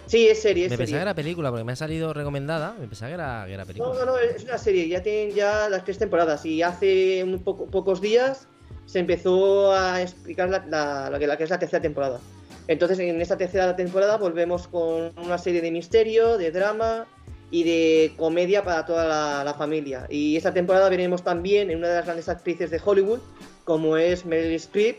sí, 0.06 0.28
es 0.28 0.40
serie, 0.42 0.66
es 0.66 0.70
Me 0.70 0.76
serie. 0.76 0.86
pensaba 0.86 0.98
que 0.98 1.02
era 1.02 1.14
película, 1.14 1.50
porque 1.50 1.64
me 1.64 1.72
ha 1.72 1.76
salido 1.76 2.12
recomendada. 2.12 2.74
Me 2.78 2.88
pensaba 2.88 3.09
que 3.10 3.14
era, 3.14 3.44
que 3.46 3.54
era 3.54 3.64
película. 3.64 3.92
No, 3.94 3.98
no, 4.00 4.06
no, 4.12 4.18
es 4.18 4.44
una 4.44 4.59
serie, 4.59 4.88
ya 4.88 5.02
tienen 5.02 5.34
ya 5.34 5.68
las 5.68 5.84
tres 5.84 5.98
temporadas 5.98 6.44
y 6.46 6.62
hace 6.62 7.22
un 7.22 7.38
poco, 7.42 7.66
pocos 7.66 8.00
días 8.00 8.48
se 8.86 8.98
empezó 8.98 9.72
a 9.72 10.02
explicar 10.02 10.48
la, 10.48 11.09
la 11.10 11.36
que 11.36 11.44
es 11.44 11.50
la 11.50 11.59
tercera 11.59 11.80
temporada. 11.80 12.20
Entonces 12.68 12.98
en 12.98 13.20
esta 13.20 13.36
tercera 13.36 13.74
temporada 13.76 14.16
volvemos 14.18 14.68
con 14.68 15.12
una 15.16 15.38
serie 15.38 15.60
de 15.60 15.70
misterio, 15.70 16.38
de 16.38 16.50
drama 16.50 17.06
y 17.52 17.64
de 17.64 18.14
comedia 18.16 18.64
para 18.64 18.86
toda 18.86 19.04
la, 19.04 19.44
la 19.44 19.52
familia. 19.52 20.06
Y 20.08 20.36
esta 20.36 20.54
temporada 20.54 20.88
veremos 20.88 21.22
también 21.22 21.70
en 21.70 21.78
una 21.78 21.88
de 21.88 21.96
las 21.96 22.06
grandes 22.06 22.28
actrices 22.30 22.70
de 22.70 22.80
Hollywood, 22.82 23.20
como 23.64 23.98
es 23.98 24.24
Meryl 24.24 24.54
Streep, 24.54 24.96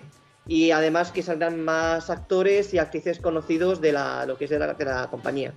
y 0.47 0.69
además 0.69 1.11
que 1.11 1.23
saldrán 1.23 1.59
más 1.59 2.11
actores 2.11 2.71
y 2.73 2.77
actrices 2.77 3.17
conocidos 3.19 3.81
de 3.81 3.93
la, 3.93 4.27
lo 4.27 4.37
que 4.37 4.45
es 4.45 4.51
de 4.51 4.59
la, 4.59 4.75
de 4.75 4.85
la 4.85 5.07
compañía. 5.09 5.51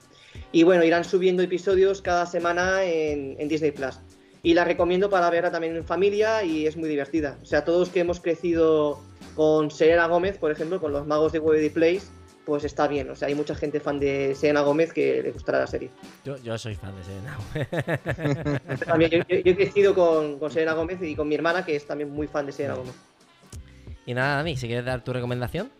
Y 0.52 0.62
bueno, 0.62 0.84
irán 0.84 1.04
subiendo 1.04 1.42
episodios 1.42 2.00
cada 2.00 2.24
semana 2.24 2.82
en, 2.84 3.36
en 3.38 3.46
Disney 3.46 3.72
Plus. 3.72 3.98
Y 4.42 4.54
la 4.54 4.64
recomiendo 4.64 5.10
para 5.10 5.28
verla 5.28 5.50
también 5.50 5.76
en 5.76 5.84
familia 5.84 6.44
y 6.44 6.66
es 6.66 6.78
muy 6.78 6.88
divertida. 6.88 7.36
O 7.42 7.44
sea, 7.44 7.64
todos 7.64 7.90
que 7.90 8.00
hemos 8.00 8.20
crecido 8.20 9.00
con 9.34 9.70
Selena 9.70 10.06
Gómez, 10.06 10.38
por 10.38 10.50
ejemplo, 10.50 10.80
con 10.80 10.92
los 10.92 11.06
magos 11.06 11.32
de 11.32 11.40
Waverly 11.40 11.70
Place, 11.70 12.06
pues 12.46 12.64
está 12.64 12.86
bien. 12.88 13.10
O 13.10 13.16
sea, 13.16 13.28
hay 13.28 13.34
mucha 13.34 13.54
gente 13.54 13.80
fan 13.80 13.98
de 13.98 14.34
Selena 14.34 14.60
Gómez 14.62 14.92
que 14.92 15.20
le 15.22 15.32
gustará 15.32 15.58
la 15.58 15.66
serie. 15.66 15.90
Yo, 16.24 16.36
yo 16.42 16.56
soy 16.56 16.76
fan 16.76 16.94
de 16.96 17.02
Selena. 17.04 18.78
También, 18.86 19.10
yo, 19.10 19.18
yo- 19.28 19.36
yo 19.40 19.52
he 19.52 19.56
crecido 19.56 19.94
con, 19.94 20.38
con 20.38 20.50
Selena 20.50 20.72
Gómez 20.74 21.02
y 21.02 21.14
con 21.16 21.28
mi 21.28 21.34
hermana, 21.34 21.64
que 21.64 21.76
es 21.76 21.86
también 21.86 22.10
muy 22.10 22.28
fan 22.28 22.46
de 22.46 22.52
Selena 22.52 22.76
Gómez. 22.76 22.94
y 24.06 24.14
nada, 24.14 24.36
Dani, 24.36 24.56
si 24.56 24.66
quieres 24.68 24.84
dar 24.84 25.02
tu 25.04 25.12
recomendación. 25.12 25.70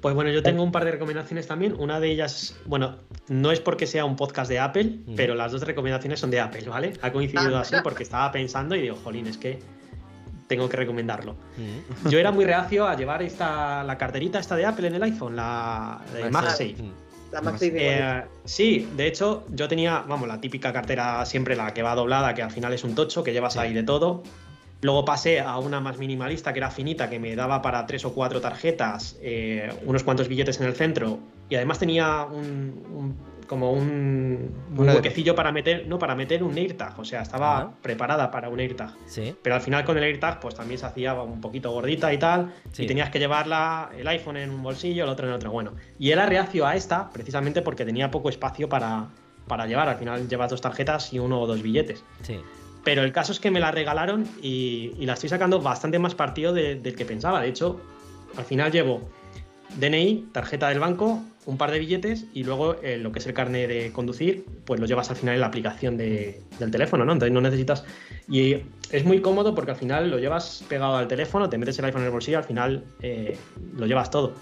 Pues 0.00 0.16
bueno, 0.16 0.32
yo 0.32 0.42
tengo 0.42 0.64
un 0.64 0.72
par 0.72 0.84
de 0.84 0.90
recomendaciones 0.90 1.46
también. 1.46 1.76
Una 1.78 2.00
de 2.00 2.10
ellas, 2.10 2.56
bueno, 2.66 2.96
no 3.28 3.52
es 3.52 3.60
porque 3.60 3.86
sea 3.86 4.04
un 4.04 4.16
podcast 4.16 4.50
de 4.50 4.58
Apple, 4.58 4.98
pero 5.14 5.36
las 5.36 5.52
dos 5.52 5.62
recomendaciones 5.62 6.18
son 6.18 6.32
de 6.32 6.40
Apple, 6.40 6.68
¿vale? 6.68 6.94
Ha 7.02 7.12
coincidido 7.12 7.56
Ah. 7.56 7.60
así 7.60 7.76
porque 7.84 8.02
estaba 8.02 8.32
pensando 8.32 8.74
y 8.74 8.82
digo, 8.82 8.96
jolín, 9.04 9.28
es 9.28 9.38
que 9.38 9.60
tengo 10.52 10.68
que 10.68 10.76
recomendarlo. 10.76 11.32
Ujú. 11.32 12.10
Yo 12.10 12.18
era 12.18 12.30
muy 12.30 12.44
reacio 12.44 12.86
a 12.86 12.94
llevar 12.94 13.22
esta, 13.22 13.82
la 13.84 13.96
carterita 13.96 14.38
esta 14.38 14.54
de 14.54 14.66
Apple 14.66 14.86
en 14.88 14.94
el 14.96 15.02
iPhone, 15.02 15.34
la 15.34 15.98
de 16.12 16.28
MagSafe. 16.30 16.76
Mm. 16.78 16.90
La 17.32 17.40
de 17.40 17.72
Eh, 17.74 18.22
sí, 18.44 18.86
de 18.94 19.06
hecho, 19.06 19.46
yo 19.48 19.66
tenía, 19.66 20.04
vamos, 20.06 20.28
la 20.28 20.38
típica 20.38 20.70
cartera 20.74 21.24
siempre 21.24 21.56
la 21.56 21.72
que 21.72 21.82
va 21.82 21.94
doblada, 21.94 22.34
que 22.34 22.42
al 22.42 22.50
final 22.50 22.74
es 22.74 22.84
un 22.84 22.94
tocho, 22.94 23.24
que 23.24 23.32
llevas 23.32 23.54
Sí. 23.54 23.58
ahí 23.60 23.72
de 23.72 23.82
todo. 23.82 24.22
Luego 24.82 25.04
pasé 25.06 25.40
a 25.40 25.56
una 25.58 25.80
más 25.80 25.96
minimalista, 25.96 26.52
que 26.52 26.58
era 26.58 26.70
finita, 26.70 27.08
que 27.08 27.18
me 27.18 27.34
daba 27.34 27.62
para 27.62 27.86
tres 27.86 28.04
o 28.04 28.12
cuatro 28.12 28.40
tarjetas, 28.42 29.16
eh, 29.22 29.72
unos 29.86 30.02
cuantos 30.02 30.28
billetes 30.28 30.60
en 30.60 30.66
el 30.66 30.74
centro, 30.74 31.20
y 31.48 31.54
además 31.54 31.78
tenía 31.78 32.24
un, 32.24 32.84
un- 32.92 33.16
como 33.52 33.70
un, 33.70 34.50
huequecillo 34.74 35.34
para 35.34 35.52
meter, 35.52 35.86
no, 35.86 35.98
para 35.98 36.14
meter 36.14 36.42
un 36.42 36.56
AirTag, 36.56 36.98
o 36.98 37.04
sea, 37.04 37.20
estaba 37.20 37.58
Ajá. 37.58 37.72
preparada 37.82 38.30
para 38.30 38.48
un 38.48 38.58
AirTag. 38.58 38.94
Sí. 39.04 39.34
Pero 39.42 39.54
al 39.56 39.60
final 39.60 39.84
con 39.84 39.98
el 39.98 40.04
AirTag 40.04 40.40
pues 40.40 40.54
también 40.54 40.78
se 40.80 40.86
hacía 40.86 41.12
un 41.12 41.38
poquito 41.42 41.70
gordita 41.70 42.10
y 42.14 42.16
tal. 42.18 42.50
Sí. 42.72 42.84
Y 42.84 42.86
tenías 42.86 43.10
que 43.10 43.18
llevarla, 43.18 43.90
el 43.94 44.08
iPhone 44.08 44.38
en 44.38 44.48
un 44.48 44.62
bolsillo, 44.62 45.04
el 45.04 45.10
otro 45.10 45.26
en 45.28 45.34
otro. 45.34 45.50
Bueno, 45.50 45.72
y 45.98 46.12
era 46.12 46.24
reacio 46.24 46.66
a 46.66 46.76
esta 46.76 47.10
precisamente 47.10 47.60
porque 47.60 47.84
tenía 47.84 48.10
poco 48.10 48.30
espacio 48.30 48.70
para, 48.70 49.08
para 49.46 49.66
llevar. 49.66 49.86
Al 49.90 49.96
final 49.98 50.26
llevas 50.26 50.48
dos 50.48 50.62
tarjetas 50.62 51.12
y 51.12 51.18
uno 51.18 51.38
o 51.38 51.46
dos 51.46 51.60
billetes. 51.60 52.02
Sí. 52.22 52.40
Pero 52.84 53.02
el 53.02 53.12
caso 53.12 53.32
es 53.32 53.38
que 53.38 53.50
me 53.50 53.60
la 53.60 53.70
regalaron 53.70 54.26
y, 54.40 54.92
y 54.98 55.04
la 55.04 55.12
estoy 55.12 55.28
sacando 55.28 55.60
bastante 55.60 55.98
más 55.98 56.14
partido 56.14 56.54
de- 56.54 56.76
del 56.76 56.96
que 56.96 57.04
pensaba. 57.04 57.42
De 57.42 57.48
hecho, 57.48 57.82
al 58.38 58.44
final 58.46 58.72
llevo 58.72 59.02
DNI, 59.78 60.28
tarjeta 60.32 60.70
del 60.70 60.80
banco, 60.80 61.22
un 61.46 61.58
par 61.58 61.70
de 61.72 61.78
billetes 61.80 62.26
y 62.34 62.44
luego 62.44 62.76
eh, 62.82 62.98
lo 62.98 63.10
que 63.10 63.18
es 63.18 63.26
el 63.26 63.34
carnet 63.34 63.68
de 63.68 63.92
conducir, 63.92 64.44
pues 64.64 64.78
lo 64.80 64.86
llevas 64.86 65.10
al 65.10 65.16
final 65.16 65.34
en 65.34 65.40
la 65.40 65.46
aplicación 65.48 65.96
de- 65.96 66.40
del 66.60 66.70
teléfono, 66.70 67.04
¿no? 67.04 67.12
Entonces 67.12 67.32
no 67.32 67.40
necesitas. 67.40 67.84
Y 68.28 68.56
es 68.92 69.04
muy 69.04 69.20
cómodo 69.20 69.54
porque 69.54 69.72
al 69.72 69.76
final 69.76 70.08
lo 70.10 70.18
llevas 70.18 70.64
pegado 70.68 70.96
al 70.96 71.08
teléfono, 71.08 71.48
te 71.48 71.58
metes 71.58 71.78
el 71.80 71.84
iPhone 71.86 72.02
en 72.02 72.06
el 72.06 72.12
bolsillo, 72.12 72.38
al 72.38 72.44
final 72.44 72.84
eh, 73.00 73.36
lo 73.76 73.86
llevas 73.86 74.10
todo. 74.10 74.34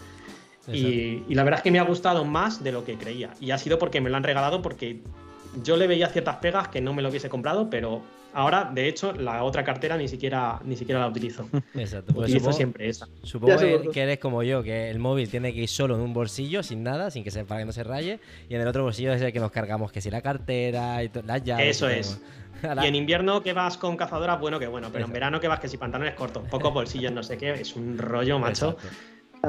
Y, 0.77 1.23
y 1.29 1.35
la 1.35 1.43
verdad 1.43 1.59
es 1.61 1.65
que 1.65 1.71
me 1.71 1.79
ha 1.79 1.85
gustado 1.85 2.25
más 2.25 2.63
de 2.63 2.71
lo 2.73 2.85
que 2.85 2.97
creía. 2.97 3.31
Y 3.41 3.51
ha 3.51 3.59
sido 3.59 3.79
porque 3.79 4.01
me 4.01 4.11
lo 4.11 4.17
han 4.17 4.23
regalado 4.23 4.61
porque 4.61 5.01
yo 5.65 5.77
le 5.77 5.87
veía 5.87 6.09
ciertas 6.09 6.37
pegas 6.37 6.69
que 6.69 6.81
no 6.81 6.93
me 6.93 7.03
lo 7.03 7.09
hubiese 7.09 7.29
comprado, 7.31 7.71
pero 7.71 8.03
ahora, 8.35 8.70
de 8.73 8.89
hecho, 8.89 9.12
la 9.12 9.43
otra 9.44 9.65
cartera 9.65 9.97
ni 9.97 10.09
siquiera, 10.09 10.61
ni 10.65 10.77
siquiera 10.77 11.01
la 11.01 11.09
utilizo. 11.09 11.48
Exacto. 11.74 12.12
Pues 12.15 12.24
utilizo 12.27 12.39
supongo, 12.44 12.57
siempre 12.57 12.89
esa. 12.89 13.07
supongo 13.23 13.90
que, 13.93 14.02
eres 14.02 14.19
como 14.19 14.43
yo, 14.43 14.62
que 14.62 14.90
el 14.90 14.98
móvil 14.98 15.28
tiene 15.28 15.52
que 15.52 15.61
ir 15.61 15.69
solo 15.69 15.94
en 15.94 16.01
un 16.01 16.12
bolsillo, 16.12 16.62
sin 16.62 16.82
nada, 16.82 17.11
sin 17.11 17.24
que 17.24 17.31
se, 17.31 17.44
para 17.44 17.61
que 17.61 17.66
no 17.66 17.73
se 17.73 17.85
raye, 17.85 18.19
y 18.48 18.55
en 18.55 18.61
el 18.61 18.69
otro 18.69 18.82
bolsillo 18.85 19.12
es 19.12 19.23
el 19.23 19.32
que 19.32 19.40
nos 19.40 19.51
cargamos, 19.51 19.93
que 19.93 20.01
si 20.01 20.11
la 20.11 20.23
cartera 20.23 21.02
y 21.05 21.11
las 21.24 21.43
llaves. 21.44 21.77
Eso 21.77 21.90
y 21.90 21.94
es. 21.94 22.20
Y 22.82 22.86
en 22.86 22.94
invierno 22.94 23.43
que 23.43 23.52
vas 23.52 23.77
con 23.78 23.97
cazadoras, 23.97 24.39
bueno 24.40 24.59
que 24.59 24.66
bueno, 24.66 24.89
pero 24.93 25.07
en 25.07 25.12
verano 25.12 25.40
que 25.40 25.48
vas 25.48 25.61
que 25.61 25.69
si 25.69 25.77
pantalones 25.77 26.15
cortos, 26.15 26.47
pocos 26.48 26.73
bolsillos, 26.74 27.12
no 27.12 27.23
sé 27.23 27.39
qué, 27.39 27.52
es 27.52 27.74
un 27.77 27.97
rollo, 27.98 28.39
macho. 28.39 28.77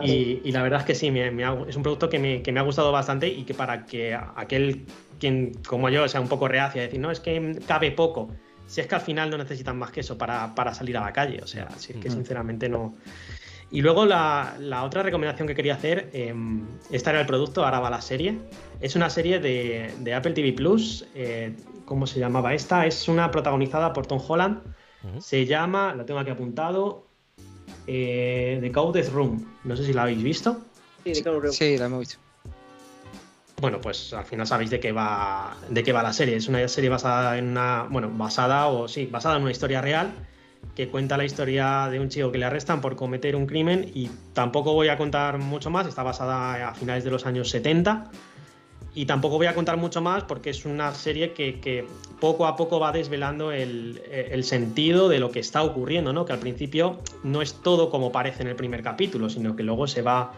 Y, 0.02 0.40
y 0.46 0.52
la 0.54 0.64
verdad 0.64 0.80
es 0.80 0.86
que 0.86 0.96
sí, 0.96 1.12
me- 1.12 1.32
me 1.32 1.44
ha- 1.44 1.58
es 1.68 1.76
un 1.76 1.84
producto 1.84 2.08
que 2.08 2.18
me, 2.18 2.42
que 2.42 2.54
me 2.54 2.62
ha 2.62 2.64
gustado 2.64 2.94
bastante 2.94 3.28
y 3.28 3.44
que 3.44 3.54
para 3.54 3.86
que 3.86 4.16
aquel 4.38 4.86
quien 5.20 5.54
como 5.68 5.90
yo 5.90 6.08
sea 6.08 6.22
un 6.22 6.30
poco 6.30 6.48
reacio 6.48 6.80
a 6.82 6.86
decir, 6.86 6.98
no, 7.00 7.12
es 7.12 7.20
que 7.20 7.60
cabe 7.68 7.92
poco, 7.92 8.32
si 8.72 8.80
es 8.80 8.88
que 8.88 8.96
al 8.96 9.02
final 9.02 9.30
no 9.30 9.38
necesitan 9.38 9.78
más 9.78 9.92
que 9.92 10.00
eso 10.00 10.18
para, 10.18 10.56
para 10.56 10.74
salir 10.74 10.96
a 10.96 11.02
la 11.02 11.12
calle, 11.12 11.42
o 11.44 11.48
sea, 11.48 11.70
si 11.78 11.92
es 11.92 12.00
que 12.00 12.08
Ujú. 12.08 12.20
sinceramente 12.20 12.70
no... 12.70 12.96
Y 13.70 13.82
luego 13.82 14.06
la, 14.06 14.56
la 14.60 14.84
otra 14.84 15.04
recomendación 15.04 15.46
que 15.46 15.56
quería 15.56 15.74
hacer, 15.74 16.10
eh, 16.14 16.34
esta 16.90 17.10
era 17.10 17.20
el 17.20 17.28
producto, 17.28 17.66
ahora 17.66 17.82
va 17.82 17.90
la 17.90 18.00
serie, 18.00 18.40
es 18.80 18.96
una 18.96 19.10
serie 19.10 19.42
de, 19.42 19.94
de 20.00 20.14
Apple 20.14 20.32
TV 20.32 20.54
Plus, 20.54 21.06
eh, 21.16 21.54
¿cómo 21.84 22.08
se 22.08 22.22
llamaba 22.22 22.54
esta? 22.54 22.86
Es 22.86 23.10
una 23.10 23.30
protagonizada 23.30 23.92
por 23.92 24.08
Tom 24.08 24.22
Holland, 24.26 24.62
se 25.20 25.46
llama, 25.46 25.94
la 25.94 26.06
tengo 26.06 26.22
aquí 26.22 26.30
apuntado, 26.30 27.08
eh, 27.88 28.58
The 28.62 28.72
Coded 28.72 29.10
Room. 29.10 29.54
No 29.66 29.76
sé 29.76 29.84
si 29.84 29.92
la 29.92 30.04
habéis 30.04 30.24
visto. 30.24 30.62
Sí, 31.04 31.22
Clown 31.22 31.42
Room. 31.42 31.52
Sí, 31.52 31.78
la 31.78 31.88
hemos 31.88 32.00
visto. 32.00 32.21
Bueno, 33.62 33.80
pues 33.80 34.12
al 34.14 34.26
final 34.26 34.48
sabéis 34.48 34.72
de 34.72 34.80
qué 34.80 34.92
va, 34.92 35.56
de 35.70 35.84
qué 35.84 35.94
va 35.94 36.02
la 36.02 36.14
serie. 36.14 36.36
Es 36.36 36.48
una 36.48 36.68
serie 36.68 36.90
basada 36.90 37.38
en 37.38 37.50
una, 37.50 37.84
bueno, 37.92 38.10
basada 38.12 38.68
o 38.68 38.88
sí, 38.88 39.06
basada 39.06 39.38
en 39.38 39.44
una 39.44 39.52
historia 39.52 39.82
real 39.82 40.12
que 40.76 40.88
cuenta 40.88 41.16
la 41.16 41.26
historia 41.26 41.88
de 41.92 42.00
un 42.00 42.10
chico 42.10 42.32
que 42.32 42.40
le 42.40 42.46
arrestan 42.46 42.82
por 42.82 42.96
cometer 42.96 43.36
un 43.36 43.46
crimen 43.46 43.92
y 43.94 44.10
tampoco 44.34 44.74
voy 44.74 44.88
a 44.88 44.98
contar 44.98 45.38
mucho 45.38 45.70
más. 45.70 45.86
Está 45.86 46.02
basada 46.02 46.70
a 46.70 46.74
finales 46.74 47.04
de 47.04 47.12
los 47.12 47.28
años 47.28 47.52
70 47.52 48.10
y 48.96 49.06
tampoco 49.06 49.38
voy 49.38 49.46
a 49.46 49.54
contar 49.54 49.78
mucho 49.78 50.02
más 50.02 50.24
porque 50.24 50.50
es 50.50 50.66
una 50.66 50.96
serie 50.96 51.34
que, 51.34 51.86
poco 52.20 52.48
a 52.48 52.56
poco 52.56 52.80
va 52.80 52.92
desvelando 52.92 53.52
el, 53.52 54.02
el 54.10 54.44
sentido 54.44 55.08
de 55.08 55.20
lo 55.20 55.30
que 55.30 55.40
está 55.40 55.62
ocurriendo, 55.62 56.14
¿no? 56.14 56.26
Que 56.26 56.34
al 56.34 56.40
principio 56.40 56.98
no 57.24 57.44
es 57.44 57.54
todo 57.62 57.92
como 57.92 58.12
parece 58.12 58.42
en 58.42 58.50
el 58.50 58.56
primer 58.56 58.82
capítulo, 58.82 59.30
sino 59.30 59.56
que 59.56 59.62
luego 59.62 59.86
se 59.86 60.02
va 60.02 60.34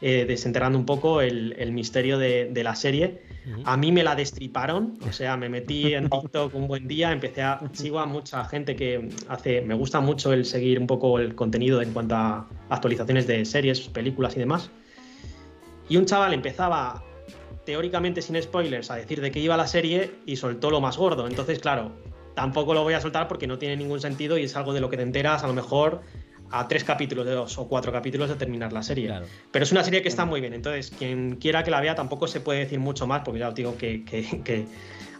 eh, 0.00 0.26
desenterrando 0.26 0.78
un 0.78 0.84
poco 0.84 1.22
el, 1.22 1.54
el 1.58 1.72
misterio 1.72 2.18
de, 2.18 2.50
de 2.52 2.62
la 2.62 2.74
serie. 2.74 3.22
A 3.64 3.76
mí 3.76 3.92
me 3.92 4.02
la 4.02 4.14
destriparon, 4.14 4.98
o 5.08 5.12
sea, 5.12 5.36
me 5.36 5.48
metí 5.48 5.94
en 5.94 6.10
TikTok 6.10 6.54
un 6.54 6.68
buen 6.68 6.86
día, 6.86 7.12
empecé 7.12 7.42
a 7.42 7.60
sigo 7.72 8.00
a 8.00 8.06
mucha 8.06 8.44
gente 8.44 8.76
que 8.76 9.08
hace, 9.28 9.62
me 9.62 9.74
gusta 9.74 10.00
mucho 10.00 10.32
el 10.32 10.44
seguir 10.44 10.78
un 10.78 10.86
poco 10.86 11.18
el 11.18 11.34
contenido 11.34 11.80
en 11.80 11.92
cuanto 11.92 12.14
a 12.14 12.48
actualizaciones 12.68 13.26
de 13.26 13.44
series, 13.44 13.80
películas 13.88 14.36
y 14.36 14.40
demás. 14.40 14.70
Y 15.88 15.96
un 15.96 16.04
chaval 16.04 16.34
empezaba 16.34 17.02
teóricamente 17.64 18.20
sin 18.20 18.40
spoilers 18.42 18.90
a 18.90 18.96
decir 18.96 19.20
de 19.20 19.30
qué 19.30 19.40
iba 19.40 19.56
la 19.56 19.66
serie 19.66 20.10
y 20.26 20.36
soltó 20.36 20.70
lo 20.70 20.80
más 20.80 20.98
gordo. 20.98 21.26
Entonces, 21.26 21.58
claro, 21.58 21.92
tampoco 22.34 22.74
lo 22.74 22.82
voy 22.82 22.94
a 22.94 23.00
soltar 23.00 23.28
porque 23.28 23.46
no 23.46 23.58
tiene 23.58 23.76
ningún 23.76 24.00
sentido 24.00 24.36
y 24.36 24.44
es 24.44 24.56
algo 24.56 24.72
de 24.74 24.80
lo 24.80 24.90
que 24.90 24.96
te 24.98 25.02
enteras 25.02 25.42
a 25.42 25.46
lo 25.46 25.54
mejor 25.54 26.02
a 26.50 26.68
tres 26.68 26.84
capítulos 26.84 27.26
de 27.26 27.32
dos 27.32 27.58
o 27.58 27.68
cuatro 27.68 27.90
capítulos 27.92 28.28
de 28.28 28.36
terminar 28.36 28.72
la 28.72 28.82
serie. 28.82 29.06
Claro. 29.06 29.26
Pero 29.50 29.62
es 29.64 29.72
una 29.72 29.82
serie 29.84 30.02
que 30.02 30.08
está 30.08 30.24
muy 30.24 30.40
bien, 30.40 30.54
entonces 30.54 30.90
quien 30.96 31.36
quiera 31.36 31.62
que 31.64 31.70
la 31.70 31.80
vea 31.80 31.94
tampoco 31.94 32.26
se 32.28 32.40
puede 32.40 32.60
decir 32.60 32.78
mucho 32.80 33.06
más, 33.06 33.22
porque 33.24 33.40
ya 33.40 33.48
os 33.48 33.54
digo 33.54 33.76
que, 33.76 34.04
que- 34.04 34.42
que 34.44 34.66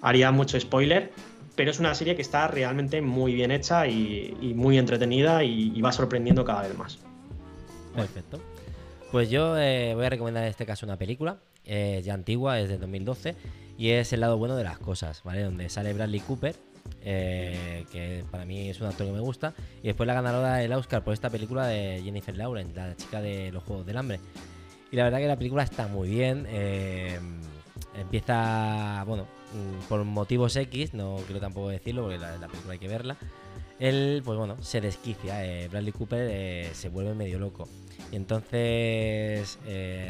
haría 0.02 0.30
mucho 0.30 0.58
spoiler, 0.60 1.12
pero 1.56 1.70
es 1.70 1.80
una 1.80 1.94
serie 1.94 2.14
que 2.16 2.22
está 2.22 2.48
realmente 2.48 3.00
muy 3.00 3.34
bien 3.34 3.50
hecha 3.50 3.86
y, 3.86 4.36
y 4.40 4.54
muy 4.54 4.78
entretenida 4.78 5.42
y, 5.42 5.72
y 5.74 5.80
va 5.80 5.90
sorprendiendo 5.92 6.44
cada 6.44 6.62
vez 6.62 6.76
más. 6.76 6.98
Perfecto. 7.94 8.40
Pues 9.10 9.30
yo 9.30 9.56
eh, 9.58 9.94
voy 9.94 10.04
a 10.04 10.10
recomendar 10.10 10.42
en 10.44 10.50
este 10.50 10.66
caso 10.66 10.84
una 10.84 10.98
película, 10.98 11.38
eh, 11.64 12.02
ya 12.04 12.14
antigua, 12.14 12.60
es 12.60 12.68
de 12.68 12.76
2012, 12.78 13.34
y 13.78 13.90
es 13.90 14.12
El 14.12 14.20
lado 14.20 14.36
bueno 14.36 14.56
de 14.56 14.64
las 14.64 14.78
cosas, 14.78 15.22
¿vale? 15.24 15.42
Donde 15.42 15.68
sale 15.68 15.92
Bradley 15.94 16.20
Cooper, 16.20 16.56
eh, 17.02 17.84
que 17.92 18.24
para 18.30 18.44
mí 18.44 18.68
es 18.70 18.80
un 18.80 18.86
actor 18.88 19.06
que 19.06 19.12
me 19.12 19.20
gusta, 19.20 19.54
y 19.82 19.86
después 19.86 20.06
la 20.06 20.14
ganadora 20.14 20.56
del 20.56 20.72
Oscar 20.72 21.02
por 21.04 21.14
esta 21.14 21.30
película 21.30 21.66
de 21.66 22.00
Jennifer 22.04 22.36
Lawrence, 22.36 22.74
la 22.74 22.96
chica 22.96 23.20
de 23.20 23.50
los 23.52 23.62
Juegos 23.64 23.86
del 23.86 23.96
Hambre. 23.96 24.20
Y 24.90 24.96
la 24.96 25.04
verdad 25.04 25.18
que 25.18 25.26
la 25.28 25.36
película 25.36 25.62
está 25.62 25.88
muy 25.88 26.08
bien, 26.08 26.46
eh, 26.48 27.18
empieza, 28.00 29.04
bueno, 29.06 29.24
mm, 29.52 29.88
por 29.88 30.04
motivos 30.04 30.54
X, 30.56 30.94
no 30.94 31.16
quiero 31.26 31.40
tampoco 31.40 31.68
decirlo 31.68 32.02
porque 32.02 32.18
la, 32.18 32.36
la 32.38 32.48
película 32.48 32.72
hay 32.74 32.78
que 32.78 32.88
verla. 32.88 33.16
Él, 33.78 34.22
pues 34.24 34.38
bueno, 34.38 34.56
se 34.62 34.80
desquicia, 34.80 35.44
eh, 35.44 35.68
Bradley 35.68 35.92
Cooper 35.92 36.74
se 36.74 36.88
vuelve 36.88 37.14
medio 37.14 37.38
loco. 37.38 37.68
Y 38.10 38.16
entonces, 38.16 39.58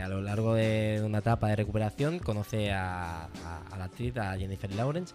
a 0.02 0.06
lo 0.08 0.20
largo 0.20 0.54
de 0.54 1.02
una 1.04 1.18
etapa 1.18 1.48
de 1.48 1.56
recuperación, 1.56 2.18
conoce 2.20 2.70
a, 2.70 3.24
a- 3.24 3.62
a 3.72 3.78
la 3.78 3.84
actriz, 3.86 4.16
a 4.18 4.36
Jennifer 4.36 4.72
Lawrence. 4.74 5.14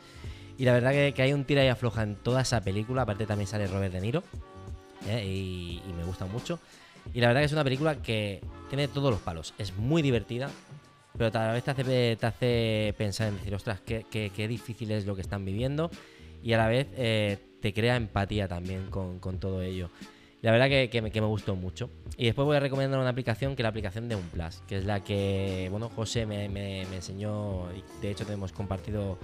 Y 0.57 0.65
la 0.65 0.73
verdad 0.73 0.91
que, 0.91 1.13
que 1.15 1.21
hay 1.21 1.33
un 1.33 1.45
tira 1.45 1.63
y 1.65 1.67
afloja 1.67 2.03
en 2.03 2.15
toda 2.15 2.41
esa 2.41 2.61
película. 2.61 3.03
Aparte, 3.03 3.25
también 3.25 3.47
sale 3.47 3.67
Robert 3.67 3.93
De 3.93 4.01
Niro. 4.01 4.23
¿eh? 5.07 5.25
y, 5.25 5.81
me 5.95 6.03
gusta 6.03 6.25
mucho. 6.25 6.59
Y 7.13 7.19
la 7.21 7.27
verdad 7.27 7.41
que 7.41 7.45
es 7.45 7.53
una 7.53 7.63
película 7.63 7.95
que 8.01 8.41
tiene 8.69 8.87
todos 8.87 9.11
los 9.11 9.19
palos. 9.21 9.53
Es 9.57 9.75
muy 9.75 10.01
divertida, 10.01 10.49
pero 11.17 11.27
a 11.39 11.47
la 11.47 11.53
vez 11.53 11.63
te 11.63 11.71
hace, 11.71 12.15
te 12.15 12.25
hace 12.25 12.93
pensar 12.97 13.29
en 13.29 13.37
decir, 13.37 13.55
ostras, 13.55 13.79
qué, 13.85 14.05
qué- 14.09 14.31
qué 14.35 14.47
difícil 14.47 14.91
es 14.91 15.05
lo 15.05 15.15
que 15.15 15.21
están 15.21 15.43
viviendo. 15.43 15.89
Y 16.43 16.53
a 16.53 16.57
la 16.57 16.67
vez 16.67 16.87
eh, 16.95 17.37
te 17.61 17.73
crea 17.73 17.95
empatía 17.95 18.47
también 18.47 18.89
con, 18.89 19.19
con 19.19 19.39
todo 19.39 19.61
ello. 19.61 19.89
La 20.41 20.51
verdad 20.51 20.69
que, 20.69 20.89
que 20.89 21.01
me, 21.01 21.27
gustó 21.27 21.55
mucho. 21.55 21.89
Y 22.17 22.25
después 22.25 22.45
voy 22.45 22.57
a 22.57 22.59
recomendar 22.59 22.99
una 22.99 23.09
aplicación 23.09 23.55
que 23.55 23.61
es 23.61 23.63
la 23.63 23.69
aplicación 23.69 24.09
de 24.09 24.15
Unplus, 24.15 24.61
que 24.67 24.77
es 24.77 24.85
la 24.85 25.03
que, 25.03 25.67
bueno, 25.69 25.89
José 25.89 26.25
me, 26.25 26.49
me- 26.49 26.81
enseñó 26.81 27.71
y 27.73 27.83
de 28.01 28.11
hecho 28.11 28.25
tenemos 28.25 28.51
compartido 28.51 29.19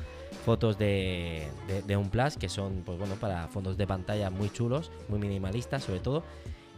fotos 0.46 0.78
de, 0.78 1.48
de, 1.68 2.30
que 2.40 2.50
son, 2.50 2.84
pues 2.86 3.00
bueno, 3.00 3.16
para 3.16 3.48
fondos 3.48 3.78
de 3.78 3.88
pantalla 3.88 4.30
muy 4.30 4.50
chulos, 4.50 4.92
muy 5.10 5.20
minimalistas 5.20 5.84
sobre 5.84 6.00
todo. 6.00 6.24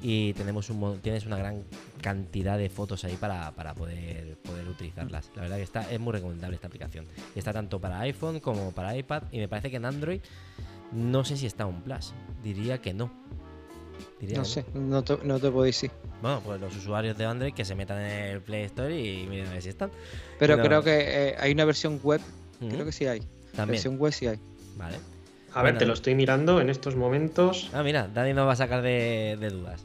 Y 0.02 0.32
tenemos 0.34 0.70
un, 0.70 0.99
tienes 1.02 1.26
una 1.26 1.38
gran 1.38 1.66
cantidad 2.02 2.57
de 2.57 2.70
fotos 2.70 3.03
ahí 3.03 3.18
para, 3.18 3.52
para 3.52 3.74
poder, 3.76 4.38
poder 4.38 4.66
utilizarlas. 4.70 5.30
La 5.36 5.41
verdad 5.41 5.57
que 5.57 5.64
está, 5.64 5.91
es 5.91 5.99
muy 5.99 6.14
recomendable 6.14 6.56
esta 6.56 6.68
aplicación. 6.68 7.06
Está 7.36 7.52
tanto 7.52 7.82
para 7.82 7.99
iPhone 7.99 8.40
como 8.40 8.72
para 8.72 8.95
iPad. 8.95 9.24
Y 9.34 9.40
me 9.40 9.49
parece 9.49 9.70
que 9.70 9.76
en 9.76 9.84
Android 9.84 10.22
no 10.94 11.26
sé 11.26 11.36
si 11.36 11.45
está 11.45 11.66
Unplus. 11.66 12.14
Diría 12.41 12.82
que 12.82 12.94
no. 12.94 13.11
Diría 14.20 14.38
No 14.40 14.46
sé, 14.46 14.66
no 14.74 15.04
te, 15.04 15.18
no 15.24 15.40
te 15.40 15.50
puedo 15.50 15.64
decir. 15.64 15.91
bueno, 16.22 16.41
pues 16.46 16.60
los 16.60 16.76
usuarios 16.76 17.18
de 17.18 17.26
Android 17.26 17.54
que 17.54 17.64
se 17.64 17.74
metan 17.76 18.00
en 18.02 18.12
el 18.34 18.41
Play 18.41 18.64
Store 18.64 18.94
y 19.00 19.26
miren 19.28 19.48
a 19.48 19.52
ver 19.54 19.62
si 19.62 19.70
están. 19.70 19.91
Pero 20.38 20.60
creo 20.62 20.84
que 20.84 21.30
eh, 21.30 21.36
hay 21.40 21.52
una 21.54 21.66
versión 21.66 22.00
web, 22.04 22.20
creo 22.60 22.84
que 22.86 22.91
sí 22.91 23.06
hay. 23.06 23.22
También. 23.56 23.76
Versión 23.76 23.98
web 23.98 24.12
sí 24.12 24.28
hay. 24.28 24.40
Vale. 24.78 24.98
A 25.54 25.64
ver, 25.64 25.78
te 25.78 25.86
lo 25.86 25.94
estoy 25.94 26.14
mirando 26.16 26.62
en 26.62 26.70
estos 26.70 26.96
momentos. 26.96 27.70
Ah, 27.74 27.82
mira, 27.82 28.08
Dani 28.08 28.34
nos 28.34 28.48
va 28.48 28.52
a 28.52 28.56
sacar 28.58 28.82
de, 28.82 29.38
de 29.40 29.50
dudas. 29.50 29.84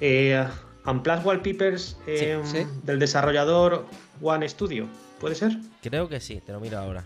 Eh, 0.00 0.42
Unplus 0.86 1.24
Wallpapers 1.24 1.96
eh, 2.06 2.40
Sí, 2.44 2.58
sí. 2.60 2.66
del 2.84 2.98
desarrollador 2.98 3.84
One 4.22 4.48
Studio, 4.48 4.86
¿puede 5.20 5.34
ser? 5.34 5.58
Creo 5.82 6.08
que 6.08 6.20
sí, 6.20 6.40
te 6.44 6.52
lo 6.52 6.60
miro 6.60 6.78
ahora. 6.78 7.04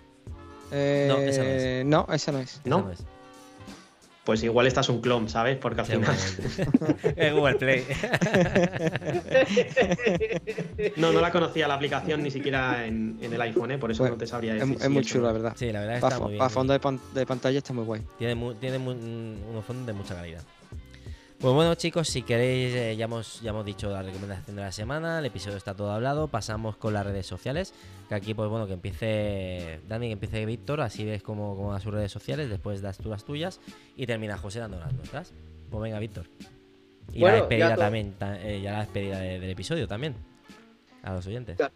Eh, 0.71 1.09
esa 1.29 1.43
no 1.43 1.49
es. 1.49 1.87
no, 1.87 2.07
esa 2.15 2.33
no 2.33 2.39
es. 2.39 2.61
¿No? 2.65 2.91
Esa 2.93 3.03
es. 3.03 3.09
Pues 4.31 4.45
igual 4.45 4.69
esta 4.69 4.83
es 4.83 4.89
un 4.89 5.01
clon, 5.01 5.29
¿sabes? 5.29 5.57
Porque 5.57 5.81
al 5.81 5.87
final. 5.89 6.15
Es 7.17 7.33
Google 7.35 7.57
Play. 7.57 7.85
No, 10.97 11.13
no 11.13 11.21
la 11.21 11.33
conocía 11.33 11.67
la 11.67 11.75
aplicación 11.75 12.23
ni 12.23 12.31
siquiera 12.31 12.87
en, 12.87 13.19
en 13.21 13.33
el 13.33 13.41
iPhone, 13.41 13.73
¿eh? 13.73 13.79
por 13.79 13.91
eso 13.91 14.05
Bueno, 14.05 14.15
no 14.15 14.19
te 14.21 14.29
sabría 14.29 14.55
Es, 14.55 14.61
decir. 14.61 14.77
es 14.77 14.83
si 14.83 14.89
muy 14.89 15.03
chulo, 15.05 15.25
la 15.27 15.33
verdad. 15.33 15.53
sí, 15.57 15.73
la 15.73 15.81
verdad 15.81 15.97
está 15.97 16.21
muy 16.21 16.29
bien. 16.29 16.39
para 16.39 16.49
fondo 16.51 16.73
de, 16.73 16.79
pan- 16.79 17.01
de 17.13 17.27
pantalla 17.27 17.59
está 17.59 17.73
muy 17.73 17.83
guay. 17.85 18.03
Tiene, 18.19 18.37
mu- 18.37 18.55
tiene 18.55 18.79
mu- 18.79 18.93
un- 18.93 19.43
unos 19.51 19.65
fondos 19.65 19.85
de 19.87 19.93
mucha 19.95 20.15
calidad. 20.15 20.43
Pues 21.41 21.55
bueno, 21.55 21.75
chicos, 21.75 22.07
si 22.09 22.21
queréis, 22.21 22.75
eh, 22.75 22.97
ya, 22.97 23.07
hemos, 23.07 23.41
ya 23.41 23.49
hemos 23.51 23.65
dicho 23.65 23.89
la 23.91 24.03
recomendación 24.03 24.57
de 24.57 24.63
la 24.63 24.73
semana, 24.73 25.21
el 25.21 25.25
episodio 25.25 25.57
está 25.57 25.75
todo 25.75 25.91
hablado, 25.91 26.29
pasamos 26.29 26.77
con 26.77 26.93
las 26.93 27.07
redes 27.07 27.27
sociales, 27.27 27.73
que 28.11 28.15
aquí, 28.15 28.35
pues 28.35 28.51
bueno, 28.51 28.67
que 28.67 28.75
empiece 28.75 29.81
Dani, 29.89 30.09
que 30.09 30.13
empiece 30.13 30.45
Víctor, 30.45 30.83
así 30.83 31.03
ves 31.07 31.23
cómo, 31.23 31.57
cómo 31.57 31.69
van 31.69 31.81
sus 31.81 31.95
redes 31.95 32.13
sociales, 32.13 32.51
después 32.51 32.83
das 32.83 32.99
tú 32.99 33.09
las 33.09 33.25
tuyas 33.25 33.59
y 33.97 34.07
termina 34.07 34.37
José 34.37 34.59
dando 34.59 34.79
las 34.79 34.93
nuestras. 34.93 35.33
Pues 35.71 35.83
venga, 35.83 35.99
Víctor. 35.99 36.27
Y 37.11 37.21
Bueno, 37.21 37.37
la 37.37 37.43
despedida 37.43 37.69
ya 37.71 37.77
también, 37.77 38.13
ta- 38.19 38.39
eh, 38.43 38.61
ya 38.61 38.73
la 38.73 38.81
despedida 38.81 39.19
de- 39.21 39.41
del 39.41 39.51
episodio 39.51 39.89
también, 39.89 40.17
a 41.03 41.15
los 41.15 41.27
oyentes. 41.27 41.57
Ya. 41.57 41.73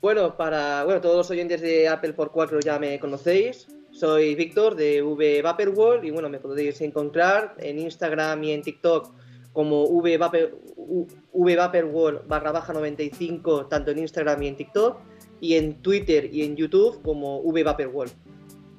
Bueno, 0.00 0.36
para 0.36 0.84
bueno, 0.84 1.00
todos 1.00 1.16
los 1.16 1.30
oyentes 1.30 1.60
de 1.60 1.88
Apple 1.88 2.12
por 2.12 2.30
4 2.30 2.60
ya 2.60 2.78
me 2.78 3.00
conocéis. 3.00 3.66
Soy 3.92 4.34
Víctor 4.34 4.74
de 4.74 5.02
V 5.02 5.42
Vaporwall 5.42 6.04
y 6.04 6.10
bueno, 6.10 6.28
me 6.28 6.38
podéis 6.40 6.80
encontrar 6.80 7.54
en 7.58 7.78
Instagram 7.78 8.42
y 8.44 8.52
en 8.52 8.62
TikTok 8.62 9.10
como 9.52 9.84
V, 9.84 10.16
Vapor, 10.18 10.58
U- 10.76 11.06
V 11.32 11.56
Vaporwall 11.56 12.22
barra 12.26 12.52
baja 12.52 12.72
95, 12.72 13.66
tanto 13.66 13.90
en 13.90 13.98
Instagram 13.98 14.42
y 14.42 14.48
en 14.48 14.56
TikTok. 14.56 14.96
y 15.40 15.54
en 15.56 15.82
Twitter 15.82 16.32
y 16.32 16.42
en 16.44 16.56
YouTube 16.56 17.02
como 17.02 17.42
VVaporWorld, 17.42 18.12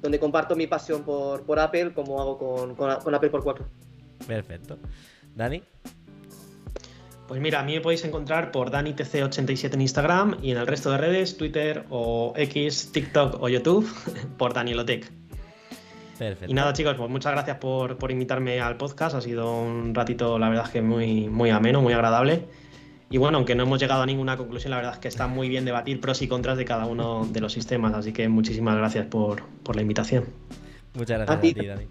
donde 0.02 0.18
comparto 0.18 0.56
mi 0.56 0.66
pasión 0.66 1.02
por, 1.04 1.42
por 1.44 1.58
Apple 1.60 1.92
como 1.94 2.20
hago 2.20 2.38
con, 2.38 2.74
con, 2.74 2.96
con 3.00 3.14
Apple 3.14 3.30
por 3.30 3.42
4. 3.44 3.64
Perfecto. 4.26 4.78
Dani. 5.36 5.62
Pues 7.26 7.40
mira, 7.40 7.60
a 7.60 7.62
mí 7.62 7.74
me 7.74 7.80
podéis 7.80 8.04
encontrar 8.04 8.52
por 8.52 8.70
DaniTC87 8.70 9.72
en 9.72 9.80
Instagram 9.80 10.36
y 10.42 10.50
en 10.50 10.58
el 10.58 10.66
resto 10.66 10.90
de 10.90 10.98
redes, 10.98 11.38
Twitter 11.38 11.84
o 11.88 12.34
X, 12.36 12.92
TikTok 12.92 13.42
o 13.42 13.48
YouTube, 13.48 13.88
por 14.36 14.52
Danielotec. 14.52 15.10
Perfecto. 16.18 16.50
Y 16.50 16.54
nada, 16.54 16.72
chicos, 16.74 16.94
pues 16.96 17.10
muchas 17.10 17.32
gracias 17.32 17.56
por, 17.56 17.96
por, 17.96 18.10
invitarme 18.10 18.60
al 18.60 18.76
podcast. 18.76 19.16
Ha 19.16 19.20
sido 19.20 19.58
un 19.60 19.94
ratito, 19.94 20.38
la 20.38 20.48
verdad, 20.48 20.66
es 20.66 20.70
que 20.70 20.82
muy, 20.82 21.28
muy 21.28 21.50
ameno, 21.50 21.80
muy 21.80 21.92
agradable. 21.92 22.44
Y 23.10 23.18
bueno, 23.18 23.38
aunque 23.38 23.54
no 23.54 23.64
hemos 23.64 23.80
llegado 23.80 24.02
a 24.02 24.06
ninguna 24.06 24.36
conclusión, 24.36 24.70
la 24.70 24.76
verdad 24.76 24.94
es 24.94 24.98
que 24.98 25.08
está 25.08 25.26
muy 25.26 25.48
bien 25.48 25.64
debatir 25.64 26.00
pros 26.00 26.20
y 26.22 26.28
contras 26.28 26.56
de 26.58 26.64
cada 26.64 26.86
uno 26.86 27.26
de 27.26 27.40
los 27.40 27.52
sistemas. 27.52 27.94
Así 27.94 28.12
que 28.12 28.28
muchísimas 28.28 28.76
gracias 28.76 29.06
por, 29.06 29.42
por 29.62 29.76
la 29.76 29.82
invitación. 29.82 30.24
Muchas 30.94 31.18
gracias 31.18 31.36
a 31.36 31.40
ti 31.40 31.66
Dani. 31.66 31.86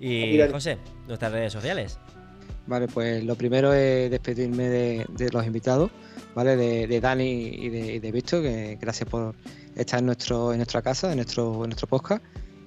Y 0.00 0.38
José, 0.50 0.78
nuestras 1.06 1.32
redes 1.32 1.52
sociales. 1.52 1.98
Vale, 2.66 2.86
pues 2.88 3.24
lo 3.24 3.34
primero 3.34 3.72
es 3.72 4.10
despedirme 4.10 4.68
de, 4.68 5.30
los 5.32 5.46
invitados, 5.46 5.90
¿vale? 6.34 6.56
De, 6.56 7.00
Dani 7.00 7.24
y 7.24 7.98
de, 7.98 8.12
Víctor, 8.12 8.42
que 8.42 8.78
gracias 8.80 9.08
por 9.08 9.34
estar 9.74 10.00
en 10.00 10.06
nuestro 10.06 10.52
en 10.52 10.58
nuestra 10.58 10.82
casa, 10.82 11.10
en 11.10 11.16
nuestro, 11.16 11.66
nuestro 11.66 11.86
podcast. 11.86 12.22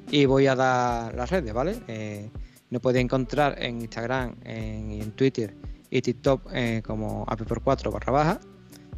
Y 0.10 0.26
voy 0.26 0.48
a 0.48 0.56
dar 0.56 1.14
las 1.14 1.30
redes, 1.30 1.53
¿vale? 1.53 1.78
Eh, 1.88 2.30
nos 2.70 2.82
podéis 2.82 3.06
encontrar 3.06 3.62
en 3.62 3.82
Instagram, 3.82 4.36
en, 4.44 4.91
en 4.91 5.12
Twitter 5.12 5.53
y 5.91 6.02
TikTok 6.02 6.49
eh, 6.53 6.82
como 6.84 7.26
AP4 7.28 7.91
barra 7.91 8.12
baja 8.12 8.40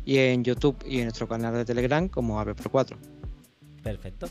y 0.05 0.17
en 0.17 0.43
YouTube 0.43 0.77
y 0.85 0.99
en 0.99 1.05
nuestro 1.05 1.27
canal 1.27 1.53
de 1.53 1.65
Telegram 1.65 2.07
como 2.07 2.39
AP4. 2.39 2.95
Perfecto. 3.81 4.27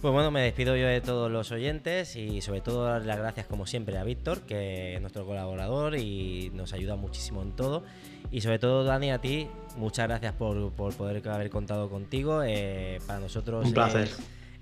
Pues 0.00 0.14
bueno, 0.14 0.30
me 0.30 0.42
despido 0.42 0.76
yo 0.76 0.86
de 0.86 1.00
todos 1.00 1.28
los 1.28 1.50
oyentes 1.50 2.14
y 2.14 2.40
sobre 2.40 2.60
todo 2.60 2.84
dar 2.84 3.04
las 3.04 3.18
gracias 3.18 3.46
como 3.46 3.66
siempre 3.66 3.98
a 3.98 4.04
Víctor, 4.04 4.42
que 4.42 4.94
es 4.94 5.00
nuestro 5.00 5.26
colaborador 5.26 5.96
y 5.96 6.52
nos 6.54 6.72
ayuda 6.72 6.94
muchísimo 6.94 7.42
en 7.42 7.50
todo. 7.50 7.82
Y 8.30 8.40
sobre 8.42 8.60
todo, 8.60 8.84
Dani, 8.84 9.10
a 9.10 9.18
ti, 9.18 9.48
muchas 9.76 10.06
gracias 10.06 10.34
por, 10.34 10.70
por 10.70 10.94
poder 10.94 11.28
haber 11.28 11.50
contado 11.50 11.90
contigo. 11.90 12.44
Eh, 12.44 13.00
para 13.08 13.18
nosotros 13.18 13.66
un 13.66 13.72
placer. 13.72 14.08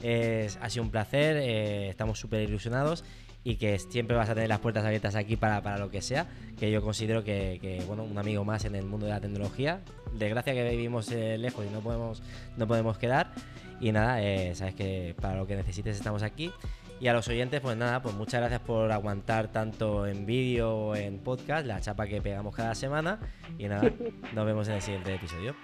Es, 0.02 0.54
es, 0.54 0.58
ha 0.62 0.70
sido 0.70 0.84
un 0.84 0.90
placer, 0.90 1.36
eh, 1.36 1.90
estamos 1.90 2.18
súper 2.18 2.40
ilusionados 2.40 3.04
y 3.44 3.56
que 3.56 3.78
siempre 3.78 4.16
vas 4.16 4.30
a 4.30 4.34
tener 4.34 4.48
las 4.48 4.60
puertas 4.60 4.86
abiertas 4.86 5.16
aquí 5.16 5.36
para, 5.36 5.62
para 5.62 5.76
lo 5.76 5.90
que 5.90 6.00
sea, 6.00 6.26
que 6.58 6.70
yo 6.70 6.80
considero 6.82 7.22
que, 7.22 7.58
que, 7.60 7.84
bueno, 7.86 8.04
un 8.04 8.16
amigo 8.16 8.42
más 8.44 8.64
en 8.64 8.74
el 8.74 8.86
mundo 8.86 9.04
de 9.04 9.12
la 9.12 9.20
tecnología. 9.20 9.82
Desgracia 10.14 10.54
que 10.54 10.68
vivimos 10.70 11.12
eh, 11.12 11.36
lejos 11.36 11.66
y 11.66 11.72
no 11.72 11.80
podemos, 11.80 12.22
no 12.56 12.66
podemos 12.66 12.96
quedar. 12.96 13.34
Y 13.80 13.92
nada, 13.92 14.22
eh, 14.22 14.54
sabes 14.54 14.74
que 14.74 15.14
para 15.20 15.36
lo 15.36 15.46
que 15.46 15.56
necesites 15.56 15.96
estamos 15.96 16.22
aquí. 16.22 16.52
Y 16.98 17.08
a 17.08 17.12
los 17.12 17.28
oyentes, 17.28 17.60
pues 17.60 17.76
nada, 17.76 18.00
pues 18.00 18.14
muchas 18.14 18.40
gracias 18.40 18.60
por 18.60 18.90
aguantar 18.90 19.48
tanto 19.52 20.06
en 20.06 20.24
vídeo 20.24 20.74
o 20.74 20.96
en 20.96 21.18
podcast 21.18 21.66
la 21.66 21.80
chapa 21.80 22.06
que 22.06 22.22
pegamos 22.22 22.54
cada 22.54 22.74
semana. 22.74 23.18
Y 23.58 23.68
nada, 23.68 23.90
nos 24.34 24.46
vemos 24.46 24.66
en 24.68 24.74
el 24.74 24.82
siguiente 24.82 25.14
episodio. 25.14 25.54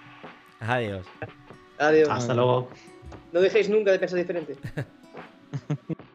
Adiós. 0.59 1.07
Adiós. 1.79 2.09
Hasta 2.09 2.33
luego. 2.33 2.69
No 3.31 3.41
dejéis 3.41 3.69
nunca 3.69 3.91
de 3.91 3.99
pensar 3.99 4.19
diferente. 4.19 4.55